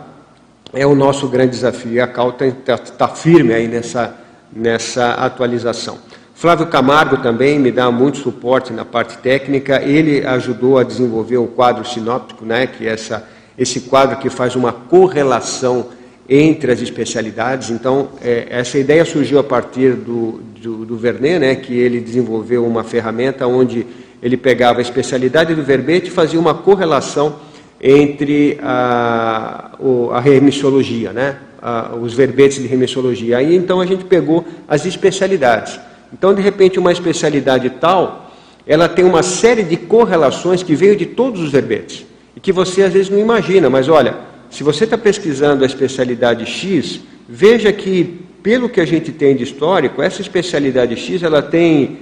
é 0.75 0.87
o 0.87 0.95
nosso 0.95 1.27
grande 1.29 1.53
desafio. 1.53 1.93
E 1.93 2.01
a 2.01 2.07
Cal 2.07 2.37
está 2.39 2.77
tá 2.77 3.09
firme 3.09 3.55
aí 3.55 3.67
nessa, 3.67 4.15
nessa 4.53 5.13
atualização. 5.13 5.99
Flávio 6.37 6.67
Camargo 6.67 7.17
também 7.17 7.59
me 7.59 7.73
dá 7.73 7.91
muito 7.91 8.19
suporte 8.19 8.71
na 8.71 8.85
parte 8.85 9.17
técnica. 9.17 9.81
Ele 9.83 10.25
ajudou 10.27 10.77
a 10.77 10.83
desenvolver 10.83 11.39
o 11.39 11.47
quadro 11.47 11.83
sinóptico, 11.83 12.45
né, 12.45 12.67
que 12.67 12.87
é 12.87 12.93
essa, 12.93 13.27
esse 13.57 13.81
quadro 13.81 14.19
que 14.19 14.29
faz 14.29 14.55
uma 14.55 14.71
correlação 14.71 15.87
entre 16.29 16.71
as 16.71 16.83
especialidades. 16.83 17.71
Então, 17.71 18.11
é, 18.23 18.49
essa 18.51 18.77
ideia 18.77 19.03
surgiu 19.07 19.39
a 19.39 19.45
partir 19.45 19.95
do, 19.95 20.43
do, 20.61 20.85
do 20.85 20.99
Vernet, 20.99 21.39
né, 21.39 21.55
que 21.55 21.73
ele 21.73 22.03
desenvolveu 22.03 22.67
uma 22.67 22.85
ferramenta 22.85 23.47
onde 23.47 23.87
ele 24.23 24.37
pegava 24.37 24.81
a 24.81 24.83
especialidade 24.83 25.55
do 25.55 25.63
verbete 25.63 26.09
e 26.09 26.11
fazia 26.11 26.39
uma 26.39 26.53
correlação 26.53 27.37
entre 27.81 28.59
a, 28.63 29.71
a 30.13 30.21
remissologia, 30.21 31.15
né, 31.15 31.37
a, 31.63 31.95
os 31.97 32.13
verbetes 32.13 32.61
de 32.61 32.69
remissologia. 32.69 33.39
Aí, 33.39 33.57
então, 33.57 33.81
a 33.81 33.87
gente 33.87 34.05
pegou 34.05 34.45
as 34.69 34.85
especialidades. 34.85 35.81
Então, 36.13 36.35
de 36.35 36.43
repente, 36.43 36.79
uma 36.79 36.93
especialidade 36.93 37.69
tal, 37.71 38.31
ela 38.67 38.89
tem 38.89 39.05
uma 39.05 39.23
série 39.23 39.63
de 39.63 39.77
correlações 39.77 40.63
que 40.63 40.75
veio 40.75 40.97
de 40.97 41.07
todos 41.07 41.41
os 41.41 41.51
verbetes, 41.51 42.07
e 42.35 42.41
que 42.41 42.53
você 42.53 42.83
às 42.83 42.93
vezes 42.93 43.11
não 43.11 43.19
imagina, 43.19 43.71
mas 43.71 43.89
olha 43.89 44.37
se 44.51 44.63
você 44.63 44.85
está 44.85 44.97
pesquisando 44.97 45.65
a 45.65 45.67
especialidade 45.67 46.47
X, 46.47 47.01
veja 47.29 47.73
que, 47.73 48.21
pelo 48.43 48.69
que 48.69 48.81
a 48.81 48.85
gente 48.85 49.13
tem 49.13 49.37
de 49.37 49.45
histórico, 49.45 50.01
essa 50.01 50.21
especialidade 50.21 50.97
X 50.97 51.23
ela 51.23 51.43
tem 51.43 51.99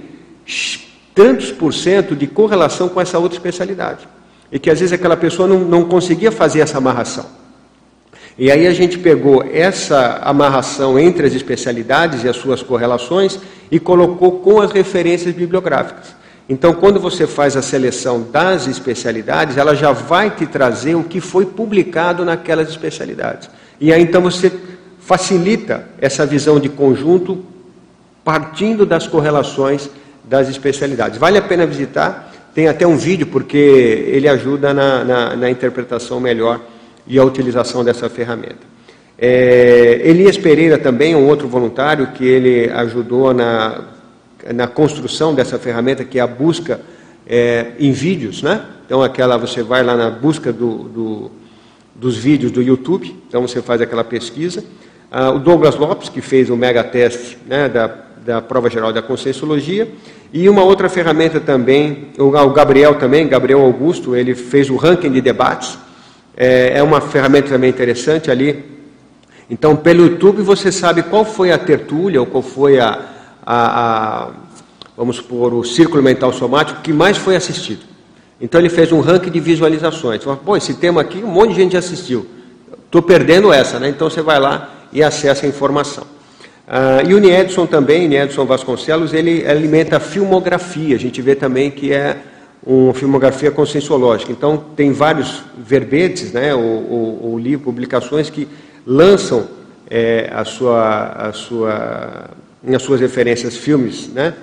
tantos 1.13 1.51
por 1.51 1.73
cento 1.73 2.15
de 2.15 2.27
correlação 2.27 2.87
com 2.87 3.01
essa 3.01 3.17
outra 3.17 3.37
especialidade. 3.37 4.07
E 4.51 4.59
que 4.59 4.69
às 4.69 4.79
vezes 4.79 4.93
aquela 4.93 5.17
pessoa 5.17 5.47
não, 5.47 5.59
não 5.59 5.85
conseguia 5.85 6.31
fazer 6.31 6.59
essa 6.59 6.77
amarração. 6.77 7.25
E 8.37 8.51
aí 8.51 8.67
a 8.67 8.73
gente 8.73 8.99
pegou 8.99 9.43
essa 9.43 10.19
amarração 10.21 10.99
entre 10.99 11.25
as 11.25 11.33
especialidades 11.33 12.23
e 12.23 12.27
as 12.27 12.35
suas 12.35 12.61
correlações 12.61 13.39
e 13.71 13.79
colocou 13.79 14.39
com 14.39 14.59
as 14.59 14.71
referências 14.71 15.33
bibliográficas. 15.33 16.13
Então, 16.47 16.73
quando 16.73 16.99
você 16.99 17.25
faz 17.25 17.57
a 17.57 17.61
seleção 17.61 18.21
das 18.31 18.67
especialidades, 18.67 19.57
ela 19.57 19.73
já 19.73 19.91
vai 19.91 20.29
te 20.29 20.45
trazer 20.45 20.95
o 20.95 21.03
que 21.03 21.19
foi 21.19 21.45
publicado 21.45 22.23
naquelas 22.23 22.69
especialidades. 22.69 23.49
E 23.79 23.91
aí 23.91 24.01
então 24.01 24.21
você 24.21 24.51
facilita 24.99 25.87
essa 25.99 26.25
visão 26.25 26.59
de 26.59 26.69
conjunto 26.69 27.43
partindo 28.23 28.85
das 28.85 29.07
correlações 29.07 29.89
das 30.23 30.49
especialidades. 30.49 31.17
Vale 31.17 31.37
a 31.37 31.41
pena 31.41 31.65
visitar, 31.65 32.31
tem 32.53 32.67
até 32.67 32.85
um 32.85 32.97
vídeo, 32.97 33.27
porque 33.27 33.57
ele 33.57 34.27
ajuda 34.27 34.73
na, 34.73 35.03
na, 35.03 35.35
na 35.35 35.49
interpretação 35.49 36.19
melhor 36.19 36.59
e 37.07 37.17
a 37.19 37.23
utilização 37.23 37.83
dessa 37.83 38.09
ferramenta. 38.09 38.75
É, 39.17 40.01
Elias 40.03 40.37
Pereira 40.37 40.77
também, 40.77 41.15
um 41.15 41.27
outro 41.27 41.47
voluntário 41.47 42.07
que 42.07 42.25
ele 42.25 42.69
ajudou 42.71 43.33
na 43.33 43.95
na 44.53 44.67
construção 44.67 45.33
dessa 45.33 45.57
ferramenta, 45.57 46.03
que 46.03 46.19
é 46.19 46.21
a 46.21 46.27
busca 46.27 46.81
é, 47.27 47.71
em 47.79 47.91
vídeos, 47.91 48.43
né? 48.43 48.63
Então, 48.85 49.01
aquela, 49.01 49.37
você 49.37 49.63
vai 49.63 49.83
lá 49.83 49.95
na 49.95 50.09
busca 50.11 50.53
do, 50.53 50.83
do, 50.83 51.31
dos 51.95 52.17
vídeos 52.17 52.51
do 52.51 52.61
YouTube, 52.61 53.15
então 53.27 53.41
você 53.41 53.61
faz 53.61 53.81
aquela 53.81 54.03
pesquisa. 54.03 54.63
Ah, 55.11 55.31
o 55.31 55.39
Douglas 55.39 55.75
Lopes, 55.75 56.09
que 56.09 56.21
fez 56.21 56.49
o 56.49 56.55
mega 56.55 56.83
teste 56.83 57.37
né, 57.47 57.67
da, 57.67 57.87
da 58.23 58.41
prova 58.41 58.69
geral 58.69 58.93
da 58.93 59.01
conscienciologia, 59.01 59.91
e 60.31 60.47
uma 60.47 60.63
outra 60.63 60.89
ferramenta 60.89 61.39
também, 61.39 62.09
o, 62.19 62.25
o 62.25 62.49
Gabriel 62.51 62.95
também, 62.95 63.27
Gabriel 63.27 63.61
Augusto, 63.61 64.15
ele 64.15 64.35
fez 64.35 64.69
o 64.69 64.75
ranking 64.75 65.11
de 65.11 65.21
debates, 65.21 65.79
é, 66.35 66.77
é 66.77 66.83
uma 66.83 67.01
ferramenta 67.01 67.49
também 67.49 67.69
interessante 67.69 68.29
ali. 68.29 68.63
Então, 69.49 69.75
pelo 69.75 70.05
YouTube 70.05 70.41
você 70.41 70.71
sabe 70.71 71.03
qual 71.03 71.23
foi 71.23 71.51
a 71.51 71.57
tertúlia, 71.57 72.19
ou 72.19 72.25
qual 72.25 72.41
foi 72.41 72.79
a, 72.79 72.99
a, 73.45 74.25
a, 74.25 74.31
vamos 74.97 75.17
supor, 75.17 75.53
o 75.53 75.63
círculo 75.63 76.01
mental 76.01 76.33
somático 76.33 76.81
que 76.81 76.91
mais 76.91 77.17
foi 77.17 77.35
assistido. 77.35 77.83
Então 78.39 78.59
ele 78.59 78.69
fez 78.69 78.91
um 78.91 78.99
ranking 78.99 79.29
de 79.29 79.39
visualizações. 79.39 80.23
Falou, 80.23 80.39
Bom, 80.43 80.57
esse 80.57 80.73
tema 80.73 81.01
aqui 81.01 81.23
um 81.23 81.27
monte 81.27 81.49
de 81.49 81.55
gente 81.55 81.77
assistiu. 81.77 82.25
Estou 82.85 83.01
perdendo 83.01 83.51
essa, 83.53 83.79
né? 83.79 83.89
Então 83.89 84.09
você 84.09 84.21
vai 84.21 84.39
lá 84.39 84.87
e 84.91 85.01
acessa 85.01 85.45
a 85.45 85.49
informação. 85.49 86.05
Ah, 86.67 87.01
e 87.05 87.13
o 87.13 87.19
Niedson 87.19 87.65
também, 87.65 88.07
Niedson 88.07 88.45
Vasconcelos, 88.45 89.13
ele 89.13 89.45
alimenta 89.45 89.97
a 89.97 89.99
filmografia. 89.99 90.95
A 90.95 90.99
gente 90.99 91.21
vê 91.21 91.35
também 91.35 91.69
que 91.71 91.93
é 91.93 92.17
uma 92.65 92.93
filmografia 92.93 93.51
conscienciológica. 93.51 94.31
Então 94.31 94.57
tem 94.75 94.91
vários 94.91 95.43
verbetes, 95.57 96.31
né? 96.31 96.53
Ou, 96.55 97.37
livros, 97.37 97.63
publicações 97.63 98.29
que 98.29 98.47
lançam 98.85 99.47
é, 99.89 100.29
a 100.33 100.43
sua, 100.43 101.05
a 101.09 101.33
sua 101.33 102.29
nas 102.63 102.81
suas 102.81 102.99
referências 102.99 103.55
filmes, 103.55 104.09
né? 104.11 104.33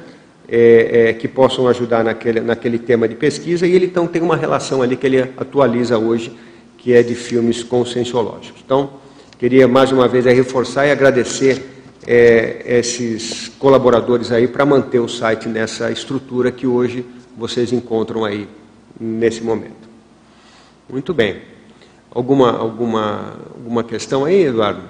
É, 0.49 1.09
é, 1.09 1.13
que 1.15 1.27
possam 1.27 1.67
ajudar 1.67 2.05
naquele, 2.05 2.41
naquele 2.41 2.79
tema 2.79 3.09
de 3.09 3.15
pesquisa, 3.15 3.67
e 3.67 3.75
ele 3.75 3.87
então 3.87 4.07
tem 4.07 4.21
uma 4.21 4.37
relação 4.37 4.83
ali 4.83 4.97
que 4.97 5.07
ele 5.07 5.21
atualiza 5.37 5.97
hoje, 5.97 6.37
que 6.77 6.93
é 6.93 7.03
de 7.03 7.15
filmes 7.15 7.63
conscienciológicos. 7.63 8.61
Então, 8.63 8.91
queria 9.39 9.67
mais 9.67 9.93
uma 9.93 10.07
vez 10.07 10.27
reforçar 10.27 10.87
e 10.87 10.91
agradecer 10.91 11.65
é, 12.07 12.65
esses 12.67 13.49
colaboradores 13.59 14.31
aí 14.31 14.47
para 14.47 14.67
manter 14.67 14.99
o 14.99 15.09
site 15.09 15.49
nessa 15.49 15.91
estrutura 15.91 16.51
que 16.51 16.67
hoje 16.67 17.07
vocês 17.37 17.73
encontram 17.73 18.25
aí 18.25 18.49
nesse 19.01 19.43
momento. 19.43 19.89
Muito 20.91 21.15
bem. 21.15 21.37
Alguma, 22.11 22.51
alguma, 22.51 23.35
alguma 23.55 23.85
questão 23.85 24.25
aí, 24.25 24.45
Eduardo? 24.45 24.83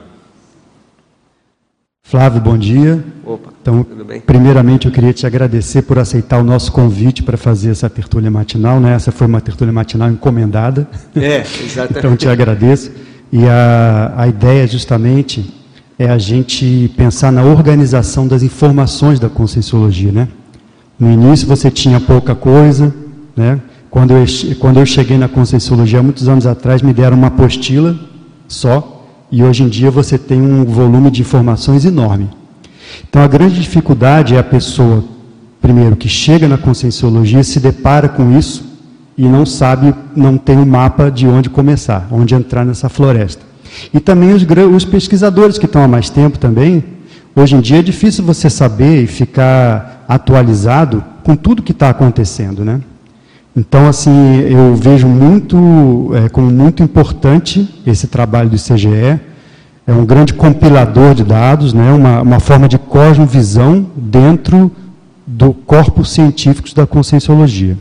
Flávio, 2.04 2.40
bom 2.40 2.58
dia. 2.58 3.02
Opa, 3.24 3.52
então, 3.62 3.84
tudo 3.84 4.04
bem? 4.04 4.20
Primeiramente, 4.20 4.86
eu 4.86 4.92
queria 4.92 5.12
te 5.12 5.26
agradecer 5.26 5.82
por 5.82 5.98
aceitar 5.98 6.38
o 6.38 6.44
nosso 6.44 6.72
convite 6.72 7.22
para 7.22 7.38
fazer 7.38 7.70
essa 7.70 7.88
tertúlia 7.88 8.30
matinal. 8.30 8.80
Né? 8.80 8.92
Essa 8.92 9.12
foi 9.12 9.26
uma 9.26 9.40
tertúlia 9.40 9.72
matinal 9.72 10.10
encomendada. 10.10 10.88
É, 11.14 11.40
exatamente. 11.64 11.98
então, 11.98 12.16
te 12.16 12.28
agradeço. 12.28 12.90
E 13.32 13.46
a, 13.46 14.12
a 14.16 14.28
ideia, 14.28 14.66
justamente, 14.66 15.54
é 15.98 16.10
a 16.10 16.18
gente 16.18 16.92
pensar 16.96 17.30
na 17.30 17.44
organização 17.44 18.26
das 18.26 18.42
informações 18.42 19.20
da 19.20 19.30
Conscienciologia. 19.30 20.12
Né? 20.12 20.28
No 20.98 21.10
início, 21.10 21.46
você 21.46 21.70
tinha 21.70 22.00
pouca 22.00 22.34
coisa. 22.34 22.94
Né? 23.36 23.60
Quando, 23.90 24.12
eu, 24.12 24.24
quando 24.58 24.78
eu 24.78 24.86
cheguei 24.86 25.18
na 25.18 25.28
Conscienciologia, 25.28 26.02
muitos 26.02 26.28
anos 26.28 26.46
atrás, 26.46 26.82
me 26.82 26.92
deram 26.92 27.16
uma 27.16 27.28
apostila 27.28 27.98
só 28.48 28.92
e 29.32 29.42
hoje 29.42 29.62
em 29.62 29.68
dia 29.68 29.90
você 29.90 30.18
tem 30.18 30.40
um 30.40 30.62
volume 30.64 31.10
de 31.10 31.22
informações 31.22 31.86
enorme. 31.86 32.28
Então 33.08 33.22
a 33.22 33.26
grande 33.26 33.58
dificuldade 33.58 34.34
é 34.34 34.38
a 34.38 34.44
pessoa, 34.44 35.02
primeiro, 35.60 35.96
que 35.96 36.08
chega 36.08 36.46
na 36.46 36.58
conscienciologia, 36.58 37.42
se 37.42 37.58
depara 37.58 38.10
com 38.10 38.38
isso 38.38 38.62
e 39.16 39.26
não 39.26 39.46
sabe, 39.46 39.94
não 40.14 40.36
tem 40.36 40.58
um 40.58 40.66
mapa 40.66 41.10
de 41.10 41.26
onde 41.26 41.48
começar, 41.48 42.06
onde 42.10 42.34
entrar 42.34 42.64
nessa 42.66 42.90
floresta. 42.90 43.42
E 43.92 43.98
também 43.98 44.34
os, 44.34 44.44
os 44.74 44.84
pesquisadores 44.84 45.56
que 45.56 45.64
estão 45.64 45.82
há 45.82 45.88
mais 45.88 46.10
tempo 46.10 46.38
também, 46.38 46.84
hoje 47.34 47.56
em 47.56 47.60
dia 47.60 47.78
é 47.78 47.82
difícil 47.82 48.22
você 48.22 48.50
saber 48.50 49.02
e 49.02 49.06
ficar 49.06 50.01
atualizado 50.14 51.04
com 51.22 51.36
tudo 51.36 51.62
que 51.62 51.72
está 51.72 51.90
acontecendo, 51.90 52.64
né? 52.64 52.80
Então, 53.54 53.86
assim, 53.86 54.40
eu 54.40 54.74
vejo 54.74 55.06
muito, 55.06 56.10
é, 56.14 56.28
como 56.28 56.50
muito 56.50 56.82
importante 56.82 57.68
esse 57.86 58.06
trabalho 58.06 58.48
do 58.48 58.56
ICGE. 58.56 59.20
É 59.86 59.92
um 59.92 60.06
grande 60.06 60.32
compilador 60.32 61.14
de 61.14 61.22
dados, 61.22 61.74
né, 61.74 61.92
uma, 61.92 62.22
uma 62.22 62.40
forma 62.40 62.66
de 62.66 62.78
cosmovisão 62.78 63.86
dentro 63.94 64.70
do 65.26 65.52
corpo 65.52 66.04
científico 66.04 66.74
da 66.74 66.86
conscienciologia. 66.86 67.76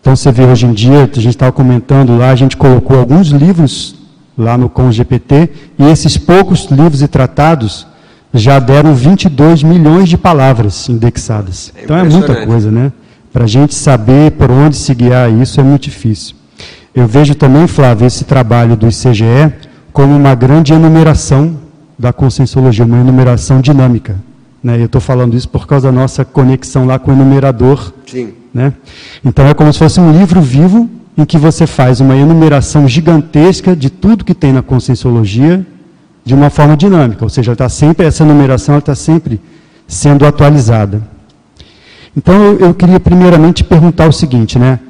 Então, 0.00 0.16
você 0.16 0.32
vê 0.32 0.44
hoje 0.44 0.66
em 0.66 0.72
dia, 0.72 1.02
a 1.02 1.20
gente 1.20 1.28
estava 1.28 1.52
comentando 1.52 2.16
lá, 2.16 2.30
a 2.30 2.36
gente 2.36 2.56
colocou 2.56 2.98
alguns 2.98 3.28
livros 3.28 3.96
lá 4.36 4.56
no 4.56 4.68
CONGPT, 4.68 5.50
e 5.78 5.84
esses 5.84 6.16
poucos 6.16 6.66
livros 6.70 7.02
e 7.02 7.08
tratados 7.08 7.86
já 8.34 8.58
deram 8.58 8.94
22 8.94 9.62
milhões 9.62 10.08
de 10.08 10.18
palavras 10.18 10.88
indexadas. 10.88 11.72
É 11.76 11.84
então 11.84 11.96
é 11.96 12.02
muita 12.02 12.44
coisa, 12.44 12.70
né? 12.70 12.92
Para 13.32 13.44
a 13.44 13.46
gente 13.46 13.74
saber 13.74 14.32
por 14.32 14.50
onde 14.50 14.76
se 14.76 14.92
guiar 14.92 15.30
isso 15.32 15.60
é 15.60 15.62
muito 15.62 15.84
difícil. 15.84 16.34
Eu 16.92 17.06
vejo 17.06 17.34
também, 17.34 17.66
Flávio, 17.66 18.06
esse 18.06 18.24
trabalho 18.24 18.76
do 18.76 18.88
ICGE 18.88 19.52
como 19.92 20.14
uma 20.16 20.34
grande 20.34 20.72
enumeração 20.72 21.56
da 21.96 22.12
conscienciologia, 22.12 22.84
uma 22.84 22.98
enumeração 22.98 23.60
dinâmica. 23.60 24.16
Né? 24.62 24.80
Eu 24.80 24.86
estou 24.86 25.00
falando 25.00 25.36
isso 25.36 25.48
por 25.48 25.66
causa 25.66 25.86
da 25.90 25.92
nossa 25.92 26.24
conexão 26.24 26.86
lá 26.86 26.98
com 26.98 27.12
o 27.12 27.14
enumerador. 27.14 27.92
Sim. 28.06 28.34
Né? 28.52 28.72
Então 29.24 29.46
é 29.46 29.54
como 29.54 29.72
se 29.72 29.78
fosse 29.78 30.00
um 30.00 30.10
livro 30.10 30.40
vivo 30.40 30.90
em 31.16 31.24
que 31.24 31.38
você 31.38 31.66
faz 31.66 32.00
uma 32.00 32.16
enumeração 32.16 32.88
gigantesca 32.88 33.76
de 33.76 33.90
tudo 33.90 34.24
que 34.24 34.34
tem 34.34 34.52
na 34.52 34.62
conscienciologia 34.62 35.64
de 36.24 36.34
uma 36.34 36.48
forma 36.48 36.76
dinâmica, 36.76 37.24
ou 37.24 37.28
seja, 37.28 37.52
está 37.52 37.68
sempre 37.68 38.06
essa 38.06 38.22
enumeração 38.22 38.78
está 38.78 38.94
sempre 38.94 39.40
sendo 39.86 40.26
atualizada. 40.26 41.02
Então 42.16 42.34
eu, 42.42 42.58
eu 42.60 42.74
queria 42.74 42.98
primeiramente 42.98 43.62
perguntar 43.62 44.08
o 44.08 44.12
seguinte, 44.12 44.58
né? 44.58 44.80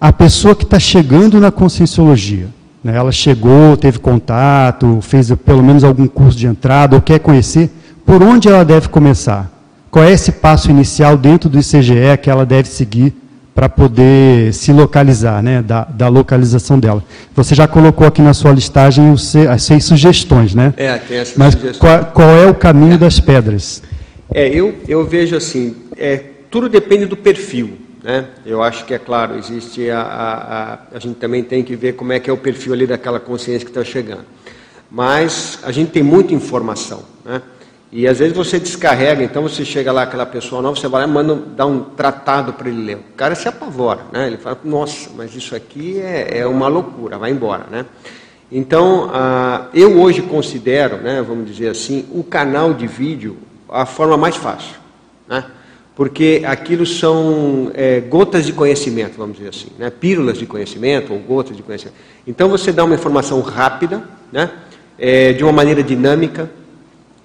A 0.00 0.12
pessoa 0.12 0.54
que 0.54 0.64
está 0.64 0.78
chegando 0.78 1.40
na 1.40 1.50
conscienciologia, 1.50 2.48
né, 2.82 2.94
ela 2.94 3.10
chegou, 3.10 3.76
teve 3.76 3.98
contato, 3.98 4.98
fez 5.00 5.32
pelo 5.32 5.62
menos 5.62 5.82
algum 5.82 6.06
curso 6.06 6.36
de 6.36 6.46
entrada 6.46 6.94
ou 6.94 7.00
quer 7.00 7.20
conhecer, 7.20 7.70
por 8.04 8.22
onde 8.22 8.48
ela 8.48 8.64
deve 8.64 8.88
começar? 8.88 9.50
Qual 9.90 10.04
é 10.04 10.12
esse 10.12 10.32
passo 10.32 10.70
inicial 10.70 11.16
dentro 11.16 11.48
do 11.48 11.58
ICGE 11.58 12.18
que 12.20 12.28
ela 12.28 12.44
deve 12.44 12.68
seguir 12.68 13.14
para 13.54 13.68
poder 13.68 14.52
se 14.52 14.72
localizar, 14.72 15.40
né, 15.42 15.62
da, 15.62 15.84
da, 15.84 16.08
localização 16.08 16.78
dela. 16.78 17.04
Você 17.36 17.54
já 17.54 17.68
colocou 17.68 18.06
aqui 18.06 18.20
na 18.20 18.34
sua 18.34 18.50
listagem 18.50 19.12
os, 19.12 19.36
as 19.36 19.62
seis 19.62 19.84
sugestões, 19.84 20.54
né? 20.54 20.74
É, 20.76 20.98
tem 20.98 21.18
essas 21.18 21.36
Mas 21.36 21.54
sugestões. 21.54 21.78
Qual, 21.78 22.04
qual, 22.06 22.30
é 22.30 22.46
o 22.46 22.54
caminho 22.54 22.94
é. 22.94 22.98
das 22.98 23.20
pedras? 23.20 23.80
É, 24.32 24.48
eu, 24.48 24.74
eu 24.88 25.06
vejo 25.06 25.36
assim, 25.36 25.76
é, 25.96 26.20
tudo 26.50 26.68
depende 26.68 27.06
do 27.06 27.16
perfil, 27.16 27.78
né? 28.02 28.26
Eu 28.44 28.60
acho 28.60 28.84
que 28.84 28.92
é 28.92 28.98
claro, 28.98 29.38
existe 29.38 29.88
a, 29.88 30.00
a, 30.00 30.72
a, 30.72 30.78
a 30.94 30.98
gente 30.98 31.14
também 31.14 31.44
tem 31.44 31.62
que 31.62 31.76
ver 31.76 31.92
como 31.92 32.12
é 32.12 32.18
que 32.18 32.28
é 32.28 32.32
o 32.32 32.36
perfil 32.36 32.72
ali 32.72 32.88
daquela 32.88 33.20
consciência 33.20 33.64
que 33.64 33.70
está 33.70 33.84
chegando. 33.84 34.24
Mas 34.90 35.60
a 35.62 35.70
gente 35.70 35.92
tem 35.92 36.02
muita 36.02 36.34
informação, 36.34 37.02
né? 37.24 37.40
E 37.96 38.08
às 38.08 38.18
vezes 38.18 38.36
você 38.36 38.58
descarrega, 38.58 39.22
então 39.22 39.44
você 39.44 39.64
chega 39.64 39.92
lá, 39.92 40.02
aquela 40.02 40.26
pessoa 40.26 40.60
nova, 40.60 40.74
você 40.74 40.88
vai 40.88 41.02
lá 41.02 41.06
e 41.06 41.10
manda 41.12 41.36
dar 41.36 41.66
um 41.66 41.78
tratado 41.78 42.52
para 42.52 42.68
ele 42.68 42.82
ler. 42.82 42.96
O 42.96 43.14
cara 43.16 43.36
se 43.36 43.46
apavora, 43.46 44.00
né? 44.12 44.26
Ele 44.26 44.36
fala, 44.36 44.58
nossa, 44.64 45.10
mas 45.16 45.32
isso 45.36 45.54
aqui 45.54 46.00
é, 46.00 46.38
é 46.38 46.46
uma 46.46 46.66
loucura, 46.66 47.18
vai 47.18 47.30
embora, 47.30 47.66
né? 47.70 47.86
Então, 48.50 49.08
ah, 49.14 49.68
eu 49.72 50.00
hoje 50.00 50.22
considero, 50.22 50.96
né, 50.96 51.22
vamos 51.22 51.48
dizer 51.48 51.68
assim, 51.68 52.04
o 52.10 52.24
canal 52.24 52.74
de 52.74 52.88
vídeo 52.88 53.36
a 53.68 53.86
forma 53.86 54.16
mais 54.16 54.34
fácil, 54.34 54.74
né? 55.28 55.44
Porque 55.94 56.42
aquilo 56.44 56.84
são 56.84 57.70
é, 57.74 58.00
gotas 58.00 58.44
de 58.44 58.52
conhecimento, 58.52 59.16
vamos 59.16 59.36
dizer 59.36 59.50
assim, 59.50 59.68
né? 59.78 59.88
Pílulas 59.88 60.38
de 60.38 60.46
conhecimento 60.46 61.12
ou 61.12 61.20
gotas 61.20 61.56
de 61.56 61.62
conhecimento. 61.62 61.96
Então 62.26 62.48
você 62.48 62.72
dá 62.72 62.82
uma 62.82 62.96
informação 62.96 63.40
rápida, 63.40 64.02
né? 64.32 64.50
É, 64.98 65.32
de 65.32 65.44
uma 65.44 65.52
maneira 65.52 65.80
dinâmica, 65.80 66.50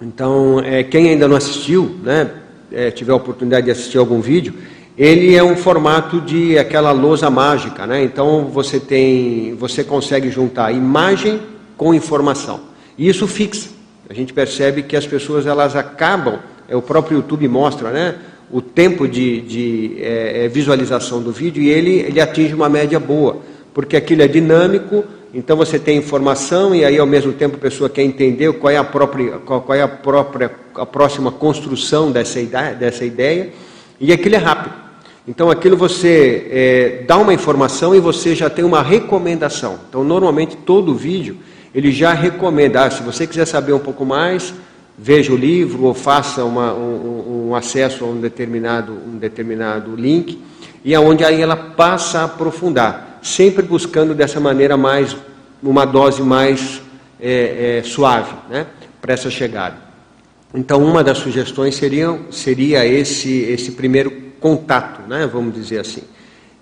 então, 0.02 0.60
é, 0.62 0.84
quem 0.84 1.10
ainda 1.10 1.28
não 1.28 1.36
assistiu, 1.36 1.98
né, 2.04 2.30
é, 2.72 2.90
tiver 2.90 3.12
a 3.12 3.16
oportunidade 3.16 3.66
de 3.66 3.72
assistir 3.72 3.98
algum 3.98 4.22
vídeo, 4.22 4.54
ele 4.98 5.36
é 5.36 5.44
um 5.44 5.56
formato 5.56 6.20
de 6.22 6.58
aquela 6.58 6.92
lousa 6.92 7.30
mágica, 7.30 7.88
né? 7.88 8.04
Então 8.04 8.46
você 8.46 8.82
tem, 8.82 9.56
você 9.56 9.82
consegue 9.82 10.30
juntar 10.30 10.74
imagem 10.74 11.40
com 11.78 11.94
informação. 11.94 12.60
E 12.98 13.08
isso 13.08 13.26
fixa. 13.26 13.70
A 14.10 14.14
gente 14.14 14.34
percebe 14.34 14.84
que 14.84 14.98
as 14.98 15.08
pessoas 15.08 15.48
elas 15.48 15.74
acabam, 15.76 16.40
é, 16.68 16.76
o 16.76 16.82
próprio 16.82 17.18
YouTube 17.18 17.48
mostra, 17.48 17.92
né? 17.92 18.16
O 18.52 18.62
tempo 18.62 19.08
de, 19.08 19.40
de 19.42 19.98
é, 20.02 20.46
é 20.46 20.48
visualização 20.50 21.22
do 21.22 21.32
vídeo 21.32 21.64
e 21.64 21.70
ele, 21.70 22.00
ele 22.00 22.20
atinge 22.20 22.54
uma 22.54 22.68
média 22.68 23.00
boa, 23.00 23.38
porque 23.74 23.96
aquilo 23.96 24.22
é 24.22 24.28
dinâmico, 24.28 25.06
então 25.34 25.56
você 25.56 25.78
tem 25.78 25.98
informação 25.98 26.74
e 26.74 26.84
aí 26.84 26.98
ao 26.98 27.06
mesmo 27.06 27.32
tempo 27.34 27.56
a 27.56 27.60
pessoa 27.60 27.90
quer 27.90 28.02
entender 28.02 28.52
qual 28.54 28.72
é 28.72 28.78
a 28.78 28.84
própria, 28.84 29.38
qual, 29.38 29.74
é 29.74 29.82
a 29.82 29.88
própria, 29.88 30.52
a 30.76 30.86
próxima 30.86 31.32
construção 31.32 32.12
dessa 32.12 32.40
ideia, 32.40 32.74
dessa 32.74 33.06
ideia 33.06 33.52
e 34.00 34.12
aquilo 34.12 34.36
é 34.36 34.40
rápido. 34.40 34.74
Então 35.28 35.52
aquilo 35.52 35.78
você 35.78 36.48
é, 36.50 37.04
dá 37.06 37.18
uma 37.18 37.34
informação 37.34 37.94
e 37.94 38.00
você 38.00 38.34
já 38.34 38.50
tem 38.50 38.66
uma 38.66 38.82
recomendação. 38.82 39.80
Então 39.88 40.04
normalmente 40.04 40.58
todo 40.58 40.96
vídeo 40.96 41.38
ele 41.76 41.92
já 41.92 42.14
recomenda, 42.14 42.86
ah, 42.86 42.90
se 42.90 43.04
você 43.04 43.28
quiser 43.28 43.46
saber 43.46 43.74
um 43.74 43.80
pouco 43.80 44.04
mais, 44.04 44.52
veja 44.98 45.32
o 45.32 45.38
livro 45.38 45.84
ou 45.84 45.94
faça 45.94 46.44
uma, 46.44 46.74
um, 46.74 47.50
um, 47.50 47.56
acesso 47.56 48.04
a 48.04 48.08
um 48.08 48.20
determinado, 48.20 48.94
um 48.94 49.18
determinado 49.18 49.96
link 49.96 50.42
e 50.84 50.96
aonde 50.96 51.24
aí 51.24 51.40
ela 51.40 51.56
passa 51.56 52.22
a 52.22 52.24
aprofundar 52.24 53.09
sempre 53.22 53.64
buscando 53.64 54.14
dessa 54.14 54.40
maneira 54.40 54.78
mais, 54.78 55.16
uma 55.62 55.86
dose 55.86 56.22
mais 56.22 56.82
é, 57.20 57.80
é, 57.80 57.84
suave, 57.84 58.34
né, 58.50 58.68
para 59.02 59.14
essa 59.14 59.30
chegada. 59.30 59.78
Então, 60.54 60.84
uma 60.84 61.04
das 61.04 61.20
sugestões 61.20 61.76
seria, 61.76 62.18
seria 62.32 62.86
esse, 62.86 63.42
esse 63.44 63.72
primeiro 63.72 64.12
contato, 64.40 65.08
né, 65.08 65.30
vamos 65.32 65.54
dizer 65.54 65.80
assim, 65.80 66.04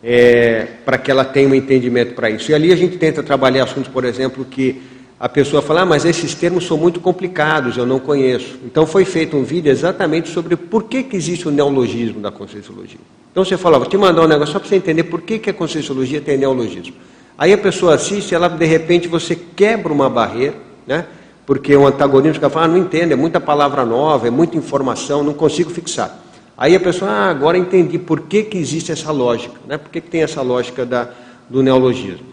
é, 0.03 0.67
para 0.85 0.97
que 0.97 1.09
ela 1.09 1.23
tenha 1.23 1.47
um 1.47 1.55
entendimento 1.55 2.13
para 2.13 2.29
isso. 2.29 2.51
E 2.51 2.53
ali 2.53 2.71
a 2.71 2.75
gente 2.75 2.97
tenta 2.97 3.23
trabalhar 3.23 3.63
assuntos, 3.63 3.91
por 3.91 4.03
exemplo, 4.03 4.45
que 4.45 4.81
a 5.19 5.27
pessoa 5.27 5.61
fala, 5.61 5.81
ah, 5.81 5.85
mas 5.85 6.05
esses 6.05 6.35
termos 6.35 6.67
são 6.67 6.77
muito 6.77 6.99
complicados, 6.99 7.75
eu 7.75 7.85
não 7.85 7.99
conheço. 7.99 8.59
Então 8.63 8.85
foi 8.85 9.03
feito 9.03 9.35
um 9.35 9.43
vídeo 9.43 9.71
exatamente 9.71 10.29
sobre 10.29 10.55
por 10.55 10.83
que, 10.83 11.03
que 11.03 11.15
existe 11.15 11.47
o 11.47 11.51
neologismo 11.51 12.19
da 12.19 12.31
Conscienciologia. 12.31 12.99
Então 13.37 13.45
você 13.45 13.55
fala, 13.55 13.77
vou 13.77 13.87
te 13.87 13.95
mandar 13.95 14.23
um 14.23 14.27
negócio 14.27 14.51
só 14.51 14.59
para 14.59 14.67
você 14.67 14.77
entender 14.77 15.03
por 15.03 15.21
que, 15.21 15.37
que 15.37 15.47
a 15.47 15.53
Conscienciologia 15.53 16.19
tem 16.19 16.39
neologismo. 16.39 16.95
Aí 17.37 17.53
a 17.53 17.57
pessoa 17.59 17.93
assiste, 17.93 18.33
ela 18.33 18.47
de 18.47 18.65
repente 18.65 19.07
você 19.07 19.35
quebra 19.35 19.93
uma 19.93 20.09
barreira, 20.09 20.55
né? 20.87 21.05
porque 21.45 21.75
o 21.75 21.85
antagonismo 21.85 22.33
fica 22.33 22.49
falando, 22.49 22.71
ah, 22.71 22.73
não 22.79 22.83
entendo, 22.83 23.11
é 23.11 23.15
muita 23.15 23.39
palavra 23.39 23.85
nova, 23.85 24.25
é 24.25 24.31
muita 24.31 24.57
informação, 24.57 25.23
não 25.23 25.35
consigo 25.35 25.69
fixar. 25.69 26.19
Aí 26.57 26.75
a 26.75 26.79
pessoa, 26.79 27.11
ah, 27.11 27.29
agora 27.29 27.59
entendi 27.59 27.99
por 27.99 28.21
que, 28.21 28.41
que 28.41 28.57
existe 28.57 28.91
essa 28.91 29.11
lógica, 29.11 29.53
né? 29.67 29.77
por 29.77 29.91
que, 29.91 30.01
que 30.01 30.09
tem 30.09 30.23
essa 30.23 30.41
lógica 30.41 30.83
da, 30.83 31.07
do 31.47 31.61
neologismo. 31.61 32.25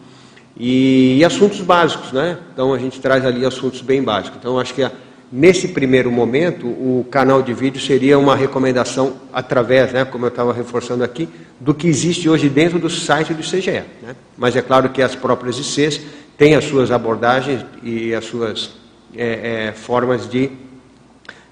E, 0.56 1.18
e, 1.18 1.24
assuntos 1.26 1.60
básicos, 1.60 2.12
né? 2.12 2.38
Então 2.54 2.72
a 2.72 2.78
gente 2.78 2.98
traz 2.98 3.26
ali 3.26 3.44
assuntos 3.44 3.82
bem 3.82 4.02
básicos. 4.02 4.38
Então 4.40 4.58
acho 4.58 4.72
que 4.72 4.82
a, 4.82 4.90
nesse 5.30 5.68
primeiro 5.68 6.10
momento 6.10 6.66
o 6.66 7.06
canal 7.10 7.42
de 7.42 7.52
vídeo 7.52 7.80
seria 7.80 8.18
uma 8.18 8.36
recomendação 8.36 9.16
através, 9.32 9.92
né, 9.92 10.04
como 10.04 10.26
eu 10.26 10.28
estava 10.28 10.52
reforçando 10.52 11.02
aqui, 11.02 11.28
do 11.58 11.74
que 11.74 11.86
existe 11.86 12.28
hoje 12.28 12.48
dentro 12.48 12.78
do 12.78 12.90
site 12.90 13.34
do 13.34 13.42
CGE. 13.42 13.82
Né? 14.02 14.16
Mas 14.36 14.56
é 14.56 14.62
claro 14.62 14.90
que 14.90 15.02
as 15.02 15.14
próprias 15.14 15.58
ICs 15.58 16.00
têm 16.36 16.54
as 16.54 16.64
suas 16.64 16.90
abordagens 16.90 17.64
e 17.82 18.14
as 18.14 18.24
suas 18.24 18.72
é, 19.16 19.68
é, 19.68 19.72
formas 19.72 20.28
de 20.28 20.50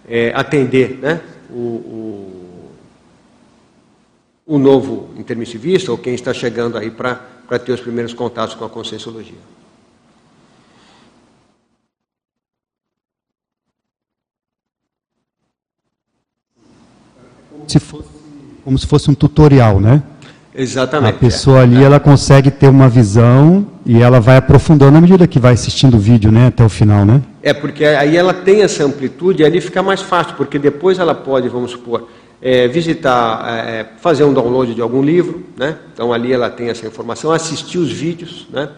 é, 0.09 0.33
atender 0.35 0.99
né, 1.01 1.20
o, 1.51 1.55
o, 1.55 2.70
o 4.47 4.59
novo 4.59 5.11
intermissivista 5.16 5.93
ou 5.93 5.99
quem 5.99 6.14
está 6.14 6.35
chegando 6.35 6.77
aí 6.77 6.91
para 6.91 7.33
para 7.53 7.59
ter 7.59 7.73
os 7.73 7.81
primeiros 7.83 8.14
contatos 8.14 8.55
com 8.55 8.64
a 8.64 8.68
conscienciologia. 8.70 9.37
Se 17.67 17.79
fosse, 17.79 18.09
como 18.65 18.79
se 18.79 18.87
fosse 18.87 19.11
um 19.11 19.15
tutorial, 19.15 19.81
né? 19.81 20.03
Exatamente. 20.55 21.15
A 21.15 21.19
pessoa 21.19 21.61
é. 21.61 21.63
ali 21.63 21.83
ela 21.83 21.99
consegue 21.99 22.51
ter 22.51 22.69
uma 22.69 22.89
visão 22.89 23.67
e 23.87 24.03
ela 24.03 24.21
vai 24.21 24.37
aprofundando 24.37 24.99
à 24.99 25.01
medida 25.01 25.27
que 25.27 25.39
vai 25.39 25.55
assistindo 25.55 25.95
o 25.97 25.99
vídeo, 25.99 26.31
né, 26.31 26.49
até 26.49 26.63
o 26.63 26.69
final, 26.69 27.05
né? 27.05 27.23
É 27.43 27.55
porque 27.55 27.85
aí 27.85 28.17
ela 28.17 28.35
tem 28.35 28.63
essa 28.63 28.85
amplitude 28.85 29.43
e 29.43 29.47
ali 29.47 29.61
fica 29.61 29.83
mais 29.83 30.03
fácil, 30.03 30.35
porque 30.37 30.59
depois 30.59 30.99
ela 30.99 31.15
pode, 31.15 31.49
vamos 31.49 31.71
supor, 31.71 32.09
é, 32.41 32.69
visitar, 32.69 33.67
é, 33.67 33.87
fazer 33.99 34.25
um 34.25 34.33
download 34.33 34.75
de 34.75 34.81
algum 34.81 35.03
livro, 35.03 35.43
né? 35.57 35.77
Então 35.95 36.13
ali 36.13 36.33
ela 36.33 36.51
tem 36.51 36.69
essa 36.69 36.87
informação, 36.87 37.33
assistir 37.33 37.79
os 37.79 37.91
vídeos, 37.91 38.47
né? 38.53 38.69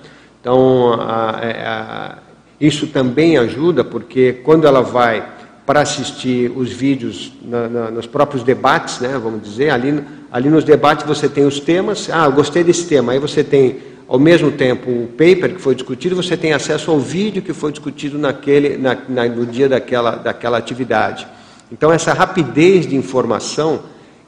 Então 0.40 0.94
a, 1.00 1.40
é, 1.42 1.66
a, 1.66 2.18
isso 2.60 2.86
também 2.86 3.36
ajuda 3.36 3.82
porque 3.82 4.34
quando 4.44 4.66
ela 4.66 4.80
vai 4.80 5.24
para 5.66 5.80
assistir 5.80 6.52
os 6.54 6.70
vídeos 6.70 7.32
na, 7.42 7.68
na, 7.68 7.90
nos 7.90 8.06
próprios 8.06 8.42
debates, 8.42 9.00
né? 9.00 9.18
Vamos 9.22 9.42
dizer 9.42 9.70
ali, 9.70 10.02
ali 10.30 10.50
nos 10.50 10.64
debates 10.64 11.06
você 11.06 11.28
tem 11.28 11.46
os 11.46 11.58
temas, 11.58 12.10
ah, 12.10 12.28
gostei 12.28 12.62
desse 12.62 12.86
tema, 12.86 13.12
aí 13.12 13.18
você 13.18 13.42
tem 13.42 13.78
ao 14.06 14.18
mesmo 14.18 14.50
tempo 14.50 14.90
o 14.90 15.08
paper 15.08 15.54
que 15.54 15.60
foi 15.60 15.74
discutido, 15.74 16.14
você 16.14 16.36
tem 16.36 16.52
acesso 16.52 16.90
ao 16.90 16.98
vídeo 16.98 17.42
que 17.42 17.52
foi 17.52 17.70
discutido 17.70 18.18
naquele, 18.18 18.76
na, 18.76 18.96
na, 19.08 19.26
no 19.26 19.46
dia 19.46 19.68
daquela, 19.68 20.12
daquela 20.12 20.58
atividade. 20.58 21.26
Então, 21.72 21.90
essa 21.90 22.12
rapidez 22.12 22.86
de 22.86 22.94
informação, 22.94 23.80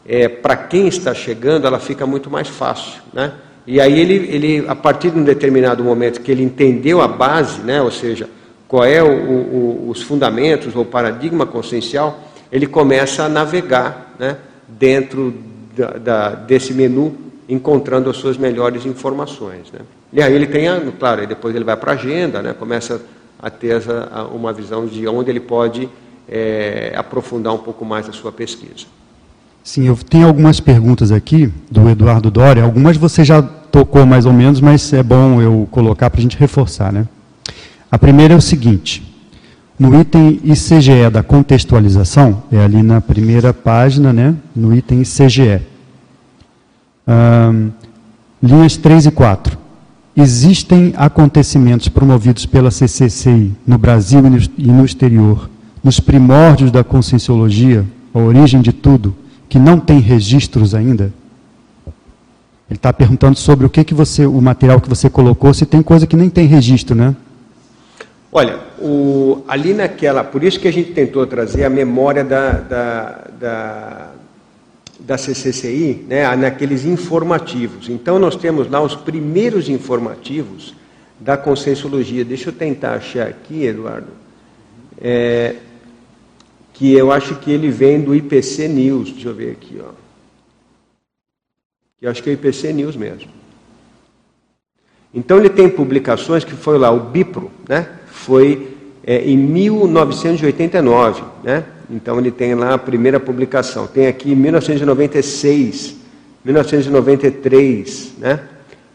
é, 0.07 0.28
para 0.28 0.57
quem 0.57 0.89
está 0.89 1.12
chegando, 1.12 1.66
ela 1.66 1.78
fica 1.78 2.07
muito 2.07 2.30
mais 2.30 2.49
fácil. 2.49 3.03
Né? 3.12 3.32
E 3.66 3.80
aí, 3.80 4.01
ele, 4.01 4.14
ele, 4.14 4.64
a 4.66 4.74
partir 4.74 5.11
de 5.11 5.18
um 5.18 5.24
determinado 5.24 5.84
momento 5.84 6.22
que 6.22 6.32
ele 6.32 6.43
entendeu 6.43 7.01
a 7.01 7.09
base, 7.09 7.61
né, 7.61 7.82
ou 7.82 7.91
seja, 7.91 8.28
qual 8.69 8.85
é 8.85 9.03
o, 9.03 9.09
o, 9.09 9.91
os 9.91 10.03
fundamentos 10.03 10.75
ou 10.75 10.85
paradigma 10.85 11.47
consciencial, 11.47 12.21
ele 12.51 12.67
começa 12.67 13.25
a 13.25 13.29
navegar 13.29 14.14
né, 14.19 14.37
dentro 14.69 15.35
da, 15.77 15.91
da, 15.93 16.31
desse 16.31 16.73
menu, 16.73 17.14
encontrando 17.49 18.11
as 18.11 18.17
suas 18.17 18.37
melhores 18.37 18.85
informações. 18.87 19.71
Né. 19.73 19.81
E 20.12 20.23
aí 20.23 20.35
ele 20.35 20.47
tem, 20.47 20.67
claro, 20.99 21.27
depois 21.27 21.55
ele 21.55 21.64
vai 21.64 21.77
para 21.77 21.93
a 21.93 21.95
agenda, 21.95 22.43
né, 22.43 22.53
começa 22.53 23.01
a 23.39 23.51
ter 23.51 23.83
uma 24.33 24.53
visão 24.53 24.87
de 24.87 25.07
onde 25.07 25.31
ele 25.31 25.41
pode 25.41 25.89
é, 26.29 26.93
aprofundar 26.97 27.53
um 27.55 27.59
pouco 27.59 27.85
mais 27.85 28.09
a 28.09 28.12
sua 28.12 28.33
pesquisa. 28.33 28.87
Sim, 29.62 29.89
eu 29.89 29.97
tenho 29.97 30.27
algumas 30.27 30.61
perguntas 30.61 31.11
aqui 31.11 31.53
do 31.71 31.89
Eduardo 31.89 32.31
Doria. 32.31 32.62
Algumas 32.62 32.97
você 32.97 33.25
já 33.25 33.43
tocou 33.43 34.07
mais 34.07 34.25
ou 34.25 34.33
menos, 34.33 34.61
mas 34.61 34.93
é 34.93 35.03
bom 35.03 35.43
eu 35.43 35.69
colocar 35.71 36.09
para 36.09 36.21
a 36.21 36.23
gente 36.23 36.37
reforçar, 36.39 36.93
né? 36.93 37.07
A 37.91 37.99
primeira 37.99 38.34
é 38.34 38.37
o 38.37 38.41
seguinte: 38.41 39.03
no 39.78 39.99
item 40.01 40.41
ICGE 40.43 41.11
da 41.12 41.22
contextualização, 41.22 42.43
é 42.51 42.59
ali 42.59 42.82
na 42.82 43.01
primeira 43.01 43.53
página, 43.53 44.12
né? 44.12 44.34
No 44.55 44.74
item 44.74 45.03
ICGE, 45.03 45.61
linhas 48.43 48.76
3 48.76 49.07
e 49.07 49.11
4. 49.11 49.59
Existem 50.16 50.95
acontecimentos 50.97 51.89
promovidos 51.89 52.47
pela 52.47 52.70
CCCI 52.70 53.53
no 53.66 53.76
Brasil 53.76 54.22
e 54.57 54.66
no 54.66 54.84
exterior, 54.84 55.51
nos 55.84 56.01
primórdios 56.01 56.70
da 56.70 56.82
conscienciologia, 56.82 57.84
a 58.14 58.18
origem 58.18 58.62
de 58.62 58.72
tudo, 58.72 59.14
que 59.47 59.59
não 59.59 59.78
tem 59.78 60.01
registros 60.01 60.74
ainda? 60.74 61.12
Ele 62.68 62.78
está 62.78 62.93
perguntando 62.95 63.39
sobre 63.39 63.66
o 63.66 63.70
que, 63.70 63.84
que 63.84 63.93
você, 63.93 64.26
o 64.26 64.41
material 64.41 64.80
que 64.80 64.89
você 64.89 65.11
colocou, 65.11 65.53
se 65.53 65.66
tem 65.66 65.82
coisa 65.82 66.07
que 66.07 66.16
nem 66.16 66.30
tem 66.30 66.47
registro, 66.47 66.97
né? 66.97 67.14
Olha, 68.39 68.61
o, 68.78 69.43
ali 69.49 69.72
naquela, 69.72 70.22
por 70.22 70.45
isso 70.45 70.61
que 70.61 70.68
a 70.68 70.70
gente 70.70 70.93
tentou 70.93 71.26
trazer 71.26 71.64
a 71.64 71.70
memória 71.70 72.22
da, 72.22 72.51
da, 72.51 73.30
da, 73.41 74.12
da 75.01 75.16
CCCI, 75.16 76.05
né, 76.07 76.37
naqueles 76.37 76.84
informativos. 76.84 77.89
Então 77.89 78.18
nós 78.18 78.37
temos 78.37 78.70
lá 78.70 78.78
os 78.82 78.95
primeiros 78.95 79.70
informativos 79.70 80.74
da 81.18 81.34
Conscienciologia. 81.34 82.26
Deixa 82.26 82.51
eu 82.51 82.53
tentar 82.53 82.97
achar 82.97 83.26
aqui, 83.26 83.64
Eduardo. 83.64 84.09
É, 85.01 85.57
que 86.74 86.93
eu 86.93 87.11
acho 87.11 87.37
que 87.37 87.51
ele 87.51 87.70
vem 87.70 88.03
do 88.03 88.14
IPC 88.14 88.68
News. 88.68 89.12
Deixa 89.12 89.28
eu 89.30 89.34
ver 89.34 89.53
aqui, 89.53 89.80
ó. 89.80 89.93
Eu 92.03 92.11
acho 92.11 92.22
que 92.22 92.28
é 92.28 92.34
o 92.34 92.34
IPC 92.34 92.70
News 92.74 92.97
mesmo. 92.97 93.30
Então 95.14 95.39
ele 95.39 95.49
tem 95.49 95.70
publicações 95.70 96.45
que 96.45 96.53
foi 96.53 96.76
lá, 96.76 96.91
o 96.91 97.01
Bipro, 97.01 97.51
né? 97.66 98.01
Foi 98.27 98.74
é, 99.07 99.20
em 99.20 99.37
1989, 99.37 101.22
né? 101.45 101.62
Então 101.89 102.18
ele 102.18 102.33
tem 102.33 102.57
lá 102.57 102.74
a 102.74 102.79
primeira 102.79 103.20
publicação. 103.20 103.87
Tem 103.87 104.09
aqui 104.09 104.35
1996, 104.35 105.95
1993, 106.45 108.14
né? 108.18 108.41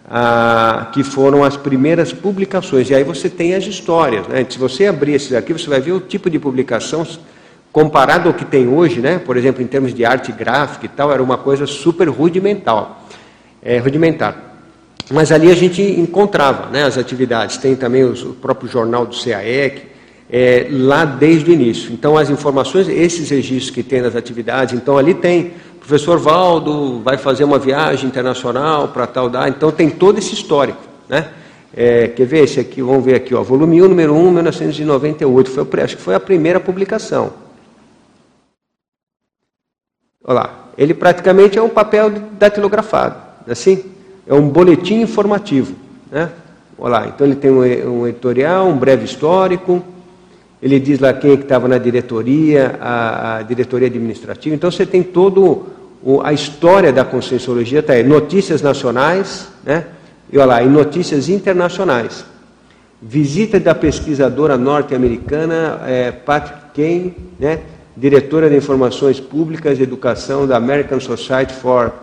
Ah, 0.05 0.89
que 0.91 1.01
foram 1.01 1.45
as 1.45 1.55
primeiras 1.55 2.11
publicações. 2.11 2.89
E 2.89 2.95
aí 2.95 3.05
você 3.05 3.29
tem 3.29 3.55
as 3.55 3.63
histórias. 3.63 4.27
Né? 4.27 4.45
Se 4.49 4.59
você 4.59 4.87
abrir 4.87 5.13
esses 5.13 5.31
aqui, 5.31 5.53
você 5.53 5.69
vai 5.69 5.79
ver 5.79 5.93
o 5.93 6.01
tipo 6.01 6.29
de 6.29 6.37
publicação 6.37 7.07
comparado 7.71 8.27
ao 8.27 8.33
que 8.33 8.43
tem 8.43 8.67
hoje, 8.67 8.99
né? 8.99 9.17
por 9.17 9.37
exemplo, 9.37 9.63
em 9.63 9.67
termos 9.67 9.93
de 9.93 10.03
arte 10.03 10.33
gráfica 10.33 10.85
e 10.85 10.89
tal, 10.89 11.09
era 11.09 11.23
uma 11.23 11.37
coisa 11.37 11.65
super 11.65 12.09
rudimental, 12.09 13.05
é, 13.63 13.77
rudimentar. 13.77 14.50
Mas 15.09 15.31
ali 15.31 15.51
a 15.51 15.55
gente 15.55 15.81
encontrava 15.81 16.69
né, 16.69 16.83
as 16.83 16.97
atividades. 16.97 17.57
Tem 17.57 17.75
também 17.75 18.03
os, 18.03 18.23
o 18.23 18.33
próprio 18.33 18.69
jornal 18.69 19.05
do 19.05 19.15
CAEC, 19.15 19.83
é, 20.29 20.67
lá 20.69 21.03
desde 21.05 21.49
o 21.49 21.53
início. 21.53 21.91
Então, 21.91 22.17
as 22.17 22.29
informações, 22.29 22.87
esses 22.87 23.29
registros 23.29 23.69
que 23.69 23.83
tem 23.83 24.01
das 24.01 24.15
atividades, 24.15 24.73
então 24.73 24.97
ali 24.97 25.13
tem. 25.13 25.53
O 25.75 25.79
professor 25.81 26.19
Valdo 26.19 27.01
vai 27.01 27.17
fazer 27.17 27.43
uma 27.43 27.57
viagem 27.57 28.07
internacional 28.07 28.89
para 28.89 29.07
tal 29.07 29.29
da. 29.29 29.49
Então, 29.49 29.71
tem 29.71 29.89
todo 29.89 30.19
esse 30.19 30.33
histórico. 30.33 30.81
Né? 31.09 31.27
É, 31.73 32.07
quer 32.09 32.25
ver 32.25 32.43
esse 32.43 32.59
aqui? 32.59 32.81
Vamos 32.81 33.03
ver 33.03 33.15
aqui, 33.15 33.33
ó, 33.33 33.41
volume 33.41 33.81
1, 33.81 33.87
número 33.87 34.13
1, 34.13 34.31
1998. 34.31 35.49
Foi, 35.49 35.81
acho 35.81 35.97
que 35.97 36.01
foi 36.01 36.15
a 36.15 36.19
primeira 36.19 36.59
publicação. 36.59 37.33
Olha 40.23 40.33
lá, 40.39 40.69
ele 40.77 40.93
praticamente 40.93 41.57
é 41.57 41.61
um 41.61 41.69
papel 41.69 42.09
datilografado, 42.33 43.15
assim, 43.49 43.83
é 44.31 44.33
um 44.33 44.47
boletim 44.47 45.01
informativo, 45.01 45.75
né? 46.09 46.29
Olha 46.79 46.91
lá, 46.91 47.07
então 47.07 47.27
ele 47.27 47.35
tem 47.35 47.51
um, 47.51 48.07
editorial, 48.07 48.65
um 48.69 48.77
breve 48.77 49.03
histórico, 49.03 49.83
ele 50.63 50.79
diz 50.79 50.99
lá 50.99 51.11
quem 51.11 51.33
é 51.33 51.37
que 51.37 51.43
estava 51.43 51.67
na 51.67 51.77
diretoria, 51.77 52.77
a, 52.79 53.39
a, 53.39 53.41
diretoria 53.41 53.87
administrativa, 53.87 54.55
então 54.55 54.71
você 54.71 54.85
tem 54.85 55.03
todo 55.03 55.65
a 56.23 56.31
história 56.31 56.93
da 56.93 57.03
Conscienciologia, 57.03 57.81
está 57.81 57.91
aí, 57.91 58.03
notícias 58.03 58.61
nacionais, 58.61 59.49
né? 59.65 59.85
E 60.31 60.37
olha 60.37 60.45
lá, 60.45 60.63
e 60.63 60.69
notícias 60.69 61.27
internacionais. 61.27 62.23
Visita 63.01 63.59
da 63.59 63.75
pesquisadora 63.75 64.57
norte-americana 64.57 65.81
é, 65.85 66.09
Patrick 66.09 66.73
Kane, 66.73 67.13
né? 67.37 67.59
diretora 67.97 68.49
de 68.49 68.55
Informações 68.55 69.19
Públicas 69.19 69.77
e 69.77 69.83
Educação 69.83 70.47
da 70.47 70.55
American 70.55 71.01
Society 71.01 71.53
for 71.53 71.93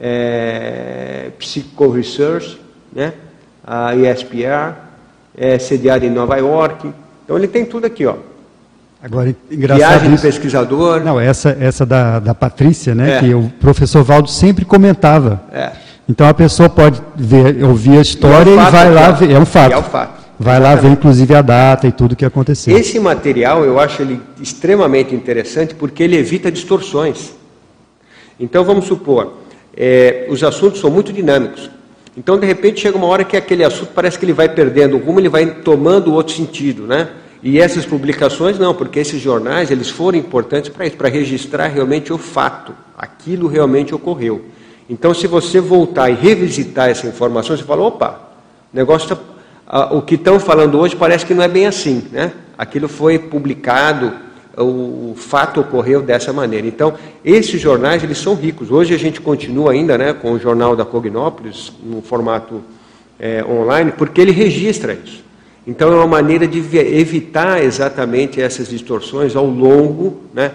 é, 0.00 1.30
Psycho 1.38 1.90
Research, 1.90 2.60
né? 2.92 3.12
a 3.64 3.94
ESPR, 3.94 4.74
é 5.36 5.58
sediada 5.58 6.04
em 6.04 6.10
Nova 6.10 6.36
York. 6.36 6.92
Então 7.24 7.36
ele 7.36 7.46
tem 7.46 7.64
tudo 7.64 7.84
aqui, 7.84 8.06
ó. 8.06 8.16
Agora, 9.02 9.34
engraçado 9.50 9.78
Viagem 9.78 10.14
isso. 10.14 10.26
pesquisador. 10.26 11.02
Não, 11.02 11.18
essa, 11.18 11.56
essa 11.58 11.86
da, 11.86 12.18
da 12.18 12.34
Patrícia, 12.34 12.94
né, 12.94 13.16
é. 13.16 13.20
que 13.20 13.34
o 13.34 13.50
professor 13.60 14.02
Valdo 14.02 14.28
sempre 14.28 14.64
comentava. 14.64 15.42
É. 15.52 15.70
Então 16.08 16.28
a 16.28 16.34
pessoa 16.34 16.68
pode 16.68 17.00
ver, 17.16 17.62
ouvir 17.64 17.98
a 17.98 18.02
história 18.02 18.50
e, 18.50 18.54
é 18.54 18.60
um 18.60 18.66
e 18.66 18.70
vai 18.70 18.90
lá 18.92 19.10
ver. 19.12 19.30
É 19.30 19.38
um 19.38 19.46
fato. 19.46 19.72
É 19.72 19.78
um 19.78 19.82
fato. 19.82 20.20
Vai 20.38 20.58
lá 20.58 20.74
ver, 20.74 20.88
inclusive, 20.88 21.34
a 21.34 21.42
data 21.42 21.86
e 21.86 21.92
tudo 21.92 22.16
que 22.16 22.24
aconteceu. 22.24 22.76
Esse 22.76 22.98
material 22.98 23.62
eu 23.64 23.78
acho 23.78 24.00
ele 24.00 24.20
extremamente 24.40 25.14
interessante 25.14 25.74
porque 25.74 26.02
ele 26.02 26.16
evita 26.16 26.50
distorções. 26.50 27.32
Então, 28.38 28.64
vamos 28.64 28.86
supor, 28.86 29.34
é, 29.76 30.26
os 30.28 30.42
assuntos 30.42 30.80
são 30.80 30.90
muito 30.90 31.12
dinâmicos. 31.12 31.70
Então, 32.16 32.38
de 32.38 32.46
repente, 32.46 32.80
chega 32.80 32.96
uma 32.96 33.06
hora 33.06 33.24
que 33.24 33.36
aquele 33.36 33.64
assunto 33.64 33.92
parece 33.94 34.18
que 34.18 34.24
ele 34.24 34.32
vai 34.32 34.48
perdendo 34.48 34.96
o 34.96 34.98
rumo, 34.98 35.20
ele 35.20 35.28
vai 35.28 35.46
tomando 35.46 36.12
outro 36.12 36.34
sentido, 36.34 36.86
né? 36.86 37.08
E 37.42 37.58
essas 37.58 37.86
publicações 37.86 38.58
não, 38.58 38.74
porque 38.74 38.98
esses 38.98 39.20
jornais 39.20 39.70
eles 39.70 39.88
foram 39.88 40.18
importantes 40.18 40.68
para 40.68 40.86
isso, 40.86 40.96
para 40.96 41.08
registrar 41.08 41.68
realmente 41.68 42.12
o 42.12 42.18
fato, 42.18 42.74
aquilo 42.98 43.46
realmente 43.46 43.94
ocorreu. 43.94 44.44
Então, 44.88 45.14
se 45.14 45.26
você 45.26 45.60
voltar 45.60 46.10
e 46.10 46.14
revisitar 46.14 46.90
essa 46.90 47.06
informação, 47.06 47.56
você 47.56 47.62
fala, 47.62 47.82
opa, 47.82 48.20
o 48.72 48.76
negócio 48.76 49.04
está 49.04 49.16
o 49.92 50.02
que 50.02 50.16
estão 50.16 50.40
falando 50.40 50.78
hoje 50.78 50.96
parece 50.96 51.24
que 51.24 51.32
não 51.32 51.44
é 51.44 51.48
bem 51.48 51.64
assim, 51.66 52.04
né? 52.10 52.32
Aquilo 52.58 52.88
foi 52.88 53.18
publicado, 53.20 54.12
o, 54.56 55.14
fato 55.16 55.60
ocorreu 55.60 56.02
dessa 56.02 56.32
maneira. 56.32 56.66
Então, 56.66 56.94
esses 57.24 57.60
jornais, 57.60 58.02
eles 58.02 58.18
são 58.18 58.34
ricos. 58.34 58.70
Hoje 58.70 58.94
a 58.94 58.98
gente 58.98 59.20
continua 59.20 59.72
ainda, 59.72 59.96
né, 59.96 60.12
com 60.12 60.32
o 60.32 60.38
jornal 60.38 60.74
da 60.74 60.84
Cognópolis, 60.84 61.72
no 61.82 62.02
formato 62.02 62.62
é, 63.18 63.44
online, 63.44 63.92
porque 63.96 64.20
ele 64.20 64.32
registra 64.32 64.92
isso. 64.92 65.22
Então, 65.66 65.92
é 65.92 65.94
uma 65.94 66.06
maneira 66.06 66.46
de 66.46 66.58
evitar 66.76 67.62
exatamente 67.62 68.40
essas 68.40 68.68
distorções 68.68 69.36
ao 69.36 69.46
longo, 69.46 70.20
né, 70.32 70.52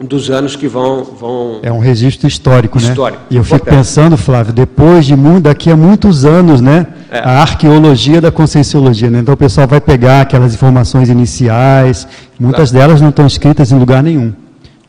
dos 0.00 0.30
anos 0.30 0.54
que 0.54 0.68
vão, 0.68 1.02
vão... 1.02 1.58
É 1.62 1.72
um 1.72 1.80
registro 1.80 2.28
histórico, 2.28 2.80
né? 2.80 2.88
Histórico. 2.88 3.22
E 3.30 3.36
eu 3.36 3.42
fico 3.42 3.66
pensando, 3.66 4.16
Flávio, 4.16 4.52
depois 4.52 5.04
de 5.04 5.16
muito, 5.16 5.44
daqui 5.44 5.70
a 5.70 5.76
muitos 5.76 6.24
anos, 6.24 6.60
né? 6.60 6.86
É. 7.10 7.18
A 7.18 7.40
arqueologia 7.40 8.20
da 8.20 8.30
conscienciologia, 8.30 9.10
né? 9.10 9.18
Então 9.18 9.34
o 9.34 9.36
pessoal 9.36 9.66
vai 9.66 9.80
pegar 9.80 10.20
aquelas 10.20 10.54
informações 10.54 11.08
iniciais, 11.08 12.06
muitas 12.38 12.70
claro. 12.70 12.86
delas 12.86 13.00
não 13.00 13.08
estão 13.08 13.26
escritas 13.26 13.72
em 13.72 13.78
lugar 13.78 14.02
nenhum. 14.02 14.32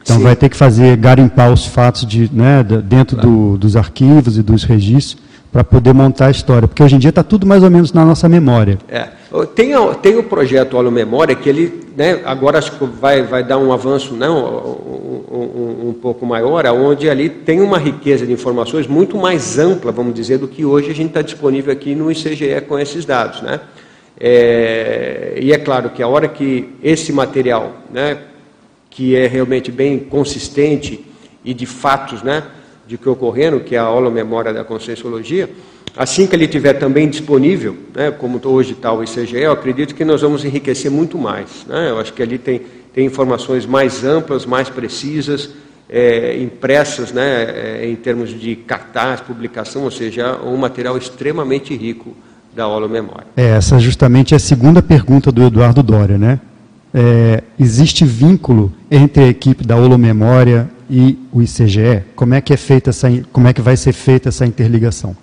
Então 0.02 0.18
Sim. 0.18 0.24
vai 0.24 0.36
ter 0.36 0.48
que 0.48 0.56
fazer, 0.56 0.96
garimpar 0.96 1.52
os 1.52 1.66
fatos 1.66 2.06
de, 2.06 2.30
né, 2.32 2.64
dentro 2.64 3.16
claro. 3.16 3.30
do, 3.30 3.58
dos 3.58 3.76
arquivos 3.76 4.38
e 4.38 4.44
dos 4.44 4.64
registros 4.64 5.29
para 5.52 5.64
poder 5.64 5.94
montar 5.94 6.28
a 6.28 6.32
história, 6.32 6.68
porque 6.68 6.84
hoje 6.84 6.96
em 6.96 7.00
dia 7.00 7.10
está 7.10 7.24
tudo 7.24 7.46
mais 7.46 7.64
ou 7.64 7.70
menos 7.70 7.92
na 7.92 8.06
nossa 8.06 8.30
memória. 8.30 8.78
É. 8.88 9.08
Tem, 9.56 9.72
tem 10.02 10.18
o 10.18 10.24
projeto 10.24 10.78
Holo 10.78 10.92
Memória, 10.92 11.36
que 11.36 11.50
ele 11.50 11.90
né, 11.96 12.22
agora 12.24 12.60
acho 12.60 12.72
que 12.72 12.86
vai, 12.86 13.24
vai 13.24 13.44
dar 13.44 13.58
um 13.58 13.74
avanço 13.74 14.14
não, 14.14 14.38
um, 14.38 15.36
um, 15.36 15.90
um, 15.90 15.94
pouco 15.94 16.26
maior, 16.26 16.66
onde 16.68 17.10
ali 17.10 17.30
tem 17.30 17.62
uma 17.62 17.78
riqueza 17.78 18.26
de 18.26 18.32
informações 18.32 18.88
muito 18.88 19.18
mais 19.18 19.58
ampla, 19.60 19.92
vamos 19.92 20.14
dizer, 20.14 20.38
do 20.38 20.48
que 20.48 20.64
hoje 20.64 20.92
a 20.92 20.96
gente 20.96 21.10
está 21.10 21.22
disponível 21.22 21.74
aqui 21.74 21.96
no 21.96 22.12
ICGE 22.12 22.62
com 22.68 22.78
esses 22.80 23.06
dados. 23.06 23.42
Né? 23.42 23.60
É, 24.20 25.38
e 25.42 25.52
é 25.52 25.58
claro 25.58 25.90
que 25.90 26.04
a 26.04 26.08
hora 26.08 26.28
que 26.28 26.70
esse 26.84 27.12
material, 27.12 27.74
né, 27.92 28.20
que 28.90 29.16
é 29.16 29.28
realmente 29.28 29.72
bem 29.72 30.00
consistente 30.00 31.06
e 31.44 31.54
de 31.54 31.66
fatos, 31.66 32.22
né, 32.22 32.44
de 32.90 32.98
que 32.98 33.08
ocorreram, 33.08 33.60
que 33.60 33.76
é 33.76 33.78
a 33.78 33.84
aula 33.84 34.10
memória 34.10 34.52
da 34.52 34.64
Conscienciologia, 34.64 35.48
assim 35.96 36.26
que 36.26 36.36
ele 36.36 36.46
estiver 36.46 36.74
também 36.74 37.08
disponível, 37.08 37.78
né, 37.94 38.10
como 38.10 38.42
hoje 38.44 38.72
está 38.72 38.92
o 38.92 39.04
ICGE, 39.04 39.38
eu 39.38 39.52
acredito 39.52 39.94
que 39.94 40.04
nós 40.04 40.22
vamos 40.22 40.44
enriquecer 40.44 40.90
muito 40.90 41.16
mais. 41.16 41.68
Né? 41.68 41.92
Eu 41.92 42.00
acho 42.00 42.12
que 42.12 42.24
ali 42.24 42.40
tem, 42.40 42.62
tem 42.92 43.06
informações 43.06 43.68
mais 43.68 44.04
amplas, 44.04 44.44
mais 44.44 44.70
precisas, 44.70 45.52
é, 45.88 46.42
impressas 46.42 47.12
né, 47.12 47.44
é, 47.44 47.88
em 47.88 47.96
termos 47.96 48.32
de 48.32 48.56
cartaz, 48.56 49.22
publicação, 49.22 49.84
ou 49.84 49.92
seja, 49.92 50.40
um 50.44 50.58
material 50.58 50.98
extremamente 50.98 51.76
rico 51.76 52.16
da 52.56 52.64
aula 52.64 52.88
memória. 52.88 53.28
É, 53.38 53.50
essa 53.50 53.78
justamente 53.78 54.34
é 54.34 54.38
a 54.38 54.40
segunda 54.40 54.82
pergunta 54.82 55.32
do 55.32 55.44
Eduardo 55.44 55.84
Dória, 55.84 56.18
né? 56.18 56.40
É, 56.94 57.44
existe 57.60 58.04
vínculo 58.06 58.74
entre 58.90 59.24
a 59.24 59.28
equipe 59.28 59.66
da 59.66 59.76
Memória 59.98 60.70
e 60.90 61.18
o 61.32 61.42
ICGE? 61.42 62.04
Como 62.16 62.34
é 62.34 62.42
que 62.42 62.54
é 62.54 62.58
feita 62.58 62.90
essa, 62.90 63.08
como 63.32 63.48
é 63.48 63.54
que 63.54 63.62
vai 63.62 63.78
ser 63.78 63.94
feita 63.94 64.30
essa 64.30 64.46
interligação? 64.46 65.16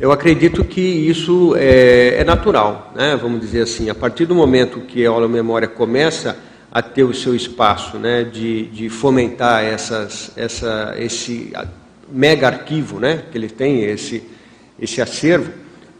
Eu 0.00 0.10
acredito 0.10 0.64
que 0.64 0.80
isso 0.80 1.54
é, 1.56 2.16
é 2.20 2.24
natural, 2.24 2.92
né? 2.96 3.18
Vamos 3.20 3.40
dizer 3.40 3.62
assim, 3.62 3.90
a 3.90 3.94
partir 3.94 4.26
do 4.26 4.34
momento 4.34 4.80
que 4.80 5.06
a 5.06 5.28
Memória 5.28 5.68
começa 5.68 6.36
a 6.72 6.82
ter 6.82 7.04
o 7.04 7.14
seu 7.14 7.36
espaço, 7.36 7.98
né, 7.98 8.24
de, 8.24 8.66
de 8.66 8.88
fomentar 8.88 9.62
essas, 9.62 10.32
essa, 10.36 10.94
esse 10.98 11.52
mega 12.10 12.48
arquivo, 12.48 12.98
né, 12.98 13.22
que 13.30 13.38
ele 13.38 13.48
tem 13.48 13.84
esse 13.84 14.24
esse 14.78 15.00
acervo, 15.00 15.52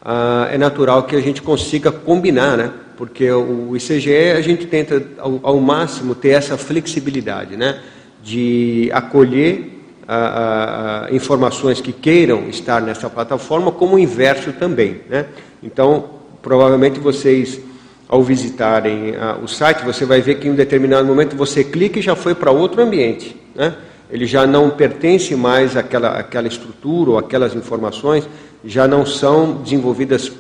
ah, 0.03 0.49
é 0.51 0.59
natural 0.59 1.05
que 1.05 1.17
a 1.17 1.21
gente 1.21 1.41
consiga 1.41 1.91
combinar, 1.91 2.57
né? 2.57 2.73
Porque 2.97 3.31
o 3.31 3.77
ICGE 3.77 4.33
a 4.37 4.41
gente 4.41 4.67
tenta 4.67 5.03
ao, 5.19 5.41
ao 5.43 5.61
máximo 5.61 6.15
ter 6.15 6.31
essa 6.31 6.57
flexibilidade, 6.57 7.57
né? 7.57 7.81
De 8.23 8.89
acolher 8.93 9.75
ah, 10.07 11.07
ah, 11.09 11.15
informações 11.15 11.81
que 11.81 11.93
queiram 11.93 12.49
estar 12.49 12.81
nessa 12.81 13.09
plataforma, 13.09 13.73
como 13.73 13.97
o 13.97 13.99
inverso 13.99 14.53
também, 14.53 15.01
né? 15.09 15.27
Então, 15.63 16.11
provavelmente 16.43 17.01
vocês 17.01 17.61
ao 18.07 18.23
visitarem 18.23 19.15
o 19.43 19.49
site, 19.49 19.83
você 19.83 20.05
vai 20.05 20.21
ver 20.21 20.37
que 20.37 20.47
em 20.47 20.51
um 20.51 20.55
determinado 20.55 21.07
momento 21.07 21.35
você 21.35 21.65
clica 21.65 21.99
e 21.99 22.03
já 22.03 22.15
foi 22.15 22.35
para 22.35 22.51
outro 22.51 22.83
ambiente, 22.83 23.35
né? 23.55 23.75
Ele 24.11 24.27
já 24.27 24.47
não 24.47 24.71
pertence 24.71 25.35
mais 25.35 25.77
àquela, 25.77 26.19
àquela 26.19 26.47
estrutura 26.47 27.13
ou 27.13 27.19
aquelas 27.19 27.55
informações, 27.55 28.29
já 28.65 28.87
não 28.87 29.05
são 29.05 29.63
desenvolvidas 29.63 30.31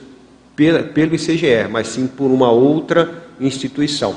pela, 0.56 0.82
pelo 0.82 1.14
ICGE, 1.14 1.68
mas 1.70 1.88
sim 1.88 2.06
por 2.06 2.30
uma 2.30 2.50
outra 2.50 3.24
instituição. 3.40 4.14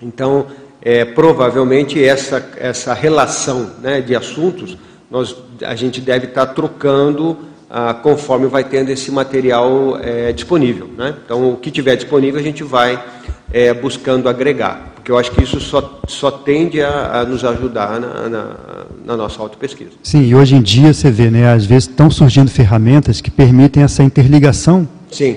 Então, 0.00 0.46
é, 0.82 1.04
provavelmente 1.04 2.02
essa, 2.02 2.50
essa 2.58 2.94
relação 2.94 3.70
né, 3.82 4.00
de 4.00 4.14
assuntos 4.14 4.76
nós, 5.10 5.36
a 5.62 5.74
gente 5.74 6.00
deve 6.00 6.26
estar 6.26 6.46
trocando 6.46 7.36
ah, 7.70 7.94
conforme 7.94 8.46
vai 8.46 8.64
tendo 8.64 8.90
esse 8.90 9.10
material 9.10 9.98
é, 10.02 10.32
disponível. 10.32 10.88
Né? 10.96 11.14
Então, 11.24 11.52
o 11.52 11.56
que 11.56 11.70
tiver 11.70 11.96
disponível 11.96 12.40
a 12.40 12.42
gente 12.42 12.62
vai 12.62 13.02
é, 13.52 13.72
buscando 13.72 14.28
agregar, 14.28 14.92
porque 14.94 15.10
eu 15.10 15.18
acho 15.18 15.30
que 15.30 15.42
isso 15.42 15.60
só, 15.60 16.00
só 16.08 16.30
tende 16.30 16.82
a, 16.82 17.20
a 17.20 17.24
nos 17.24 17.44
ajudar 17.44 18.00
na, 18.00 18.28
na, 18.28 18.56
na 19.04 19.16
nossa 19.16 19.40
autopesquisa. 19.40 19.92
Sim, 20.02 20.22
e 20.22 20.34
hoje 20.34 20.56
em 20.56 20.62
dia 20.62 20.92
você 20.92 21.10
vê, 21.10 21.30
né, 21.30 21.52
às 21.52 21.64
vezes 21.64 21.88
estão 21.88 22.10
surgindo 22.10 22.50
ferramentas 22.50 23.20
que 23.20 23.30
permitem 23.30 23.82
essa 23.82 24.02
interligação 24.02 24.88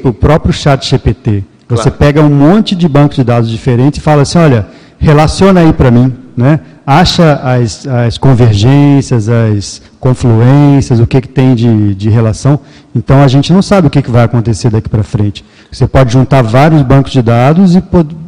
para 0.02 0.10
o 0.10 0.14
próprio 0.14 0.54
chat 0.54 0.88
GPT. 0.88 1.44
Você 1.68 1.84
claro. 1.84 1.98
pega 1.98 2.22
um 2.22 2.30
monte 2.30 2.76
de 2.76 2.88
bancos 2.88 3.16
de 3.16 3.24
dados 3.24 3.50
diferentes 3.50 4.00
e 4.00 4.02
fala 4.02 4.24
assim, 4.24 4.40
olha, 4.40 4.68
relaciona 4.98 5.62
aí 5.62 5.72
para 5.72 5.92
mim, 5.92 6.14
né? 6.36 6.60
acha 6.90 7.36
as, 7.44 7.86
as 7.86 8.18
convergências, 8.18 9.30
as 9.30 9.80
confluências, 10.00 11.00
o 11.00 11.06
que, 11.06 11.22
que 11.22 11.28
tem 11.28 11.54
de, 11.54 11.94
de 11.94 12.10
relação. 12.10 12.60
Então 12.96 13.22
a 13.22 13.28
gente 13.28 13.54
não 13.54 13.62
sabe 13.62 13.86
o 13.86 13.90
que, 13.92 14.02
que 14.02 14.10
vai 14.10 14.24
acontecer 14.24 14.72
daqui 14.72 14.90
para 14.90 15.04
frente. 15.04 15.46
Você 15.72 15.88
pode 15.88 16.12
juntar 16.12 16.42
vários 16.42 16.82
bancos 16.82 17.12
de 17.12 17.22
dados 17.22 17.76
e, 17.76 17.84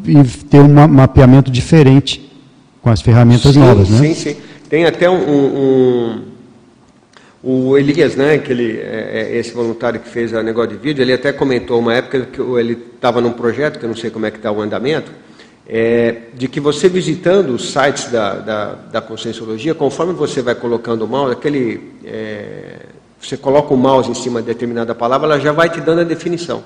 e 0.05 0.23
ter 0.47 0.59
um 0.59 0.87
mapeamento 0.87 1.49
diferente 1.49 2.31
com 2.83 2.91
as 2.91 3.01
ferramentas 3.01 3.51
sim, 3.51 3.59
novas, 3.59 3.89
né? 3.89 3.97
Sim, 3.97 4.13
sim. 4.13 4.35
Tem 4.69 4.85
até 4.85 5.09
um, 5.09 5.15
um, 5.15 6.21
o 7.43 7.77
Elias, 7.77 8.15
né, 8.15 8.37
que 8.37 8.51
ele, 8.51 8.77
é, 8.77 9.29
é 9.31 9.37
esse 9.37 9.51
voluntário 9.51 9.99
que 9.99 10.09
fez 10.09 10.31
o 10.31 10.41
negócio 10.43 10.71
de 10.71 10.77
vídeo, 10.77 11.01
ele 11.01 11.13
até 11.13 11.33
comentou 11.33 11.79
uma 11.79 11.93
época 11.95 12.27
que 12.31 12.41
ele 12.41 12.77
estava 12.95 13.19
num 13.19 13.31
projeto, 13.31 13.79
que 13.79 13.85
eu 13.85 13.89
não 13.89 13.95
sei 13.95 14.09
como 14.09 14.25
é 14.25 14.31
que 14.31 14.37
está 14.37 14.51
o 14.51 14.61
andamento, 14.61 15.11
é, 15.67 16.23
de 16.33 16.47
que 16.47 16.59
você 16.59 16.87
visitando 16.87 17.49
os 17.51 17.71
sites 17.71 18.11
da, 18.11 18.35
da, 18.35 18.73
da 18.91 19.01
Conscienciologia, 19.01 19.73
conforme 19.73 20.13
você 20.13 20.41
vai 20.41 20.53
colocando 20.53 21.03
o 21.03 21.07
mouse, 21.07 21.33
aquele, 21.33 21.93
é, 22.05 22.77
você 23.19 23.37
coloca 23.37 23.73
o 23.73 23.77
mouse 23.77 24.11
em 24.11 24.15
cima 24.15 24.41
de 24.41 24.47
determinada 24.47 24.93
palavra, 24.93 25.27
ela 25.27 25.39
já 25.39 25.51
vai 25.51 25.69
te 25.69 25.81
dando 25.81 26.01
a 26.01 26.03
definição. 26.03 26.63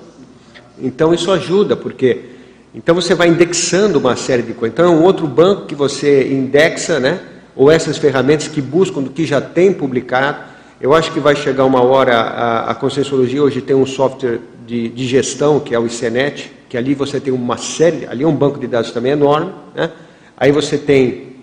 Então 0.78 1.14
isso 1.14 1.30
ajuda, 1.30 1.74
porque 1.74 2.36
então 2.74 2.94
você 2.94 3.14
vai 3.14 3.28
indexando 3.28 3.98
uma 3.98 4.16
série 4.16 4.42
de 4.42 4.52
coisas. 4.52 4.74
Então 4.74 4.92
é 4.92 4.94
um 4.94 5.02
outro 5.02 5.26
banco 5.26 5.64
que 5.64 5.74
você 5.74 6.30
indexa, 6.30 7.00
né? 7.00 7.20
Ou 7.54 7.70
essas 7.70 7.96
ferramentas 7.96 8.48
que 8.48 8.60
buscam 8.60 9.02
do 9.02 9.08
que 9.08 9.24
já 9.24 9.40
tem 9.40 9.72
publicado. 9.72 10.55
Eu 10.78 10.92
acho 10.92 11.10
que 11.10 11.18
vai 11.18 11.34
chegar 11.34 11.64
uma 11.64 11.82
hora, 11.82 12.20
a, 12.20 12.70
a 12.70 12.74
Conscienciologia 12.74 13.42
hoje 13.42 13.62
tem 13.62 13.74
um 13.74 13.86
software 13.86 14.40
de, 14.66 14.90
de 14.90 15.06
gestão, 15.06 15.58
que 15.58 15.74
é 15.74 15.78
o 15.78 15.86
ICNET, 15.86 16.52
que 16.68 16.76
ali 16.76 16.94
você 16.94 17.18
tem 17.18 17.32
uma 17.32 17.56
série, 17.56 18.06
ali 18.06 18.24
é 18.24 18.26
um 18.26 18.34
banco 18.34 18.58
de 18.58 18.66
dados 18.66 18.90
também 18.90 19.12
enorme, 19.12 19.52
né? 19.74 19.90
aí 20.36 20.52
você 20.52 20.76
tem 20.76 21.36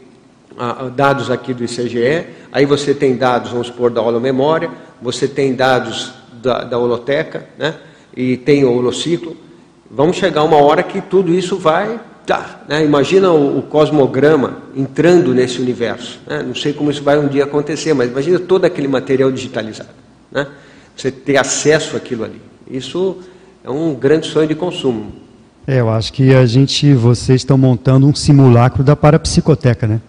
ah, 0.56 0.92
dados 0.96 1.32
aqui 1.32 1.52
do 1.52 1.64
ICGE, 1.64 2.28
aí 2.52 2.66
você 2.66 2.94
tem 2.94 3.16
dados, 3.16 3.50
vamos 3.50 3.68
supor, 3.68 3.90
da 3.90 4.04
holomemória, 4.04 4.70
você 5.02 5.28
tem 5.28 5.56
dados 5.56 6.14
da, 6.34 6.64
da 6.64 6.78
holoteca, 6.78 7.48
né? 7.58 7.74
e 8.16 8.38
tem 8.38 8.64
o 8.64 8.72
holociclo, 8.72 9.36
vamos 9.90 10.16
chegar 10.16 10.44
uma 10.44 10.58
hora 10.58 10.84
que 10.84 11.02
tudo 11.02 11.34
isso 11.34 11.58
vai 11.58 12.00
Tá, 12.26 12.62
né? 12.70 12.86
imagina 12.86 13.32
o, 13.32 13.60
o, 13.60 13.62
cosmograma 13.64 14.60
entrando 14.76 15.34
nesse 15.34 15.62
universo. 15.62 16.22
Né? 16.26 16.42
Não 16.42 16.56
sei 16.56 16.72
como 16.72 16.90
isso 16.90 17.04
vai 17.04 17.18
um 17.20 17.28
dia 17.28 17.44
acontecer, 17.44 17.94
mas 17.94 18.10
imagina 18.10 18.40
todo 18.40 18.64
aquele 18.64 18.88
material 18.88 19.30
digitalizado. 19.30 19.90
Né? 20.32 20.48
Você 20.96 21.12
ter 21.12 21.38
acesso 21.38 21.98
àquilo 21.98 22.24
ali. 22.24 22.42
Isso 22.70 23.18
é 23.64 23.70
um 23.70 23.94
grande 23.94 24.28
sonho 24.28 24.48
de 24.48 24.56
consumo. 24.56 25.12
É, 25.68 25.80
eu 25.80 25.90
acho 25.90 26.14
que 26.14 26.34
a 26.34 26.46
gente, 26.46 26.94
vocês 26.94 27.42
estão 27.42 27.58
montando 27.58 28.08
um 28.08 28.16
simulacro 28.16 28.84
da 28.84 28.96
parapsicoteca, 28.96 29.88
né? 29.88 30.02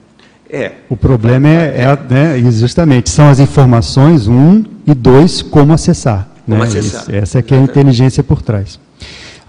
É. 0.51 0.73
O 0.89 0.97
problema 0.97 1.49
é, 1.49 1.83
é, 1.83 1.99
né, 2.13 2.51
justamente, 2.51 3.11
são 3.11 3.29
as 3.29 3.41
informações, 3.41 4.29
um, 4.29 4.63
e 4.87 4.95
dois, 4.95 5.43
como 5.43 5.73
acessar. 5.73 6.29
Como 6.45 6.59
né? 6.59 6.65
acessar. 6.65 7.13
essa 7.13 7.39
é 7.39 7.43
que 7.43 7.55
é 7.55 7.59
a 7.59 7.61
inteligência 7.61 8.23
por 8.23 8.43
trás. 8.43 8.79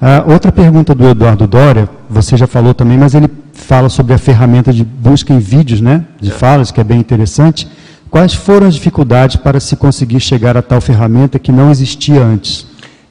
Ah, 0.02 0.26
outra 0.28 0.52
pergunta 0.52 0.94
do 0.94 1.08
Eduardo 1.08 1.48
Dória, 1.48 1.90
você 2.10 2.36
já 2.36 2.46
falou 2.46 2.74
também, 2.74 2.98
mas 2.98 3.16
ele 3.16 3.30
fala 3.54 3.88
sobre 3.88 4.14
a 4.14 4.18
ferramenta 4.18 4.74
de 4.74 4.84
busca 4.84 5.34
em 5.34 5.40
vídeos, 5.40 5.80
né, 5.80 6.06
de 6.20 6.30
é. 6.30 6.34
falas, 6.34 6.72
que 6.72 6.82
é 6.82 6.84
bem 6.84 7.00
interessante. 7.00 7.68
Quais 8.10 8.34
foram 8.34 8.68
as 8.68 8.76
dificuldades 8.76 9.38
para 9.38 9.60
se 9.60 9.76
conseguir 9.76 10.20
chegar 10.20 10.56
a 10.58 10.62
tal 10.62 10.80
ferramenta 10.82 11.40
que 11.40 11.52
não 11.52 11.72
existia 11.72 12.22
antes? 12.22 12.68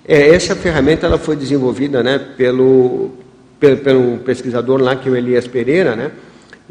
É, 0.07 0.35
essa 0.35 0.55
ferramenta 0.55 1.07
ela 1.07 1.18
foi 1.18 1.35
desenvolvida 1.35 2.03
né, 2.03 2.20
pelo, 2.37 3.11
pelo, 3.59 3.76
pelo 3.78 4.18
pesquisador 4.18 4.80
lá, 4.80 4.95
que 4.95 5.09
é 5.09 5.12
o 5.12 5.16
Elias 5.16 5.47
Pereira, 5.47 5.97
né, 5.97 6.11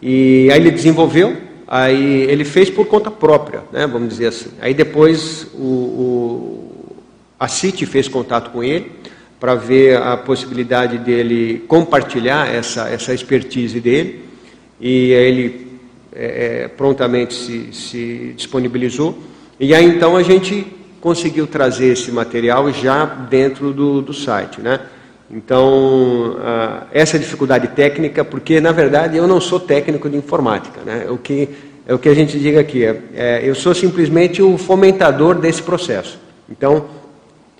e 0.01 0.49
aí 0.51 0.59
ele 0.59 0.71
desenvolveu, 0.71 1.35
aí 1.67 2.21
ele 2.29 2.45
fez 2.45 2.69
por 2.69 2.85
conta 2.85 3.09
própria, 3.09 3.61
né, 3.71 3.87
vamos 3.87 4.09
dizer 4.09 4.27
assim. 4.27 4.51
Aí 4.61 4.75
depois 4.75 5.47
o, 5.55 5.65
o, 5.65 6.71
a 7.39 7.47
CIT 7.47 7.87
fez 7.87 8.07
contato 8.07 8.51
com 8.51 8.63
ele 8.63 9.02
para 9.43 9.55
ver 9.55 9.97
a 9.97 10.15
possibilidade 10.15 10.97
dele 10.97 11.65
compartilhar 11.67 12.47
essa, 12.47 12.87
essa 12.87 13.13
expertise 13.13 13.77
dele, 13.81 14.23
e 14.79 15.11
ele 15.11 15.67
é, 16.15 16.61
é 16.63 16.67
prontamente 16.69 17.33
se, 17.33 17.73
se 17.73 18.33
disponibilizou, 18.37 19.19
e 19.59 19.75
aí 19.75 19.83
então 19.83 20.15
a 20.15 20.23
gente 20.23 20.65
conseguiu 21.01 21.45
trazer 21.45 21.87
esse 21.87 22.09
material 22.09 22.71
já 22.71 23.03
dentro 23.03 23.73
do, 23.73 24.01
do 24.01 24.13
site, 24.13 24.61
né? 24.61 24.79
Então, 25.29 26.37
essa 26.93 27.19
dificuldade 27.19 27.67
técnica, 27.67 28.23
porque 28.23 28.61
na 28.61 28.71
verdade 28.71 29.17
eu 29.17 29.27
não 29.27 29.41
sou 29.41 29.59
técnico 29.59 30.09
de 30.09 30.15
informática, 30.15 30.79
né? 30.85 31.07
O 31.09 31.17
que 31.17 31.49
é 31.85 31.93
o 31.93 31.99
que 31.99 32.07
a 32.07 32.13
gente 32.13 32.39
diga 32.39 32.61
aqui, 32.61 32.85
é, 32.85 33.01
é, 33.13 33.41
eu 33.43 33.55
sou 33.55 33.75
simplesmente 33.75 34.41
o 34.41 34.57
fomentador 34.57 35.35
desse 35.35 35.61
processo. 35.61 36.17
Então, 36.49 36.85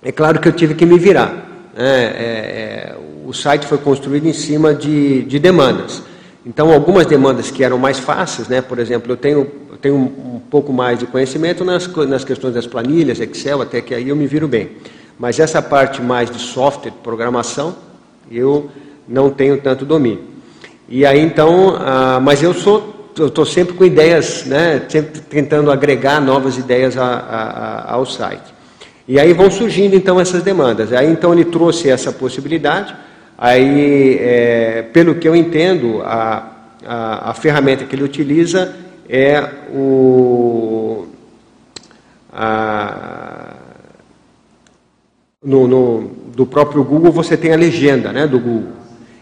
é 0.01 0.13
claro 0.13 0.39
que 0.39 0.47
eu 0.47 0.53
tive 0.53 0.75
que 0.75 0.86
me 0.86 0.97
virar. 0.97 1.51
Né? 1.74 1.84
É, 1.84 2.95
é, 2.95 2.95
o 3.26 3.34
site 3.34 3.65
foi 3.65 3.78
construído 3.78 4.28
em 4.28 4.34
cima 4.34 4.74
de, 4.74 5.24
de 5.24 5.39
demandas. 5.39 6.03
Então, 6.45 6.71
algumas 6.71 7.05
demandas 7.05 7.49
que 7.49 7.63
eram 7.63 7.78
mais 7.78 7.99
fáceis, 7.99 8.47
né? 8.47 8.61
por 8.61 8.80
exemplo, 8.80 9.11
eu 9.11 9.17
tenho 9.17 9.63
tenho 9.84 9.95
um, 9.95 10.36
um 10.36 10.39
pouco 10.39 10.71
mais 10.71 10.97
de 10.97 11.05
conhecimento 11.05 11.65
nas, 11.65 11.86
nas 12.07 12.24
questões 12.24 12.53
das 12.53 12.65
planilhas, 12.65 13.19
Excel, 13.19 13.61
até 13.61 13.82
que 13.82 13.93
aí 13.93 14.07
eu 14.07 14.15
me 14.15 14.26
viro 14.26 14.47
bem. 14.47 14.71
Mas 15.19 15.39
essa 15.39 15.61
parte 15.61 16.01
mais 16.01 16.32
de 16.32 16.39
software, 16.39 16.93
programação, 17.03 17.76
eu 18.32 18.71
não 19.05 19.30
tenho 19.30 19.59
tanto 19.61 19.86
domínio. 19.86 20.24
E 20.88 21.05
aí 21.05 21.19
então, 21.19 21.76
ah, 21.78 22.19
mas 22.21 22.41
eu 22.41 22.53
sou 22.53 22.91
estou 23.15 23.45
sempre 23.45 23.76
com 23.76 23.86
ideias, 23.86 24.43
né, 24.45 24.82
sempre 24.89 25.21
tentando 25.21 25.69
agregar 25.69 26.19
novas 26.19 26.57
ideias 26.57 26.97
a, 26.97 27.05
a, 27.05 27.93
ao 27.93 28.07
site. 28.07 28.51
E 29.08 29.20
aí 29.20 29.34
vão 29.34 29.51
surgindo 29.51 29.95
então 29.95 30.20
essas 30.20 30.43
demandas. 30.43 30.93
Aí 30.93 31.12
então 31.12 31.34
ele 31.34 31.45
trouxe 31.45 31.89
essa 31.89 32.12
possibilidade. 32.12 32.95
Aí, 33.38 34.18
é, 34.22 34.82
pelo 34.93 35.16
que 35.16 35.28
eu 35.28 35.36
entendo, 35.36 36.01
a, 36.04 36.51
a, 36.86 37.32
a, 37.32 37.34
ferramenta 37.34 37.84
que 37.84 37.95
ele 37.95 38.04
utiliza 38.04 38.74
é 39.10 39.43
o 39.74 41.08
a, 42.32 43.56
no, 45.43 45.68
no, 45.68 46.12
do 46.36 46.45
próprio 46.45 46.84
Google 46.84 47.12
você 47.12 47.36
tem 47.36 47.51
a 47.51 47.58
legenda, 47.58 48.12
né, 48.12 48.26
do 48.26 48.39
Google. 48.39 48.72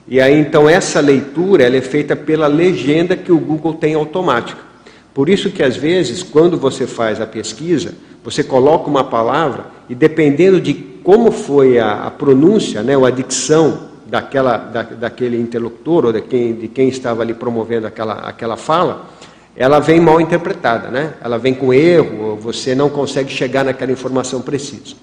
E 0.08 0.22
aí 0.22 0.40
então 0.40 0.70
essa 0.70 1.00
leitura 1.00 1.64
ela 1.64 1.78
é 1.78 1.82
feita 1.82 2.16
pela 2.16 2.48
legenda 2.48 3.16
que 3.16 3.32
o 3.32 3.40
Google 3.40 3.74
tem 3.74 3.96
automática. 3.96 4.71
Por 5.14 5.30
isso 5.30 5.52
que 5.52 5.62
às 5.62 5.76
vezes 5.76 6.24
quando 6.24 6.58
você 6.58 6.88
faz 6.88 7.20
a 7.20 7.28
pesquisa, 7.28 7.94
você 8.24 8.44
coloca 8.44 8.90
uma 8.90 9.04
palavra 9.04 9.66
e 9.90 9.96
dependendo 9.96 10.62
de 10.62 10.74
como 10.74 11.32
foi 11.32 11.80
a, 11.80 12.06
a 12.06 12.12
pronúncia, 12.12 12.84
né, 12.84 12.96
ou 12.96 13.06
a 13.06 13.12
dicção 13.12 13.90
daquela, 14.08 14.58
da, 14.58 14.84
daquele 14.84 15.40
interlocutor 15.40 16.06
ou 16.06 16.14
de 16.14 16.22
quem, 16.22 16.54
de 16.54 16.68
quem 16.68 16.90
estava 16.90 17.22
ali 17.22 17.34
promovendo 17.34 17.88
aquela, 17.88 18.14
aquela 18.16 18.58
fala, 18.58 19.10
ela 19.56 19.80
vem 19.80 20.00
mal 20.00 20.22
interpretada, 20.22 20.90
né? 20.90 21.14
ela 21.22 21.38
vem 21.38 21.54
com 21.54 21.74
erro, 21.74 22.36
você 22.36 22.74
não 22.74 22.90
consegue 22.90 23.32
chegar 23.32 23.66
naquela 23.66 23.92
informação 23.92 24.42
precisa. 24.42 24.96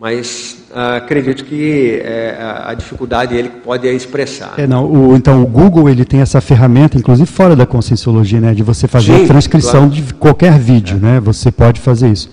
Mas 0.00 0.58
ah, 0.72 0.98
acredito 0.98 1.44
que 1.44 2.00
é, 2.04 2.38
a 2.64 2.72
dificuldade 2.72 3.34
ele 3.34 3.48
pode 3.48 3.84
expressar. 3.88 4.54
É, 4.56 4.64
não, 4.64 4.86
o, 4.86 5.16
então 5.16 5.42
o 5.42 5.46
Google 5.46 5.88
ele 5.88 6.04
tem 6.04 6.20
essa 6.20 6.40
ferramenta, 6.40 6.96
inclusive 6.96 7.28
fora 7.28 7.56
da 7.56 7.66
conscienciologia, 7.66 8.40
né, 8.40 8.54
de 8.54 8.62
você 8.62 8.86
fazer 8.86 9.16
Sim, 9.16 9.24
a 9.24 9.26
transcrição 9.26 9.88
claro. 9.88 9.90
de 9.90 10.14
qualquer 10.14 10.56
vídeo, 10.56 10.98
é. 10.98 11.00
né? 11.00 11.20
Você 11.20 11.50
pode 11.50 11.80
fazer 11.80 12.10
isso. 12.10 12.30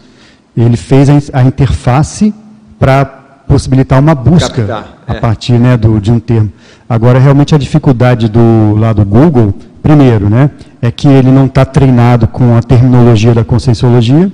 Ele 0.55 0.77
fez 0.77 1.09
a, 1.09 1.39
a 1.39 1.41
interface 1.41 2.31
para 2.77 3.03
possibilitar 3.47 3.99
uma 3.99 4.13
busca 4.13 4.63
Captar, 4.63 4.97
a 5.07 5.15
é. 5.15 5.19
partir 5.19 5.53
né, 5.53 5.75
do, 5.75 5.99
de 5.99 6.11
um 6.11 6.19
termo. 6.19 6.53
Agora, 6.87 7.17
realmente 7.17 7.55
a 7.55 7.57
dificuldade 7.57 8.29
do 8.29 8.75
lado 8.75 9.03
do 9.03 9.09
Google, 9.09 9.55
primeiro, 9.81 10.29
né, 10.29 10.51
é 10.83 10.91
que 10.91 11.07
ele 11.07 11.31
não 11.31 11.47
está 11.47 11.65
treinado 11.65 12.27
com 12.27 12.55
a 12.55 12.61
terminologia 12.61 13.33
da 13.33 13.43
conscienciologia 13.43 14.31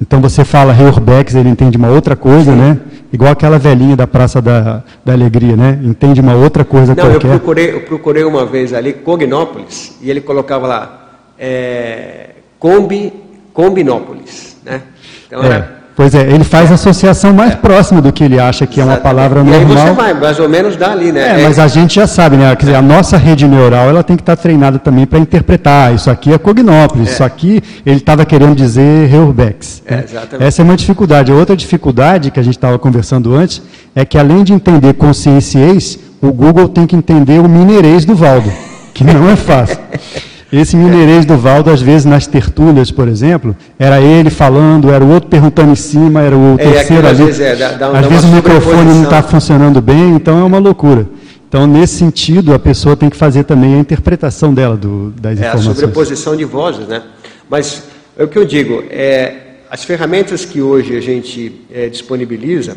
então 0.00 0.20
você 0.20 0.44
fala 0.44 0.72
Reurbex, 0.72 1.34
ele 1.34 1.48
entende 1.48 1.76
uma 1.76 1.88
outra 1.88 2.14
coisa, 2.14 2.52
Sim. 2.52 2.58
né? 2.58 2.78
Igual 3.12 3.32
aquela 3.32 3.58
velhinha 3.58 3.96
da 3.96 4.06
Praça 4.06 4.42
da, 4.42 4.82
da 5.04 5.12
Alegria, 5.12 5.56
né? 5.56 5.78
Entende 5.82 6.20
uma 6.20 6.34
outra 6.34 6.64
coisa 6.64 6.94
Não, 6.94 7.04
qualquer. 7.04 7.26
Eu 7.26 7.30
procurei, 7.30 7.72
eu 7.72 7.80
procurei 7.82 8.24
uma 8.24 8.44
vez 8.44 8.74
ali 8.74 8.92
Cognópolis 8.92 9.96
e 10.02 10.10
ele 10.10 10.20
colocava 10.20 10.66
lá 10.66 11.08
é, 11.38 12.30
Combi, 12.58 13.12
Combinópolis, 13.52 14.58
né? 14.64 14.82
Então 15.26 15.42
é. 15.42 15.46
era 15.46 15.85
Pois 15.96 16.14
é, 16.14 16.20
ele 16.20 16.44
faz 16.44 16.70
a 16.70 16.74
associação 16.74 17.32
mais 17.32 17.52
é. 17.52 17.56
próxima 17.56 18.02
do 18.02 18.12
que 18.12 18.22
ele 18.22 18.38
acha 18.38 18.66
que 18.66 18.80
Exatamente. 18.80 18.98
é 18.98 18.98
uma 18.98 19.02
palavra 19.02 19.42
normal. 19.42 19.60
E 19.60 19.62
aí 19.62 19.64
você 19.64 19.92
vai, 19.94 20.12
mais 20.12 20.38
ou 20.38 20.46
menos 20.46 20.76
dá 20.76 20.92
ali, 20.92 21.10
né? 21.10 21.20
É, 21.20 21.40
é, 21.40 21.44
mas 21.44 21.58
a 21.58 21.66
gente 21.68 21.94
já 21.94 22.06
sabe, 22.06 22.36
né? 22.36 22.54
Quer 22.54 22.66
dizer, 22.66 22.74
a 22.74 22.82
nossa 22.82 23.16
rede 23.16 23.48
neural 23.48 23.88
ela 23.88 24.02
tem 24.02 24.14
que 24.14 24.20
estar 24.20 24.36
treinada 24.36 24.78
também 24.78 25.06
para 25.06 25.18
interpretar. 25.18 25.94
Isso 25.94 26.10
aqui 26.10 26.34
é 26.34 26.36
cognópolis, 26.36 27.08
é. 27.08 27.12
isso 27.12 27.24
aqui 27.24 27.62
ele 27.86 27.96
estava 27.96 28.26
querendo 28.26 28.54
dizer 28.54 29.08
Reurbex. 29.08 29.82
É, 29.86 29.96
né? 29.96 30.04
Essa 30.40 30.60
é 30.60 30.64
uma 30.64 30.76
dificuldade. 30.76 31.32
Outra 31.32 31.56
dificuldade 31.56 32.30
que 32.30 32.38
a 32.38 32.42
gente 32.42 32.58
estava 32.58 32.78
conversando 32.78 33.34
antes 33.34 33.62
é 33.94 34.04
que 34.04 34.18
além 34.18 34.44
de 34.44 34.52
entender 34.52 34.92
conscienciês, 34.92 35.98
o 36.20 36.30
Google 36.30 36.68
tem 36.68 36.86
que 36.86 36.94
entender 36.94 37.40
o 37.40 37.48
mineirês 37.48 38.04
do 38.04 38.14
Valdo, 38.14 38.52
que 38.92 39.02
não 39.02 39.30
é 39.30 39.34
fácil. 39.34 39.78
Esse 40.52 40.76
mineirês 40.76 41.24
do 41.24 41.36
Valdo, 41.36 41.70
às 41.70 41.82
vezes, 41.82 42.04
nas 42.04 42.26
tertúlias, 42.26 42.90
por 42.90 43.08
exemplo, 43.08 43.56
era 43.78 44.00
ele 44.00 44.30
falando, 44.30 44.90
era 44.90 45.04
o 45.04 45.10
outro 45.12 45.28
perguntando 45.28 45.72
em 45.72 45.76
cima, 45.76 46.22
era 46.22 46.36
o 46.36 46.54
é, 46.54 46.70
terceiro 46.70 47.06
ali. 47.06 47.22
Às 47.22 47.26
vezes, 47.26 47.40
é, 47.40 47.56
dá, 47.56 47.72
dá, 47.72 47.98
às 47.98 48.06
vezes 48.06 48.24
o 48.24 48.28
microfone 48.28 48.84
não 48.84 49.02
está 49.02 49.22
funcionando 49.22 49.80
bem, 49.80 50.14
então 50.14 50.38
é 50.38 50.44
uma 50.44 50.58
loucura. 50.58 51.08
Então, 51.48 51.66
nesse 51.66 51.96
sentido, 51.96 52.54
a 52.54 52.58
pessoa 52.58 52.96
tem 52.96 53.10
que 53.10 53.16
fazer 53.16 53.42
também 53.42 53.74
a 53.74 53.78
interpretação 53.78 54.54
dela 54.54 54.76
do, 54.76 55.10
das 55.10 55.32
é, 55.32 55.34
informações. 55.40 55.66
É 55.66 55.70
a 55.70 55.74
sobreposição 55.74 56.36
de 56.36 56.44
vozes, 56.44 56.86
né? 56.86 57.02
Mas 57.50 57.82
é 58.16 58.22
o 58.22 58.28
que 58.28 58.38
eu 58.38 58.44
digo, 58.44 58.84
é, 58.88 59.34
as 59.68 59.84
ferramentas 59.84 60.44
que 60.44 60.60
hoje 60.62 60.96
a 60.96 61.00
gente 61.00 61.60
é, 61.72 61.88
disponibiliza 61.88 62.76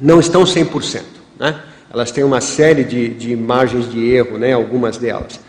não 0.00 0.20
estão 0.20 0.44
100%, 0.44 1.00
né? 1.38 1.56
Elas 1.92 2.12
têm 2.12 2.22
uma 2.22 2.40
série 2.40 2.84
de, 2.84 3.08
de 3.08 3.34
margens 3.34 3.90
de 3.90 4.08
erro, 4.08 4.38
né? 4.38 4.52
Algumas 4.52 4.98
delas 4.98 5.45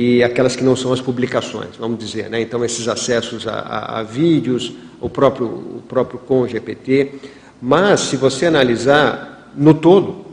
e 0.00 0.22
aquelas 0.22 0.54
que 0.54 0.62
não 0.62 0.76
são 0.76 0.92
as 0.92 1.00
publicações, 1.00 1.70
vamos 1.76 1.98
dizer. 1.98 2.30
Né? 2.30 2.40
Então, 2.40 2.64
esses 2.64 2.86
acessos 2.86 3.48
a, 3.48 3.54
a, 3.54 3.98
a, 3.98 4.02
vídeos, 4.04 4.72
o 5.00 5.10
próprio, 5.10 5.46
o 5.46 5.82
próprio 5.88 6.20
com 6.20 6.46
GPT. 6.46 7.14
Mas, 7.60 8.02
se 8.02 8.16
você 8.16 8.46
analisar 8.46 9.50
no 9.56 9.74
todo, 9.74 10.24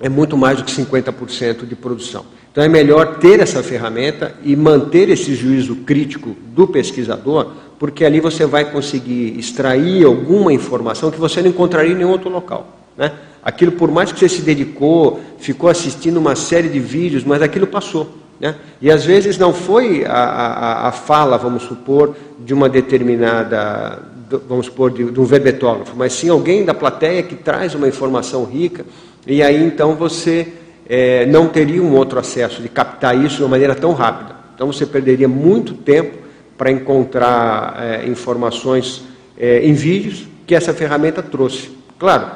é 0.00 0.08
muito 0.08 0.36
mais 0.36 0.58
do 0.58 0.64
que 0.64 0.72
50% 0.72 1.64
de 1.64 1.76
produção. 1.76 2.26
Então, 2.50 2.64
é 2.64 2.68
melhor 2.68 3.18
ter 3.18 3.38
essa 3.38 3.62
ferramenta 3.62 4.34
e 4.42 4.56
manter 4.56 5.08
esse 5.10 5.32
juízo 5.32 5.76
crítico 5.76 6.36
do 6.52 6.66
pesquisador, 6.66 7.52
porque 7.78 8.04
ali 8.04 8.18
você 8.18 8.46
vai 8.46 8.68
conseguir 8.68 9.38
extrair 9.38 10.04
alguma 10.04 10.52
informação 10.52 11.08
que 11.08 11.20
você 11.20 11.40
não 11.40 11.50
encontraria 11.50 11.92
em 11.92 11.98
nenhum 11.98 12.10
outro 12.10 12.30
local. 12.30 12.76
Né? 12.96 13.12
Aquilo, 13.44 13.70
por 13.70 13.92
mais 13.92 14.10
que 14.10 14.18
você 14.18 14.28
se 14.28 14.42
dedicou, 14.42 15.20
ficou 15.38 15.70
assistindo 15.70 16.16
uma 16.16 16.34
série 16.34 16.68
de 16.68 16.80
vídeos, 16.80 17.22
mas 17.22 17.40
aquilo 17.42 17.68
passou. 17.68 18.26
Né? 18.40 18.54
E 18.80 18.90
às 18.90 19.04
vezes 19.04 19.36
não 19.36 19.52
foi 19.52 20.04
a, 20.04 20.12
a, 20.12 20.88
a, 20.88 20.92
fala, 20.92 21.36
vamos 21.36 21.64
supor, 21.64 22.14
de 22.38 22.54
uma 22.54 22.68
determinada, 22.68 24.00
vamos 24.48 24.66
supor, 24.66 24.90
de, 24.90 25.10
de 25.10 25.20
um 25.20 25.24
verbetógrafo, 25.24 25.94
mas 25.96 26.12
sim 26.12 26.28
alguém 26.28 26.64
da 26.64 26.72
plateia 26.72 27.22
que 27.22 27.34
traz 27.34 27.74
uma 27.74 27.88
informação 27.88 28.44
rica, 28.44 28.86
e 29.26 29.42
aí 29.42 29.62
então 29.62 29.94
você 29.96 30.46
é, 30.88 31.26
não 31.26 31.48
teria 31.48 31.82
um 31.82 31.94
outro 31.94 32.18
acesso 32.18 32.62
de 32.62 32.68
captar 32.68 33.16
isso 33.16 33.36
de 33.36 33.42
uma 33.42 33.50
maneira 33.50 33.74
tão 33.74 33.92
rápida. 33.92 34.36
Então 34.54 34.66
você 34.72 34.86
perderia 34.86 35.28
muito 35.28 35.74
tempo 35.74 36.18
para 36.56 36.70
encontrar 36.70 37.76
é, 37.80 38.06
informações 38.08 39.04
é, 39.36 39.64
em 39.64 39.72
vídeos 39.72 40.26
que 40.46 40.54
essa 40.54 40.72
ferramenta 40.72 41.22
trouxe. 41.22 41.70
Claro, 41.98 42.26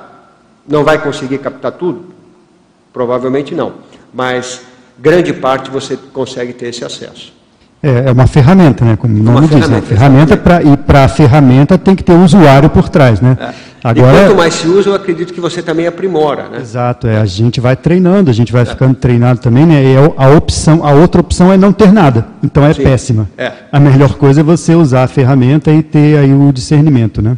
não 0.68 0.84
vai 0.84 1.02
conseguir 1.02 1.38
captar 1.38 1.72
tudo? 1.72 2.12
Provavelmente 2.92 3.54
não, 3.54 3.74
mas 4.12 4.62
grande 4.98 5.32
parte 5.32 5.70
você 5.70 5.96
consegue 6.12 6.52
ter 6.52 6.68
esse 6.68 6.84
acesso. 6.84 7.32
É, 7.82 8.08
é 8.08 8.12
uma 8.12 8.28
ferramenta, 8.28 8.84
né? 8.84 8.96
Como 8.96 9.18
o 9.18 9.22
nome 9.22 9.48
diz, 9.48 9.68
né? 9.68 9.80
ferramenta 9.80 10.36
pra, 10.36 10.62
e 10.62 10.76
para 10.76 11.04
a 11.04 11.08
ferramenta 11.08 11.76
tem 11.76 11.96
que 11.96 12.04
ter 12.04 12.12
um 12.12 12.24
usuário 12.24 12.70
por 12.70 12.88
trás, 12.88 13.20
né? 13.20 13.36
É. 13.40 13.72
Agora, 13.82 14.16
e 14.16 14.26
quanto 14.26 14.36
mais 14.36 14.54
se 14.54 14.68
usa, 14.68 14.90
eu 14.90 14.94
acredito 14.94 15.34
que 15.34 15.40
você 15.40 15.60
também 15.60 15.88
aprimora, 15.88 16.48
né? 16.48 16.58
Exato, 16.60 17.08
é, 17.08 17.18
a 17.18 17.26
gente 17.26 17.60
vai 17.60 17.74
treinando, 17.74 18.30
a 18.30 18.32
gente 18.32 18.52
vai 18.52 18.62
é. 18.62 18.66
ficando 18.66 18.94
treinado 18.94 19.40
também, 19.40 19.66
né? 19.66 19.82
E 19.82 19.96
a 20.16 20.30
opção, 20.30 20.86
a 20.86 20.92
outra 20.92 21.20
opção 21.20 21.52
é 21.52 21.56
não 21.56 21.72
ter 21.72 21.92
nada, 21.92 22.28
então 22.40 22.64
é 22.64 22.72
Sim. 22.72 22.84
péssima. 22.84 23.28
É. 23.36 23.50
A 23.72 23.80
melhor 23.80 24.14
coisa 24.14 24.42
é 24.42 24.44
você 24.44 24.76
usar 24.76 25.02
a 25.02 25.08
ferramenta 25.08 25.72
e 25.72 25.82
ter 25.82 26.18
aí 26.18 26.32
o 26.32 26.52
discernimento, 26.52 27.20
né? 27.20 27.36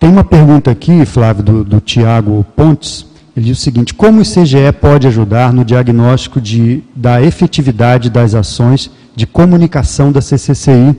Tem 0.00 0.10
uma 0.10 0.24
pergunta 0.24 0.72
aqui, 0.72 1.06
Flávio, 1.06 1.44
do, 1.44 1.64
do 1.64 1.80
Tiago 1.80 2.44
Pontes. 2.56 3.06
Ele 3.36 3.46
diz 3.46 3.58
o 3.58 3.60
seguinte: 3.60 3.92
como 3.94 4.20
o 4.20 4.22
ICGE 4.22 4.72
pode 4.80 5.06
ajudar 5.06 5.52
no 5.52 5.64
diagnóstico 5.64 6.40
de, 6.40 6.82
da 6.94 7.20
efetividade 7.22 8.08
das 8.10 8.34
ações 8.34 8.90
de 9.14 9.26
comunicação 9.26 10.12
da 10.12 10.20
CCCI 10.20 10.96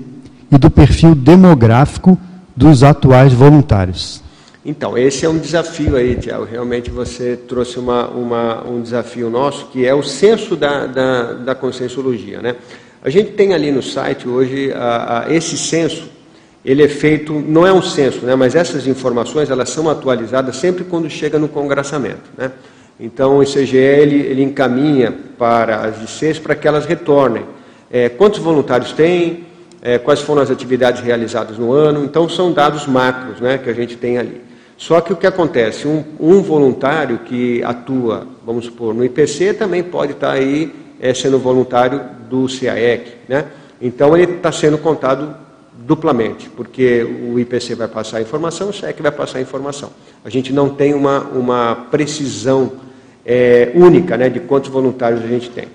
e 0.51 0.57
do 0.57 0.69
perfil 0.69 1.15
demográfico 1.15 2.17
dos 2.55 2.83
atuais 2.83 3.33
voluntários? 3.33 4.23
Então, 4.65 4.97
esse 4.97 5.25
é 5.25 5.29
um 5.29 5.37
desafio 5.37 5.95
aí, 5.95 6.15
Tiago. 6.15 6.43
Realmente 6.43 6.89
você 6.89 7.37
trouxe 7.37 7.77
uma, 7.77 8.07
uma, 8.07 8.67
um 8.67 8.81
desafio 8.81 9.29
nosso, 9.29 9.67
que 9.67 9.85
é 9.85 9.93
o 9.93 10.01
censo 10.01 10.55
da, 10.55 10.87
da, 10.87 11.33
da 11.33 11.55
conscienciologia. 11.55 12.41
Né? 12.41 12.55
A 13.03 13.09
gente 13.11 13.33
tem 13.33 13.53
ali 13.53 13.71
no 13.71 13.83
site 13.83 14.27
hoje 14.27 14.73
a, 14.73 15.25
a, 15.27 15.31
esse 15.31 15.55
censo 15.55 16.09
ele 16.65 16.83
é 16.83 16.87
feito, 16.87 17.31
não 17.33 17.65
é 17.65 17.71
um 17.71 17.81
censo, 17.81 18.25
né, 18.25 18.33
mas 18.35 18.55
essas 18.55 18.87
informações 18.87 19.51
elas 19.51 19.69
são 19.69 19.87
atualizadas 19.87 20.55
sempre 20.55 20.83
quando 20.83 21.07
chega 21.09 21.37
no 21.37 21.47
congressamento. 21.47 22.23
Né? 22.35 22.51
Então 22.99 23.37
o 23.37 23.43
ICGE 23.43 23.77
ele, 23.77 24.15
ele 24.15 24.41
encaminha 24.41 25.13
para 25.37 25.81
as 25.81 26.01
licenças 26.01 26.39
para 26.39 26.55
que 26.55 26.67
elas 26.67 26.85
retornem. 26.85 27.45
É, 27.91 28.09
quantos 28.09 28.39
voluntários 28.39 28.91
tem, 28.93 29.45
é, 29.79 29.99
quais 29.99 30.21
foram 30.21 30.41
as 30.41 30.49
atividades 30.49 31.01
realizadas 31.01 31.59
no 31.59 31.71
ano, 31.71 32.03
então 32.03 32.27
são 32.27 32.51
dados 32.51 32.87
macros 32.87 33.39
né, 33.39 33.59
que 33.59 33.69
a 33.69 33.73
gente 33.73 33.95
tem 33.95 34.17
ali. 34.17 34.41
Só 34.75 34.99
que 34.99 35.13
o 35.13 35.15
que 35.15 35.27
acontece? 35.27 35.87
Um, 35.87 36.03
um 36.19 36.41
voluntário 36.41 37.19
que 37.19 37.63
atua, 37.63 38.27
vamos 38.43 38.65
supor, 38.65 38.93
no 38.93 39.05
IPC 39.05 39.53
também 39.53 39.83
pode 39.83 40.13
estar 40.13 40.31
aí 40.31 40.73
é, 40.99 41.13
sendo 41.13 41.37
voluntário 41.37 42.01
do 42.27 42.47
CAEC. 42.47 43.11
Né? 43.29 43.45
Então 43.79 44.17
ele 44.17 44.33
está 44.33 44.51
sendo 44.51 44.79
contado 44.79 45.44
duplamente, 45.85 46.49
porque 46.49 47.03
o 47.03 47.39
IPC 47.39 47.75
vai 47.75 47.87
passar 47.87 48.17
a 48.17 48.21
informação, 48.21 48.69
o 48.69 48.73
SEC 48.73 48.99
vai 49.01 49.11
passar 49.11 49.37
a 49.37 49.41
informação. 49.41 49.91
A 50.23 50.29
gente 50.29 50.51
não 50.51 50.69
tem 50.69 50.93
uma, 50.93 51.19
uma 51.19 51.87
precisão 51.91 52.73
é, 53.23 53.71
única 53.75 54.17
né, 54.17 54.27
de 54.27 54.39
quantos 54.39 54.71
voluntários 54.71 55.23
a 55.23 55.27
gente 55.27 55.49
tem. 55.51 55.67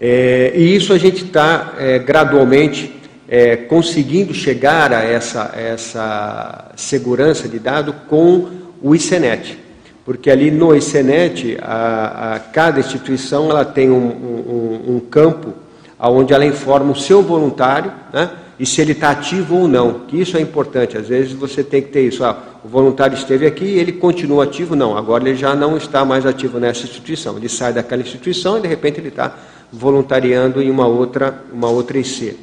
É, 0.00 0.52
e 0.54 0.74
isso 0.74 0.92
a 0.92 0.98
gente 0.98 1.24
está 1.24 1.74
é, 1.78 1.98
gradualmente 1.98 2.92
é, 3.28 3.56
conseguindo 3.56 4.34
chegar 4.34 4.92
a 4.92 5.04
essa, 5.04 5.52
essa 5.56 6.72
segurança 6.76 7.48
de 7.48 7.58
dado 7.58 7.92
com 8.08 8.48
o 8.82 8.94
ICENET. 8.94 9.58
Porque 10.04 10.30
ali 10.30 10.50
no 10.50 10.74
ICENET, 10.74 11.58
a, 11.60 12.34
a 12.34 12.38
cada 12.40 12.80
instituição 12.80 13.50
ela 13.50 13.64
tem 13.64 13.90
um, 13.90 14.06
um, 14.06 14.96
um 14.96 15.00
campo 15.00 15.52
onde 16.00 16.32
ela 16.32 16.46
informa 16.46 16.92
o 16.92 16.96
seu 16.96 17.22
voluntário, 17.22 17.92
né, 18.12 18.30
e 18.58 18.66
se 18.66 18.80
ele 18.80 18.92
está 18.92 19.10
ativo 19.10 19.56
ou 19.56 19.68
não, 19.68 20.00
que 20.00 20.20
isso 20.20 20.36
é 20.36 20.40
importante. 20.40 20.98
Às 20.98 21.06
vezes 21.06 21.32
você 21.32 21.62
tem 21.62 21.80
que 21.80 21.88
ter 21.88 22.08
isso. 22.08 22.24
Ah, 22.24 22.36
o 22.64 22.68
voluntário 22.68 23.14
esteve 23.14 23.46
aqui, 23.46 23.64
ele 23.64 23.92
continua 23.92 24.44
ativo? 24.44 24.74
Não, 24.74 24.96
agora 24.96 25.28
ele 25.28 25.36
já 25.36 25.54
não 25.54 25.76
está 25.76 26.04
mais 26.04 26.26
ativo 26.26 26.58
nessa 26.58 26.84
instituição. 26.84 27.36
Ele 27.36 27.48
sai 27.48 27.72
daquela 27.72 28.02
instituição 28.02 28.58
e 28.58 28.62
de 28.62 28.66
repente 28.66 28.98
ele 28.98 29.08
está 29.08 29.36
voluntariando 29.72 30.60
em 30.60 30.70
uma 30.70 30.86
outra, 30.86 31.44
uma 31.52 31.68
outra 31.68 31.98
IC. 31.98 32.36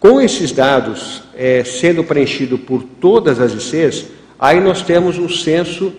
Com 0.00 0.20
esses 0.20 0.50
dados 0.50 1.22
é, 1.34 1.62
sendo 1.62 2.02
preenchido 2.02 2.58
por 2.58 2.82
todas 2.82 3.40
as 3.40 3.52
ICs, 3.52 4.06
aí 4.38 4.60
nós 4.60 4.82
temos 4.82 5.16
um 5.16 5.28
censo 5.28 5.92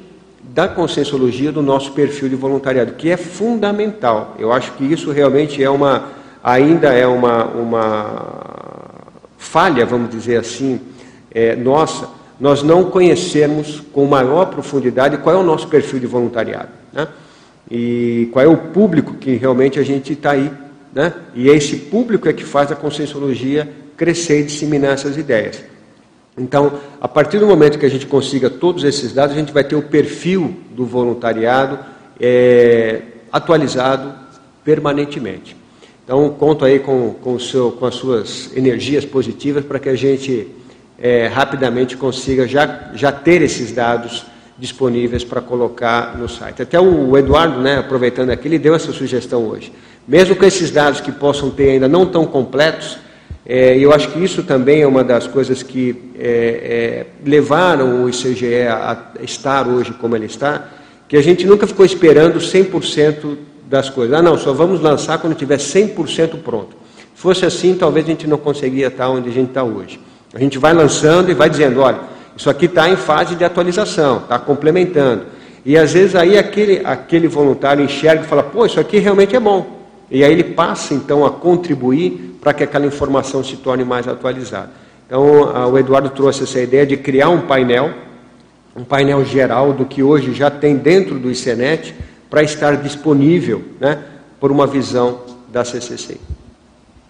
da 0.43 0.68
conscienciologia 0.68 1.52
do 1.52 1.62
nosso 1.62 1.91
perfil 1.91 2.28
de 2.30 2.36
voluntariado, 2.36 2.93
que 2.93 3.10
é 3.10 3.18
fundamental. 3.18 4.36
Eu 4.39 4.52
acho 4.52 4.74
que 4.74 4.84
isso 4.84 5.12
realmente 5.12 5.64
é 5.64 5.70
uma, 5.70 6.10
ainda 6.43 6.89
é 6.93 7.06
uma, 7.06 7.45
uma 7.45 8.57
falha, 9.38 9.86
vamos 9.86 10.10
dizer 10.10 10.38
assim, 10.38 10.82
é, 11.32 11.56
nossa, 11.56 12.10
nós 12.40 12.62
não 12.62 12.86
conhecemos 12.86 13.82
com 13.92 14.06
maior 14.06 14.46
profundidade 14.46 15.18
qual 15.18 15.36
é 15.36 15.40
o 15.40 15.44
nosso 15.44 15.68
perfil 15.68 16.00
de 16.00 16.08
voluntariado. 16.08 16.70
Né? 16.94 17.08
E 17.70 18.30
qual 18.32 18.46
é 18.46 18.48
o 18.48 18.58
público 18.58 19.16
que 19.16 19.36
realmente 19.36 19.80
a 19.80 19.84
gente 19.84 20.14
está 20.14 20.32
aí. 20.32 20.52
Né? 20.94 21.14
E 21.34 21.50
esse 21.50 21.76
público 21.78 22.30
é 22.30 22.34
que 22.34 22.44
faz 22.44 22.72
a 22.72 22.76
conscienciologia 22.76 23.68
crescer 23.96 24.42
e 24.42 24.44
disseminar 24.44 24.94
essas 24.94 25.18
ideias. 25.18 25.64
Então, 26.38 26.74
a 27.02 27.08
partir 27.08 27.40
do 27.40 27.48
momento 27.48 27.80
que 27.80 27.86
a 27.86 27.90
gente 27.90 28.06
consiga 28.06 28.48
todos 28.48 28.84
esses 28.84 29.12
dados, 29.12 29.36
a 29.36 29.40
gente 29.40 29.52
vai 29.52 29.64
ter 29.64 29.76
o 29.76 29.82
perfil 29.82 30.56
do 30.70 30.86
voluntariado 30.86 31.80
é, 32.20 33.02
atualizado 33.32 34.14
permanentemente. 34.64 35.57
Então, 36.08 36.30
conto 36.30 36.64
aí 36.64 36.80
com, 36.80 37.14
com, 37.16 37.38
seu, 37.38 37.70
com 37.70 37.86
as 37.86 37.95
suas 37.95 38.55
energias 38.55 39.03
positivas 39.03 39.66
para 39.66 39.78
que 39.78 39.89
a 39.89 39.93
gente 39.93 40.47
é, 40.97 41.28
rapidamente 41.28 41.97
consiga 41.97 42.47
já, 42.47 42.91
já 42.93 43.12
ter 43.12 43.41
esses 43.41 43.74
dados 43.74 44.26
disponíveis 44.58 45.26
para 45.26 45.41
colocar 45.41 46.18
no 46.18 46.30
site. 46.30 46.62
Até 46.62 46.80
o 46.80 47.18
Eduardo, 47.18 47.60
né, 47.60 47.80
aproveitando 47.80 48.30
aqui, 48.30 48.47
ele 48.47 48.58
deu 48.58 48.74
essa 48.74 48.93
sugestão 48.93 49.49
hoje. 49.49 49.74
Mesmo 50.08 50.34
com 50.38 50.45
esses 50.45 50.72
dados 50.72 51.01
que 51.01 51.12
possam 51.12 51.49
ter 51.49 51.72
ainda 51.72 51.89
não 51.89 52.05
tão 52.05 52.26
completos, 52.26 52.97
é, 53.45 53.78
eu 53.78 53.91
acho 53.91 54.10
que 54.14 54.24
isso 54.24 54.43
também 54.43 54.84
é 54.84 54.88
uma 54.88 55.03
das 55.03 55.28
coisas 55.28 55.62
que 55.62 56.14
é, 56.18 56.24
é, 56.24 57.30
levaram 57.30 58.05
o 58.05 58.10
ICGE 58.10 58.66
a 58.66 58.97
estar 59.22 59.68
hoje 59.68 59.91
como 59.91 60.16
ele 60.16 60.28
está, 60.28 60.70
que 61.08 61.16
a 61.16 61.24
gente 61.24 61.45
nunca 61.45 61.66
ficou 61.66 61.86
esperando 61.86 62.39
100% 62.39 63.38
das 63.70 63.89
coisas. 63.89 64.18
Ah, 64.18 64.22
não, 64.22 64.38
só 64.38 64.53
vamos 64.53 64.82
lançar 64.82 65.18
quando 65.20 65.36
tiver 65.36 65.58
100% 65.58 66.41
pronto. 66.43 66.76
Se 67.16 67.22
fosse 67.22 67.45
assim, 67.45 67.76
talvez 67.76 68.05
a 68.05 68.10
gente 68.10 68.28
não 68.28 68.38
conseguiria 68.38 68.88
estar 68.88 69.10
onde 69.10 69.30
a 69.30 69.32
gente 69.32 69.49
está 69.49 69.64
hoje. 69.64 69.99
A 70.34 70.39
gente 70.39 70.58
vai 70.58 70.74
lançando 70.74 71.32
e 71.32 71.34
vai 71.34 71.49
dizendo, 71.49 71.82
olha, 71.82 71.99
isso 72.36 72.49
aqui 72.49 72.66
está 72.66 72.89
em 72.89 72.95
fase 72.95 73.36
de 73.36 73.43
atualização, 73.43 74.18
está 74.18 74.38
complementando. 74.38 75.24
E 75.66 75.78
às 75.78 75.93
vezes 75.93 76.16
aí 76.16 76.38
aquele, 76.38 76.82
aquele 76.86 77.28
voluntário 77.28 77.84
enxerga 77.84 78.24
e 78.24 78.28
fala, 78.28 78.43
pô, 78.43 78.66
isso 78.66 78.80
aqui 78.80 78.99
realmente 78.99 79.36
é 79.36 79.39
bom. 79.39 79.78
E 80.10 80.24
aí 80.24 80.32
ele 80.32 80.43
passa 80.43 80.93
então 80.93 81.26
a 81.26 81.32
contribuir 81.32 82.38
para 82.39 82.53
que 82.53 82.64
aquela 82.64 82.86
informação 82.86 83.43
se 83.43 83.58
torne 83.58 83.84
mais 83.84 84.08
atualizada. 84.08 84.70
Então 85.05 85.72
o 85.72 85.78
Eduardo 85.78 86.10
trouxe 86.10 86.43
essa 86.43 86.60
ideia 86.60 86.86
de 86.86 86.95
criar 86.97 87.30
um 87.30 87.41
painel, 87.41 87.91
um 88.78 88.84
painel 88.84 89.26
geral 89.26 89.74
do 89.74 89.86
que 89.86 90.04
hoje 90.04 90.34
já 90.34 90.52
tem 90.52 90.78
dentro 90.78 91.18
do 91.18 91.32
ICENET, 91.32 91.96
para 92.30 92.44
estar 92.44 92.78
disponível 92.78 93.64
né, 93.80 93.98
por 94.40 94.52
uma 94.52 94.68
visão 94.68 95.20
da 95.52 95.66
CCC. 95.66 96.18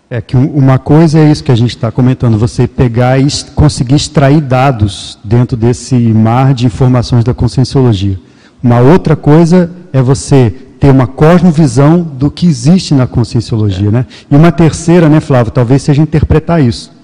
É 0.09 0.22
que 0.22 0.38
uma 0.38 0.80
coisa 0.80 1.20
é 1.20 1.30
isso 1.30 1.43
que 1.43 1.51
a 1.51 1.55
gente 1.55 1.76
está 1.76 1.91
comentando, 1.91 2.38
você 2.38 2.65
pegar 2.65 3.20
e 3.20 3.28
conseguir 3.53 3.95
extrair 3.95 4.39
dados 4.39 5.20
dentro 5.24 5.57
desse 5.57 5.95
mar 5.95 6.53
de 6.53 6.65
informações 6.65 7.26
da 7.26 7.34
conscienciologia. 7.34 8.18
Uma 8.63 8.80
outra 8.80 9.18
coisa 9.18 9.70
é 9.91 10.01
você 10.01 10.53
ter 10.80 10.89
uma 10.91 11.07
cosmovisão 11.07 12.01
do 12.01 12.32
que 12.32 12.45
existe 12.45 12.93
na 12.93 13.05
conscienciologia, 13.05 13.89
é. 13.89 13.91
né? 13.91 14.05
E 14.32 14.36
uma 14.36 14.51
terceira, 14.51 15.09
né, 15.09 15.20
Flávio, 15.20 15.51
talvez 15.51 15.82
seja 15.82 16.01
interpretar 16.01 16.61
isso. 16.61 16.96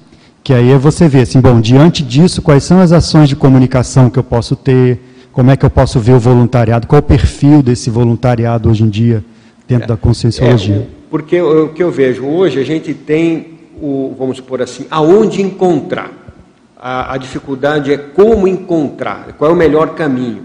Que 0.43 0.53
aí 0.53 0.71
é 0.71 0.77
você 0.77 1.07
ver 1.07 1.21
assim, 1.21 1.39
bom, 1.39 1.61
diante 1.61 2.03
disso, 2.03 2.41
quais 2.41 2.63
são 2.63 2.81
as 2.81 2.91
ações 2.91 3.29
de 3.29 3.35
comunicação 3.35 4.09
que 4.09 4.19
eu 4.19 4.23
posso 4.23 4.55
ter, 4.55 4.99
como 5.31 5.49
é 5.49 5.57
que 5.57 5.65
eu 5.65 5.69
posso 5.69 5.99
ver 5.99 6.13
o 6.13 6.19
voluntariado? 6.19 6.85
Qual 6.85 6.99
o 6.99 7.03
perfil 7.03 7.63
desse 7.63 7.89
voluntariado 7.89 8.69
hoje 8.69 8.83
em 8.83 8.89
dia 8.89 9.23
dentro 9.67 9.85
é, 9.85 9.87
da 9.87 9.97
conscienciologia? 9.97 10.75
É, 10.75 10.85
porque 11.09 11.41
o 11.41 11.69
que 11.69 11.81
eu 11.81 11.89
vejo 11.89 12.25
hoje, 12.25 12.59
a 12.59 12.65
gente 12.65 12.93
tem, 12.93 13.59
o, 13.81 14.13
vamos 14.17 14.37
supor 14.37 14.61
assim, 14.61 14.85
aonde 14.91 15.41
encontrar. 15.41 16.11
A, 16.77 17.13
a 17.13 17.17
dificuldade 17.17 17.93
é 17.93 17.97
como 17.97 18.45
encontrar, 18.45 19.33
qual 19.37 19.49
é 19.49 19.53
o 19.53 19.57
melhor 19.57 19.95
caminho. 19.95 20.43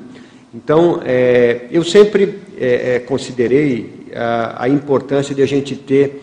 Então, 0.55 1.01
é, 1.05 1.67
eu 1.71 1.83
sempre 1.83 2.39
é, 2.57 2.95
é, 2.95 2.99
considerei 3.01 4.07
a, 4.15 4.65
a, 4.65 4.69
importância 4.69 5.35
de 5.35 5.43
a 5.43 5.47
gente 5.47 5.75
ter 5.75 6.23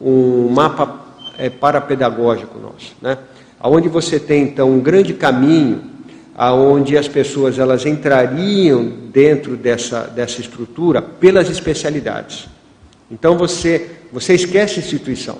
um 0.00 0.48
mapa 0.48 0.86
é, 1.40 1.48
parapedagógico 1.48 2.58
nosso, 2.58 2.94
né? 3.00 3.16
Onde 3.62 3.88
você 3.88 4.20
tem, 4.20 4.44
então, 4.44 4.70
um 4.70 4.80
grande 4.80 5.14
caminho 5.14 5.82
aonde 6.36 6.96
as 6.96 7.08
pessoas 7.08 7.58
elas 7.58 7.84
entrariam 7.84 8.84
dentro 9.12 9.56
dessa, 9.56 10.02
dessa 10.04 10.40
estrutura 10.40 11.02
pelas 11.02 11.50
especialidades. 11.50 12.48
Então 13.10 13.36
você, 13.36 13.90
você 14.12 14.34
esquece 14.34 14.76
a 14.76 14.82
instituição 14.82 15.38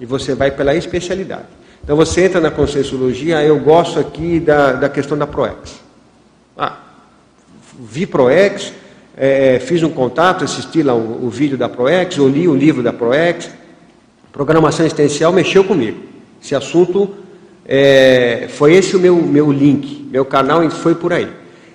e 0.00 0.06
você 0.06 0.34
vai 0.34 0.50
pela 0.50 0.74
especialidade. 0.74 1.46
Então 1.82 1.96
você 1.96 2.24
entra 2.24 2.40
na 2.40 2.50
Conscienciologia, 2.50 3.42
eu 3.42 3.60
gosto 3.60 4.00
aqui 4.00 4.40
da, 4.40 4.72
da 4.72 4.88
questão 4.88 5.16
da 5.16 5.26
ProEx. 5.26 5.80
Ah, 6.56 6.78
vi 7.78 8.06
ProEx, 8.06 8.72
é, 9.16 9.60
fiz 9.60 9.82
um 9.82 9.90
contato, 9.90 10.44
assisti 10.44 10.82
lá 10.82 10.94
o, 10.94 11.26
o 11.26 11.30
vídeo 11.30 11.56
da 11.56 11.68
ProEx, 11.68 12.18
ou 12.18 12.28
li 12.28 12.48
o 12.48 12.54
livro 12.56 12.82
da 12.82 12.92
ProEx, 12.92 13.50
programação 14.34 14.84
existencial 14.84 15.32
mexeu 15.32 15.62
comigo. 15.62 16.00
Esse 16.42 16.56
assunto 16.56 17.14
é, 17.64 18.48
foi 18.50 18.74
esse 18.74 18.96
o 18.96 18.98
meu, 18.98 19.14
meu 19.14 19.52
link, 19.52 20.08
meu 20.10 20.24
canal 20.24 20.68
foi 20.70 20.96
por 20.96 21.12
aí. 21.12 21.28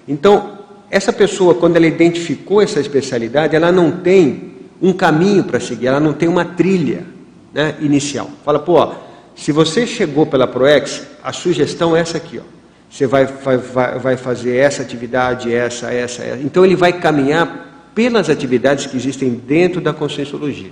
Então, 0.05 0.59
essa 0.91 1.13
pessoa, 1.13 1.55
quando 1.55 1.77
ela 1.77 1.87
identificou 1.87 2.61
essa 2.61 2.81
especialidade, 2.81 3.55
ela 3.55 3.71
não 3.71 3.91
tem 3.91 4.55
um 4.81 4.91
caminho 4.91 5.45
para 5.45 5.57
seguir, 5.57 5.87
ela 5.87 6.01
não 6.01 6.11
tem 6.11 6.27
uma 6.27 6.43
trilha 6.43 7.05
né, 7.53 7.75
inicial. 7.79 8.29
Fala, 8.43 8.59
pô, 8.59 8.73
ó, 8.73 8.93
se 9.33 9.53
você 9.53 9.87
chegou 9.87 10.25
pela 10.25 10.45
ProEx, 10.45 11.07
a 11.23 11.31
sugestão 11.31 11.95
é 11.95 12.01
essa 12.01 12.17
aqui, 12.17 12.39
ó. 12.39 12.59
Você 12.89 13.07
vai, 13.07 13.25
vai, 13.25 13.57
vai 13.99 14.17
fazer 14.17 14.57
essa 14.57 14.81
atividade, 14.81 15.53
essa, 15.53 15.93
essa, 15.93 16.23
essa. 16.23 16.41
Então 16.43 16.65
ele 16.65 16.75
vai 16.75 16.91
caminhar 16.91 17.91
pelas 17.95 18.29
atividades 18.29 18.87
que 18.87 18.97
existem 18.97 19.29
dentro 19.29 19.79
da 19.79 19.93
conscienciologia. 19.93 20.71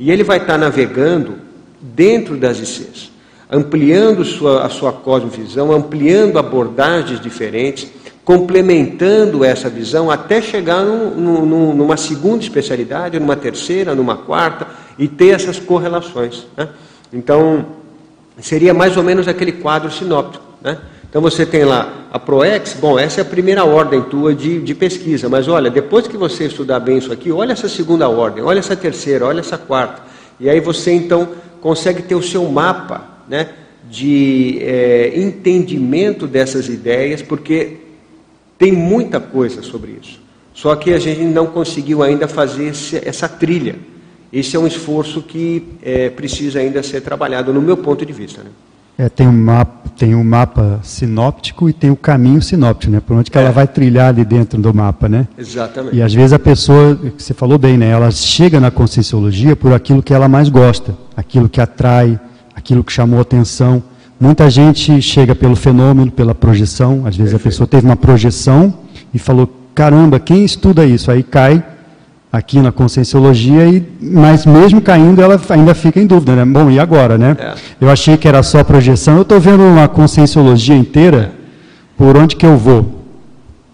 E 0.00 0.10
ele 0.10 0.24
vai 0.24 0.38
estar 0.38 0.58
navegando 0.58 1.36
dentro 1.80 2.36
das 2.36 2.58
ICs 2.58 3.10
ampliando 3.50 4.24
sua, 4.24 4.64
a 4.64 4.68
sua 4.68 4.92
cosmovisão, 4.92 5.72
ampliando 5.72 6.38
abordagens 6.38 7.20
diferentes, 7.20 7.90
complementando 8.24 9.44
essa 9.44 9.68
visão 9.68 10.08
até 10.08 10.40
chegar 10.40 10.84
num, 10.84 11.44
num, 11.44 11.74
numa 11.74 11.96
segunda 11.96 12.44
especialidade, 12.44 13.18
numa 13.18 13.34
terceira, 13.34 13.94
numa 13.94 14.16
quarta, 14.16 14.68
e 14.96 15.08
ter 15.08 15.30
essas 15.30 15.58
correlações. 15.58 16.46
Né? 16.56 16.68
Então, 17.12 17.66
seria 18.38 18.72
mais 18.72 18.96
ou 18.96 19.02
menos 19.02 19.26
aquele 19.26 19.52
quadro 19.52 19.90
sinóptico. 19.90 20.44
Né? 20.62 20.78
Então 21.10 21.20
você 21.20 21.44
tem 21.44 21.64
lá 21.64 22.06
a 22.12 22.20
ProEx, 22.20 22.76
bom, 22.80 22.96
essa 22.96 23.20
é 23.20 23.22
a 23.22 23.24
primeira 23.24 23.64
ordem 23.64 24.00
tua 24.00 24.32
de, 24.32 24.60
de, 24.60 24.74
pesquisa, 24.76 25.28
mas 25.28 25.48
olha, 25.48 25.68
depois 25.68 26.06
que 26.06 26.16
você 26.16 26.46
estudar 26.46 26.78
bem 26.78 26.98
isso 26.98 27.12
aqui, 27.12 27.32
olha 27.32 27.52
essa 27.52 27.68
segunda 27.68 28.08
ordem, 28.08 28.44
olha 28.44 28.60
essa 28.60 28.76
terceira, 28.76 29.26
olha 29.26 29.40
essa 29.40 29.58
quarta. 29.58 30.02
E 30.38 30.48
aí 30.48 30.60
você 30.60 30.92
então 30.92 31.28
consegue 31.60 32.02
ter 32.02 32.14
o 32.14 32.22
seu 32.22 32.48
mapa 32.48 33.24
né, 33.28 33.48
de 33.90 34.58
é, 34.60 35.12
entendimento 35.16 36.28
dessas 36.28 36.68
ideias, 36.68 37.20
porque 37.22 37.78
tem 38.56 38.70
muita 38.70 39.18
coisa 39.18 39.62
sobre 39.62 39.98
isso. 40.00 40.20
Só 40.54 40.76
que 40.76 40.92
a 40.92 40.98
gente 41.00 41.22
não 41.22 41.48
conseguiu 41.48 42.04
ainda 42.04 42.28
fazer 42.28 42.68
esse, 42.68 42.96
essa 43.04 43.28
trilha. 43.28 43.74
Esse 44.32 44.54
é 44.54 44.60
um 44.60 44.66
esforço 44.66 45.22
que 45.22 45.66
é, 45.82 46.08
precisa 46.08 46.60
ainda 46.60 46.84
ser 46.84 47.00
trabalhado, 47.00 47.52
no 47.52 47.60
meu 47.60 47.76
ponto 47.76 48.06
de 48.06 48.12
vista. 48.12 48.44
Né? 48.44 48.50
É, 49.00 49.08
tem, 49.08 49.26
um 49.26 49.32
mapa, 49.32 49.88
tem 49.96 50.14
um 50.14 50.22
mapa 50.22 50.78
sinóptico 50.82 51.70
e 51.70 51.72
tem 51.72 51.90
o 51.90 51.96
caminho 51.96 52.42
sinóptico, 52.42 52.92
né? 52.92 53.00
Por 53.00 53.16
onde 53.16 53.30
que 53.30 53.38
É. 53.38 53.40
ela 53.40 53.50
vai 53.50 53.66
trilhar 53.66 54.08
ali 54.08 54.26
dentro 54.26 54.60
do 54.60 54.74
mapa, 54.74 55.08
né? 55.08 55.26
Exatamente. 55.38 55.96
E 55.96 56.02
às 56.02 56.12
vezes 56.12 56.34
a 56.34 56.38
pessoa, 56.38 56.94
que 56.96 57.22
você 57.22 57.32
falou 57.32 57.56
bem, 57.56 57.78
né? 57.78 57.88
Ela 57.88 58.10
chega 58.10 58.60
na 58.60 58.70
conscienciologia 58.70 59.56
por 59.56 59.72
aquilo 59.72 60.02
que 60.02 60.12
ela 60.12 60.28
mais 60.28 60.50
gosta, 60.50 60.94
aquilo 61.16 61.48
que 61.48 61.62
atrai, 61.62 62.20
aquilo 62.54 62.84
que 62.84 62.92
chamou 62.92 63.20
atenção. 63.20 63.82
Muita 64.20 64.50
gente 64.50 65.00
chega 65.00 65.34
pelo 65.34 65.56
fenômeno, 65.56 66.10
pela 66.10 66.34
projeção. 66.34 67.06
Às 67.06 67.16
vezes 67.16 67.32
a 67.32 67.38
pessoa 67.38 67.66
teve 67.66 67.86
uma 67.86 67.96
projeção 67.96 68.74
e 69.14 69.18
falou: 69.18 69.50
caramba, 69.74 70.20
quem 70.20 70.44
estuda 70.44 70.84
isso? 70.84 71.10
Aí 71.10 71.22
cai 71.22 71.64
aqui 72.32 72.60
na 72.60 72.70
conscienciologia, 72.70 73.66
e, 73.66 73.82
mas 74.00 74.46
mesmo 74.46 74.80
caindo, 74.80 75.20
ela 75.20 75.40
ainda 75.48 75.74
fica 75.74 76.00
em 76.00 76.06
dúvida, 76.06 76.36
né? 76.36 76.44
Bom, 76.44 76.70
e 76.70 76.78
agora, 76.78 77.18
né? 77.18 77.36
É. 77.38 77.54
Eu 77.80 77.90
achei 77.90 78.16
que 78.16 78.28
era 78.28 78.42
só 78.42 78.62
projeção, 78.62 79.16
eu 79.16 79.22
estou 79.22 79.40
vendo 79.40 79.62
uma 79.62 79.88
conscienciologia 79.88 80.76
inteira, 80.76 81.32
por 81.96 82.16
onde 82.16 82.36
que 82.36 82.46
eu 82.46 82.56
vou? 82.56 83.00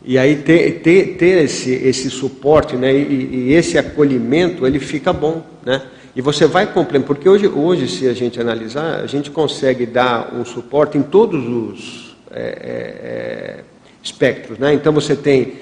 E 0.05 0.17
aí 0.17 0.37
ter, 0.37 0.81
ter, 0.83 1.17
ter 1.17 1.45
esse, 1.45 1.73
esse 1.73 2.09
suporte 2.11 2.77
né, 2.77 2.95
e, 2.95 3.49
e 3.49 3.53
esse 3.53 3.77
acolhimento, 3.77 4.67
ele 4.67 4.79
fica 4.79 5.13
bom. 5.13 5.43
Né? 5.65 5.83
E 6.15 6.23
você 6.23 6.47
vai 6.47 6.65
complementar, 6.67 7.09
porque 7.09 7.29
hoje, 7.29 7.49
hoje, 7.49 7.89
se 7.89 8.09
a 8.09 8.15
gente 8.15 8.41
analisar, 8.41 9.01
a 9.01 9.07
gente 9.07 9.31
consegue 9.31 9.85
dar 9.85 10.33
um 10.33 10.45
suporte 10.45 10.97
em 10.97 11.03
todos 11.03 11.45
os 11.47 12.17
é, 12.31 12.41
é, 12.41 12.45
é, 12.45 13.61
espectros. 14.03 14.59
Né? 14.59 14.75
Então 14.75 14.93
você 14.93 15.17
tem 15.17 15.55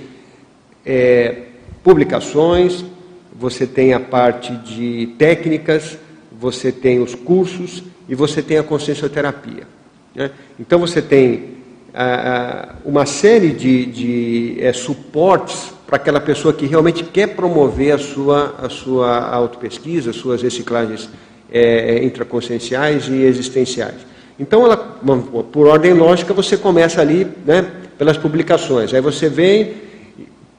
é, 0.85 1.37
publicações, 1.85 2.85
você 3.33 3.67
tem 3.67 3.93
a 3.93 4.01
parte 4.01 4.53
de 4.57 5.15
técnicas, 5.19 5.97
você 6.33 6.73
tem 6.73 7.01
os 7.01 7.15
cursos 7.15 7.85
e 8.09 8.15
você 8.15 8.43
tem 8.43 8.59
a 8.59 8.63
consciencioterapia. 8.65 9.69
Né? 10.15 10.31
Então 10.59 10.81
você 10.81 11.01
tem 11.01 11.55
ah, 11.95 12.03
ah, 12.03 12.75
uma 12.85 13.07
série 13.07 13.51
de, 13.51 13.87
de 13.87 14.57
eh, 14.59 14.73
suportes 14.73 15.73
para 15.87 15.97
aquela 15.97 16.21
pessoa 16.21 16.53
que 16.53 16.67
realmente 16.67 17.05
quer 17.05 17.29
promover 17.37 17.93
a 17.93 17.99
sua, 17.99 18.55
a 18.61 18.69
sua 18.69 19.29
autopesquisa, 19.29 20.11
as 20.11 20.17
suas 20.17 20.43
reciclagens 20.43 21.09
eh, 21.53 22.01
intraconscienciais 22.03 23.07
e 23.09 23.23
existenciais. 23.23 24.15
Então, 24.39 24.65
ela, 24.65 24.77
por 24.77 25.69
ordem 25.69 25.93
lógica, 25.93 26.35
você 26.35 26.57
começa 26.57 27.01
ali 27.01 27.27
né, 27.47 27.65
pelas 27.97 28.19
publicações. 28.19 28.93
Aí 28.93 29.01
você 29.01 29.29
vem, 29.29 29.75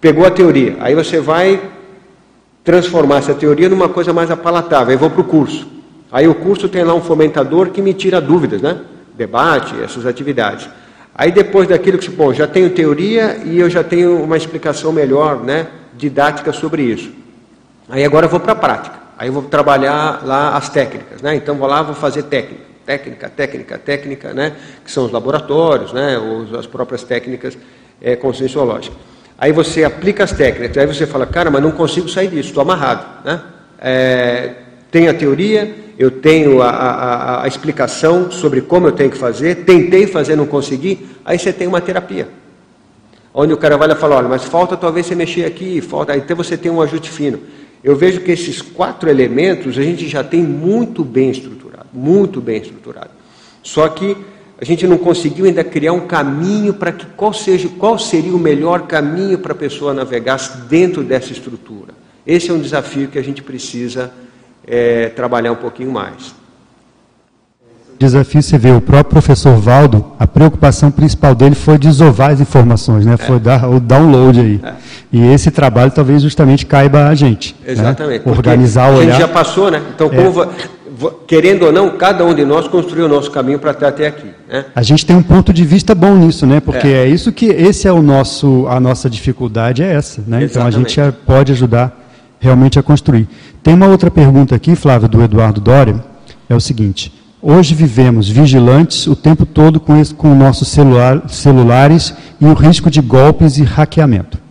pegou 0.06 0.24
a 0.24 0.30
teoria, 0.30 0.78
aí 0.82 0.94
você 0.94 1.20
vai 1.20 1.60
transformar 2.64 3.18
essa 3.18 3.34
teoria 3.34 3.68
numa 3.68 3.90
coisa 3.90 4.14
mais 4.14 4.30
apalatável. 4.30 4.92
Aí 4.92 4.96
vou 4.96 5.10
para 5.10 5.22
o 5.22 5.24
curso. 5.24 5.68
Aí 6.12 6.28
o 6.28 6.36
curso 6.36 6.70
tem 6.70 6.84
lá 6.84 6.94
um 6.94 7.02
fomentador 7.02 7.72
que 7.72 7.82
me 7.82 7.92
tira 7.92 8.22
dúvidas, 8.22 8.62
né? 8.62 8.82
Debate, 9.16 9.74
essas 9.82 10.06
atividades. 10.06 10.70
Aí 11.16 11.32
depois 11.32 11.68
daquilo 11.68 11.98
que, 11.98 12.08
bom, 12.12 12.32
já 12.32 12.46
tenho 12.46 12.70
teoria 12.70 13.42
e 13.46 13.60
eu 13.60 13.68
já 13.68 13.84
tenho 13.84 14.22
uma 14.24 14.38
explicação 14.38 14.92
melhor, 14.92 15.44
né? 15.44 15.70
Didática 15.98 16.54
sobre 16.54 16.84
isso. 16.84 17.12
Aí 17.90 18.06
agora 18.06 18.28
eu 18.28 18.30
vou 18.30 18.40
para 18.40 18.52
a 18.52 18.56
prática. 18.56 19.00
Aí 19.18 19.30
eu 19.30 19.34
vou 19.34 19.42
trabalhar 19.42 20.22
lá 20.24 20.56
as 20.56 20.70
técnicas, 20.70 21.24
né? 21.24 21.36
Então 21.36 21.56
vou 21.56 21.68
lá, 21.68 21.82
vou 21.82 21.96
fazer 21.96 22.22
técnica, 22.22 22.62
técnica, 22.86 23.28
técnica, 23.28 23.78
técnica, 23.80 24.34
né? 24.36 24.56
Que 24.84 24.92
são 24.92 25.04
os 25.04 25.12
laboratórios, 25.12 25.92
né? 25.92 26.16
Os, 26.20 26.54
as 26.54 26.68
próprias 26.68 27.02
técnicas 27.02 27.58
é, 28.00 28.16
conscienciológicas. 28.16 29.15
Aí 29.38 29.52
você 29.52 29.84
aplica 29.84 30.24
as 30.24 30.32
técnicas, 30.32 30.78
aí 30.78 30.88
você 30.88 31.06
fala, 31.06 31.26
cara, 31.26 31.52
mas 31.52 31.62
não 31.62 31.72
consigo 31.72 32.08
sair 32.08 32.30
disso, 32.30 32.50
estou 32.50 32.62
amarrado. 32.62 33.06
Né? 33.26 33.42
É, 33.80 34.54
tenho 34.90 35.12
a 35.12 35.14
teoria, 35.14 35.76
eu 36.00 36.10
tenho 36.10 36.62
a, 36.62 36.70
a, 36.70 37.44
a, 37.44 37.48
explicação 37.48 38.32
sobre 38.32 38.62
como 38.62 38.88
eu 38.88 38.94
tenho 38.94 39.12
que 39.12 39.18
fazer, 39.18 39.66
tentei 39.66 40.08
fazer, 40.08 40.36
não 40.36 40.46
consegui, 40.46 41.06
aí 41.26 41.38
você 41.38 41.52
tem 41.52 41.68
uma 41.68 41.82
terapia. 41.82 42.30
Onde 43.34 43.54
o 43.54 43.58
cara 43.58 43.78
vai 43.78 43.90
lá 43.90 43.94
e 43.94 43.98
fala, 43.98 44.16
olha, 44.16 44.30
mas 44.30 44.46
falta 44.46 44.78
talvez 44.78 45.06
você 45.06 45.16
mexer 45.16 45.44
aqui, 45.44 45.82
falta, 45.82 46.16
então 46.16 46.38
você 46.38 46.56
tem 46.56 46.72
um 46.72 46.82
ajuste 46.82 47.10
fino. 47.10 47.40
Eu 47.84 47.96
vejo 47.96 48.22
que 48.22 48.32
esses 48.32 48.62
quatro 48.62 49.10
elementos 49.10 49.78
a 49.78 49.82
gente 49.82 50.08
já 50.08 50.24
tem 50.24 50.42
muito 50.42 51.04
bem 51.04 51.30
estruturado, 51.30 51.88
muito 51.94 52.40
bem 52.40 52.62
estruturado. 52.62 53.12
Só 53.62 53.88
que 53.90 54.16
a 54.60 54.64
gente 54.64 54.88
não 54.88 54.98
conseguiu 54.98 55.46
ainda 55.46 55.64
criar 55.64 55.92
um 55.92 56.08
caminho 56.08 56.74
para 56.74 56.92
que 56.92 57.06
qual 57.06 57.34
seja 57.34 57.68
qual 57.78 58.00
seria 58.00 58.34
o 58.34 58.40
melhor 58.40 58.88
caminho 58.88 59.38
para 59.38 59.52
a 59.52 59.56
pessoa 59.56 59.94
navegar 59.94 60.38
dentro 60.70 61.04
dessa 61.04 61.32
estrutura. 61.34 61.94
Esse 62.26 62.50
é 62.50 62.54
um 62.54 62.60
desafio 62.60 63.08
que 63.10 63.20
a 63.20 63.24
gente 63.24 63.44
precisa 63.44 64.12
é, 64.66 65.10
trabalhar 65.10 65.52
um 65.52 65.58
pouquinho 65.58 65.92
mais. 65.92 66.34
Desafio 67.98 68.42
você 68.42 68.58
vê 68.58 68.72
o 68.72 68.82
próprio 68.82 69.06
professor 69.06 69.56
Valdo, 69.56 70.06
a 70.20 70.28
preocupação 70.28 70.92
principal 70.92 71.34
dele 71.34 71.56
foi 71.56 71.78
desovar 71.78 72.32
as 72.32 72.42
informações, 72.42 73.06
né? 73.06 73.16
Foi 73.16 73.38
é. 73.38 73.40
dar 73.40 73.70
o 73.70 73.80
download 73.80 74.40
aí. 74.40 74.60
É. 74.62 74.74
E 75.14 75.34
esse 75.34 75.50
trabalho 75.50 75.92
talvez 75.92 76.22
justamente 76.22 76.66
caiba 76.66 77.08
a 77.08 77.16
gente. 77.16 77.56
Exatamente. 77.66 78.26
Né? 78.26 78.32
Organizar, 78.32 78.92
o 78.92 78.98
olhar. 78.98 79.08
A 79.08 79.12
gente 79.12 79.22
já 79.22 79.28
passou, 79.30 79.72
né? 79.72 79.82
Então, 79.96 80.10
como 80.10 80.46
querendo 81.28 81.66
ou 81.66 81.72
não, 81.72 81.98
cada 81.98 82.26
um 82.26 82.34
de 82.34 82.46
nós 82.46 82.68
construiu 82.68 83.06
o 83.06 83.10
nosso 83.10 83.32
caminho 83.32 83.60
para 83.60 83.72
estar 83.72 83.88
até 83.88 84.08
aqui. 84.08 84.30
Né? 84.48 84.66
A 84.76 84.82
gente 84.82 85.06
tem 85.06 85.16
um 85.16 85.24
ponto 85.24 85.54
de 85.54 85.64
vista 85.66 85.96
bom 85.96 86.16
nisso, 86.16 86.46
né? 86.46 86.60
Porque 86.60 86.88
é, 86.88 87.04
é 87.04 87.08
isso 87.08 87.32
que 87.32 87.46
esse 87.46 87.88
é 87.88 87.92
o 87.92 88.02
nosso, 88.02 88.66
a 88.68 88.80
nossa 88.80 89.10
dificuldade 89.10 89.84
é 89.84 89.94
essa, 89.94 90.24
né? 90.28 90.44
Exatamente. 90.44 90.52
Então 90.52 90.66
a 90.68 90.72
gente 90.72 91.18
pode 91.26 91.52
ajudar 91.52 92.06
realmente 92.40 92.78
a 92.78 92.84
construir. 92.84 93.28
Tem 93.64 93.74
uma 93.74 93.88
outra 93.88 94.12
pergunta 94.12 94.56
aqui, 94.56 94.76
Flávio, 94.76 95.10
do 95.10 95.22
Eduardo 95.22 95.60
Dória, 95.60 96.04
é 96.48 96.56
o 96.56 96.62
seguinte: 96.62 97.12
hoje 97.42 97.74
vivemos 97.74 98.30
vigilantes 98.30 99.08
o 99.08 99.16
tempo 99.16 99.46
todo 99.46 99.80
com, 99.80 100.00
esse, 100.00 100.14
com 100.14 100.34
nossos 100.36 100.68
celular, 100.68 101.30
celulares 101.30 102.14
e 102.40 102.46
o 102.46 102.54
risco 102.54 102.90
de 102.90 103.02
golpes 103.02 103.58
e 103.58 103.64
hackeamento. 103.64 104.45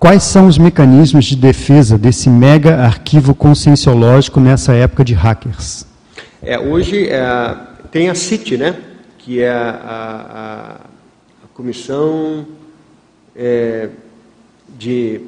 Quais 0.00 0.22
são 0.22 0.46
os 0.46 0.56
mecanismos 0.56 1.26
de 1.26 1.36
defesa 1.36 1.98
desse 1.98 2.30
mega 2.30 2.76
arquivo 2.76 3.34
conscienciológico 3.34 4.40
nessa 4.40 4.72
época 4.72 5.04
de 5.04 5.12
hackers? 5.12 5.84
É, 6.42 6.58
hoje 6.58 7.06
é, 7.06 7.54
tem 7.92 8.08
a 8.08 8.14
CIT, 8.14 8.56
né, 8.56 8.76
que 9.18 9.42
é 9.42 9.50
a, 9.50 9.76
a, 9.84 10.70
a 11.44 11.48
Comissão 11.52 12.46
é, 13.36 13.90
de, 14.78 15.20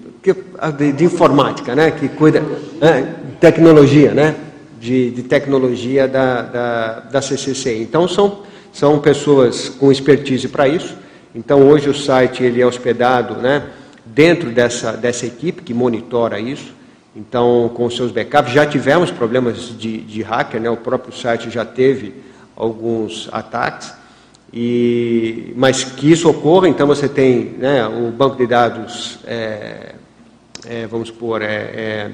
de, 0.79 0.93
de, 0.93 1.05
Informática, 1.05 1.75
né, 1.75 1.91
que 1.91 2.09
cuida 2.09 2.43
é, 2.81 3.03
tecnologia, 3.39 4.15
né, 4.15 4.37
de, 4.81 5.11
de 5.11 5.23
tecnologia 5.23 6.09
da, 6.09 6.41
da, 6.41 7.01
da 7.01 7.21
CCCI. 7.21 7.83
Então, 7.83 8.09
são, 8.09 8.39
são 8.73 8.99
pessoas 8.99 9.69
com 9.69 9.93
expertise 9.93 10.49
para 10.49 10.67
isso. 10.67 10.97
Então, 11.35 11.61
hoje 11.69 11.91
o 11.91 11.95
site 11.95 12.43
ele 12.43 12.63
é 12.63 12.67
hospedado, 12.67 13.35
né, 13.35 13.65
dentro 14.05 14.51
dessa, 14.51 14.93
dessa 14.93 15.27
equipe 15.27 15.63
que 15.63 15.75
monitora 15.75 16.39
isso. 16.41 16.75
Então, 17.15 17.71
com 17.75 17.89
seus 17.91 18.11
backups, 18.11 18.53
já 18.53 18.65
tivemos 18.65 19.11
problemas 19.11 19.77
de, 19.79 19.99
de 20.01 20.23
hacker, 20.23 20.61
né? 20.61 20.71
o 20.71 20.77
próprio 20.77 21.15
site 21.15 21.51
já 21.51 21.65
teve 21.65 22.15
alguns 22.57 23.29
ataques, 23.33 23.93
e, 24.53 25.53
mas 25.57 25.85
que 25.85 26.11
isso 26.11 26.29
ocorra, 26.29 26.69
então 26.69 26.87
você 26.87 27.09
tem 27.09 27.55
né, 27.59 27.87
o 27.87 28.11
banco 28.11 28.37
de 28.37 28.47
dados, 28.47 29.19
é, 29.27 29.95
é, 30.67 30.87
vamos 30.87 31.09
supor, 31.09 31.43
é, 31.43 31.47
é 31.47 32.11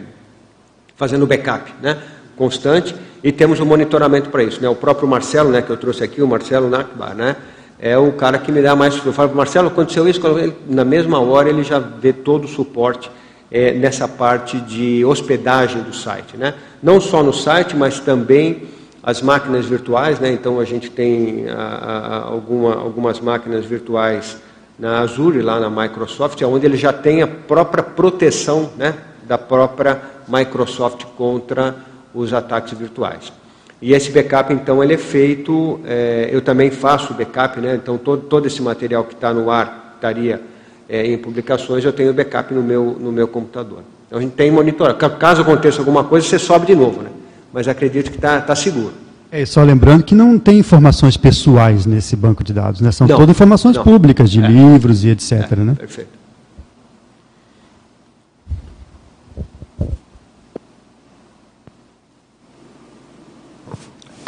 fazendo 0.97 1.27
backup 1.27 1.73
né, 1.81 1.99
constante, 2.37 2.95
e 3.23 3.33
temos 3.33 3.61
o 3.61 3.65
um 3.65 3.67
monitoramento 3.67 4.31
para 4.31 4.43
isso. 4.43 4.61
Né? 4.61 4.69
O 4.69 4.75
próprio 4.75 5.09
Marcelo, 5.09 5.51
né, 5.51 5.63
que 5.63 5.71
eu 5.71 5.77
trouxe 5.77 6.03
aqui, 6.03 6.23
o 6.23 6.27
Marcelo 6.27 6.69
Nakbar, 6.69 7.15
né, 7.15 7.37
é 7.79 7.97
o 7.97 8.13
cara 8.13 8.39
que 8.39 8.51
me 8.51 8.61
dá 8.61 8.75
mais. 8.75 9.05
Eu 9.05 9.13
falo, 9.13 9.35
Marcelo, 9.35 9.69
aconteceu 9.69 10.09
isso, 10.09 10.21
na 10.69 10.85
mesma 10.85 11.21
hora 11.21 11.49
ele 11.49 11.63
já 11.63 11.79
vê 11.79 12.13
todo 12.13 12.45
o 12.45 12.49
suporte 12.49 13.11
é, 13.51 13.73
nessa 13.73 14.09
parte 14.09 14.61
de 14.61 15.05
hospedagem 15.05 15.83
do 15.83 15.95
site. 15.95 16.37
Né? 16.37 16.55
Não 16.83 17.01
só 17.01 17.23
no 17.23 17.33
site, 17.33 17.77
mas 17.77 18.01
também 18.01 18.65
as 19.03 19.23
máquinas 19.23 19.67
virtuais. 19.67 20.19
Né? 20.19 20.33
Então 20.33 20.59
a 20.59 20.65
gente 20.65 20.91
tem 20.91 21.49
a, 21.49 21.55
a, 21.55 22.23
alguma, 22.25 22.75
algumas 22.75 23.21
máquinas 23.21 23.65
virtuais 23.65 24.37
na 24.79 25.01
Azure, 25.01 25.41
lá 25.43 25.59
na 25.59 25.71
Microsoft, 25.71 26.41
onde 26.43 26.67
ele 26.67 26.77
já 26.77 26.93
tem 26.93 27.23
a 27.23 27.27
própria 27.27 27.83
proteção 27.83 28.71
né, 28.77 28.95
da 29.27 29.37
própria 29.37 30.01
Microsoft 30.29 31.05
contra 31.17 31.77
os 32.15 32.33
ataques 32.33 32.79
virtuais. 32.79 33.33
E 33.81 33.93
esse 33.93 34.11
backup, 34.11 34.53
então, 34.53 34.83
ele 34.83 34.95
é 34.95 34.99
feito, 34.99 35.79
é, 35.87 36.29
eu 36.33 36.41
também 36.41 36.71
faço 36.71 37.15
backup, 37.15 37.61
né? 37.61 37.79
então 37.81 37.97
todo, 37.97 38.23
todo 38.23 38.47
esse 38.47 38.61
material 38.61 39.05
que 39.05 39.15
está 39.15 39.33
no 39.33 39.51
ar 39.51 39.95
estaria 39.95 40.41
é, 40.89 41.07
em 41.07 41.17
publicações, 41.17 41.85
eu 41.85 41.93
tenho 41.93 42.13
backup 42.13 42.53
no 42.53 42.63
meu, 42.63 42.97
no 42.99 43.13
meu 43.13 43.29
computador. 43.29 43.83
Então 44.07 44.19
a 44.19 44.23
gente 44.23 44.33
tem 44.33 44.51
monitor. 44.51 44.93
Caso 44.95 45.43
aconteça 45.43 45.79
alguma 45.81 46.03
coisa, 46.03 46.27
você 46.27 46.39
sobe 46.39 46.67
de 46.67 46.75
novo, 46.75 47.03
né? 47.03 47.11
mas 47.53 47.69
acredito 47.69 48.11
que 48.11 48.17
está 48.17 48.41
tá 48.41 48.57
seguro. 48.57 48.93
É, 49.31 49.45
só 49.45 49.63
lembrando 49.63 50.03
que 50.03 50.15
não 50.15 50.39
tem 50.39 50.59
informações 50.59 51.17
pessoais 51.17 51.85
nesse 51.85 52.17
banco 52.17 52.43
de 52.43 52.53
dados, 52.53 52.81
né? 52.81 52.91
são 52.91 53.07
não, 53.07 53.17
todas 53.17 53.31
informações 53.31 53.77
não. 53.77 53.85
públicas, 53.85 54.31
de 54.31 54.43
é. 54.43 54.47
livros 54.49 55.05
e 55.05 55.11
etc. 55.11 55.33
É, 55.33 55.57
né? 55.57 55.75
Perfeito. 55.79 56.18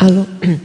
Alô? 0.00 0.24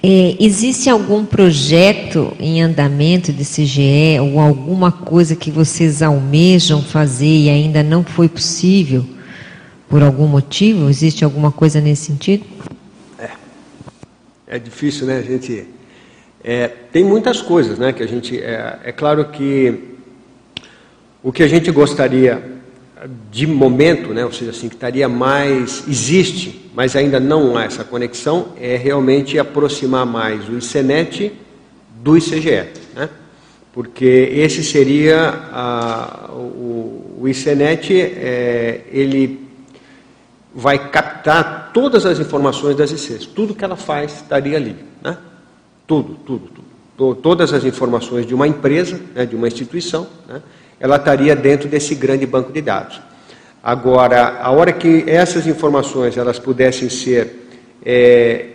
É, 0.00 0.36
existe 0.38 0.88
algum 0.88 1.24
projeto 1.24 2.32
em 2.38 2.62
andamento 2.62 3.32
de 3.32 3.44
CGE 3.44 4.20
ou 4.20 4.38
alguma 4.38 4.92
coisa 4.92 5.34
que 5.34 5.50
vocês 5.50 6.02
almejam 6.02 6.80
fazer 6.80 7.26
e 7.26 7.50
ainda 7.50 7.82
não 7.82 8.04
foi 8.04 8.28
possível 8.28 9.04
por 9.88 10.00
algum 10.00 10.28
motivo? 10.28 10.88
Existe 10.88 11.24
alguma 11.24 11.50
coisa 11.50 11.80
nesse 11.80 12.04
sentido? 12.04 12.44
É, 13.18 13.30
é 14.46 14.58
difícil, 14.60 15.08
né? 15.08 15.18
A 15.18 15.22
gente 15.22 15.66
é, 16.44 16.68
tem 16.68 17.02
muitas 17.02 17.42
coisas, 17.42 17.76
né? 17.76 17.92
Que 17.92 18.04
a 18.04 18.08
gente 18.08 18.38
é, 18.38 18.78
é 18.84 18.92
claro 18.92 19.24
que 19.30 19.96
o 21.24 21.32
que 21.32 21.42
a 21.42 21.48
gente 21.48 21.72
gostaria 21.72 22.40
de 23.30 23.46
momento, 23.46 24.12
né, 24.12 24.24
ou 24.24 24.32
seja, 24.32 24.50
assim, 24.50 24.68
que 24.68 24.74
estaria 24.74 25.08
mais, 25.08 25.84
existe, 25.88 26.67
mas 26.78 26.94
ainda 26.94 27.18
não 27.18 27.58
há 27.58 27.64
essa 27.64 27.82
conexão, 27.82 28.50
é 28.56 28.76
realmente 28.76 29.36
aproximar 29.36 30.06
mais 30.06 30.48
o 30.48 30.56
ICENET 30.56 31.32
do 32.00 32.16
ICGE, 32.16 32.68
né? 32.94 33.10
porque 33.72 34.04
esse 34.04 34.62
seria, 34.62 35.28
a, 35.52 36.30
o, 36.30 37.16
o 37.20 37.28
ICENET, 37.28 37.92
é, 38.00 38.82
ele 38.92 39.44
vai 40.54 40.88
captar 40.88 41.72
todas 41.74 42.06
as 42.06 42.20
informações 42.20 42.76
das 42.76 42.92
ICs, 42.92 43.26
tudo 43.26 43.56
que 43.56 43.64
ela 43.64 43.74
faz 43.74 44.12
estaria 44.12 44.56
ali, 44.56 44.76
né? 45.02 45.18
tudo, 45.84 46.14
tudo, 46.24 46.48
tudo, 46.96 47.14
todas 47.16 47.52
as 47.52 47.64
informações 47.64 48.24
de 48.24 48.36
uma 48.36 48.46
empresa, 48.46 49.00
né, 49.16 49.26
de 49.26 49.34
uma 49.34 49.48
instituição, 49.48 50.06
né? 50.28 50.40
ela 50.78 50.94
estaria 50.94 51.34
dentro 51.34 51.68
desse 51.68 51.96
grande 51.96 52.24
banco 52.24 52.52
de 52.52 52.62
dados. 52.62 53.07
Agora, 53.62 54.38
a 54.40 54.50
hora 54.50 54.72
que 54.72 55.04
essas 55.06 55.46
informações 55.46 56.16
elas 56.16 56.38
pudessem 56.38 56.88
ser 56.88 57.48
é, 57.84 58.46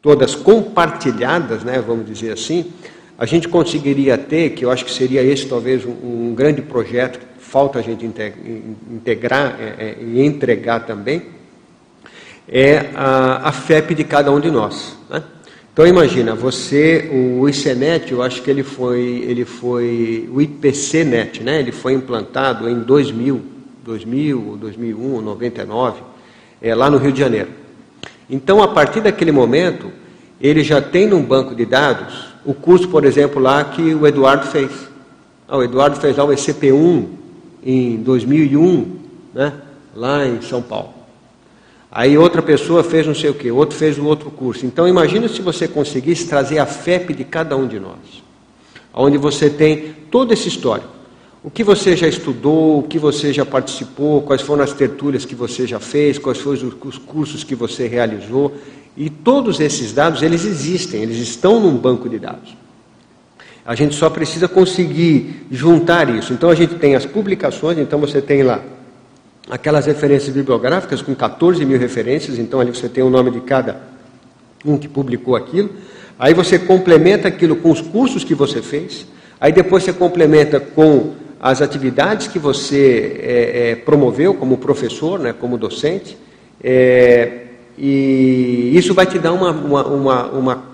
todas 0.00 0.34
compartilhadas, 0.34 1.62
né, 1.64 1.82
vamos 1.84 2.06
dizer 2.06 2.32
assim, 2.32 2.72
a 3.18 3.26
gente 3.26 3.48
conseguiria 3.48 4.16
ter, 4.16 4.50
que 4.50 4.64
eu 4.64 4.70
acho 4.70 4.84
que 4.84 4.92
seria 4.92 5.22
esse 5.22 5.46
talvez 5.46 5.84
um, 5.84 6.30
um 6.30 6.34
grande 6.34 6.62
projeto, 6.62 7.20
falta 7.38 7.78
a 7.78 7.82
gente 7.82 8.06
integrar 8.90 9.56
é, 9.60 9.64
é, 9.64 9.96
e 10.00 10.24
entregar 10.24 10.86
também, 10.86 11.22
é 12.48 12.90
a, 12.94 13.48
a 13.48 13.52
FEP 13.52 13.94
de 13.94 14.04
cada 14.04 14.32
um 14.32 14.40
de 14.40 14.50
nós. 14.50 14.96
Né? 15.08 15.22
Então 15.72 15.86
imagina, 15.86 16.34
você, 16.34 17.08
o 17.12 17.48
ICNet, 17.48 18.10
eu 18.12 18.22
acho 18.22 18.42
que 18.42 18.50
ele 18.50 18.62
foi, 18.62 19.24
ele 19.26 19.44
foi 19.44 20.28
o 20.32 20.40
IPCNet, 20.40 21.42
né? 21.42 21.60
Ele 21.60 21.70
foi 21.70 21.92
implantado 21.92 22.68
em 22.68 22.80
2000, 22.80 23.40
2000, 23.90 24.56
2001, 24.60 25.20
99, 25.20 26.00
é, 26.62 26.74
lá 26.74 26.88
no 26.88 26.96
Rio 26.96 27.12
de 27.12 27.18
Janeiro. 27.18 27.48
Então, 28.28 28.62
a 28.62 28.68
partir 28.68 29.00
daquele 29.00 29.32
momento, 29.32 29.90
ele 30.40 30.62
já 30.62 30.80
tem 30.80 31.08
num 31.08 31.22
banco 31.22 31.54
de 31.54 31.66
dados 31.66 32.30
o 32.44 32.54
curso, 32.54 32.88
por 32.88 33.04
exemplo, 33.04 33.42
lá 33.42 33.64
que 33.64 33.94
o 33.94 34.06
Eduardo 34.06 34.46
fez. 34.46 34.70
Ah, 35.48 35.56
o 35.56 35.62
Eduardo 35.64 35.96
fez 35.96 36.16
lá 36.16 36.24
o 36.24 36.28
ECP1 36.28 37.06
em 37.64 37.96
2001, 37.96 38.96
né? 39.34 39.54
Lá 39.94 40.24
em 40.24 40.40
São 40.40 40.62
Paulo. 40.62 40.94
Aí 41.90 42.16
outra 42.16 42.40
pessoa 42.40 42.84
fez 42.84 43.04
não 43.04 43.14
sei 43.16 43.30
o 43.30 43.34
que, 43.34 43.50
outro 43.50 43.76
fez 43.76 43.98
o 43.98 44.04
outro 44.04 44.30
curso. 44.30 44.64
Então 44.64 44.86
imagina 44.86 45.26
se 45.26 45.42
você 45.42 45.66
conseguisse 45.66 46.28
trazer 46.28 46.60
a 46.60 46.66
FEP 46.66 47.12
de 47.12 47.24
cada 47.24 47.56
um 47.56 47.66
de 47.66 47.80
nós, 47.80 48.22
onde 48.94 49.18
você 49.18 49.50
tem 49.50 49.96
todo 50.08 50.32
esse 50.32 50.46
histórico. 50.46 50.99
O 51.42 51.50
que 51.50 51.64
você 51.64 51.96
já 51.96 52.06
estudou, 52.06 52.80
o 52.80 52.82
que 52.82 52.98
você 52.98 53.32
já 53.32 53.46
participou, 53.46 54.20
quais 54.22 54.42
foram 54.42 54.62
as 54.62 54.74
tertúlias 54.74 55.24
que 55.24 55.34
você 55.34 55.66
já 55.66 55.80
fez, 55.80 56.18
quais 56.18 56.38
foram 56.38 56.70
os 56.84 56.98
cursos 56.98 57.42
que 57.42 57.54
você 57.54 57.86
realizou. 57.86 58.54
E 58.94 59.08
todos 59.08 59.58
esses 59.58 59.92
dados, 59.92 60.22
eles 60.22 60.44
existem, 60.44 61.02
eles 61.02 61.16
estão 61.16 61.58
num 61.58 61.76
banco 61.76 62.10
de 62.10 62.18
dados. 62.18 62.54
A 63.64 63.74
gente 63.74 63.94
só 63.94 64.10
precisa 64.10 64.48
conseguir 64.48 65.46
juntar 65.50 66.14
isso. 66.14 66.34
Então 66.34 66.50
a 66.50 66.54
gente 66.54 66.74
tem 66.74 66.94
as 66.94 67.06
publicações, 67.06 67.78
então 67.78 67.98
você 67.98 68.20
tem 68.20 68.42
lá 68.42 68.62
aquelas 69.48 69.86
referências 69.86 70.34
bibliográficas 70.34 71.00
com 71.00 71.14
14 71.14 71.64
mil 71.64 71.78
referências, 71.78 72.38
então 72.38 72.60
ali 72.60 72.70
você 72.70 72.88
tem 72.88 73.02
o 73.02 73.08
nome 73.08 73.30
de 73.30 73.40
cada 73.40 73.80
um 74.62 74.76
que 74.76 74.88
publicou 74.88 75.36
aquilo. 75.36 75.70
Aí 76.18 76.34
você 76.34 76.58
complementa 76.58 77.28
aquilo 77.28 77.56
com 77.56 77.70
os 77.70 77.80
cursos 77.80 78.24
que 78.24 78.34
você 78.34 78.60
fez, 78.60 79.06
aí 79.40 79.52
depois 79.52 79.84
você 79.84 79.92
complementa 79.92 80.60
com 80.60 81.14
as 81.40 81.62
atividades 81.62 82.28
que 82.28 82.38
você 82.38 83.18
é, 83.22 83.70
é, 83.70 83.74
promoveu 83.76 84.34
como 84.34 84.58
professor, 84.58 85.18
né, 85.18 85.32
como 85.32 85.56
docente, 85.56 86.16
é, 86.62 87.46
e 87.78 88.72
isso 88.74 88.92
vai 88.92 89.06
te 89.06 89.18
dar 89.18 89.32
uma, 89.32 89.50
uma, 89.50 89.86
uma, 89.86 90.26
uma 90.26 90.64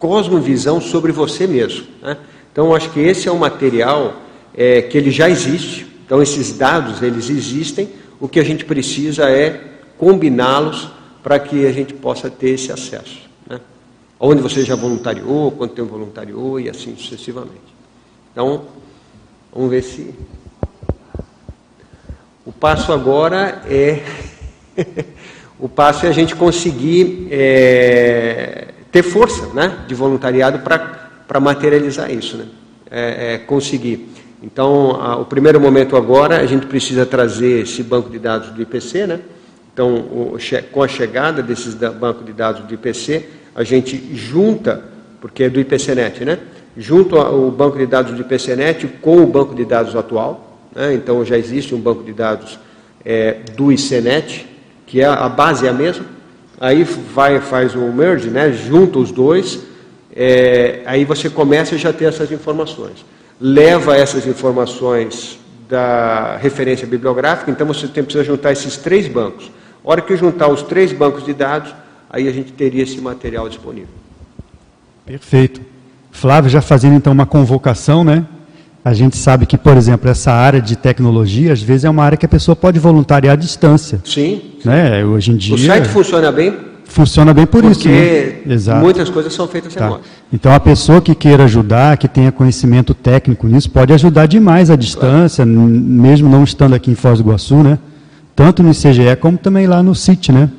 cosmovisão 0.00 0.80
sobre 0.80 1.12
você 1.12 1.46
mesmo. 1.46 1.86
Né? 2.02 2.16
Então, 2.50 2.74
acho 2.74 2.90
que 2.90 2.98
esse 2.98 3.28
é 3.28 3.32
um 3.32 3.38
material 3.38 4.16
é, 4.52 4.82
que 4.82 4.98
ele 4.98 5.12
já 5.12 5.30
existe, 5.30 5.86
então 6.04 6.20
esses 6.20 6.58
dados 6.58 7.00
eles 7.02 7.30
existem, 7.30 7.88
o 8.18 8.26
que 8.26 8.40
a 8.40 8.44
gente 8.44 8.64
precisa 8.64 9.30
é 9.30 9.60
combiná-los 9.96 10.90
para 11.22 11.38
que 11.38 11.66
a 11.66 11.72
gente 11.72 11.94
possa 11.94 12.28
ter 12.28 12.50
esse 12.50 12.72
acesso. 12.72 13.20
Né? 13.48 13.60
Onde 14.18 14.42
você 14.42 14.64
já 14.64 14.74
voluntariou, 14.74 15.52
quanto 15.52 15.74
tempo 15.74 15.90
voluntariou 15.90 16.58
e 16.58 16.68
assim 16.68 16.96
sucessivamente. 16.96 17.70
Então, 18.32 18.64
vamos 19.54 19.70
ver 19.70 19.82
se. 19.82 20.14
O 22.44 22.52
passo 22.52 22.92
agora 22.92 23.62
é. 23.68 24.02
o 25.58 25.68
passo 25.68 26.06
é 26.06 26.08
a 26.08 26.12
gente 26.12 26.34
conseguir 26.34 27.28
é, 27.30 28.68
ter 28.90 29.02
força 29.02 29.46
né, 29.54 29.84
de 29.86 29.94
voluntariado 29.94 30.58
para 30.60 31.40
materializar 31.40 32.10
isso. 32.10 32.36
Né? 32.36 32.46
É, 32.90 33.34
é 33.34 33.38
conseguir 33.38 34.10
então, 34.42 34.92
a, 35.00 35.16
o 35.16 35.24
primeiro 35.24 35.60
momento 35.60 35.96
agora, 35.96 36.38
a 36.40 36.46
gente 36.46 36.66
precisa 36.66 37.04
trazer 37.04 37.62
esse 37.62 37.82
banco 37.82 38.08
de 38.08 38.18
dados 38.18 38.48
do 38.50 38.62
IPC, 38.62 39.06
né? 39.06 39.20
Então, 39.72 39.96
o, 39.96 40.38
com 40.72 40.82
a 40.82 40.88
chegada 40.88 41.42
desses 41.42 41.74
da, 41.74 41.90
banco 41.90 42.24
de 42.24 42.32
dados 42.32 42.64
do 42.64 42.72
IPC, 42.72 43.28
a 43.54 43.62
gente 43.62 44.14
junta, 44.14 44.82
porque 45.20 45.44
é 45.44 45.50
do 45.50 45.60
IPCNet, 45.60 46.24
né? 46.24 46.38
Junto 46.76 47.16
o 47.16 47.50
banco 47.50 47.76
de 47.76 47.86
dados 47.86 48.12
do 48.12 48.20
IPCNet 48.20 48.86
com 49.00 49.22
o 49.22 49.26
banco 49.26 49.54
de 49.54 49.64
dados 49.64 49.96
atual. 49.96 50.58
Né? 50.74 50.94
Então, 50.94 51.24
já 51.24 51.36
existe 51.36 51.74
um 51.74 51.80
banco 51.80 52.02
de 52.02 52.12
dados 52.12 52.58
é, 53.04 53.38
do 53.56 53.72
ICNet, 53.72 54.46
que 54.86 55.00
é 55.00 55.06
a 55.06 55.28
base 55.28 55.66
é 55.66 55.70
a 55.70 55.72
mesma. 55.72 56.04
Aí 56.60 56.84
vai 56.84 57.40
faz 57.40 57.74
o 57.74 57.80
merge, 57.92 58.28
né? 58.28 58.52
Junta 58.52 58.98
os 58.98 59.10
dois. 59.10 59.60
É, 60.14 60.82
aí 60.84 61.04
você 61.04 61.30
começa 61.30 61.74
a 61.74 61.78
já 61.78 61.92
ter 61.92 62.04
essas 62.04 62.30
informações 62.30 63.04
leva 63.40 63.96
essas 63.96 64.26
informações 64.26 65.38
da 65.68 66.36
referência 66.36 66.86
bibliográfica, 66.86 67.50
então 67.50 67.66
você 67.66 67.88
tem, 67.88 68.04
precisa 68.04 68.24
juntar 68.24 68.52
esses 68.52 68.76
três 68.76 69.08
bancos. 69.08 69.50
A 69.82 69.90
hora 69.90 70.02
que 70.02 70.14
juntar 70.16 70.48
os 70.48 70.62
três 70.62 70.92
bancos 70.92 71.24
de 71.24 71.32
dados, 71.32 71.74
aí 72.10 72.28
a 72.28 72.32
gente 72.32 72.52
teria 72.52 72.82
esse 72.82 73.00
material 73.00 73.48
disponível. 73.48 73.88
Perfeito. 75.06 75.62
Flávio, 76.10 76.50
já 76.50 76.60
fazendo 76.60 76.94
então 76.94 77.12
uma 77.12 77.26
convocação, 77.26 78.04
né? 78.04 78.24
A 78.84 78.94
gente 78.94 79.16
sabe 79.16 79.44
que, 79.44 79.58
por 79.58 79.76
exemplo, 79.76 80.10
essa 80.10 80.32
área 80.32 80.60
de 80.60 80.74
tecnologia, 80.74 81.52
às 81.52 81.60
vezes 81.60 81.84
é 81.84 81.90
uma 81.90 82.02
área 82.02 82.16
que 82.16 82.24
a 82.24 82.28
pessoa 82.28 82.56
pode 82.56 82.78
voluntariar 82.78 83.34
à 83.34 83.36
distância. 83.36 84.00
Sim. 84.04 84.40
Né? 84.64 85.04
Hoje 85.04 85.32
em 85.32 85.36
dia. 85.36 85.54
O 85.54 85.58
site 85.58 85.88
funciona 85.88 86.32
bem 86.32 86.70
Funciona 86.90 87.32
bem 87.32 87.46
por 87.46 87.62
Porque 87.62 88.42
isso, 88.44 88.68
né? 88.68 88.80
muitas 88.80 89.08
coisas 89.08 89.32
são 89.32 89.46
feitas 89.46 89.72
tá. 89.72 89.84
remoto. 89.84 90.02
Então, 90.32 90.52
a 90.52 90.58
pessoa 90.58 91.00
que 91.00 91.14
queira 91.14 91.44
ajudar, 91.44 91.96
que 91.96 92.08
tenha 92.08 92.32
conhecimento 92.32 92.94
técnico 92.94 93.46
nisso, 93.46 93.70
pode 93.70 93.92
ajudar 93.92 94.26
demais 94.26 94.70
à 94.70 94.76
distância, 94.76 95.44
claro. 95.44 95.60
mesmo 95.60 96.28
não 96.28 96.42
estando 96.42 96.74
aqui 96.74 96.90
em 96.90 96.96
Foz 96.96 97.20
do 97.20 97.28
Iguaçu, 97.28 97.62
né? 97.62 97.78
Tanto 98.34 98.62
no 98.64 98.72
ICGE 98.72 99.14
como 99.20 99.38
também 99.38 99.68
lá 99.68 99.84
no 99.84 99.94
CIT, 99.94 100.32
né? 100.32 100.50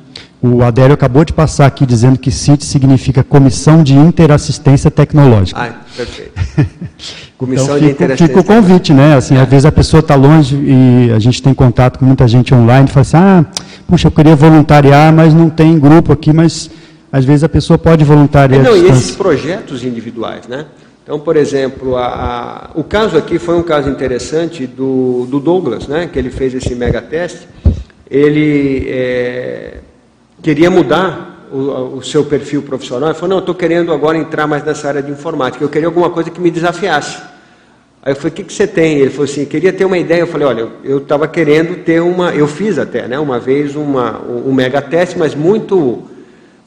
O 0.42 0.64
Adélio 0.64 0.92
acabou 0.92 1.24
de 1.24 1.32
passar 1.32 1.66
aqui 1.66 1.86
dizendo 1.86 2.18
que 2.18 2.32
CIT 2.32 2.64
significa 2.64 3.22
Comissão 3.22 3.80
de 3.80 3.94
Interassistência 3.94 4.90
Tecnológica. 4.90 5.60
Ah, 5.60 5.74
perfeito. 5.96 6.32
Comissão 7.38 7.76
então, 7.76 7.88
de 7.88 7.94
fica, 7.94 8.16
fica 8.16 8.40
o 8.40 8.44
convite, 8.44 8.92
né? 8.92 9.16
Assim, 9.16 9.36
às 9.36 9.48
vezes 9.48 9.64
a 9.64 9.72
pessoa 9.72 10.00
está 10.00 10.16
longe 10.16 10.56
e 10.56 11.12
a 11.14 11.18
gente 11.20 11.40
tem 11.40 11.54
contato 11.54 11.98
com 12.00 12.04
muita 12.04 12.26
gente 12.26 12.52
online 12.52 12.88
e 12.88 12.92
fala 12.92 13.02
assim, 13.02 13.16
ah, 13.16 13.46
puxa, 13.86 14.08
eu 14.08 14.12
queria 14.12 14.34
voluntariar, 14.34 15.12
mas 15.12 15.32
não 15.32 15.48
tem 15.48 15.78
grupo 15.78 16.12
aqui, 16.12 16.32
mas 16.32 16.68
às 17.12 17.24
vezes 17.24 17.44
a 17.44 17.48
pessoa 17.48 17.78
pode 17.78 18.04
voluntariar. 18.04 18.64
É, 18.64 18.68
não, 18.68 18.76
e 18.76 18.88
esses 18.88 19.12
projetos 19.12 19.84
individuais, 19.84 20.48
né? 20.48 20.66
Então, 21.04 21.20
por 21.20 21.36
exemplo, 21.36 21.96
a, 21.96 22.06
a, 22.06 22.70
o 22.74 22.82
caso 22.82 23.16
aqui 23.16 23.38
foi 23.38 23.56
um 23.56 23.62
caso 23.62 23.88
interessante 23.88 24.66
do, 24.66 25.26
do 25.26 25.38
Douglas, 25.38 25.86
né? 25.86 26.08
Que 26.12 26.18
ele 26.18 26.30
fez 26.30 26.54
esse 26.54 26.74
mega 26.74 27.00
teste. 27.00 27.46
Ele 28.08 28.86
é, 28.88 29.78
queria 30.42 30.70
mudar 30.70 31.48
o, 31.52 31.96
o, 31.98 32.02
seu 32.02 32.24
perfil 32.24 32.62
profissional. 32.62 33.10
Ele 33.10 33.18
falou, 33.18 33.36
não, 33.36 33.38
estou 33.38 33.54
querendo 33.54 33.92
agora 33.92 34.18
entrar 34.18 34.46
mais 34.46 34.64
nessa 34.64 34.88
área 34.88 35.02
de 35.02 35.10
informática. 35.10 35.62
Eu 35.62 35.68
queria 35.68 35.86
alguma 35.86 36.10
coisa 36.10 36.30
que 36.30 36.40
me 36.40 36.50
desafiasse. 36.50 37.18
Aí 38.02 38.12
eu 38.12 38.16
falei, 38.16 38.32
o 38.32 38.34
que, 38.34 38.44
que 38.44 38.52
você 38.52 38.66
tem? 38.66 38.98
Ele 38.98 39.10
falou 39.10 39.24
assim, 39.24 39.44
queria 39.44 39.72
ter 39.72 39.84
uma 39.84 39.96
ideia. 39.96 40.20
Eu 40.20 40.26
falei, 40.26 40.46
olha, 40.46 40.68
eu 40.82 40.98
estava 40.98 41.28
querendo 41.28 41.84
ter 41.84 42.00
uma, 42.00 42.34
eu 42.34 42.48
fiz 42.48 42.78
até, 42.78 43.06
né, 43.06 43.18
uma 43.18 43.38
vez 43.38 43.76
uma, 43.76 44.20
um 44.20 44.52
mega 44.52 44.82
teste, 44.82 45.16
mas 45.16 45.34
muito, 45.34 46.02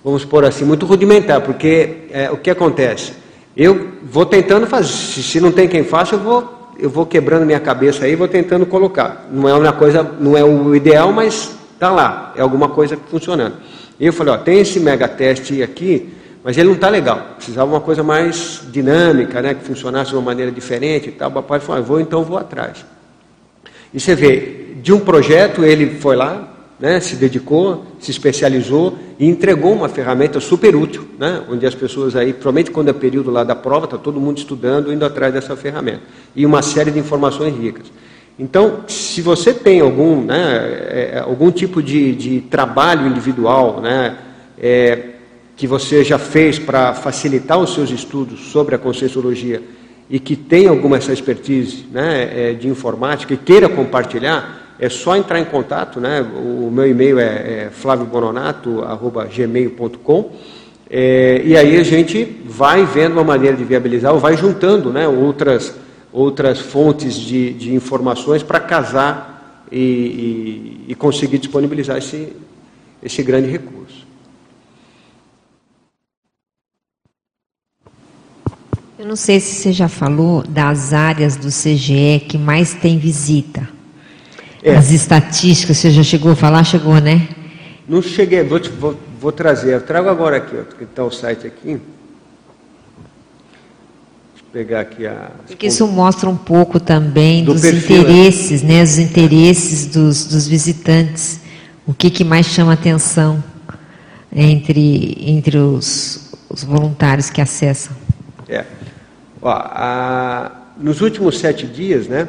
vamos 0.03 0.23
por 0.23 0.45
assim, 0.45 0.63
muito 0.63 0.85
rudimentar, 0.85 1.41
porque 1.41 2.05
é, 2.11 2.31
o 2.31 2.37
que 2.37 2.49
acontece? 2.49 3.11
Eu 3.57 3.89
vou 4.03 4.25
tentando 4.25 4.65
fazer, 4.65 4.87
se 4.89 5.39
não 5.41 5.51
tem 5.51 5.67
quem 5.67 5.83
faça, 5.83 6.15
eu 6.15 6.19
vou 6.19 6.55
eu 6.77 6.89
vou 6.89 7.05
quebrando 7.05 7.45
minha 7.45 7.59
cabeça 7.59 8.03
aí, 8.03 8.15
vou 8.15 8.27
tentando 8.27 8.65
colocar. 8.65 9.27
Não 9.31 9.47
é 9.47 9.53
uma 9.53 9.71
coisa, 9.71 10.03
não 10.19 10.37
é 10.37 10.43
o 10.43 10.75
ideal, 10.75 11.11
mas 11.11 11.55
está 11.85 11.89
lá, 11.91 12.33
é 12.35 12.41
alguma 12.41 12.69
coisa 12.69 12.97
funcionando. 13.09 13.55
E 13.99 14.05
eu 14.05 14.13
falei, 14.13 14.33
ó, 14.33 14.37
tem 14.37 14.59
esse 14.59 14.79
mega 14.79 15.07
teste 15.07 15.61
aqui, 15.61 16.09
mas 16.43 16.57
ele 16.57 16.67
não 16.67 16.75
está 16.75 16.89
legal. 16.89 17.35
Precisava 17.35 17.71
uma 17.71 17.81
coisa 17.81 18.03
mais 18.03 18.61
dinâmica, 18.71 19.41
né, 19.41 19.53
que 19.53 19.63
funcionasse 19.63 20.09
de 20.09 20.15
uma 20.15 20.23
maneira 20.23 20.51
diferente 20.51 21.09
e 21.09 21.11
tal. 21.11 21.29
O 21.29 21.33
papai 21.33 21.59
falou, 21.59 21.81
ah, 21.81 21.85
vou 21.85 21.99
então 21.99 22.23
vou 22.23 22.37
atrás. 22.37 22.85
E 23.93 23.99
você 23.99 24.15
vê, 24.15 24.75
de 24.81 24.91
um 24.91 24.99
projeto 24.99 25.63
ele 25.63 25.99
foi 25.99 26.15
lá, 26.15 26.51
né, 26.79 26.99
se 26.99 27.15
dedicou, 27.15 27.85
se 27.99 28.11
especializou 28.11 28.97
e 29.17 29.25
entregou 29.27 29.73
uma 29.73 29.87
ferramenta 29.87 30.39
super 30.41 30.75
útil, 30.75 31.07
né, 31.17 31.41
onde 31.49 31.65
as 31.65 31.73
pessoas 31.73 32.15
aí, 32.15 32.33
provavelmente 32.33 32.71
quando 32.71 32.89
é 32.89 32.93
período 32.93 33.31
lá 33.31 33.43
da 33.43 33.55
prova, 33.55 33.85
está 33.85 33.97
todo 33.97 34.19
mundo 34.19 34.37
estudando, 34.39 34.91
indo 34.91 35.05
atrás 35.05 35.33
dessa 35.33 35.55
ferramenta. 35.55 36.01
E 36.35 36.45
uma 36.45 36.61
série 36.61 36.91
de 36.91 36.99
informações 36.99 37.55
ricas. 37.55 37.85
Então, 38.37 38.81
se 38.87 39.21
você 39.21 39.53
tem 39.53 39.79
algum, 39.79 40.21
né, 40.21 40.57
é, 40.89 41.11
é 41.13 41.19
algum 41.19 41.49
tipo 41.51 41.81
de, 41.81 42.13
de, 42.13 42.41
trabalho 42.41 43.07
individual 43.07 43.79
né, 43.81 44.17
é, 44.59 44.99
que 45.55 45.65
você 45.65 46.03
já 46.03 46.17
fez 46.17 46.59
para 46.59 46.93
facilitar 46.93 47.57
os 47.57 47.73
seus 47.73 47.89
estudos 47.91 48.51
sobre 48.51 48.75
a 48.75 48.77
conscienciologia 48.77 49.61
e 50.09 50.19
que 50.19 50.35
tem 50.35 50.67
alguma 50.67 50.97
essa 50.97 51.13
expertise 51.13 51.85
né, 51.91 52.49
é, 52.49 52.53
de 52.53 52.67
informática 52.67 53.33
e 53.33 53.37
queira 53.37 53.69
compartilhar, 53.69 54.75
é 54.77 54.89
só 54.89 55.15
entrar 55.15 55.39
em 55.39 55.45
contato, 55.45 56.01
né? 56.01 56.21
O 56.21 56.69
meu 56.69 56.85
e-mail 56.85 57.17
é, 57.17 57.23
é 57.23 57.69
flaviobononato@gmail.com. 57.71 60.31
É, 60.89 61.41
e 61.43 61.57
aí 61.57 61.77
a 61.77 61.83
gente 61.83 62.41
vai 62.45 62.85
vendo 62.85 63.13
uma 63.13 63.23
maneira 63.23 63.55
de 63.55 63.63
viabilizar, 63.63 64.13
ou 64.13 64.19
vai 64.19 64.35
juntando 64.37 64.91
né, 64.91 65.07
outras, 65.07 65.75
outras 66.15 66.59
fontes 66.61 67.15
de, 67.15 67.51
de 67.53 67.73
informações 67.73 68.41
para 68.41 68.57
casar 68.57 69.67
e, 69.69 69.77
e, 69.77 70.85
e, 70.87 70.95
conseguir 70.95 71.37
disponibilizar 71.37 71.97
esse, 71.97 72.31
esse 73.03 73.21
grande 73.21 73.49
recurso. 73.49 74.07
Eu 78.97 79.05
não 79.05 79.17
sei 79.17 79.41
se 79.41 79.55
você 79.55 79.73
já 79.73 79.89
falou 79.89 80.41
das 80.41 80.93
áreas 80.93 81.35
do 81.35 81.49
CGE 81.49 82.23
que 82.29 82.37
mais 82.37 82.73
tem 82.73 82.97
visita. 82.97 83.67
É. 84.63 84.73
As 84.73 84.91
estatísticas, 84.91 85.77
você 85.77 85.91
já 85.91 86.01
chegou 86.01 86.31
a 86.31 86.35
falar? 86.35 86.63
Chegou, 86.63 86.95
né? 86.95 87.27
Não 87.87 88.01
cheguei, 88.01 88.41
vou, 88.41 88.59
vou, 88.79 88.97
vou 89.19 89.31
trazer. 89.33 89.73
Eu 89.73 89.81
trago 89.81 90.07
agora 90.07 90.37
aqui, 90.37 90.55
que 90.77 90.85
está 90.85 91.03
o 91.03 91.11
site 91.11 91.45
aqui. 91.45 91.77
Pegar 94.55 94.79
aqui 94.79 95.05
a. 95.05 95.31
Porque 95.45 95.67
isso 95.67 95.85
mostra 95.85 96.29
um 96.29 96.37
pouco 96.37 96.79
também 96.79 97.43
Do 97.43 97.51
dos 97.51 97.61
perfil, 97.61 98.03
né? 98.03 98.03
interesses, 98.03 98.63
né? 98.63 98.75
né? 98.75 98.83
Os 98.83 98.97
interesses 98.97 99.87
dos, 99.87 100.27
dos 100.27 100.47
visitantes. 100.47 101.41
O 101.85 101.93
que, 101.93 102.09
que 102.09 102.23
mais 102.23 102.45
chama 102.45 102.71
atenção 102.71 103.43
entre, 104.33 105.17
entre 105.19 105.57
os, 105.57 106.31
os 106.49 106.63
voluntários 106.63 107.29
que 107.29 107.41
acessam? 107.41 107.93
É. 108.47 108.63
Ó, 109.41 109.51
a, 109.51 110.51
nos 110.77 111.01
últimos 111.01 111.37
sete 111.37 111.67
dias, 111.67 112.07
né? 112.07 112.25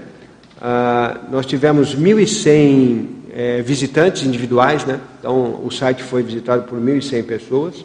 Ah, 0.60 1.18
nós 1.30 1.46
tivemos 1.46 1.94
1.100 1.94 3.06
é, 3.36 3.62
visitantes 3.62 4.24
individuais, 4.24 4.84
né? 4.84 4.98
então 5.20 5.60
o 5.64 5.70
site 5.70 6.02
foi 6.02 6.24
visitado 6.24 6.64
por 6.64 6.80
1.100 6.80 7.24
pessoas. 7.24 7.84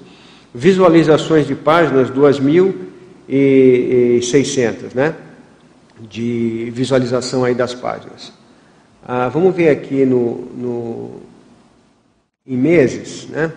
Visualizações 0.52 1.46
de 1.46 1.54
páginas, 1.54 2.10
2.600, 3.32 4.94
né? 4.94 5.16
de 6.10 6.72
visualização 6.74 7.44
aí 7.44 7.54
das 7.54 7.74
páginas. 7.74 8.34
Ah, 9.08 9.30
vamos 9.30 9.56
ver 9.56 9.70
aqui 9.70 10.06
no, 10.06 10.48
no, 10.56 11.22
em 12.46 12.58
meses, 12.58 13.28
né? 13.30 13.52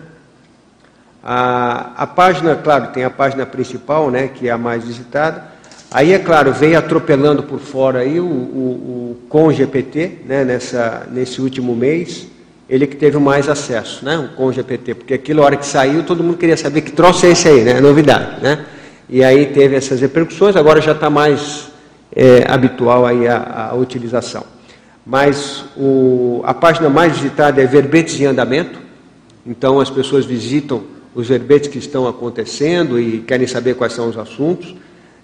A, 1.23 2.03
a 2.03 2.07
página, 2.07 2.55
claro, 2.55 2.91
tem 2.91 3.03
a 3.03 3.09
página 3.09 3.47
principal, 3.47 4.11
né, 4.11 4.27
que 4.27 4.47
é 4.47 4.51
a 4.51 4.57
mais 4.57 4.83
visitada, 4.83 5.55
Aí, 5.91 6.11
é 6.11 6.19
claro, 6.19 6.51
veio 6.51 6.77
atropelando 6.77 7.43
por 7.43 7.59
fora 7.59 7.99
aí 7.99 8.19
o, 8.19 8.25
o, 8.25 8.27
o 8.27 9.17
com 9.29 9.49
GPT, 9.49 10.23
né, 10.25 10.43
nessa, 10.43 11.07
nesse 11.09 11.41
último 11.41 11.73
mês, 11.73 12.27
ele 12.67 12.85
que 12.85 12.97
teve 12.97 13.17
mais 13.17 13.47
acesso, 13.47 14.03
né, 14.03 14.17
o 14.17 14.35
com 14.35 14.51
GPT, 14.51 14.93
porque 14.95 15.13
aquilo, 15.13 15.41
a 15.41 15.45
hora 15.45 15.55
que 15.55 15.65
saiu, 15.65 16.03
todo 16.03 16.21
mundo 16.21 16.37
queria 16.37 16.57
saber 16.57 16.81
que 16.81 16.91
troço 16.91 17.25
é 17.25 17.29
esse 17.29 17.47
aí, 17.47 17.63
né, 17.63 17.79
novidade, 17.79 18.41
né, 18.41 18.65
e 19.09 19.23
aí 19.23 19.47
teve 19.47 19.75
essas 19.75 20.01
repercussões, 20.01 20.55
agora 20.55 20.81
já 20.81 20.91
está 20.91 21.09
mais 21.09 21.71
é, 22.15 22.43
habitual 22.47 23.05
aí 23.05 23.27
a, 23.27 23.69
a 23.71 23.75
utilização. 23.75 24.43
Mas 25.05 25.65
o, 25.77 26.41
a 26.43 26.53
página 26.53 26.89
mais 26.89 27.13
visitada 27.17 27.61
é 27.61 27.65
verbetes 27.65 28.19
em 28.19 28.25
andamento, 28.25 28.79
então 29.45 29.79
as 29.79 29.89
pessoas 29.89 30.25
visitam 30.25 30.83
os 31.13 31.29
verbetes 31.29 31.69
que 31.69 31.77
estão 31.77 32.07
acontecendo 32.07 32.99
e 32.99 33.19
querem 33.19 33.47
saber 33.47 33.75
quais 33.75 33.93
são 33.93 34.09
os 34.09 34.17
assuntos. 34.17 34.75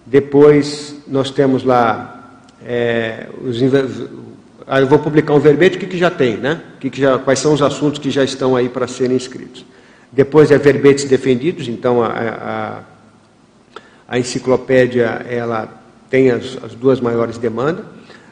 Depois 0.06 0.96
nós 1.08 1.32
temos 1.32 1.64
lá 1.64 2.42
é, 2.66 3.28
os 3.44 3.60
eu 3.62 4.88
vou 4.88 5.00
publicar 5.00 5.34
um 5.34 5.40
verbete, 5.40 5.76
o 5.76 5.80
que, 5.80 5.88
que 5.88 5.98
já 5.98 6.10
tem, 6.10 6.38
né? 6.38 6.62
Que 6.80 6.90
que 6.90 7.02
já, 7.02 7.18
quais 7.18 7.40
são 7.40 7.54
os 7.54 7.62
assuntos 7.62 8.00
que 8.00 8.10
já 8.10 8.24
estão 8.24 8.56
aí 8.56 8.70
para 8.70 8.88
serem 8.88 9.18
inscritos. 9.18 9.66
Depois 10.12 10.52
é 10.52 10.58
verbetes 10.58 11.06
defendidos, 11.06 11.68
então 11.68 12.02
a, 12.02 12.08
a, 12.08 12.80
a 14.12 14.20
enciclopédia 14.20 15.26
ela 15.30 15.70
tem 16.10 16.32
as, 16.32 16.58
as, 16.62 16.76
duas 16.76 17.00
maiores 17.00 17.38
demandas. 17.38 17.86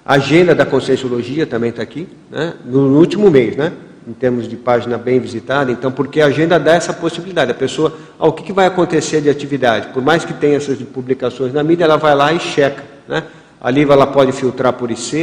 A 0.06 0.16
agenda 0.16 0.54
da 0.54 0.66
Conscienciologia 0.66 1.46
também 1.48 1.70
está 1.70 1.82
aqui, 1.82 2.06
né? 2.30 2.56
no, 2.66 2.90
no 2.90 3.00
último 3.00 3.32
mês, 3.32 3.56
né? 3.56 3.72
em 4.06 4.12
termos 4.12 4.46
de 4.46 4.58
página 4.58 4.98
bem 4.98 5.22
visitada, 5.22 5.72
então, 5.72 5.90
porque 5.90 6.20
a 6.20 6.26
agenda 6.26 6.60
dá 6.60 6.74
essa 6.74 6.92
possibilidade. 6.92 7.52
A 7.52 7.56
pessoa, 7.56 7.96
ah, 8.20 8.28
o 8.28 8.34
que, 8.34 8.44
que 8.44 8.52
vai 8.52 8.66
acontecer 8.66 9.22
de 9.22 9.30
atividade? 9.30 9.94
Por 9.94 10.04
mais 10.04 10.26
que 10.26 10.34
tenha 10.34 10.58
essas 10.58 10.78
publicações 10.80 11.54
na 11.54 11.64
mídia, 11.64 11.86
ela 11.86 11.96
vai 11.96 12.14
lá 12.14 12.34
e 12.34 12.40
checa. 12.42 12.84
Né? 13.08 13.24
Ali 13.62 13.84
ela 13.84 14.08
pode 14.08 14.34
filtrar 14.34 14.74
por 14.74 14.92
IC 14.92 15.16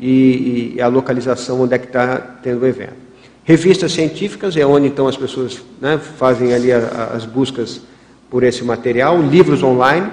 e, 0.00 0.74
e 0.76 0.80
a 0.80 0.86
localização 0.86 1.60
onde 1.60 1.74
é 1.74 1.78
que 1.78 1.88
está 1.88 2.16
tendo 2.42 2.62
o 2.62 2.66
evento. 2.66 2.96
Revistas 3.44 3.92
científicas 3.92 4.56
é 4.56 4.64
onde 4.64 4.86
então 4.86 5.06
as 5.06 5.16
pessoas 5.16 5.60
né, 5.78 6.00
fazem 6.16 6.54
ali 6.54 6.72
a, 6.72 6.78
a, 6.78 7.16
as 7.16 7.26
buscas 7.26 7.82
por 8.30 8.44
esse 8.44 8.64
material, 8.64 9.20
livros 9.20 9.62
online, 9.62 10.08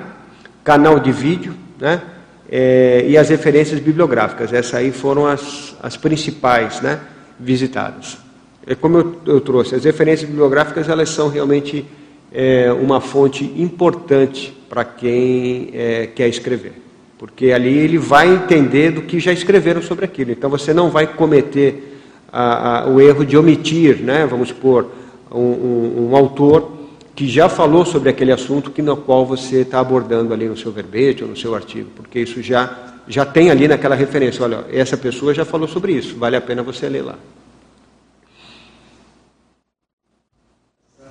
canal 0.63 0.99
de 0.99 1.11
vídeo, 1.11 1.53
né, 1.79 2.01
é, 2.49 3.05
e 3.07 3.17
as 3.17 3.29
referências 3.29 3.79
bibliográficas. 3.79 4.51
Essas 4.51 4.73
aí 4.73 4.91
foram 4.91 5.27
as, 5.27 5.75
as 5.81 5.95
principais, 5.95 6.81
né? 6.81 6.99
visitadas. 7.39 8.17
É 8.65 8.75
como 8.75 8.97
eu, 8.97 9.21
eu 9.25 9.41
trouxe, 9.41 9.75
as 9.75 9.83
referências 9.83 10.29
bibliográficas 10.29 10.89
elas 10.89 11.09
são 11.09 11.29
realmente 11.29 11.85
é, 12.31 12.71
uma 12.71 12.99
fonte 12.99 13.43
importante 13.57 14.55
para 14.69 14.83
quem 14.83 15.69
é, 15.73 16.07
quer 16.07 16.27
escrever, 16.27 16.73
porque 17.17 17.51
ali 17.51 17.77
ele 17.77 17.97
vai 17.97 18.33
entender 18.33 18.91
do 18.91 19.03
que 19.03 19.19
já 19.19 19.31
escreveram 19.31 19.81
sobre 19.81 20.03
aquilo. 20.03 20.31
Então 20.31 20.49
você 20.49 20.73
não 20.73 20.89
vai 20.89 21.07
cometer 21.07 22.01
a, 22.31 22.81
a, 22.81 22.89
o 22.89 22.99
erro 22.99 23.25
de 23.25 23.37
omitir, 23.37 24.01
né, 24.01 24.27
vamos 24.29 24.49
supor, 24.49 24.91
um, 25.31 25.39
um, 25.39 26.09
um, 26.09 26.15
autor 26.15 26.76
que 27.17 27.27
já 27.27 27.49
falou 27.49 27.83
sobre 27.83 28.11
aquele 28.11 28.31
assunto 28.31 28.69
que 28.69 28.79
no 28.79 28.95
qual 28.95 29.25
você 29.25 29.61
está 29.61 29.79
abordando 29.79 30.35
ali 30.35 30.47
no 30.47 30.55
seu 30.55 30.71
verbete 30.71 31.23
ou 31.23 31.29
no 31.31 31.35
seu 31.35 31.55
artigo, 31.55 31.89
porque 31.95 32.19
isso 32.19 32.43
já 32.43 32.69
já 33.07 33.25
tem 33.25 33.49
ali 33.49 33.67
naquela 33.67 33.95
referência, 33.95 34.43
olha, 34.43 34.65
essa 34.71 34.95
pessoa 34.95 35.33
já 35.33 35.43
falou 35.43 35.67
sobre 35.67 35.93
isso, 35.93 36.15
vale 36.15 36.35
a 36.35 36.41
pena 36.41 36.61
você 36.61 36.87
ler 36.87 37.01
lá. 37.01 37.15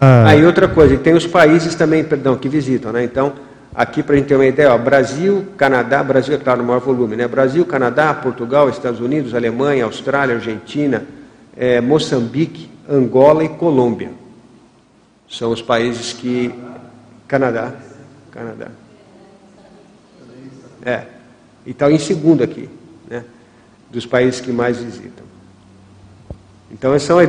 Ah. 0.00 0.28
Aí 0.28 0.46
outra 0.46 0.68
coisa, 0.68 0.96
tem 0.96 1.14
os 1.14 1.26
países 1.26 1.74
também, 1.74 2.04
perdão, 2.04 2.36
que 2.36 2.48
visitam, 2.48 2.92
né? 2.92 3.02
Então, 3.02 3.32
aqui 3.74 4.00
para 4.00 4.14
a 4.14 4.18
gente 4.18 4.28
ter 4.28 4.36
uma 4.36 4.46
ideia, 4.46 4.72
ó, 4.72 4.78
Brasil, 4.78 5.46
Canadá, 5.56 6.04
Brasil 6.04 6.34
é 6.34 6.38
claro, 6.38 6.60
no 6.60 6.68
maior 6.68 6.80
volume, 6.80 7.16
né? 7.16 7.26
Brasil, 7.26 7.64
Canadá, 7.64 8.14
Portugal, 8.14 8.68
Estados 8.68 9.00
Unidos, 9.00 9.34
Alemanha, 9.34 9.86
Austrália, 9.86 10.36
Argentina, 10.36 11.02
é, 11.56 11.80
Moçambique, 11.80 12.70
Angola 12.88 13.42
e 13.42 13.48
Colômbia. 13.48 14.25
São 15.28 15.50
os 15.50 15.62
países 15.62 16.12
que. 16.12 16.52
Canadá. 17.26 17.72
Canadá. 18.30 18.68
É 20.84 21.16
e 21.66 21.72
está 21.72 21.90
em 21.90 21.98
segundo 21.98 22.44
aqui, 22.44 22.68
né, 23.10 23.24
dos 23.90 24.06
países 24.06 24.40
que 24.40 24.52
mais 24.52 24.78
visitam. 24.78 25.26
Então, 26.70 26.94
essas 26.94 27.08
são 27.08 27.18
as 27.18 27.28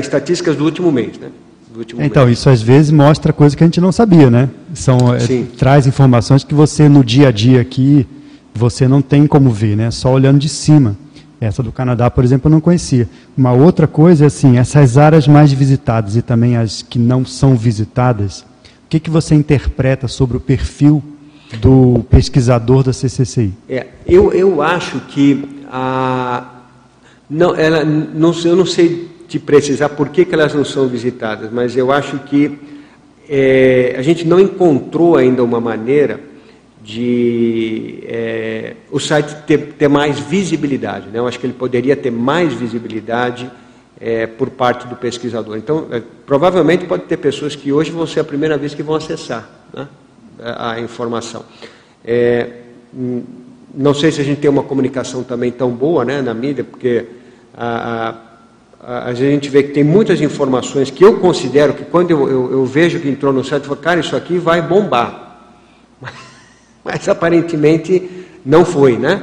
estatísticas 0.00 0.56
do 0.56 0.64
último 0.64 0.92
mês. 0.92 1.18
Né, 1.18 1.30
último 1.74 2.00
então, 2.02 2.26
mês. 2.26 2.38
isso 2.38 2.48
às 2.48 2.62
vezes 2.62 2.90
mostra 2.90 3.32
coisa 3.32 3.56
que 3.56 3.64
a 3.64 3.66
gente 3.66 3.80
não 3.80 3.90
sabia, 3.90 4.30
né? 4.30 4.48
São, 4.74 4.98
é, 5.14 5.44
traz 5.58 5.86
informações 5.86 6.44
que 6.44 6.54
você, 6.54 6.88
no 6.88 7.02
dia 7.02 7.28
a 7.28 7.32
dia 7.32 7.60
aqui, 7.60 8.06
você 8.54 8.86
não 8.86 9.02
tem 9.02 9.26
como 9.26 9.50
ver, 9.50 9.76
né? 9.76 9.90
Só 9.90 10.12
olhando 10.12 10.38
de 10.38 10.48
cima. 10.48 10.96
Essa 11.42 11.60
do 11.60 11.72
Canadá, 11.72 12.08
por 12.08 12.22
exemplo, 12.22 12.48
eu 12.48 12.52
não 12.52 12.60
conhecia. 12.60 13.08
Uma 13.36 13.52
outra 13.52 13.88
coisa 13.88 14.22
é 14.22 14.26
assim, 14.28 14.58
essas 14.58 14.96
áreas 14.96 15.26
mais 15.26 15.52
visitadas 15.52 16.14
e 16.14 16.22
também 16.22 16.56
as 16.56 16.82
que 16.82 17.00
não 17.00 17.26
são 17.26 17.56
visitadas, 17.56 18.42
o 18.42 18.88
que, 18.88 19.00
que 19.00 19.10
você 19.10 19.34
interpreta 19.34 20.06
sobre 20.06 20.36
o 20.36 20.40
perfil 20.40 21.02
do 21.60 22.04
pesquisador 22.08 22.84
da 22.84 22.92
CCCI? 22.92 23.52
É, 23.68 23.88
eu, 24.06 24.32
eu 24.32 24.62
acho 24.62 25.00
que 25.00 25.64
a, 25.68 26.46
não, 27.28 27.56
ela, 27.56 27.84
não, 27.84 28.32
eu 28.44 28.54
não 28.54 28.64
sei 28.64 29.10
te 29.26 29.40
precisar 29.40 29.88
por 29.88 30.10
que, 30.10 30.24
que 30.24 30.34
elas 30.34 30.54
não 30.54 30.64
são 30.64 30.86
visitadas, 30.86 31.50
mas 31.50 31.76
eu 31.76 31.90
acho 31.90 32.20
que 32.20 32.56
é, 33.28 33.96
a 33.98 34.02
gente 34.02 34.24
não 34.24 34.38
encontrou 34.38 35.16
ainda 35.16 35.42
uma 35.42 35.60
maneira 35.60 36.20
de 36.82 38.02
é, 38.06 38.74
o 38.90 38.98
site 38.98 39.34
ter, 39.46 39.74
ter, 39.74 39.88
mais 39.88 40.18
visibilidade. 40.18 41.08
Né? 41.08 41.18
Eu 41.18 41.28
acho 41.28 41.38
que 41.38 41.46
ele 41.46 41.52
poderia 41.52 41.94
ter 41.94 42.10
mais 42.10 42.52
visibilidade 42.52 43.50
é, 44.00 44.26
por 44.26 44.50
parte 44.50 44.86
do 44.88 44.96
pesquisador. 44.96 45.56
Então, 45.56 45.86
é, 45.92 46.02
provavelmente 46.26 46.84
pode 46.86 47.04
ter 47.04 47.16
pessoas 47.18 47.54
que 47.54 47.72
hoje 47.72 47.92
vão 47.92 48.06
ser 48.06 48.20
a 48.20 48.24
primeira 48.24 48.58
vez 48.58 48.74
que 48.74 48.82
vão 48.82 48.96
acessar 48.96 49.48
né, 49.72 49.86
a, 50.40 50.80
informação. 50.80 51.44
É, 52.04 52.48
hum, 52.92 53.22
não 53.72 53.94
sei 53.94 54.10
se 54.10 54.20
a 54.20 54.24
gente 54.24 54.40
tem 54.40 54.50
uma 54.50 54.64
comunicação 54.64 55.22
também 55.22 55.52
tão 55.52 55.70
boa 55.70 56.04
né, 56.04 56.20
na 56.20 56.34
mídia, 56.34 56.64
porque 56.64 57.06
a, 57.56 58.16
a, 58.80 59.04
a 59.06 59.14
gente 59.14 59.48
vê 59.48 59.62
que 59.62 59.72
tem 59.72 59.84
muitas 59.84 60.20
informações 60.20 60.90
que 60.90 61.04
eu 61.04 61.20
considero 61.20 61.74
que 61.74 61.84
quando 61.84 62.10
eu, 62.10 62.28
eu, 62.28 62.52
eu 62.52 62.66
vejo 62.66 62.98
que 62.98 63.08
entrou 63.08 63.32
no 63.32 63.44
site, 63.44 63.62
eu 63.62 63.68
falo, 63.68 63.80
cara, 63.80 64.00
isso 64.00 64.16
aqui 64.16 64.36
vai 64.36 64.60
bombar. 64.60 65.31
Mas 66.84 67.08
aparentemente 67.08 68.26
não 68.44 68.64
foi, 68.64 68.96
né? 68.96 69.22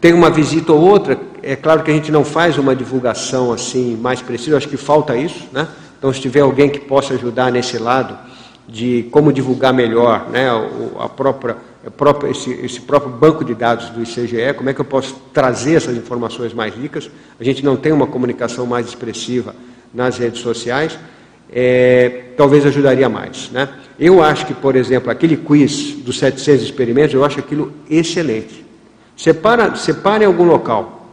Tem 0.00 0.12
uma 0.12 0.30
visita 0.30 0.72
ou 0.72 0.80
outra, 0.80 1.18
é 1.42 1.56
claro 1.56 1.82
que 1.82 1.90
a 1.90 1.94
gente 1.94 2.12
não 2.12 2.24
faz 2.24 2.58
uma 2.58 2.74
divulgação 2.74 3.52
assim 3.52 3.96
mais 3.96 4.20
precisa, 4.20 4.56
acho 4.56 4.68
que 4.68 4.76
falta 4.76 5.16
isso, 5.16 5.48
né? 5.52 5.66
Então, 5.98 6.12
se 6.12 6.20
tiver 6.20 6.40
alguém 6.40 6.68
que 6.68 6.78
possa 6.78 7.14
ajudar 7.14 7.50
nesse 7.50 7.78
lado 7.78 8.18
de 8.68 9.08
como 9.10 9.32
divulgar 9.32 9.72
melhor, 9.72 10.28
né, 10.28 10.48
a 10.98 11.08
própria, 11.08 11.56
a 11.86 11.90
própria 11.90 12.30
esse, 12.30 12.50
esse, 12.50 12.80
próprio 12.80 13.12
banco 13.12 13.44
de 13.44 13.54
dados 13.54 13.90
do 13.90 14.02
ICGE, 14.02 14.54
como 14.56 14.68
é 14.68 14.74
que 14.74 14.80
eu 14.80 14.84
posso 14.84 15.14
trazer 15.32 15.74
essas 15.74 15.96
informações 15.96 16.52
mais 16.52 16.74
ricas? 16.74 17.10
A 17.38 17.44
gente 17.44 17.64
não 17.64 17.76
tem 17.76 17.92
uma 17.92 18.06
comunicação 18.06 18.66
mais 18.66 18.86
expressiva 18.86 19.54
nas 19.94 20.18
redes 20.18 20.40
sociais, 20.40 20.98
é, 21.50 22.24
talvez 22.36 22.66
ajudaria 22.66 23.08
mais, 23.08 23.50
né? 23.50 23.68
Eu 23.98 24.22
acho 24.22 24.46
que, 24.46 24.54
por 24.54 24.76
exemplo, 24.76 25.10
aquele 25.10 25.36
quiz 25.36 25.94
dos 25.94 26.18
700 26.18 26.62
experimentos, 26.62 27.14
eu 27.14 27.24
acho 27.24 27.40
aquilo 27.40 27.72
excelente. 27.88 28.64
Separa, 29.16 29.74
separa 29.76 30.24
em 30.24 30.26
algum 30.26 30.44
local, 30.44 31.06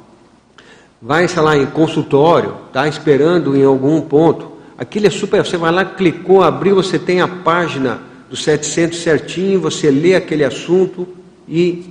vai, 1.01 1.27
sei 1.27 1.41
lá, 1.41 1.57
em 1.57 1.65
consultório, 1.65 2.55
está 2.67 2.87
esperando 2.87 3.55
em 3.55 3.63
algum 3.63 4.01
ponto, 4.01 4.51
aquilo 4.77 5.07
é 5.07 5.09
super, 5.09 5.45
você 5.45 5.55
vai 5.55 5.71
lá, 5.71 5.85
clicou, 5.85 6.43
abriu, 6.43 6.75
você 6.75 6.99
tem 6.99 7.21
a 7.21 7.27
página 7.27 8.01
dos 8.29 8.43
700 8.43 8.99
certinho, 8.99 9.61
você 9.61 9.89
lê 9.89 10.15
aquele 10.15 10.43
assunto 10.43 11.07
e 11.47 11.85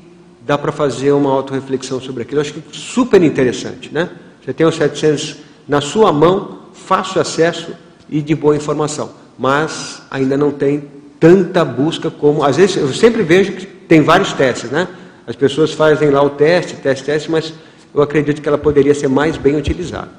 dá 0.45 0.59
para 0.59 0.73
fazer 0.73 1.13
uma 1.13 1.31
autorreflexão 1.31 2.01
sobre 2.01 2.23
aquilo. 2.23 2.39
Eu 2.39 2.43
acho 2.43 2.55
que 2.55 2.63
super 2.77 3.23
interessante, 3.23 3.93
né? 3.93 4.11
Você 4.45 4.53
tem 4.53 4.67
os 4.67 4.75
700 4.75 5.37
na 5.69 5.81
sua 5.81 6.13
mão, 6.13 6.59
fácil 6.75 7.21
acesso 7.21 7.73
e 8.13 8.23
de 8.23 8.35
boa 8.35 8.55
informação 8.55 9.23
mas 9.39 10.03
ainda 10.11 10.37
não 10.37 10.51
tem 10.51 10.85
tanta 11.19 11.65
busca 11.65 12.11
como. 12.11 12.45
Às 12.45 12.57
vezes, 12.57 12.77
eu 12.77 12.93
sempre 12.93 13.23
vejo 13.23 13.53
que 13.53 13.67
tem 13.67 14.01
vários 14.01 14.33
testes, 14.33 14.71
né? 14.71 14.89
As 15.27 15.37
pessoas 15.37 15.73
fazem 15.73 16.11
lá 16.11 16.23
o 16.23 16.31
teste, 16.31 16.77
teste, 16.77 17.05
teste, 17.05 17.31
mas 17.31 17.53
eu 17.95 18.03
acredito 18.03 18.43
que 18.43 18.49
ela 18.49 18.59
poderia 18.59 18.95
ser 18.95 19.09
mais 19.09 19.37
bem 19.37 19.57
utilizada. 19.57 20.11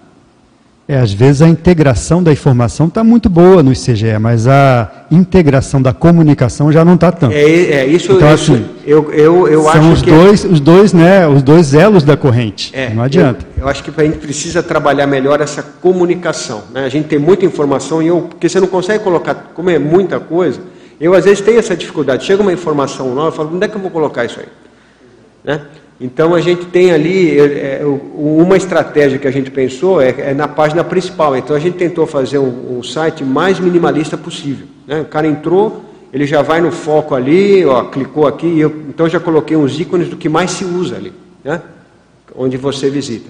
É, 0.86 0.98
às 1.00 1.14
vezes 1.14 1.42
a 1.42 1.48
integração 1.48 2.22
da 2.22 2.30
informação 2.32 2.88
está 2.88 3.06
muito 3.06 3.30
boa 3.30 3.64
no 3.64 3.72
ICGE, 3.72 4.20
mas 4.20 4.48
a 4.48 5.06
integração 5.10 5.82
da 5.82 5.94
comunicação 5.94 6.74
já 6.74 6.84
não 6.84 6.96
está 6.96 7.10
tanto. 7.10 7.34
É, 7.34 7.42
é 7.42 7.86
isso, 7.86 8.12
então, 8.12 8.34
isso, 8.34 8.54
assim, 8.54 8.66
eu, 8.86 9.10
eu, 9.14 9.48
eu 9.48 9.62
são 9.62 9.72
acho 9.72 9.92
os 9.94 10.02
que... 10.02 10.12
Dois, 10.12 10.44
os, 10.44 10.60
dois, 10.60 10.92
né, 10.92 11.26
os 11.26 11.42
dois 11.42 11.74
elos 11.74 12.04
da 12.04 12.18
corrente, 12.18 12.70
é, 12.76 12.90
não 12.90 13.02
adianta. 13.02 13.46
Eu, 13.56 13.64
eu, 13.64 13.70
acho 13.70 13.82
que 13.82 13.92
a 13.96 14.04
gente 14.04 14.18
precisa 14.18 14.62
trabalhar 14.62 15.08
melhor 15.08 15.40
essa 15.40 15.64
comunicação. 15.64 16.64
Né? 16.74 16.84
A 16.84 16.90
gente 16.90 17.08
tem 17.08 17.18
muita 17.18 17.46
informação, 17.46 18.04
e 18.04 18.08
eu, 18.08 18.24
porque 18.24 18.50
você 18.50 18.60
não 18.60 18.68
consegue 18.68 19.02
colocar, 19.06 19.52
como 19.54 19.70
é 19.70 19.80
muita 19.80 20.20
coisa, 20.20 20.60
eu 21.00 21.14
às 21.14 21.24
vezes 21.24 21.40
tenho 21.40 21.60
essa 21.60 21.78
dificuldade. 21.78 22.26
Chega 22.26 22.42
uma 22.42 22.52
informação 22.52 23.16
nova, 23.16 23.30
eu 23.30 23.32
falo, 23.32 23.56
onde 23.56 23.64
é 23.64 23.70
que 23.70 23.76
eu 23.78 23.82
vou 23.82 23.90
colocar 23.90 24.26
isso 24.26 24.42
aí? 24.42 24.48
Né? 25.46 25.62
Então 26.04 26.36
a 26.36 26.42
gente 26.42 26.66
tem 26.66 26.92
ali 26.92 27.40
é, 27.40 27.80
é 27.80 27.86
uma 28.14 28.58
estratégia 28.58 29.18
que 29.18 29.26
a 29.26 29.32
gente 29.32 29.50
pensou 29.50 30.02
é, 30.02 30.14
é, 30.18 30.34
na 30.34 30.50
página 30.50 30.84
principal. 30.84 31.34
Então 31.38 31.56
a 31.56 31.60
gente 31.60 31.78
tentou 31.78 32.06
fazer 32.06 32.40
um, 32.40 32.78
um 32.78 32.84
site 32.84 33.24
mais 33.24 33.58
minimalista 33.58 34.18
possível. 34.18 34.68
Né? 34.86 35.00
O 35.00 35.06
cara 35.06 35.26
entrou, 35.28 35.82
ele 36.12 36.28
já 36.28 36.42
vai 36.42 36.60
no 36.60 36.74
foco 36.74 37.16
ali, 37.16 37.66
ó, 37.66 37.86
clicou 37.86 38.28
aqui, 38.28 38.60
eu, 38.60 38.70
então 38.90 39.08
já 39.08 39.18
coloquei 39.18 39.56
uns 39.56 39.80
ícones 39.80 40.10
do 40.10 40.18
que 40.18 40.28
mais 40.28 40.52
se 40.52 40.66
usa 40.66 40.98
ali, 40.98 41.14
né? 41.42 41.62
onde 42.36 42.58
você 42.58 42.90
visita. 42.90 43.30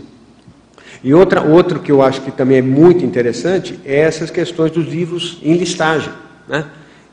E 1.03 1.13
outra, 1.13 1.43
outro 1.43 1.79
que 1.79 1.91
eu 1.91 2.01
acho 2.01 2.21
que 2.21 2.31
também 2.31 2.57
é 2.57 2.61
muito 2.63 3.05
interessante 3.05 3.79
é 3.85 3.99
essas 3.99 4.31
questões 4.31 4.71
dos 4.71 4.87
livros 4.87 5.37
em 5.43 5.53
listagem. 5.55 6.11
Né? 6.49 6.65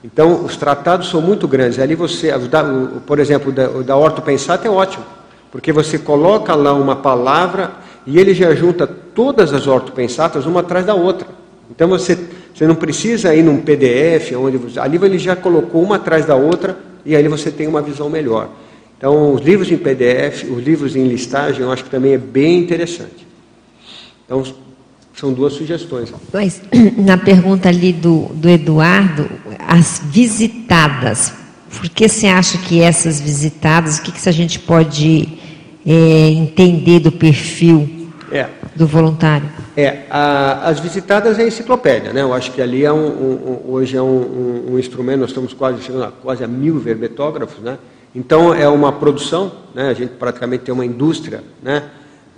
Então, 0.02 0.42
os 0.42 0.56
tratados 0.56 1.10
são 1.10 1.20
muito 1.20 1.46
grandes. 1.46 1.78
Ali 1.78 1.94
você, 1.94 2.32
por 3.06 3.18
exemplo, 3.18 3.52
da, 3.52 3.66
da 3.66 3.94
Orto 3.94 4.22
Pensata 4.22 4.66
é 4.66 4.70
ótimo. 4.70 5.19
Porque 5.50 5.72
você 5.72 5.98
coloca 5.98 6.54
lá 6.54 6.72
uma 6.72 6.96
palavra 6.96 7.72
e 8.06 8.18
ele 8.18 8.34
já 8.34 8.54
junta 8.54 8.86
todas 8.86 9.52
as 9.52 9.66
ortopensatas 9.66 10.46
uma 10.46 10.60
atrás 10.60 10.86
da 10.86 10.94
outra. 10.94 11.26
Então 11.70 11.88
você, 11.88 12.18
você 12.54 12.66
não 12.66 12.74
precisa 12.74 13.34
ir 13.34 13.42
num 13.42 13.60
PDF, 13.60 14.32
onde 14.36 14.78
ali 14.78 14.98
ele 15.02 15.18
já 15.18 15.36
colocou 15.36 15.82
uma 15.82 15.96
atrás 15.96 16.24
da 16.26 16.34
outra 16.34 16.76
e 17.04 17.16
aí 17.16 17.26
você 17.28 17.50
tem 17.50 17.66
uma 17.66 17.82
visão 17.82 18.08
melhor. 18.08 18.48
Então, 19.00 19.32
os 19.32 19.40
livros 19.40 19.72
em 19.72 19.78
PDF, 19.78 20.44
os 20.50 20.62
livros 20.62 20.94
em 20.94 21.08
listagem, 21.08 21.62
eu 21.62 21.72
acho 21.72 21.84
que 21.84 21.90
também 21.90 22.12
é 22.12 22.18
bem 22.18 22.58
interessante. 22.58 23.26
Então, 24.26 24.44
são 25.14 25.32
duas 25.32 25.54
sugestões. 25.54 26.12
Mas, 26.30 26.60
na 26.98 27.16
pergunta 27.16 27.70
ali 27.70 27.94
do, 27.94 28.26
do 28.34 28.46
Eduardo, 28.46 29.26
as 29.66 30.02
visitadas, 30.04 31.32
por 31.70 31.88
que 31.88 32.10
você 32.10 32.26
acha 32.26 32.58
que 32.58 32.82
essas 32.82 33.18
visitadas, 33.18 33.98
o 33.98 34.02
que, 34.02 34.12
que 34.12 34.28
a 34.28 34.32
gente 34.32 34.58
pode 34.58 35.39
é, 35.86 36.28
entender 36.30 37.00
do 37.00 37.12
perfil 37.12 37.88
é. 38.30 38.46
do 38.74 38.86
voluntário? 38.86 39.48
É, 39.76 40.04
a, 40.10 40.68
as 40.68 40.80
visitadas 40.80 41.38
é 41.38 41.42
a 41.42 41.46
enciclopédia, 41.46 42.12
né? 42.12 42.22
Eu 42.22 42.32
acho 42.32 42.52
que 42.52 42.60
ali 42.60 42.84
é 42.84 42.92
um, 42.92 43.06
um, 43.06 43.60
hoje 43.72 43.96
é 43.96 44.02
um, 44.02 44.72
um, 44.72 44.78
instrumento, 44.78 45.20
nós 45.20 45.30
estamos 45.30 45.52
quase 45.52 45.82
chegando 45.82 46.04
a 46.04 46.10
quase 46.10 46.44
a 46.44 46.48
mil 46.48 46.78
verbetógrafos, 46.78 47.62
né? 47.62 47.78
Então 48.14 48.52
é 48.52 48.68
uma 48.68 48.92
produção, 48.92 49.52
né? 49.74 49.88
A 49.88 49.94
gente 49.94 50.10
praticamente 50.10 50.64
tem 50.64 50.74
uma 50.74 50.84
indústria, 50.84 51.42
né? 51.62 51.84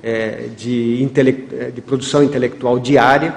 É, 0.03 0.49
de, 0.57 1.07
de 1.75 1.81
produção 1.81 2.25
intelectual 2.25 2.77
diária 2.81 3.33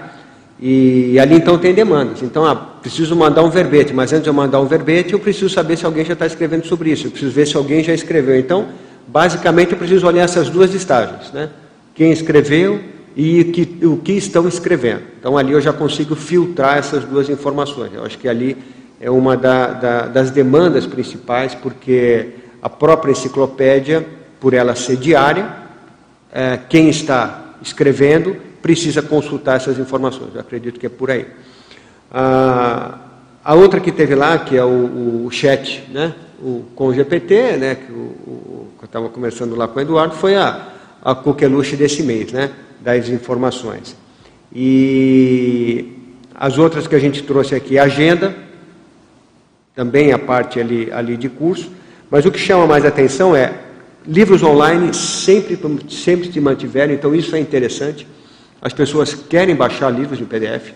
e 0.60 1.20
ali 1.20 1.36
então 1.36 1.58
tem 1.58 1.74
demandas. 1.74 2.22
Então, 2.22 2.46
ah, 2.46 2.56
preciso 2.56 3.16
mandar 3.16 3.44
um 3.44 3.50
verbete, 3.50 3.94
mas 3.94 4.14
antes 4.14 4.24
de 4.24 4.30
eu 4.30 4.34
mandar 4.34 4.62
um 4.62 4.66
verbete, 4.66 5.14
eu 5.14 5.20
preciso 5.20 5.50
saber 5.50 5.78
se 5.78 5.86
alguém 5.86 6.06
já 6.06 6.14
está 6.14 6.26
escrevendo 6.26 6.66
sobre 6.66 6.92
isso. 6.92 7.08
Eu 7.08 7.12
preciso 7.12 7.32
ver 7.32 7.46
se 7.46 7.58
alguém 7.58 7.84
já 7.84 7.94
escreveu. 7.94 8.40
Então, 8.40 8.68
basicamente, 9.08 9.72
eu 9.72 9.78
preciso 9.78 10.08
olhar 10.08 10.24
essas 10.24 10.50
duas 10.50 10.72
listagens, 10.72 11.32
né? 11.32 11.50
Quem 11.94 12.12
escreveu 12.12 12.82
e 13.16 13.46
que, 13.46 13.86
o 13.86 13.98
que 13.98 14.14
estão 14.14 14.48
escrevendo. 14.48 15.04
Então, 15.20 15.38
ali 15.38 15.54
eu 15.54 15.62
já 15.62 15.72
consigo 15.72 16.16
filtrar 16.16 16.78
essas 16.78 17.04
duas 17.06 17.30
informações. 17.30 17.92
Eu 17.94 18.04
acho 18.04 18.18
que 18.18 18.28
ali 18.28 18.58
é 19.00 19.10
uma 19.10 19.38
da, 19.38 19.68
da, 19.68 20.02
das 20.08 20.32
demandas 20.32 20.86
principais, 20.86 21.56
porque 21.56 22.30
a 22.62 22.70
própria 22.70 23.12
enciclopédia, 23.12 24.06
por 24.40 24.54
ela 24.54 24.76
ser 24.76 24.98
diária, 24.98 25.48
é, 26.32 26.60
quem 26.68 26.90
está 26.90 27.56
escrevendo 27.62 28.36
precisa 28.62 29.02
consultar 29.02 29.58
essas 29.58 29.80
informações. 29.80 30.32
Eu 30.34 30.42
acredito 30.42 30.80
que 30.80 30.86
é 30.86 30.90
por 30.90 31.10
aí. 31.12 31.28
Ah, 32.12 32.98
a 33.44 33.54
outra 33.54 33.80
que 33.80 33.92
teve 33.92 34.16
lá, 34.16 34.40
que 34.40 34.58
é 34.58 34.64
o, 34.64 35.26
o 35.26 35.32
chat 35.32 35.84
né, 35.92 36.14
o, 36.42 36.66
com 36.76 36.88
o 36.88 36.94
GPT, 36.94 37.58
né, 37.58 37.76
que, 37.76 37.92
o, 37.92 37.96
o, 37.96 38.68
eu 38.82 38.86
estava 38.86 39.10
conversando 39.10 39.56
lá 39.56 39.68
com 39.68 39.80
o 39.80 39.82
Eduardo, 39.82 40.16
foi 40.16 40.36
a, 40.36 40.70
a 41.04 41.16
coqueluche 41.16 41.76
desse 41.76 42.04
mês, 42.04 42.32
né, 42.32 42.52
das 42.82 43.10
informações. 43.10 43.96
E 44.54 45.94
as 46.34 46.58
outras 46.58 46.88
que 46.88 46.96
a 46.96 47.00
gente 47.00 47.24
trouxe 47.24 47.56
aqui, 47.56 47.78
a 47.78 47.84
agenda, 47.84 48.36
também 49.76 50.12
a 50.14 50.20
parte 50.20 50.60
ali, 50.60 50.92
ali 50.92 51.18
de 51.18 51.30
curso, 51.30 51.72
mas 52.10 52.26
o 52.26 52.32
que 52.32 52.40
chama 52.40 52.66
mais 52.66 52.86
atenção 52.86 53.36
é 53.36 53.54
livros 54.08 54.44
online 54.44 54.94
sempre, 54.94 55.60
sempre 55.90 56.32
se 56.32 56.40
mantiveram, 56.40 56.94
então 56.94 57.14
isso 57.16 57.36
é 57.36 57.40
interessante. 57.40 58.08
As 58.62 58.74
pessoas 58.74 59.14
querem 59.14 59.56
baixar 59.56 59.90
livros 59.90 60.20
em 60.20 60.26
PDF, 60.26 60.72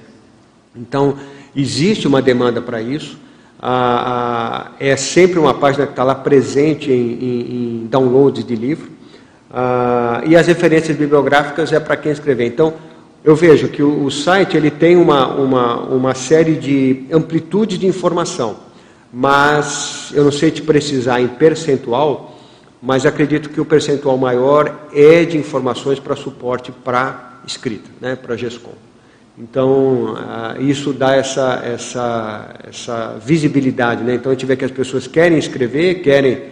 então 0.76 1.18
existe 1.56 2.08
uma 2.08 2.22
demanda 2.22 2.62
para 2.62 2.82
isso. 2.82 3.18
Ah, 3.62 4.72
é 4.80 4.96
sempre 4.96 5.38
uma 5.38 5.54
página 5.54 5.86
que 5.86 5.92
está 5.92 6.04
lá 6.04 6.16
presente 6.16 6.90
em, 6.92 6.96
em, 6.96 7.82
em 7.84 7.88
downloads 7.88 8.46
de 8.46 8.56
livro. 8.56 8.90
Ah, 9.52 10.22
e 10.26 10.36
as 10.36 10.48
referências 10.48 10.96
bibliográficas 10.96 11.74
é 11.74 11.80
para 11.80 11.98
quem 11.98 12.12
escrever. 12.12 12.46
Então, 12.46 12.74
eu 13.24 13.36
vejo 13.36 13.68
que 13.68 13.84
o, 13.84 14.06
o 14.06 14.12
site 14.12 14.56
ele 14.56 14.72
tem 14.72 14.96
uma, 14.96 15.28
uma, 15.28 15.80
uma 15.82 16.16
série 16.16 16.56
de 16.56 17.06
amplitude 17.12 17.78
de 17.78 17.86
informação, 17.86 18.58
mas 19.12 20.12
eu 20.14 20.24
não 20.24 20.32
sei 20.32 20.52
te 20.52 20.62
precisar 20.62 21.20
em 21.20 21.28
percentual, 21.28 22.38
mas 22.82 23.06
acredito 23.06 23.50
que 23.50 23.60
o 23.60 23.66
percentual 23.66 24.18
maior 24.18 24.88
é 24.94 25.26
de 25.26 25.38
informações 25.38 26.00
para 26.00 26.16
suporte 26.16 26.72
para 26.72 27.42
escrita, 27.46 27.90
né, 28.00 28.16
para 28.16 28.38
GESCOM. 28.38 28.89
Então, 29.40 30.16
uh, 30.16 30.62
isso 30.62 30.92
dá 30.92 31.16
essa, 31.16 31.62
essa, 31.64 32.56
essa 32.68 33.18
visibilidade. 33.26 34.04
Né? 34.04 34.16
Então, 34.16 34.32
a 34.32 34.36
gente 34.36 34.46
vê 34.46 34.58
que 34.58 34.66
as 34.66 34.72
pessoas 34.72 35.08
querem 35.08 35.38
escrever, 35.38 36.02
querem, 36.02 36.44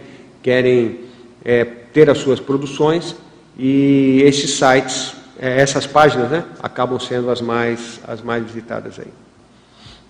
querem 0.42 1.00
é, 1.44 1.64
ter 1.64 2.08
as 2.08 2.16
suas 2.16 2.40
produções, 2.40 3.14
e 3.58 4.22
esses 4.24 4.52
sites, 4.52 5.14
é, 5.38 5.60
essas 5.60 5.86
páginas, 5.86 6.30
né, 6.30 6.44
acabam 6.62 6.98
sendo 6.98 7.30
as 7.30 7.42
mais, 7.42 8.00
as 8.06 8.22
mais 8.22 8.44
visitadas 8.44 8.98
aí. 8.98 9.12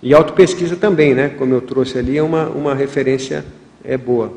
E 0.00 0.14
autopesquisa 0.14 0.76
também, 0.76 1.14
né, 1.14 1.30
como 1.30 1.54
eu 1.54 1.60
trouxe 1.60 1.98
ali, 1.98 2.16
é 2.16 2.22
uma, 2.22 2.46
uma 2.46 2.74
referência 2.74 3.44
é 3.82 3.96
boa. 3.96 4.32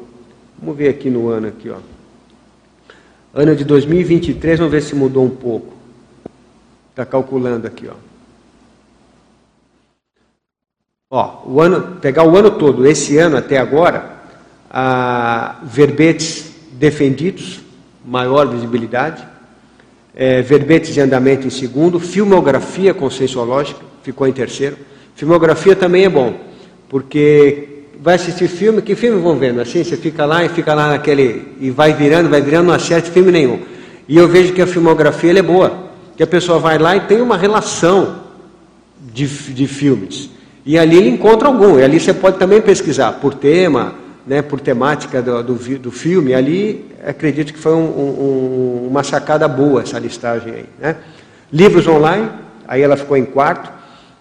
Vamos 0.58 0.78
ver 0.78 0.90
aqui 0.90 1.10
no 1.10 1.30
ano 1.30 1.48
aqui, 1.48 1.70
ó. 1.70 1.78
Ano 3.34 3.56
de 3.56 3.64
2023, 3.64 4.60
vamos 4.60 4.72
ver 4.72 4.82
se 4.82 4.96
mudou 4.96 5.26
um 5.26 5.30
pouco. 5.30 5.74
Está 6.90 7.06
calculando 7.06 7.68
aqui, 7.68 7.88
ó. 7.88 8.11
Ó, 11.14 11.42
o 11.46 11.60
ano, 11.60 11.98
pegar 12.00 12.24
o 12.24 12.38
ano 12.38 12.52
todo, 12.52 12.88
esse 12.88 13.18
ano 13.18 13.36
até 13.36 13.58
agora, 13.58 14.16
a 14.70 15.58
verbetes 15.62 16.54
defendidos, 16.72 17.60
maior 18.06 18.48
visibilidade, 18.48 19.22
é, 20.16 20.42
verbetes 20.42 20.94
de 20.94 21.02
andamento 21.02 21.46
em 21.46 21.50
segundo, 21.50 22.00
filmografia 22.00 22.94
conscienciológica, 22.94 23.82
ficou 24.02 24.26
em 24.26 24.32
terceiro. 24.32 24.78
Filmografia 25.14 25.76
também 25.76 26.06
é 26.06 26.10
bom, 26.10 26.34
porque 26.88 27.88
vai 28.00 28.16
assistir 28.16 28.48
filme, 28.48 28.82
que 28.82 28.96
filme 28.96 29.22
vão 29.22 29.36
vendo? 29.36 29.60
Assim, 29.60 29.84
você 29.84 29.98
fica 29.98 30.26
lá 30.26 30.46
e 30.46 30.48
fica 30.48 30.74
lá 30.74 30.92
naquele, 30.92 31.58
e 31.60 31.70
vai 31.70 31.94
virando, 31.94 32.30
vai 32.30 32.42
virando, 32.42 32.68
não 32.68 32.74
assiste 32.74 33.12
filme 33.12 33.34
nenhum. 33.34 33.60
E 34.08 34.16
eu 34.16 34.30
vejo 34.30 34.54
que 34.54 34.62
a 34.62 34.68
filmografia 34.68 35.38
é 35.38 35.42
boa, 35.42 35.90
que 36.16 36.24
a 36.24 36.28
pessoa 36.28 36.58
vai 36.58 36.78
lá 36.78 36.96
e 36.96 37.02
tem 37.02 37.22
uma 37.22 37.36
relação 37.36 38.22
de, 39.14 39.28
de 39.28 39.68
filmes. 39.68 40.30
E 40.66 40.78
ali 40.78 40.98
ele 40.98 41.10
encontra 41.10 41.48
algum, 41.48 41.80
e 41.80 41.84
ali 41.84 42.00
você 42.00 42.14
pode 42.14 42.38
também 42.38 42.62
pesquisar 42.62 43.14
por 43.14 43.34
tema, 43.34 43.96
né, 44.26 44.42
por 44.42 44.60
temática 44.60 45.22
do, 45.22 45.44
do, 45.44 45.80
do 45.80 45.92
filme. 45.92 46.34
Ali 46.34 46.86
acredito 47.06 47.52
que 47.52 47.60
foi 47.60 47.74
um, 47.74 47.86
um, 47.86 48.88
uma 48.90 49.04
sacada 49.04 49.48
boa 49.48 49.82
essa 49.82 49.98
listagem 49.98 50.54
aí. 50.54 50.66
Né? 50.80 50.96
Livros 51.52 51.88
online, 51.88 52.30
aí 52.68 52.82
ela 52.82 52.96
ficou 52.96 53.18
em 53.18 53.26
quarto. 53.26 53.72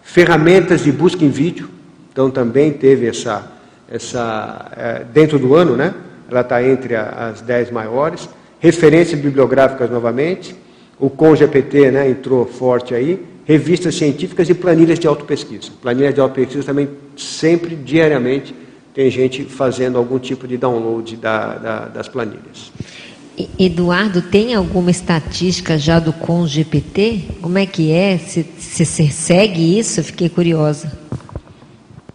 Ferramentas 0.01 0.83
de 0.83 0.91
busca 0.91 1.23
em 1.23 1.29
vídeo, 1.29 1.69
então 2.11 2.31
também 2.31 2.71
teve 2.71 3.07
essa, 3.07 3.49
essa 3.89 4.71
é, 4.75 5.03
dentro 5.13 5.37
do 5.37 5.55
ano, 5.55 5.77
né? 5.77 5.93
Ela 6.29 6.41
está 6.41 6.63
entre 6.63 6.95
a, 6.95 7.29
as 7.31 7.41
dez 7.41 7.69
maiores. 7.69 8.27
Referências 8.59 9.19
bibliográficas 9.19 9.89
novamente. 9.89 10.55
O 10.99 11.09
CONGPT 11.09 11.91
né, 11.91 12.09
entrou 12.09 12.45
forte 12.45 12.93
aí 12.93 13.30
revistas 13.45 13.95
científicas 13.95 14.49
e 14.49 14.53
planilhas 14.53 14.99
de 14.99 15.07
autopesquisa. 15.07 15.69
Planilhas 15.81 16.13
de 16.13 16.21
autopesquisa 16.21 16.63
também 16.63 16.89
sempre, 17.17 17.75
diariamente, 17.75 18.53
tem 18.93 19.09
gente 19.09 19.43
fazendo 19.45 19.97
algum 19.97 20.19
tipo 20.19 20.47
de 20.47 20.57
download 20.57 21.15
da, 21.15 21.55
da, 21.55 21.79
das 21.87 22.07
planilhas. 22.07 22.71
Eduardo, 23.57 24.21
tem 24.21 24.53
alguma 24.53 24.91
estatística 24.91 25.77
já 25.77 25.99
do 25.99 26.13
CONGPT? 26.13 27.37
Como 27.41 27.57
é 27.57 27.65
que 27.65 27.91
é? 27.91 28.17
Se 28.17 28.45
você 28.59 29.09
segue 29.09 29.79
isso? 29.79 29.99
Eu 29.99 30.03
fiquei 30.03 30.29
curiosa. 30.29 30.91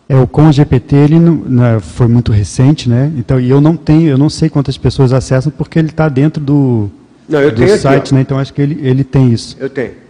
É, 0.09 0.17
o 0.17 0.27
CONGPT 0.27 0.95
ele 0.95 1.19
não, 1.19 1.35
não, 1.35 1.81
foi 1.81 2.07
muito 2.07 2.31
recente, 2.31 2.89
né? 2.89 3.13
Então, 3.17 3.41
e 3.41 3.51
eu 3.51 3.61
não 3.61 3.77
tenho, 3.77 4.09
eu 4.09 4.19
não 4.19 4.31
sei 4.31 4.49
quantas 4.49 4.79
pessoas 4.79 5.13
acessam 5.13 5.51
porque 5.51 5.79
ele 5.79 5.89
está 5.89 6.09
dentro 6.09 6.41
do, 6.41 6.89
não, 7.29 7.51
do 7.51 7.69
site, 7.77 8.03
aqui, 8.03 8.15
né? 8.15 8.21
Então 8.21 8.39
acho 8.39 8.55
que 8.55 8.63
ele, 8.63 8.79
ele 8.87 9.03
tem 9.03 9.33
isso. 9.33 9.57
Eu 9.59 9.69
tenho. 9.69 10.06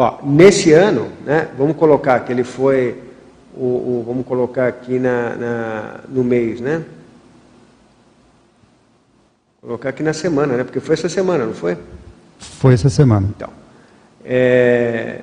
Ó, 0.00 0.20
nesse 0.22 0.72
ano, 0.72 1.10
né, 1.26 1.48
vamos 1.58 1.76
colocar 1.76 2.20
que 2.20 2.30
ele 2.30 2.44
foi, 2.44 2.96
o, 3.52 3.64
o 3.64 4.04
vamos 4.06 4.24
colocar 4.24 4.68
aqui 4.68 4.96
na, 4.96 5.34
na, 5.34 6.00
no 6.08 6.22
mês, 6.22 6.60
né? 6.60 6.84
Colocar 9.60 9.88
aqui 9.88 10.04
na 10.04 10.12
semana, 10.12 10.56
né? 10.56 10.62
Porque 10.62 10.78
foi 10.78 10.94
essa 10.94 11.08
semana, 11.08 11.44
não 11.44 11.52
foi? 11.52 11.76
Foi 12.38 12.74
essa 12.74 12.88
semana. 12.88 13.26
Então, 13.28 13.50
é... 14.24 15.22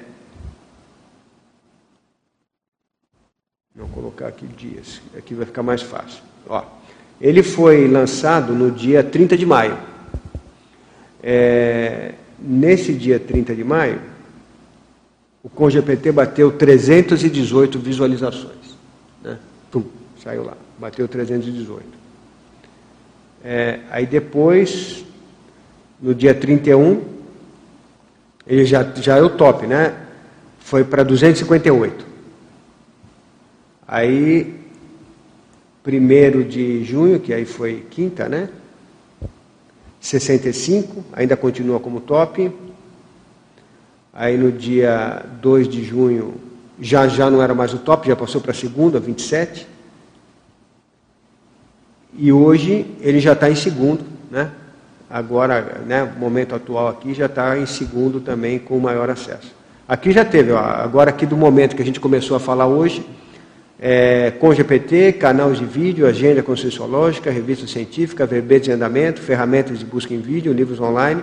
Vou 3.73 3.88
colocar 3.88 4.27
aqui 4.27 4.45
dias, 4.45 5.02
aqui 5.18 5.34
vai 5.34 5.45
ficar 5.45 5.64
mais 5.64 5.81
fácil. 5.81 6.22
Ó, 6.49 6.61
ele 7.22 7.43
foi 7.43 7.88
lançado 7.88 8.52
no 8.53 8.69
dia 8.69 9.02
30 9.02 9.38
de 9.38 9.45
maio. 9.45 9.77
É... 11.23 12.15
Nesse 12.38 12.93
dia 12.93 13.18
30 13.18 13.56
de 13.56 13.64
maio, 13.64 14.14
o 15.45 15.49
ConGPT 15.49 16.11
bateu 16.11 16.51
318 16.51 17.77
visualizações. 17.77 18.76
Né? 19.23 19.38
Tum, 19.69 19.84
saiu 20.23 20.43
lá, 20.43 20.57
bateu 20.80 21.07
318. 21.07 21.85
É, 23.43 23.81
aí 23.91 24.07
depois, 24.07 25.05
no 26.01 26.15
dia 26.15 26.34
31, 26.34 26.99
ele 28.47 28.65
já, 28.65 28.81
já 28.95 29.17
é 29.17 29.22
o 29.22 29.30
top, 29.30 29.67
né? 29.67 29.95
Foi 30.57 30.84
para 30.84 31.03
258. 31.03 32.03
Aí, 33.88 34.61
primeiro 35.84 36.43
de 36.43 36.84
junho, 36.84 37.19
que 37.19 37.31
aí 37.31 37.45
foi 37.45 37.85
quinta, 37.91 38.27
né? 38.27 38.49
65, 40.01 41.05
ainda 41.13 41.38
continua 41.38 41.80
como 41.80 42.01
top. 42.01 42.51
Aí 44.15 44.37
no 44.37 44.49
dia 44.49 45.25
2 45.41 45.67
de 45.67 45.83
junho 45.83 46.35
já 46.79 47.05
já 47.05 47.29
não 47.29 47.41
era 47.41 47.53
mais 47.53 47.73
o 47.73 47.77
top, 47.77 48.07
já 48.07 48.15
passou 48.15 48.39
para 48.39 48.51
a 48.51 48.53
segunda, 48.53 48.97
27. 48.97 49.67
E 52.17 52.31
hoje 52.31 52.85
ele 53.01 53.19
já 53.19 53.33
está 53.33 53.49
em 53.49 53.55
segundo, 53.55 54.05
né? 54.31 54.51
Agora, 55.09 55.81
né, 55.85 56.09
momento 56.17 56.55
atual 56.55 56.87
aqui, 56.87 57.13
já 57.13 57.25
está 57.25 57.57
em 57.57 57.65
segundo 57.65 58.21
também 58.21 58.57
com 58.57 58.79
maior 58.79 59.09
acesso. 59.09 59.53
Aqui 59.87 60.13
já 60.13 60.23
teve, 60.23 60.53
ó, 60.53 60.59
agora 60.59 61.09
aqui 61.09 61.25
do 61.25 61.35
momento 61.35 61.75
que 61.75 61.81
a 61.81 61.85
gente 61.85 61.99
começou 61.99 62.37
a 62.37 62.39
falar 62.39 62.67
hoje, 62.67 63.05
é, 63.77 64.31
com 64.31 64.53
GPT, 64.53 65.13
canais 65.13 65.59
de 65.59 65.65
vídeo, 65.65 66.07
agenda 66.07 66.41
conscienciológica, 66.41 67.29
revista 67.29 67.67
científica, 67.67 68.25
verbetes 68.25 68.69
em 68.69 68.71
andamento, 68.71 69.21
ferramentas 69.21 69.77
de 69.77 69.85
busca 69.85 70.13
em 70.13 70.21
vídeo, 70.21 70.53
livros 70.53 70.79
online, 70.79 71.21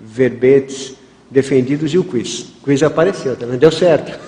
verbetes 0.00 0.99
defendidos 1.30 1.92
e 1.94 1.98
o 1.98 2.04
quiz. 2.04 2.46
O 2.60 2.64
quiz 2.64 2.82
apareceu, 2.82 3.36
também 3.36 3.58
deu 3.58 3.70
certo. 3.70 4.18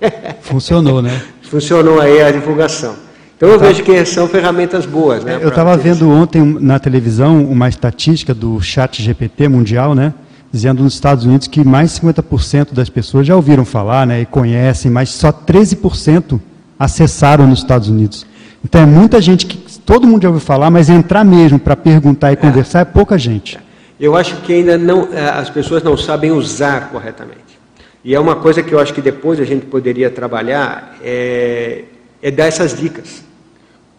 Funcionou, 0.42 1.02
né? 1.02 1.22
Funcionou 1.42 2.00
aí 2.00 2.22
a 2.22 2.30
divulgação. 2.30 2.94
Então 3.36 3.50
eu 3.50 3.58
tá. 3.58 3.66
vejo 3.66 3.82
que 3.82 4.04
são 4.04 4.28
ferramentas 4.28 4.86
boas, 4.86 5.24
né? 5.24 5.38
Eu 5.40 5.48
estava 5.48 5.76
vendo 5.76 6.08
ontem 6.08 6.42
na 6.60 6.78
televisão 6.78 7.44
uma 7.44 7.68
estatística 7.68 8.32
do 8.32 8.60
Chat 8.60 9.02
GPT 9.02 9.48
mundial, 9.48 9.94
né? 9.94 10.14
Dizendo 10.52 10.82
nos 10.82 10.94
Estados 10.94 11.24
Unidos 11.24 11.48
que 11.48 11.64
mais 11.64 11.92
de 11.94 12.00
50% 12.00 12.72
das 12.72 12.88
pessoas 12.88 13.26
já 13.26 13.34
ouviram 13.34 13.64
falar, 13.64 14.06
né? 14.06 14.20
E 14.20 14.26
conhecem, 14.26 14.90
mas 14.90 15.08
só 15.08 15.32
13% 15.32 16.40
acessaram 16.78 17.46
nos 17.46 17.60
Estados 17.60 17.88
Unidos. 17.88 18.26
Então 18.64 18.80
é 18.80 18.86
muita 18.86 19.20
gente 19.20 19.46
que 19.46 19.56
todo 19.80 20.06
mundo 20.06 20.22
já 20.22 20.28
ouviu 20.28 20.40
falar, 20.40 20.70
mas 20.70 20.88
entrar 20.88 21.24
mesmo 21.24 21.58
para 21.58 21.74
perguntar 21.74 22.30
e 22.30 22.34
é. 22.34 22.36
conversar 22.36 22.80
é 22.80 22.84
pouca 22.84 23.18
gente. 23.18 23.56
É. 23.56 23.71
Eu 24.02 24.16
acho 24.16 24.38
que 24.42 24.52
ainda 24.52 24.76
não, 24.76 25.10
eh, 25.12 25.30
as 25.32 25.48
pessoas 25.48 25.80
não 25.80 25.96
sabem 25.96 26.32
usar 26.32 26.90
corretamente. 26.90 27.56
E 28.02 28.16
é 28.16 28.18
uma 28.18 28.34
coisa 28.34 28.60
que 28.60 28.72
eu 28.72 28.80
acho 28.80 28.92
que 28.92 29.00
depois 29.00 29.38
a 29.38 29.44
gente 29.44 29.66
poderia 29.66 30.10
trabalhar, 30.10 30.98
é, 31.04 31.84
é 32.20 32.28
dar 32.32 32.46
essas 32.46 32.76
dicas. 32.76 33.22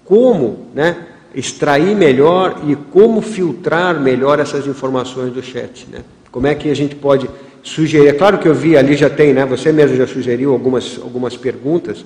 Como 0.04 0.68
né, 0.76 0.98
extrair 1.34 1.96
melhor 1.96 2.64
e 2.68 2.76
como 2.76 3.22
filtrar 3.22 3.98
melhor 3.98 4.42
essas 4.42 4.68
informações 4.68 5.32
do 5.32 5.42
chat. 5.42 5.88
Né? 5.90 6.00
Como 6.30 6.48
é 6.48 6.54
que 6.54 6.70
a 6.70 6.76
gente 6.76 6.96
pode 6.96 7.30
sugerir? 7.64 8.10
É 8.10 8.14
claro 8.14 8.40
que 8.40 8.48
eu 8.50 8.54
vi 8.54 8.76
ali 8.76 8.98
já 8.98 9.10
tem, 9.10 9.34
né, 9.34 9.46
você 9.46 9.72
mesmo 9.72 9.96
já 9.96 10.06
sugeriu 10.06 10.52
algumas, 10.52 11.00
algumas 11.02 11.38
perguntas. 11.38 12.04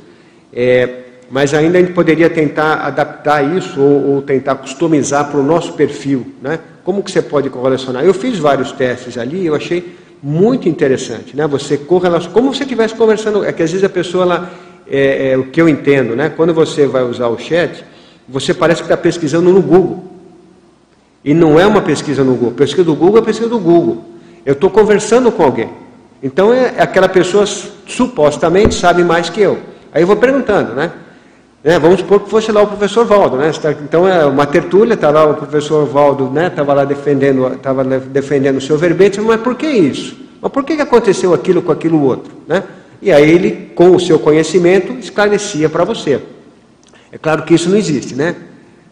É, 0.54 1.00
mas 1.32 1.52
ainda 1.52 1.80
a 1.80 1.82
gente 1.82 1.94
poderia 1.94 2.30
tentar 2.30 2.76
adaptar 2.76 3.42
isso 3.58 3.82
ou, 3.82 4.14
ou 4.14 4.22
tentar 4.22 4.54
customizar 4.54 5.32
para 5.32 5.40
o 5.40 5.44
nosso 5.44 5.74
perfil, 5.74 6.28
né? 6.40 6.60
Como 6.88 7.04
que 7.04 7.12
você 7.12 7.22
pode 7.22 7.50
correlacionar? 7.50 8.06
Eu 8.06 8.14
fiz 8.14 8.40
vários 8.40 8.72
testes 8.72 9.18
ali, 9.18 9.46
eu 9.46 9.54
achei 9.54 9.98
muito 10.24 10.70
interessante, 10.70 11.36
né? 11.36 11.46
Você 11.46 11.78
correlaciona, 11.78 12.34
como 12.34 12.56
se 12.56 12.64
estivesse 12.64 12.96
conversando, 12.96 13.44
é 13.44 13.52
que 13.52 13.62
às 13.62 13.70
vezes 13.70 13.84
a 13.84 13.90
pessoa, 13.90 14.24
ela, 14.24 14.54
é, 14.90 15.32
é, 15.32 15.38
o 15.38 15.48
que 15.48 15.60
eu 15.60 15.68
entendo, 15.68 16.16
né? 16.16 16.30
Quando 16.30 16.54
você 16.54 16.88
vai 16.88 17.04
usar 17.04 17.28
o 17.28 17.38
chat, 17.38 17.84
você 18.26 18.54
parece 18.54 18.80
que 18.82 18.86
está 18.86 18.96
pesquisando 18.96 19.52
no 19.52 19.62
Google. 19.62 20.02
E 21.26 21.34
não 21.34 21.60
é 21.60 21.68
uma 21.68 21.82
pesquisa 21.82 22.24
no 22.24 22.36
Google. 22.36 22.52
Pesquisa 22.54 22.86
do 22.86 22.96
Google 22.96 23.20
é 23.20 23.22
pesquisa 23.22 23.50
do 23.50 23.60
Google. 23.60 24.06
Eu 24.46 24.54
estou 24.54 24.70
conversando 24.70 25.30
com 25.30 25.44
alguém. 25.44 25.70
Então 26.24 26.54
é, 26.54 26.76
é 26.78 26.82
aquela 26.84 27.10
pessoa 27.10 27.46
supostamente 27.46 28.76
sabe 28.76 29.04
mais 29.04 29.30
que 29.30 29.42
eu. 29.42 29.58
Aí 29.92 30.04
eu 30.04 30.08
vou 30.08 30.16
perguntando, 30.16 30.74
né? 30.74 30.90
Né? 31.68 31.78
Vamos 31.78 32.00
supor 32.00 32.22
que 32.22 32.30
fosse 32.30 32.50
lá 32.50 32.62
o 32.62 32.68
professor 32.68 33.06
Valdo, 33.06 33.36
né? 33.36 33.52
Então 33.84 34.08
é 34.08 34.26
uma 34.26 34.46
tertúlia, 34.46 34.94
está 34.94 35.10
lá 35.10 35.26
o 35.26 35.34
professor 35.34 35.86
Valdo, 35.86 36.30
né? 36.30 36.48
Estava 36.48 36.74
lá 36.74 36.86
defendendo, 36.86 37.46
estava 37.48 37.84
defendendo 37.84 38.56
o 38.56 38.62
seu 38.62 38.78
verbete, 38.78 39.20
mas 39.20 39.42
por 39.42 39.54
que 39.54 39.68
isso? 39.68 40.16
Mas 40.42 40.50
por 40.50 40.64
que 40.64 40.72
aconteceu 40.80 41.34
aquilo 41.34 41.62
com 41.62 41.74
aquilo 41.74 42.02
outro, 42.02 42.32
né? 42.48 42.64
E 43.02 43.12
aí 43.12 43.30
ele, 43.30 43.70
com 43.76 43.94
o 43.94 44.00
seu 44.00 44.18
conhecimento, 44.18 44.94
esclarecia 44.94 45.68
para 45.68 45.84
você. 45.84 46.22
É 47.12 47.18
claro 47.18 47.44
que 47.44 47.54
isso 47.54 47.70
não 47.70 47.78
existe, 47.78 48.16
né? 48.16 48.34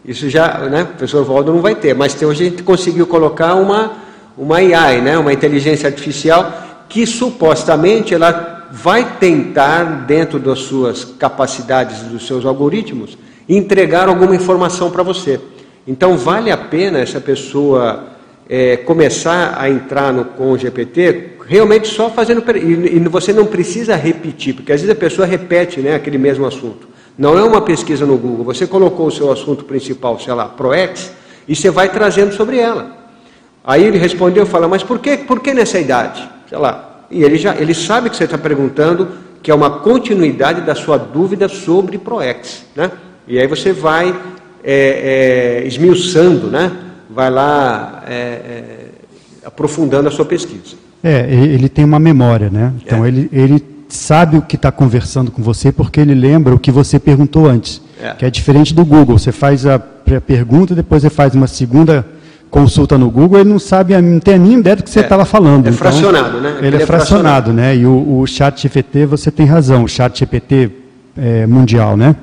Isso 0.04 0.28
já, 0.28 0.58
né? 0.68 0.82
O 0.82 0.86
professor 0.88 1.24
Valdo 1.24 1.54
não 1.54 1.62
vai 1.62 1.76
ter, 1.76 1.94
mas 1.94 2.14
hoje 2.22 2.44
a 2.44 2.50
gente 2.50 2.62
conseguiu 2.62 3.06
colocar 3.06 3.54
uma, 3.54 3.92
uma 4.36 4.56
AI, 4.56 5.00
né? 5.00 5.16
Uma 5.16 5.32
inteligência 5.32 5.88
artificial 5.88 6.52
que 6.90 7.06
supostamente 7.06 8.12
ela 8.12 8.55
vai 8.72 9.18
tentar, 9.18 10.06
dentro 10.06 10.38
das 10.38 10.60
suas 10.60 11.04
capacidades, 11.04 12.02
dos 12.02 12.26
seus 12.26 12.44
algoritmos, 12.44 13.16
entregar 13.48 14.08
alguma 14.08 14.34
informação 14.34 14.90
para 14.90 15.02
você. 15.02 15.40
Então, 15.86 16.16
vale 16.16 16.50
a 16.50 16.56
pena 16.56 16.98
essa 16.98 17.20
pessoa 17.20 18.04
é, 18.48 18.76
começar 18.78 19.56
a 19.58 19.70
entrar 19.70 20.12
no, 20.12 20.24
com 20.24 20.52
o 20.52 20.58
GPT 20.58 21.36
realmente 21.46 21.88
só 21.88 22.10
fazendo. 22.10 22.42
E, 22.56 22.96
e, 22.96 23.00
você 23.08 23.32
não 23.32 23.46
precisa 23.46 23.94
repetir, 23.94 24.54
porque 24.54 24.72
às 24.72 24.80
vezes 24.80 24.94
a 24.94 24.98
pessoa 24.98 25.26
repete 25.26 25.80
né, 25.80 25.94
aquele 25.94 26.18
mesmo 26.18 26.46
assunto. 26.46 26.88
Não 27.16 27.38
é 27.38 27.42
uma 27.42 27.62
pesquisa 27.62 28.04
no 28.04 28.16
Google. 28.16 28.44
Você 28.44 28.66
colocou 28.66 29.06
o 29.06 29.10
seu 29.10 29.32
assunto 29.32 29.64
principal, 29.64 30.18
sei 30.20 30.34
lá, 30.34 30.46
ProEx, 30.46 31.12
e 31.48 31.54
você 31.54 31.70
vai 31.70 31.88
trazendo 31.88 32.34
sobre 32.34 32.58
ela. 32.58 32.94
Aí 33.64 33.84
ele 33.84 33.98
respondeu 33.98 34.44
fala, 34.46 34.68
mas 34.68 34.82
por 34.82 34.98
que, 34.98 35.18
por 35.18 35.40
que 35.40 35.54
nessa 35.54 35.78
idade? 35.78 36.28
Sei 36.48 36.58
lá. 36.58 36.95
E 37.10 37.22
ele 37.22 37.38
já 37.38 37.54
ele 37.56 37.74
sabe 37.74 38.10
que 38.10 38.16
você 38.16 38.24
está 38.24 38.38
perguntando, 38.38 39.08
que 39.42 39.50
é 39.50 39.54
uma 39.54 39.70
continuidade 39.80 40.62
da 40.62 40.74
sua 40.74 40.98
dúvida 40.98 41.48
sobre 41.48 41.98
ProEx. 41.98 42.64
Né? 42.74 42.90
E 43.28 43.38
aí 43.38 43.46
você 43.46 43.72
vai 43.72 44.14
é, 44.64 45.62
é, 45.62 45.66
esmiuçando, 45.66 46.48
né? 46.48 46.72
vai 47.08 47.30
lá 47.30 48.02
é, 48.06 48.14
é 48.14 48.86
aprofundando 49.44 50.08
a 50.08 50.10
sua 50.10 50.24
pesquisa. 50.24 50.76
É, 51.02 51.32
ele 51.32 51.68
tem 51.68 51.84
uma 51.84 52.00
memória, 52.00 52.50
né? 52.50 52.72
Então 52.84 53.04
é. 53.04 53.08
ele, 53.08 53.28
ele 53.32 53.64
sabe 53.88 54.36
o 54.36 54.42
que 54.42 54.56
está 54.56 54.72
conversando 54.72 55.30
com 55.30 55.40
você 55.40 55.70
porque 55.70 56.00
ele 56.00 56.14
lembra 56.14 56.54
o 56.54 56.58
que 56.58 56.72
você 56.72 56.98
perguntou 56.98 57.46
antes. 57.46 57.80
É. 58.02 58.12
Que 58.12 58.26
é 58.26 58.30
diferente 58.30 58.74
do 58.74 58.84
Google. 58.84 59.16
Você 59.16 59.30
faz 59.30 59.64
a 59.64 59.78
pergunta, 59.78 60.74
depois 60.74 61.02
você 61.02 61.10
faz 61.10 61.34
uma 61.34 61.46
segunda 61.46 62.04
consulta 62.50 62.96
no 62.96 63.10
Google, 63.10 63.40
ele 63.40 63.50
não 63.50 63.58
sabe, 63.58 64.00
não 64.00 64.20
tem 64.20 64.34
a 64.34 64.38
mínima 64.38 64.60
ideia 64.60 64.76
do 64.76 64.82
que 64.82 64.90
você 64.90 65.00
estava 65.00 65.22
é, 65.22 65.24
falando. 65.24 65.66
É 65.66 65.70
então, 65.70 65.78
fracionado, 65.78 66.40
né? 66.40 66.54
Ele, 66.58 66.66
ele 66.68 66.76
é, 66.76 66.82
é 66.82 66.86
fracionado, 66.86 67.52
né? 67.52 67.76
E 67.76 67.86
o, 67.86 68.20
o 68.20 68.26
chat 68.26 68.62
GPT, 68.62 69.06
você 69.06 69.30
tem 69.30 69.46
razão, 69.46 69.84
o 69.84 69.88
chat 69.88 70.18
GPT 70.18 70.70
é, 71.16 71.46
mundial, 71.46 71.96
né? 71.96 72.16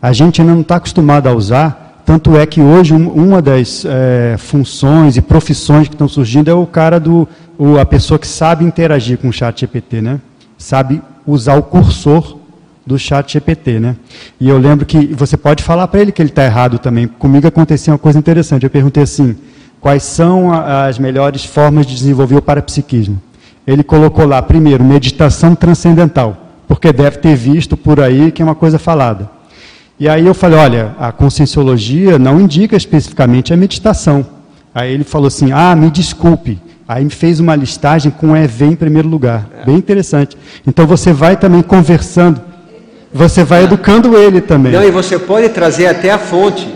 A 0.00 0.12
gente 0.12 0.40
ainda 0.40 0.54
não 0.54 0.62
está 0.62 0.76
acostumado 0.76 1.28
a 1.28 1.32
usar, 1.32 2.02
tanto 2.04 2.36
é 2.36 2.46
que 2.46 2.60
hoje 2.60 2.94
um, 2.94 3.08
uma 3.08 3.42
das 3.42 3.84
é, 3.84 4.36
funções 4.38 5.16
e 5.16 5.20
profissões 5.20 5.88
que 5.88 5.94
estão 5.94 6.08
surgindo 6.08 6.50
é 6.50 6.54
o 6.54 6.66
cara 6.66 6.98
do, 6.98 7.28
o, 7.58 7.78
a 7.78 7.84
pessoa 7.84 8.18
que 8.18 8.26
sabe 8.26 8.64
interagir 8.64 9.18
com 9.18 9.28
o 9.28 9.32
chat 9.32 9.60
GPT, 9.60 10.00
né? 10.00 10.20
Sabe 10.56 11.02
usar 11.26 11.56
o 11.56 11.62
cursor 11.62 12.38
do 12.86 12.98
chat 12.98 13.32
GPT, 13.32 13.78
né? 13.78 13.96
E 14.40 14.48
eu 14.48 14.56
lembro 14.56 14.86
que 14.86 15.06
você 15.14 15.36
pode 15.36 15.62
falar 15.62 15.86
para 15.88 16.00
ele 16.00 16.10
que 16.10 16.22
ele 16.22 16.30
está 16.30 16.44
errado 16.44 16.78
também. 16.78 17.06
Comigo 17.06 17.46
aconteceu 17.46 17.92
uma 17.92 17.98
coisa 17.98 18.18
interessante. 18.18 18.64
Eu 18.64 18.70
perguntei 18.70 19.02
assim: 19.02 19.36
quais 19.80 20.02
são 20.02 20.52
as 20.52 20.98
melhores 20.98 21.44
formas 21.44 21.86
de 21.86 21.94
desenvolver 21.94 22.36
o 22.36 22.42
parapsiquismo. 22.42 23.20
Ele 23.66 23.82
colocou 23.82 24.26
lá, 24.26 24.40
primeiro, 24.40 24.82
meditação 24.82 25.54
transcendental, 25.54 26.36
porque 26.66 26.92
deve 26.92 27.18
ter 27.18 27.36
visto 27.36 27.76
por 27.76 28.00
aí 28.00 28.32
que 28.32 28.40
é 28.40 28.44
uma 28.44 28.54
coisa 28.54 28.78
falada. 28.78 29.30
E 30.00 30.08
aí 30.08 30.26
eu 30.26 30.34
falei, 30.34 30.58
olha, 30.58 30.94
a 30.98 31.10
conscienciologia 31.10 32.18
não 32.18 32.40
indica 32.40 32.76
especificamente 32.76 33.52
a 33.52 33.56
meditação. 33.56 34.24
Aí 34.74 34.92
ele 34.92 35.04
falou 35.04 35.26
assim, 35.26 35.50
ah, 35.52 35.74
me 35.74 35.90
desculpe. 35.90 36.58
Aí 36.86 37.04
me 37.04 37.10
fez 37.10 37.40
uma 37.40 37.54
listagem 37.54 38.10
com 38.10 38.36
EV 38.36 38.62
em 38.62 38.76
primeiro 38.76 39.08
lugar. 39.08 39.46
É. 39.60 39.66
Bem 39.66 39.76
interessante. 39.76 40.38
Então 40.66 40.86
você 40.86 41.12
vai 41.12 41.36
também 41.36 41.62
conversando, 41.62 42.40
você 43.12 43.44
vai 43.44 43.64
educando 43.64 44.16
ele 44.16 44.40
também. 44.40 44.72
Não, 44.72 44.82
e 44.84 44.90
você 44.90 45.18
pode 45.18 45.48
trazer 45.50 45.86
até 45.86 46.10
a 46.10 46.18
fonte. 46.18 46.72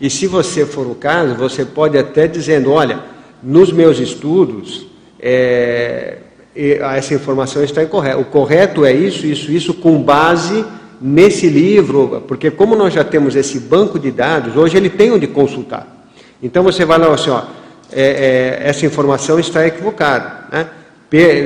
E 0.00 0.10
se 0.10 0.26
você 0.26 0.66
for 0.66 0.86
o 0.86 0.94
caso, 0.94 1.34
você 1.34 1.64
pode 1.64 1.96
até 1.96 2.26
dizendo, 2.26 2.70
olha, 2.70 3.00
nos 3.42 3.72
meus 3.72 3.98
estudos, 3.98 4.86
é, 5.20 6.18
essa 6.54 7.14
informação 7.14 7.62
está 7.62 7.82
incorreta. 7.82 8.18
O 8.18 8.24
correto 8.24 8.84
é 8.84 8.92
isso, 8.92 9.26
isso, 9.26 9.50
isso, 9.50 9.74
com 9.74 10.02
base 10.02 10.64
nesse 11.00 11.48
livro, 11.48 12.24
porque 12.26 12.50
como 12.50 12.74
nós 12.74 12.94
já 12.94 13.04
temos 13.04 13.36
esse 13.36 13.60
banco 13.60 13.98
de 13.98 14.10
dados, 14.10 14.56
hoje 14.56 14.76
ele 14.76 14.88
tem 14.88 15.12
onde 15.12 15.26
consultar. 15.26 16.08
Então 16.42 16.62
você 16.62 16.84
vai 16.84 16.98
lá 16.98 17.12
assim, 17.12 17.30
ó, 17.30 17.42
é, 17.92 18.02
é, 18.02 18.68
essa 18.68 18.86
informação 18.86 19.38
está 19.38 19.66
equivocada. 19.66 20.46
Né? 20.50 20.66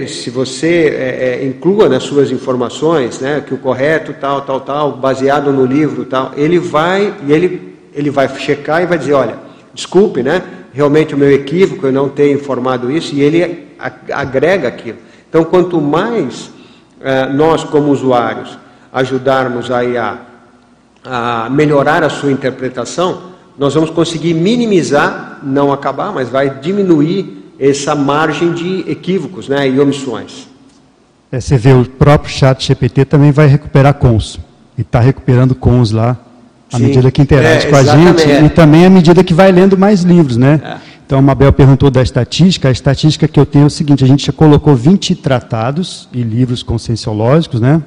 Se 0.09 0.31
você 0.31 0.89
é, 0.89 1.40
é, 1.43 1.47
inclua 1.47 1.89
nas 1.89 2.02
suas 2.05 2.31
informações 2.31 3.20
né, 3.20 3.43
que 3.47 3.52
o 3.52 3.59
correto, 3.59 4.14
tal, 4.18 4.40
tal, 4.43 4.60
tal, 4.60 4.93
baseado 4.93 5.52
no 5.52 5.64
livro, 5.64 6.05
tal, 6.05 6.32
ele 6.36 6.59
vai 6.59 7.14
e 7.27 7.32
ele 7.32 7.70
ele 7.95 8.11
vai 8.11 8.29
checar 8.29 8.83
e 8.83 8.87
vai 8.87 8.99
dizer, 8.99 9.15
olha, 9.15 9.37
desculpe, 9.75 10.23
né? 10.23 10.43
Realmente 10.73 11.15
o 11.15 11.19
meu 11.19 11.33
equívoco, 11.33 11.87
eu 11.87 11.93
não 11.93 12.09
ter 12.09 12.33
informado 12.33 12.91
isso, 12.91 13.15
e 13.15 13.21
ele 13.21 13.69
agrega 14.12 14.69
aquilo. 14.69 14.99
Então, 15.29 15.45
quanto 15.45 15.81
mais 15.81 16.51
eh, 17.01 17.27
nós, 17.27 17.65
como 17.65 17.91
usuários, 17.91 18.59
ajudarmos 18.93 19.71
aí 19.71 19.97
a, 19.97 20.19
a 21.05 21.49
melhorar 21.51 22.03
a 22.05 22.11
sua 22.11 22.31
interpretação, 22.31 23.31
nós 23.59 23.75
vamos 23.75 23.91
conseguir 23.91 24.35
minimizar, 24.35 25.41
não 25.43 25.73
acabar, 25.73 26.12
mas 26.12 26.29
vai 26.29 26.51
diminuir 26.61 27.53
essa 27.59 27.95
margem 27.95 28.53
de 28.53 28.91
equívocos 28.91 29.49
né, 29.49 29.69
e 29.69 29.79
omissões. 29.79 30.49
É, 31.31 31.41
você 31.41 31.57
vê, 31.57 31.73
o 31.73 31.85
próprio 31.85 32.33
chat 32.33 32.67
GPT 32.67 33.05
também 33.05 33.31
vai 33.31 33.47
recuperar 33.47 33.95
cons. 33.95 34.41
E 34.77 34.81
está 34.81 34.99
recuperando 34.99 35.55
cons 35.55 35.91
lá 35.91 36.17
à 36.73 36.77
Sim. 36.79 36.85
medida 36.85 37.11
que 37.11 37.23
interage 37.23 37.67
é, 37.67 37.71
com 37.71 37.77
a 37.77 37.83
gente 37.83 38.29
e 38.29 38.49
também 38.49 38.87
à 38.87 38.91
medida 38.91 39.23
que 39.25 39.35
vai 39.35 39.51
lendo 39.51 39.77
mais 39.77 40.03
livros, 40.03 40.37
né? 40.37 40.61
É. 40.65 40.91
Então, 41.05 41.19
a 41.19 41.23
Mabel 41.23 41.53
perguntou 41.53 41.91
da 41.91 42.03
estatística. 42.03 42.69
A 42.69 42.71
estatística 42.71 43.27
que 43.27 43.41
eu 43.41 43.45
tenho 43.45 43.65
é 43.65 43.67
o 43.67 43.71
seguinte: 43.71 44.05
a 44.05 44.07
gente 44.07 44.27
já 44.27 44.33
colocou 44.33 44.77
20 44.77 45.17
tratados 45.17 46.09
e 46.13 46.23
livros 46.23 46.63
conscienciológicos, 46.63 47.61
né? 47.61 47.83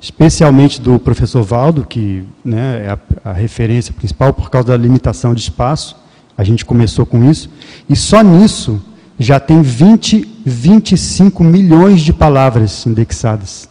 especialmente 0.00 0.80
do 0.80 0.98
professor 0.98 1.42
Valdo, 1.42 1.84
que 1.84 2.24
né, 2.44 2.86
é 2.86 2.90
a, 2.90 3.30
a, 3.30 3.32
referência 3.32 3.92
principal 3.92 4.32
por 4.32 4.50
causa 4.50 4.68
da 4.68 4.76
limitação 4.76 5.34
de 5.34 5.40
espaço. 5.40 5.96
A 6.36 6.44
gente 6.44 6.64
começou 6.64 7.04
com 7.04 7.28
isso. 7.28 7.50
E 7.88 7.96
só 7.96 8.22
nisso 8.22 8.80
já 9.18 9.40
tem 9.40 9.60
20, 9.60 10.28
25 10.44 11.42
milhões 11.42 12.00
de 12.00 12.12
palavras 12.12 12.86
indexadas. 12.86 13.68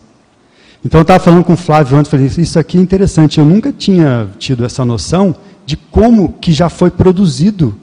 Então 0.87 1.01
eu 1.01 1.01
estava 1.01 1.19
falando 1.19 1.43
com 1.43 1.51
o 1.51 1.57
Flávio 1.57 1.97
antes, 1.97 2.09
falei, 2.09 2.27
isso 2.27 2.57
aqui 2.57 2.77
é 2.77 2.81
interessante, 2.81 3.39
eu 3.39 3.45
nunca 3.45 3.73
tinha 3.73 4.29
tido 4.39 4.63
essa 4.63 4.85
noção 4.85 5.35
de 5.65 5.75
como 5.75 6.31
que 6.39 6.53
já 6.53 6.69
foi 6.69 6.89
produzido 6.89 7.75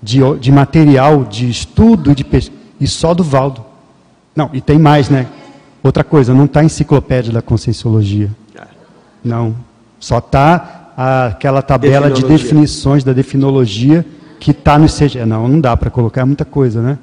de, 0.00 0.20
de 0.38 0.52
material, 0.52 1.24
de 1.24 1.50
estudo, 1.50 2.14
de 2.14 2.22
pesquisa, 2.22 2.56
e 2.80 2.86
só 2.86 3.12
do 3.12 3.24
Valdo. 3.24 3.64
Não, 4.36 4.50
e 4.52 4.60
tem 4.60 4.78
mais, 4.78 5.08
né? 5.08 5.26
Outra 5.82 6.04
coisa, 6.04 6.32
não 6.32 6.44
está 6.44 6.60
a 6.60 6.64
enciclopédia 6.64 7.32
da 7.32 7.42
Conscienciologia. 7.42 8.30
Não, 9.24 9.56
só 9.98 10.18
está 10.18 10.92
aquela 11.26 11.60
tabela 11.60 12.08
de 12.08 12.22
definições 12.22 13.02
da 13.02 13.12
definologia 13.12 14.06
que 14.38 14.52
está 14.52 14.78
no 14.78 14.86
ICG. 14.86 15.26
Não, 15.26 15.48
não 15.48 15.60
dá 15.60 15.76
para 15.76 15.90
colocar 15.90 16.20
é 16.20 16.24
muita 16.24 16.44
coisa, 16.44 16.80
né? 16.80 16.98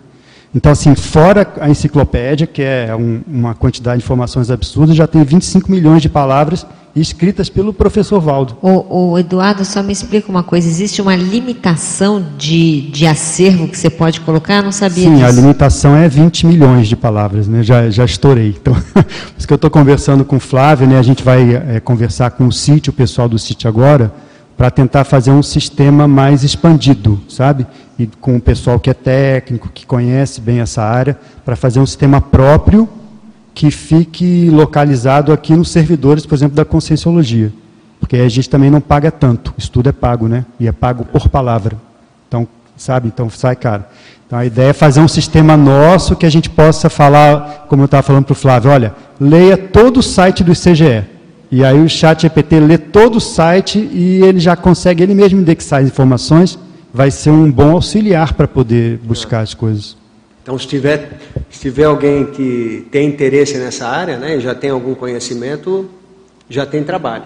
Então, 0.54 0.72
assim, 0.72 0.96
fora 0.96 1.48
a 1.60 1.70
enciclopédia, 1.70 2.46
que 2.46 2.62
é 2.62 2.94
um, 2.94 3.22
uma 3.26 3.56
quantidade 3.56 4.00
de 4.00 4.04
informações 4.04 4.52
absurdas, 4.52 4.96
já 4.96 5.08
tem 5.08 5.24
25 5.24 5.72
milhões 5.72 6.02
de 6.02 6.10
palavras 6.10 6.66
escritas 6.96 7.50
pelo 7.50 7.74
professor 7.74 8.20
Valdo. 8.20 8.58
O, 8.62 9.12
o, 9.12 9.20
Eduardo, 9.20 9.64
só 9.64 9.82
me 9.82 9.94
explica 9.94 10.30
uma 10.30 10.44
coisa: 10.44 10.68
existe 10.68 11.02
uma 11.02 11.16
limitação 11.16 12.24
de, 12.38 12.82
de 12.90 13.08
acervo 13.08 13.68
que 13.68 13.78
você 13.78 13.90
pode 13.90 14.20
colocar? 14.22 14.58
Eu 14.58 14.64
não 14.64 14.72
sabia 14.72 15.06
Sim, 15.06 15.16
disso. 15.16 15.26
a 15.26 15.32
limitação 15.32 15.96
é 15.96 16.10
20 16.10 16.46
milhões 16.46 16.88
de 16.88 16.96
palavras, 16.96 17.48
né? 17.48 17.64
já, 17.64 17.90
já 17.90 18.04
estourei. 18.04 18.56
Então, 18.62 18.74
por 18.94 19.06
isso 19.38 19.48
que 19.48 19.54
eu 19.54 19.56
estou 19.56 19.70
conversando 19.70 20.26
com 20.26 20.36
o 20.36 20.40
Flávio, 20.40 20.88
né? 20.88 21.00
a 21.00 21.04
gente 21.04 21.24
vai 21.24 21.56
é, 21.56 21.80
conversar 21.80 22.32
com 22.32 22.46
o 22.46 22.52
sítio, 22.52 22.92
o 22.92 22.94
pessoal 22.94 23.30
do 23.30 23.40
sítio 23.40 23.70
agora, 23.70 24.14
para 24.58 24.70
tentar 24.70 25.06
fazer 25.06 25.32
um 25.32 25.42
sistema 25.42 26.08
mais 26.08 26.44
expandido, 26.44 27.20
sabe? 27.30 27.66
E 28.02 28.10
com 28.20 28.36
o 28.38 28.42
pessoal 28.42 28.80
que 28.80 28.90
é 28.90 28.94
técnico, 28.96 29.70
que 29.70 29.86
conhece 29.86 30.42
bem 30.42 30.60
essa 30.60 30.82
área, 30.82 31.16
para 31.46 31.56
fazer 31.56 31.80
um 31.80 31.86
sistema 31.86 32.20
próprio 32.20 32.90
que 33.54 33.70
fique 33.70 34.50
localizado 34.50 35.32
aqui 35.32 35.56
nos 35.56 35.70
servidores, 35.70 36.26
por 36.26 36.34
exemplo, 36.34 36.56
da 36.56 36.66
Conscienciologia. 36.66 37.54
Porque 38.00 38.16
a 38.16 38.28
gente 38.28 38.50
também 38.50 38.72
não 38.72 38.82
paga 38.82 39.12
tanto, 39.12 39.54
o 39.56 39.60
estudo 39.60 39.90
é 39.90 39.92
pago, 39.92 40.28
né? 40.28 40.46
E 40.60 40.68
é 40.68 40.72
pago 40.72 41.06
por 41.06 41.30
palavra. 41.30 41.78
Então, 42.28 42.48
sabe? 42.76 43.08
Então 43.08 43.30
sai 43.30 43.56
caro. 43.56 43.84
Então 44.26 44.40
a 44.40 44.46
ideia 44.46 44.70
é 44.70 44.74
fazer 44.74 45.02
um 45.02 45.08
sistema 45.08 45.56
nosso 45.56 46.16
que 46.16 46.26
a 46.26 46.30
gente 46.32 46.50
possa 46.50 46.90
falar, 46.90 47.68
como 47.70 47.84
eu 47.84 47.86
estava 47.86 48.02
falando 48.02 48.26
para 48.26 48.34
o 48.34 48.36
Flávio, 48.36 48.72
olha, 48.72 48.96
leia 49.20 49.56
todo 49.56 49.98
o 49.98 50.04
site 50.04 50.44
do 50.44 50.54
ICGE. 50.54 51.04
E 51.52 51.64
aí 51.64 51.80
o 51.80 51.88
chat 51.88 52.24
GPT 52.24 52.60
lê 52.62 52.78
todo 52.80 53.18
o 53.18 53.22
site 53.22 53.78
e 53.78 54.24
ele 54.24 54.40
já 54.40 54.56
consegue 54.56 55.04
ele 55.04 55.14
mesmo 55.14 55.40
indexar 55.40 55.82
as 55.82 55.88
informações, 55.88 56.58
vai 56.94 57.12
ser 57.12 57.30
um 57.30 57.52
bom 57.52 57.72
auxiliar 57.72 58.34
para 58.34 58.48
poder 58.48 58.98
buscar 59.04 59.42
as 59.42 59.54
coisas. 59.54 59.98
Então, 60.44 60.58
se 60.58 60.68
tiver, 60.68 61.20
se 61.50 61.60
tiver 61.60 61.86
alguém 61.86 62.26
que 62.26 62.88
tem 62.92 63.08
interesse 63.08 63.58
nessa 63.58 63.88
área, 63.88 64.18
né, 64.18 64.40
já 64.40 64.56
tem 64.56 64.72
algum 64.72 64.96
conhecimento, 64.96 65.90
já 66.50 66.66
tem 66.66 66.84
trabalho. 66.84 67.24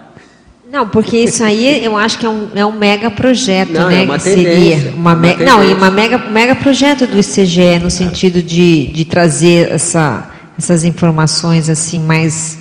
Não, 0.70 0.90
porque 0.90 1.18
isso 1.18 1.44
aí 1.44 1.86
eu 1.86 1.96
acho 1.96 2.20
que 2.20 2.26
é 2.26 2.30
um, 2.30 2.50
é 2.54 2.66
um 2.66 2.72
mega 2.72 3.10
projeto, 3.10 3.72
Não, 3.72 3.88
né? 3.88 4.02
é 4.02 4.04
uma 4.04 4.18
que 4.18 4.24
seria 4.24 4.90
uma, 4.90 5.14
uma 5.14 5.16
me... 5.16 5.36
Não, 5.38 5.64
e 5.64 5.74
uma 5.74 5.92
mega, 5.92 6.18
mega 6.18 6.56
projeto 6.56 7.08
do 7.08 7.18
ICGE 7.18 7.80
no 7.82 7.90
sentido 7.90 8.42
de, 8.42 8.88
de 8.88 9.06
trazer 9.06 9.72
essa, 9.72 10.30
essas 10.58 10.84
informações 10.84 11.70
assim 11.70 12.00
mais 12.00 12.58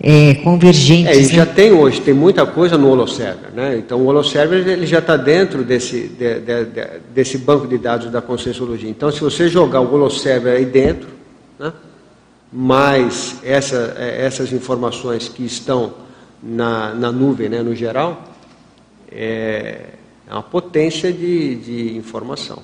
é, 0.00 0.10
É, 0.28 0.30
e 0.30 0.34
convergentes. 0.36 1.30
já 1.30 1.44
né? 1.46 1.52
tem 1.54 1.72
hoje, 1.72 2.00
tem 2.00 2.12
muita 2.14 2.44
coisa 2.46 2.76
no 2.76 2.88
HoloServer. 2.90 3.50
Né? 3.54 3.78
Então, 3.78 3.98
o 4.00 4.06
HoloServer 4.06 4.66
ele 4.68 4.86
já 4.86 4.98
está 4.98 5.16
dentro 5.16 5.64
desse, 5.64 6.02
de- 6.08 6.40
de- 6.40 6.64
de- 6.66 6.88
desse 7.14 7.38
banco 7.38 7.66
de 7.66 7.78
dados 7.78 8.10
da 8.10 8.20
Conscienciologia. 8.20 8.90
Então, 8.90 9.10
se 9.10 9.20
você 9.20 9.48
jogar 9.48 9.80
o 9.80 9.92
HoloServer 9.94 10.54
aí 10.56 10.64
dentro, 10.66 11.08
né? 11.58 11.72
mais 12.52 13.36
essa, 13.42 13.94
eh, 13.98 14.24
essas 14.26 14.52
informações 14.52 15.28
que 15.28 15.44
estão 15.44 15.94
na, 16.42 16.94
na 16.94 17.10
nuvem, 17.10 17.48
né, 17.48 17.62
no 17.62 17.74
geral, 17.74 18.22
é, 19.10 19.80
é 20.28 20.32
uma 20.32 20.42
potência 20.42 21.12
de, 21.12 21.54
de 21.56 21.96
informação. 21.96 22.58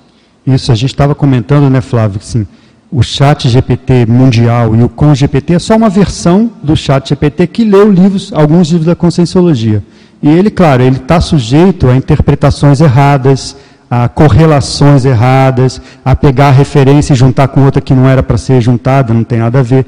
Isso, 0.45 0.71
a 0.71 0.75
gente 0.75 0.91
estava 0.91 1.15
comentando, 1.15 1.69
né, 1.69 1.81
Flávio, 1.81 2.19
que 2.19 2.25
assim, 2.25 2.47
o 2.93 3.01
chat 3.01 3.49
GPT 3.49 4.05
mundial 4.05 4.75
e 4.75 4.83
o 4.83 4.87
com 4.87 5.15
GPT 5.15 5.55
é 5.55 5.59
só 5.59 5.75
uma 5.75 5.89
versão 5.89 6.51
do 6.61 6.77
chat 6.77 7.09
GPT 7.09 7.47
que 7.47 7.63
leu 7.63 7.91
livros, 7.91 8.31
alguns 8.31 8.69
livros 8.69 8.85
da 8.85 8.95
Conscienciologia. 8.95 9.83
E 10.21 10.29
ele, 10.29 10.51
claro, 10.51 10.83
ele 10.83 10.97
está 10.97 11.19
sujeito 11.19 11.89
a 11.89 11.95
interpretações 11.95 12.81
erradas, 12.81 13.57
a 13.89 14.07
correlações 14.07 15.05
erradas, 15.05 15.81
a 16.05 16.15
pegar 16.15 16.49
a 16.49 16.51
referência 16.51 17.13
e 17.13 17.15
juntar 17.15 17.47
com 17.47 17.65
outra 17.65 17.81
que 17.81 17.95
não 17.95 18.07
era 18.07 18.21
para 18.21 18.37
ser 18.37 18.61
juntada, 18.61 19.11
não 19.11 19.23
tem 19.23 19.39
nada 19.39 19.59
a 19.59 19.63
ver. 19.63 19.87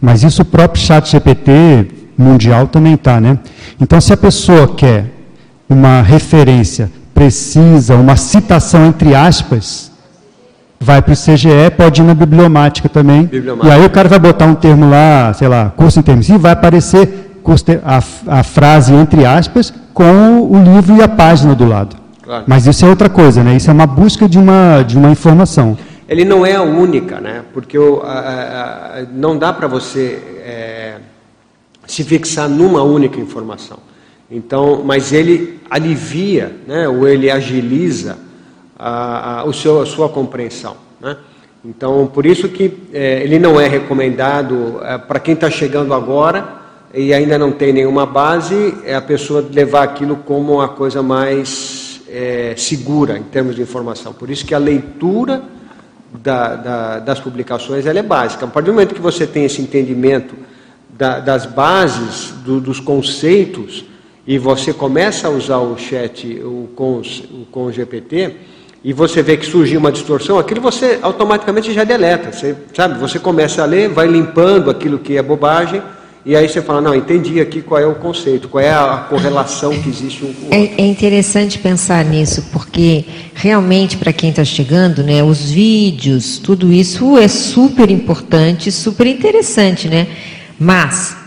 Mas 0.00 0.22
isso 0.22 0.42
o 0.42 0.44
próprio 0.44 0.80
chat 0.80 1.10
GPT 1.10 1.88
mundial 2.16 2.68
também 2.68 2.94
está, 2.94 3.20
né? 3.20 3.36
Então, 3.80 4.00
se 4.00 4.12
a 4.12 4.16
pessoa 4.16 4.68
quer 4.68 5.06
uma 5.68 6.02
referência 6.02 6.88
precisa, 7.12 7.96
uma 7.96 8.16
citação 8.16 8.86
entre 8.86 9.12
aspas, 9.12 9.90
vai 10.80 11.00
para 11.00 11.12
o 11.12 11.16
CGE, 11.16 11.70
pode 11.76 12.00
ir 12.02 12.04
na 12.04 12.14
bibliomática 12.14 12.88
também. 12.88 13.24
Bibliomática. 13.24 13.74
E 13.74 13.78
aí 13.80 13.86
o 13.86 13.90
cara 13.90 14.08
vai 14.08 14.18
botar 14.18 14.46
um 14.46 14.54
termo 14.54 14.88
lá, 14.88 15.32
sei 15.32 15.48
lá, 15.48 15.72
curso 15.76 15.98
intermissivo, 15.98 16.38
vai 16.38 16.52
aparecer 16.52 17.30
a, 17.84 18.38
a 18.38 18.42
frase 18.42 18.92
entre 18.94 19.24
aspas 19.24 19.72
com 19.92 20.40
o 20.50 20.62
livro 20.62 20.96
e 20.96 21.02
a 21.02 21.08
página 21.08 21.54
do 21.54 21.64
lado. 21.66 21.96
Claro. 22.22 22.44
Mas 22.46 22.66
isso 22.66 22.84
é 22.84 22.88
outra 22.88 23.08
coisa, 23.08 23.42
né? 23.44 23.54
Isso 23.56 23.70
é 23.70 23.72
uma 23.72 23.86
busca 23.86 24.28
de 24.28 24.38
uma, 24.38 24.82
de 24.82 24.96
uma 24.96 25.10
informação. 25.10 25.76
Ele 26.08 26.24
não 26.24 26.44
é 26.44 26.54
a 26.54 26.62
única, 26.62 27.20
né? 27.20 27.42
Porque 27.52 27.76
a- 27.76 28.06
a- 28.06 29.00
a- 29.00 29.06
não 29.14 29.38
dá 29.38 29.52
para 29.52 29.66
você 29.68 30.18
é, 30.44 30.94
se 31.86 32.02
fixar 32.02 32.48
numa 32.48 32.82
única 32.82 33.20
informação. 33.20 33.78
Então, 34.30 34.82
mas 34.84 35.12
ele 35.12 35.60
alivia, 35.70 36.56
né? 36.66 36.88
Ou 36.88 37.06
ele 37.06 37.30
agiliza 37.30 38.16
a, 38.78 39.40
a, 39.40 39.44
o 39.44 39.52
seu, 39.52 39.80
a 39.80 39.86
sua 39.86 40.08
compreensão, 40.08 40.76
né? 41.00 41.16
Então, 41.64 42.06
por 42.06 42.26
isso 42.26 42.48
que 42.48 42.70
é, 42.92 43.22
ele 43.22 43.38
não 43.38 43.58
é 43.58 43.66
recomendado 43.66 44.80
é, 44.82 44.98
para 44.98 45.18
quem 45.18 45.32
está 45.34 45.50
chegando 45.50 45.94
agora 45.94 46.46
e 46.92 47.12
ainda 47.14 47.38
não 47.38 47.50
tem 47.52 47.72
nenhuma 47.72 48.04
base, 48.04 48.74
é 48.84 48.94
a 48.94 49.00
pessoa 49.00 49.44
levar 49.50 49.82
aquilo 49.82 50.16
como 50.16 50.54
uma 50.54 50.68
coisa 50.68 51.02
mais 51.02 52.02
é, 52.08 52.54
segura 52.56 53.18
em 53.18 53.22
termos 53.22 53.56
de 53.56 53.62
informação. 53.62 54.12
Por 54.12 54.28
isso 54.30 54.44
que 54.44 54.54
a 54.54 54.58
leitura 54.58 55.42
da- 56.22 56.54
da- 56.54 56.98
das 57.00 57.18
publicações 57.18 57.86
ela 57.86 57.98
é 57.98 58.02
básica. 58.02 58.44
A 58.44 58.48
partir 58.48 58.66
do 58.66 58.74
momento 58.74 58.94
que 58.94 59.00
você 59.00 59.26
tem 59.26 59.44
esse 59.46 59.60
entendimento 59.62 60.34
da- 60.90 61.18
das 61.18 61.46
bases, 61.46 62.32
do- 62.44 62.60
dos 62.60 62.78
conceitos, 62.78 63.84
e 64.26 64.38
você 64.38 64.72
começa 64.72 65.26
a 65.28 65.30
usar 65.30 65.58
o 65.58 65.76
chat, 65.76 66.26
o 66.44 66.68
com, 66.76 67.00
o 67.00 67.46
com 67.50 67.64
o 67.64 67.72
GPT, 67.72 68.36
e 68.84 68.92
você 68.92 69.22
vê 69.22 69.38
que 69.38 69.46
surgiu 69.46 69.80
uma 69.80 69.90
distorção, 69.90 70.38
aquilo 70.38 70.60
você 70.60 70.98
automaticamente 71.00 71.72
já 71.72 71.84
deleta. 71.84 72.30
Você, 72.30 72.54
sabe, 72.74 72.98
você 72.98 73.18
começa 73.18 73.62
a 73.62 73.64
ler, 73.64 73.88
vai 73.88 74.06
limpando 74.06 74.70
aquilo 74.70 74.98
que 74.98 75.16
é 75.16 75.22
bobagem, 75.22 75.80
e 76.26 76.36
aí 76.36 76.46
você 76.46 76.60
fala, 76.60 76.82
não, 76.82 76.94
entendi 76.94 77.40
aqui 77.40 77.62
qual 77.62 77.80
é 77.80 77.86
o 77.86 77.94
conceito, 77.94 78.48
qual 78.48 78.62
é 78.62 78.70
a 78.70 79.06
correlação 79.08 79.70
que 79.78 79.88
existe 79.88 80.24
um 80.24 80.32
com 80.32 80.40
o 80.40 80.44
outro. 80.44 80.58
É, 80.58 80.82
é 80.82 80.86
interessante 80.86 81.58
pensar 81.58 82.04
nisso, 82.04 82.46
porque 82.52 83.06
realmente 83.34 83.96
para 83.96 84.12
quem 84.12 84.30
está 84.30 84.44
chegando, 84.44 85.02
né, 85.02 85.22
os 85.22 85.50
vídeos, 85.50 86.38
tudo 86.38 86.70
isso 86.70 87.16
é 87.16 87.28
super 87.28 87.90
importante, 87.90 88.70
super 88.70 89.06
interessante, 89.06 89.88
né? 89.88 90.06
Mas 90.58 91.23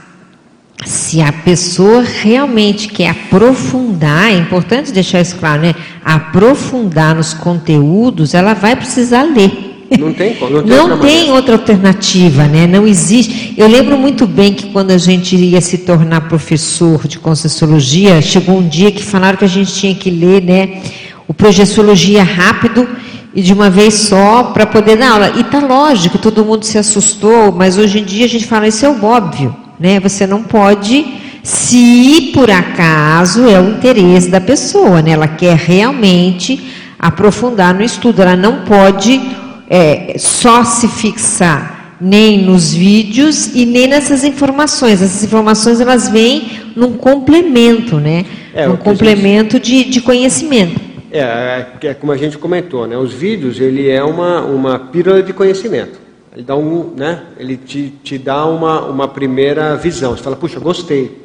se 0.86 1.22
a 1.22 1.32
pessoa 1.32 2.04
realmente 2.04 2.88
quer 2.88 3.10
aprofundar, 3.10 4.32
é 4.32 4.38
importante 4.38 4.92
deixar 4.92 5.22
isso 5.22 5.36
claro, 5.38 5.62
né? 5.62 5.76
Aprofundar 6.04 7.16
nos 7.16 7.34
conteúdos, 7.34 8.34
ela 8.34 8.54
vai 8.54 8.76
precisar 8.76 9.24
ler. 9.24 9.68
Não 9.98 10.14
tem 10.14 10.36
como, 10.36 10.52
não 10.52 10.64
tem 10.64 10.78
Não 10.78 10.84
outra 10.84 10.98
tem 10.98 11.32
outra 11.32 11.56
alternativa, 11.56 12.44
né? 12.46 12.68
Não 12.68 12.86
existe. 12.86 13.54
Eu 13.58 13.68
lembro 13.68 13.98
muito 13.98 14.28
bem 14.28 14.54
que 14.54 14.68
quando 14.68 14.92
a 14.92 14.98
gente 14.98 15.36
ia 15.36 15.62
se 15.62 15.80
tornar 15.80 16.28
professor 16.28 17.08
de 17.08 17.18
Conscienciologia, 17.18 18.22
chegou 18.22 18.58
um 18.58 18.68
dia 18.68 18.92
que 18.92 19.02
falaram 19.02 19.38
que 19.38 19.46
a 19.46 19.50
gente 19.50 19.74
tinha 19.74 19.96
que 19.96 20.10
ler, 20.10 20.44
né, 20.44 20.82
o 21.28 21.34
Projeciologia 21.34 22.24
rápido 22.24 22.88
e 23.34 23.42
de 23.42 23.54
uma 23.54 23.70
vez 23.70 23.94
só 23.94 24.44
para 24.44 24.66
poder 24.66 24.98
dar 24.98 25.12
aula. 25.12 25.34
E 25.38 25.44
tá 25.46 25.60
lógico, 25.60 26.18
todo 26.18 26.44
mundo 26.44 26.64
se 26.64 26.78
assustou, 26.78 27.52
mas 27.52 27.78
hoje 27.78 28.00
em 28.00 28.04
dia 28.04 28.26
a 28.26 28.30
gente 28.30 28.46
fala 28.46 28.68
isso 28.68 28.86
é 28.86 28.90
o 28.90 29.04
óbvio, 29.04 29.56
né? 29.80 30.00
Você 30.00 30.26
não 30.28 30.44
pode 30.44 31.06
se 31.44 32.32
por 32.34 32.52
acaso 32.52 33.48
é 33.48 33.60
o 33.60 33.70
interesse 33.70 34.30
da 34.30 34.42
pessoa, 34.42 35.02
né? 35.02 35.12
Ela 35.12 35.28
quer 35.28 35.56
realmente 35.56 36.60
aprofundar 37.00 37.74
no 37.74 37.84
estudo, 37.84 38.22
ela 38.22 38.36
não 38.36 38.66
pode 38.66 39.22
é, 39.70 40.16
só 40.18 40.64
se 40.64 40.88
fixar 40.88 41.96
nem 42.00 42.44
nos 42.44 42.74
vídeos 42.74 43.56
e 43.56 43.66
nem 43.66 43.88
nessas 43.88 44.24
informações. 44.24 45.02
Essas 45.02 45.24
informações 45.24 45.80
elas 45.80 46.10
vêm 46.10 46.50
num 46.76 46.94
complemento, 46.94 47.98
né? 47.98 48.26
É, 48.54 48.68
num 48.68 48.74
o 48.74 48.78
que 48.78 48.90
a 48.90 48.92
gente- 48.92 49.00
complemento 49.00 49.60
de, 49.60 49.84
de 49.86 50.02
conhecimento. 50.02 50.80
É, 51.12 51.20
é, 51.20 51.88
é 51.88 51.94
como 51.94 52.12
a 52.12 52.18
gente 52.18 52.38
comentou, 52.38 52.86
né? 52.86 52.98
Os 52.98 53.14
vídeos, 53.14 53.60
ele 53.60 53.90
é 53.90 54.04
uma, 54.04 54.42
uma 54.42 54.78
pílula 54.78 55.24
de 55.24 55.34
conhecimento. 55.34 56.07
Ele 56.38 56.44
dá 56.44 56.56
um, 56.56 56.94
né? 56.96 57.24
Ele 57.40 57.58
te, 57.58 57.90
te 58.04 58.16
dá 58.16 58.46
uma, 58.46 58.86
uma 58.86 59.08
primeira 59.08 59.76
visão. 59.76 60.16
Você 60.16 60.22
fala, 60.22 60.36
puxa, 60.36 60.60
gostei. 60.60 61.18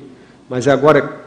Mas 0.48 0.66
agora, 0.66 1.20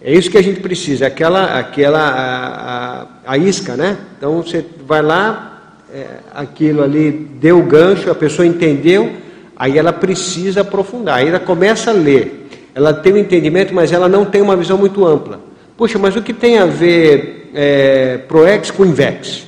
é 0.00 0.10
isso 0.10 0.30
que 0.30 0.38
a 0.38 0.42
gente 0.42 0.60
precisa, 0.60 1.06
aquela, 1.06 1.58
aquela 1.58 1.98
a, 1.98 3.02
a, 3.02 3.06
a 3.26 3.36
isca, 3.36 3.76
né? 3.76 3.98
Então 4.16 4.40
você 4.40 4.64
vai 4.86 5.02
lá, 5.02 5.74
é, 5.92 6.06
aquilo 6.34 6.82
ali 6.82 7.10
deu 7.10 7.58
o 7.58 7.62
gancho, 7.62 8.10
a 8.10 8.14
pessoa 8.14 8.46
entendeu, 8.46 9.12
aí 9.54 9.76
ela 9.76 9.92
precisa 9.92 10.62
aprofundar. 10.62 11.18
Aí 11.18 11.28
ela 11.28 11.38
começa 11.38 11.90
a 11.90 11.92
ler. 11.92 12.48
Ela 12.74 12.94
tem 12.94 13.12
um 13.12 13.18
entendimento, 13.18 13.74
mas 13.74 13.92
ela 13.92 14.08
não 14.08 14.24
tem 14.24 14.40
uma 14.40 14.56
visão 14.56 14.78
muito 14.78 15.04
ampla. 15.04 15.40
Puxa, 15.76 15.98
mas 15.98 16.16
o 16.16 16.22
que 16.22 16.32
tem 16.32 16.56
a 16.56 16.64
ver 16.64 17.50
é, 17.52 18.16
ProEx 18.16 18.70
com 18.70 18.86
Invex? 18.86 19.45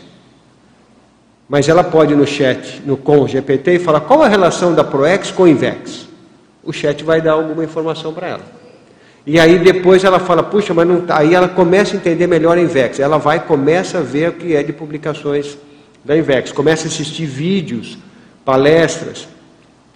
Mas 1.48 1.68
ela 1.68 1.82
pode 1.82 2.12
ir 2.12 2.16
no 2.16 2.26
chat, 2.26 2.82
no 2.84 2.96
com 2.96 3.22
o 3.22 3.28
GPT, 3.28 3.76
e 3.76 3.78
falar 3.78 4.00
qual 4.00 4.22
a 4.22 4.28
relação 4.28 4.74
da 4.74 4.84
ProEx 4.84 5.30
com 5.30 5.48
Invex. 5.48 6.06
O 6.62 6.72
chat 6.72 7.02
vai 7.02 7.22
dar 7.22 7.32
alguma 7.32 7.64
informação 7.64 8.12
para 8.12 8.28
ela. 8.28 8.42
E 9.26 9.38
aí 9.38 9.58
depois 9.58 10.04
ela 10.04 10.18
fala, 10.18 10.42
puxa, 10.42 10.74
mas 10.74 10.86
não 10.86 11.00
tá. 11.00 11.18
Aí 11.18 11.34
ela 11.34 11.48
começa 11.48 11.94
a 11.94 11.96
entender 11.96 12.26
melhor 12.26 12.58
a 12.58 12.60
Invex. 12.60 13.00
Ela 13.00 13.18
vai 13.18 13.40
começa 13.40 13.98
a 13.98 14.02
ver 14.02 14.30
o 14.30 14.32
que 14.32 14.54
é 14.54 14.62
de 14.62 14.72
publicações 14.72 15.56
da 16.04 16.16
Invex, 16.16 16.52
começa 16.52 16.84
a 16.84 16.90
assistir 16.90 17.26
vídeos, 17.26 17.98
palestras. 18.44 19.28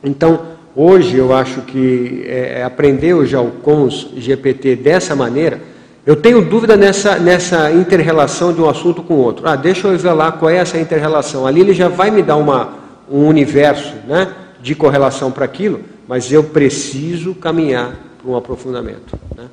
Então, 0.05 0.49
hoje 0.77 1.17
eu 1.17 1.35
acho 1.35 1.63
que 1.63 2.25
é, 2.27 2.63
aprender 2.63 3.15
o 3.15 3.51
CONS 3.63 4.09
GPT 4.17 4.77
dessa 4.77 5.17
maneira, 5.17 5.61
eu 6.05 6.17
tenho 6.17 6.45
dúvida 6.45 6.77
nessa, 6.77 7.19
nessa 7.19 7.71
inter-relação 7.71 8.53
de 8.53 8.61
um 8.61 8.69
assunto 8.69 9.03
com 9.03 9.15
o 9.15 9.19
outro. 9.19 9.47
Ah, 9.47 9.55
deixa 9.55 9.87
eu 9.87 9.97
ver 9.97 10.13
lá 10.13 10.33
qual 10.33 10.51
é 10.51 10.57
essa 10.57 10.79
inter-relação. 10.79 11.47
Ali 11.47 11.61
ele 11.61 11.73
já 11.73 11.89
vai 11.89 12.11
me 12.11 12.23
dar 12.23 12.37
uma, 12.37 12.71
um 13.11 13.27
universo 13.27 13.95
né, 14.09 14.29
de 14.61 14.75
correlação 14.75 15.31
para 15.31 15.45
aquilo, 15.45 15.81
mas 16.09 16.33
eu 16.33 16.43
preciso 16.43 17.35
caminhar 17.35 17.93
para 18.21 18.31
um 18.31 18.37
aprofundamento. 18.37 19.17
Né? 19.37 19.45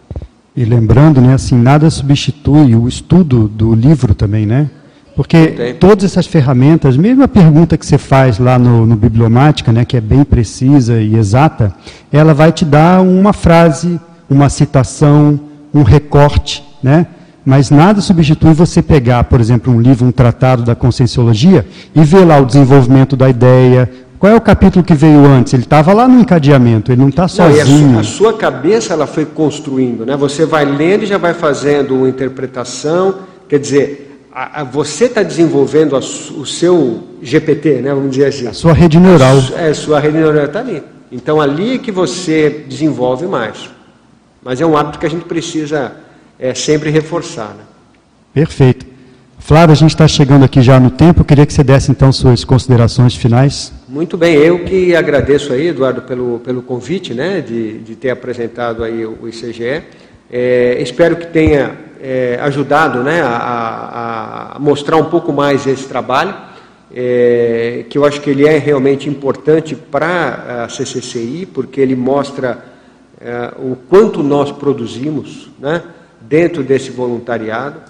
E 0.55 0.65
lembrando, 0.65 1.21
né, 1.21 1.35
assim, 1.35 1.55
nada 1.55 1.87
substitui 1.89 2.75
o 2.75 2.87
estudo 2.87 3.47
do 3.47 3.75
livro 3.75 4.15
também, 4.15 4.45
né? 4.45 4.71
Porque 5.15 5.75
todas 5.79 6.05
essas 6.05 6.25
ferramentas, 6.25 6.95
mesmo 6.95 7.23
a 7.23 7.27
pergunta 7.27 7.77
que 7.77 7.85
você 7.85 7.97
faz 7.97 8.39
lá 8.39 8.57
no, 8.57 8.85
no 8.85 8.95
Bibliomática, 8.95 9.69
né, 9.69 9.83
que 9.83 9.97
é 9.97 10.01
bem 10.01 10.23
precisa 10.23 11.01
e 11.01 11.15
exata, 11.15 11.75
ela 12.09 12.33
vai 12.33 12.53
te 12.53 12.63
dar 12.63 13.01
uma 13.01 13.33
frase, 13.33 13.99
uma 14.29 14.47
citação, 14.47 15.37
um 15.73 15.83
recorte, 15.83 16.63
né? 16.81 17.07
Mas 17.45 17.71
nada 17.71 18.01
substitui 18.01 18.53
você 18.53 18.81
pegar, 18.81 19.23
por 19.23 19.39
exemplo, 19.39 19.73
um 19.73 19.81
livro, 19.81 20.05
um 20.05 20.11
tratado 20.11 20.63
da 20.63 20.75
Conscienciologia 20.75 21.65
e 21.95 22.03
ver 22.03 22.25
lá 22.25 22.37
o 22.39 22.45
desenvolvimento 22.45 23.15
da 23.15 23.29
ideia. 23.29 23.89
Qual 24.19 24.31
é 24.31 24.35
o 24.35 24.41
capítulo 24.41 24.83
que 24.83 24.93
veio 24.93 25.25
antes? 25.25 25.53
Ele 25.53 25.63
estava 25.63 25.93
lá 25.93 26.07
no 26.07 26.19
encadeamento, 26.19 26.91
ele 26.91 27.01
não 27.01 27.09
está 27.09 27.27
sozinho. 27.27 27.93
Não, 27.93 27.99
a, 27.99 28.03
sua, 28.03 28.27
a, 28.27 28.31
sua, 28.31 28.37
cabeça 28.37 28.93
ela 28.93 29.07
foi 29.07 29.25
construindo, 29.25 30.05
né? 30.05 30.17
Você 30.17 30.45
vai 30.45 30.65
lendo 30.65 31.03
e 31.03 31.07
já 31.07 31.17
vai 31.17 31.33
fazendo 31.33 31.95
uma 31.95 32.09
interpretação. 32.09 33.15
Quer 33.47 33.59
dizer, 33.59 34.25
a, 34.31 34.61
a, 34.61 34.63
você 34.63 35.05
está 35.05 35.23
desenvolvendo 35.23 35.95
o 35.95 36.45
seu 36.45 37.03
GPT, 37.21 37.81
né? 37.81 37.93
Vamos 37.93 38.11
dizer 38.11 38.25
assim. 38.25 38.47
A 38.47 38.53
sua 38.53 38.73
rede 38.73 38.99
neural. 38.99 39.37
A, 39.55 39.61
é, 39.61 39.73
sua 39.73 39.99
rede 39.99 40.17
neural 40.17 40.45
está 40.45 40.59
ali. 40.59 40.83
Então 41.11 41.39
ali 41.41 41.75
é 41.75 41.77
que 41.77 41.91
você 41.91 42.65
desenvolve 42.67 43.25
mais. 43.25 43.69
Mas 44.49 44.59
é 44.59 44.65
um 44.65 44.75
hábito 44.75 44.97
que 44.97 45.05
a 45.05 45.09
gente 45.09 45.25
precisa 45.25 45.91
é, 46.39 46.55
sempre 46.55 46.89
reforçar. 46.89 47.49
Né? 47.49 47.63
Perfeito. 48.33 48.83
Flávio, 49.37 49.73
a 49.73 49.75
gente 49.75 49.91
está 49.91 50.07
chegando 50.07 50.43
aqui 50.43 50.59
já 50.59 50.79
no 50.79 50.89
tempo, 50.89 51.21
eu 51.21 51.25
queria 51.25 51.45
que 51.45 51.53
você 51.53 51.63
desse 51.63 51.91
então 51.91 52.11
suas 52.11 52.43
considerações 52.43 53.15
finais. 53.15 53.71
Muito 53.87 54.17
bem, 54.17 54.33
eu 54.33 54.65
que 54.65 54.95
agradeço 54.95 55.53
aí, 55.53 55.67
Eduardo, 55.67 56.01
pelo, 56.01 56.39
pelo 56.39 56.63
convite, 56.63 57.13
né, 57.13 57.41
de, 57.41 57.77
de 57.77 57.95
ter 57.95 58.09
apresentado 58.09 58.83
aí 58.83 59.05
o, 59.05 59.27
ICGE. 59.27 59.83
É, 60.31 60.77
espero 60.81 61.17
que 61.17 61.27
tenha 61.27 61.75
é, 62.01 62.39
ajudado, 62.41 63.03
né, 63.03 63.21
a, 63.21 64.55
a, 64.55 64.59
mostrar 64.59 64.97
um 64.97 65.11
pouco 65.11 65.31
mais 65.31 65.67
esse 65.67 65.87
trabalho, 65.87 66.33
é, 66.91 67.85
que 67.87 67.99
eu 67.99 68.03
acho 68.03 68.19
que 68.19 68.31
ele 68.31 68.47
é 68.47 68.57
realmente 68.57 69.07
importante 69.07 69.75
para 69.75 70.63
a 70.65 70.69
CCCI, 70.69 71.47
porque 71.53 71.79
ele 71.79 71.95
mostra 71.95 72.68
é, 73.21 73.53
o 73.57 73.75
quanto 73.75 74.23
nós 74.23 74.51
produzimos, 74.51 75.49
né, 75.59 75.83
dentro 76.21 76.63
desse 76.63 76.89
voluntariado. 76.89 77.81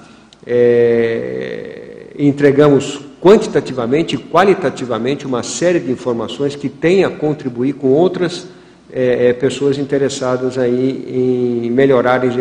É, 0.46 2.08
entregamos 2.18 3.00
quantitativamente 3.22 4.16
e 4.16 4.18
qualitativamente 4.18 5.26
uma 5.26 5.44
série 5.44 5.80
de 5.80 5.92
informações 5.92 6.56
que 6.56 6.70
têm 6.70 7.04
a 7.04 7.10
contribuir 7.10 7.74
com 7.74 7.88
outras 7.88 8.48
é, 8.92 9.28
é 9.28 9.34
pessoas 9.34 9.78
interessadas 9.78 10.58
aí 10.58 11.64
em 11.64 11.70
melhorarem 11.70 12.32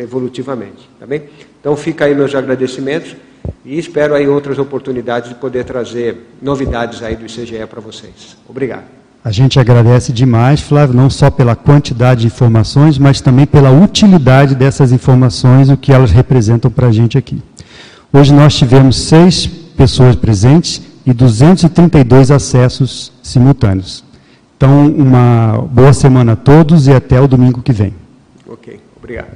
evolutivamente. 0.00 0.88
Tá 1.00 1.06
bem? 1.06 1.24
Então 1.60 1.76
fica 1.76 2.04
aí 2.04 2.14
meus 2.14 2.34
agradecimentos 2.34 3.16
e 3.64 3.78
espero 3.78 4.14
aí 4.14 4.28
outras 4.28 4.58
oportunidades 4.58 5.30
de 5.30 5.34
poder 5.34 5.64
trazer 5.64 6.16
novidades 6.40 7.02
aí 7.02 7.16
do 7.16 7.24
ICGE 7.24 7.66
para 7.68 7.80
vocês. 7.80 8.36
Obrigado. 8.48 9.03
A 9.24 9.30
gente 9.30 9.58
agradece 9.58 10.12
demais, 10.12 10.60
Flávio, 10.60 10.94
não 10.94 11.08
só 11.08 11.30
pela 11.30 11.56
quantidade 11.56 12.20
de 12.20 12.26
informações, 12.26 12.98
mas 12.98 13.22
também 13.22 13.46
pela 13.46 13.70
utilidade 13.70 14.54
dessas 14.54 14.92
informações, 14.92 15.70
o 15.70 15.78
que 15.78 15.90
elas 15.90 16.10
representam 16.10 16.70
para 16.70 16.88
a 16.88 16.92
gente 16.92 17.16
aqui. 17.16 17.42
Hoje 18.12 18.34
nós 18.34 18.54
tivemos 18.54 18.96
seis 18.96 19.46
pessoas 19.46 20.14
presentes 20.14 20.82
e 21.06 21.12
232 21.14 22.30
acessos 22.30 23.10
simultâneos. 23.22 24.04
Então, 24.58 24.88
uma 24.88 25.66
boa 25.70 25.94
semana 25.94 26.32
a 26.32 26.36
todos 26.36 26.86
e 26.86 26.92
até 26.92 27.18
o 27.18 27.26
domingo 27.26 27.62
que 27.62 27.72
vem. 27.72 27.94
Ok, 28.46 28.78
obrigado. 28.94 29.33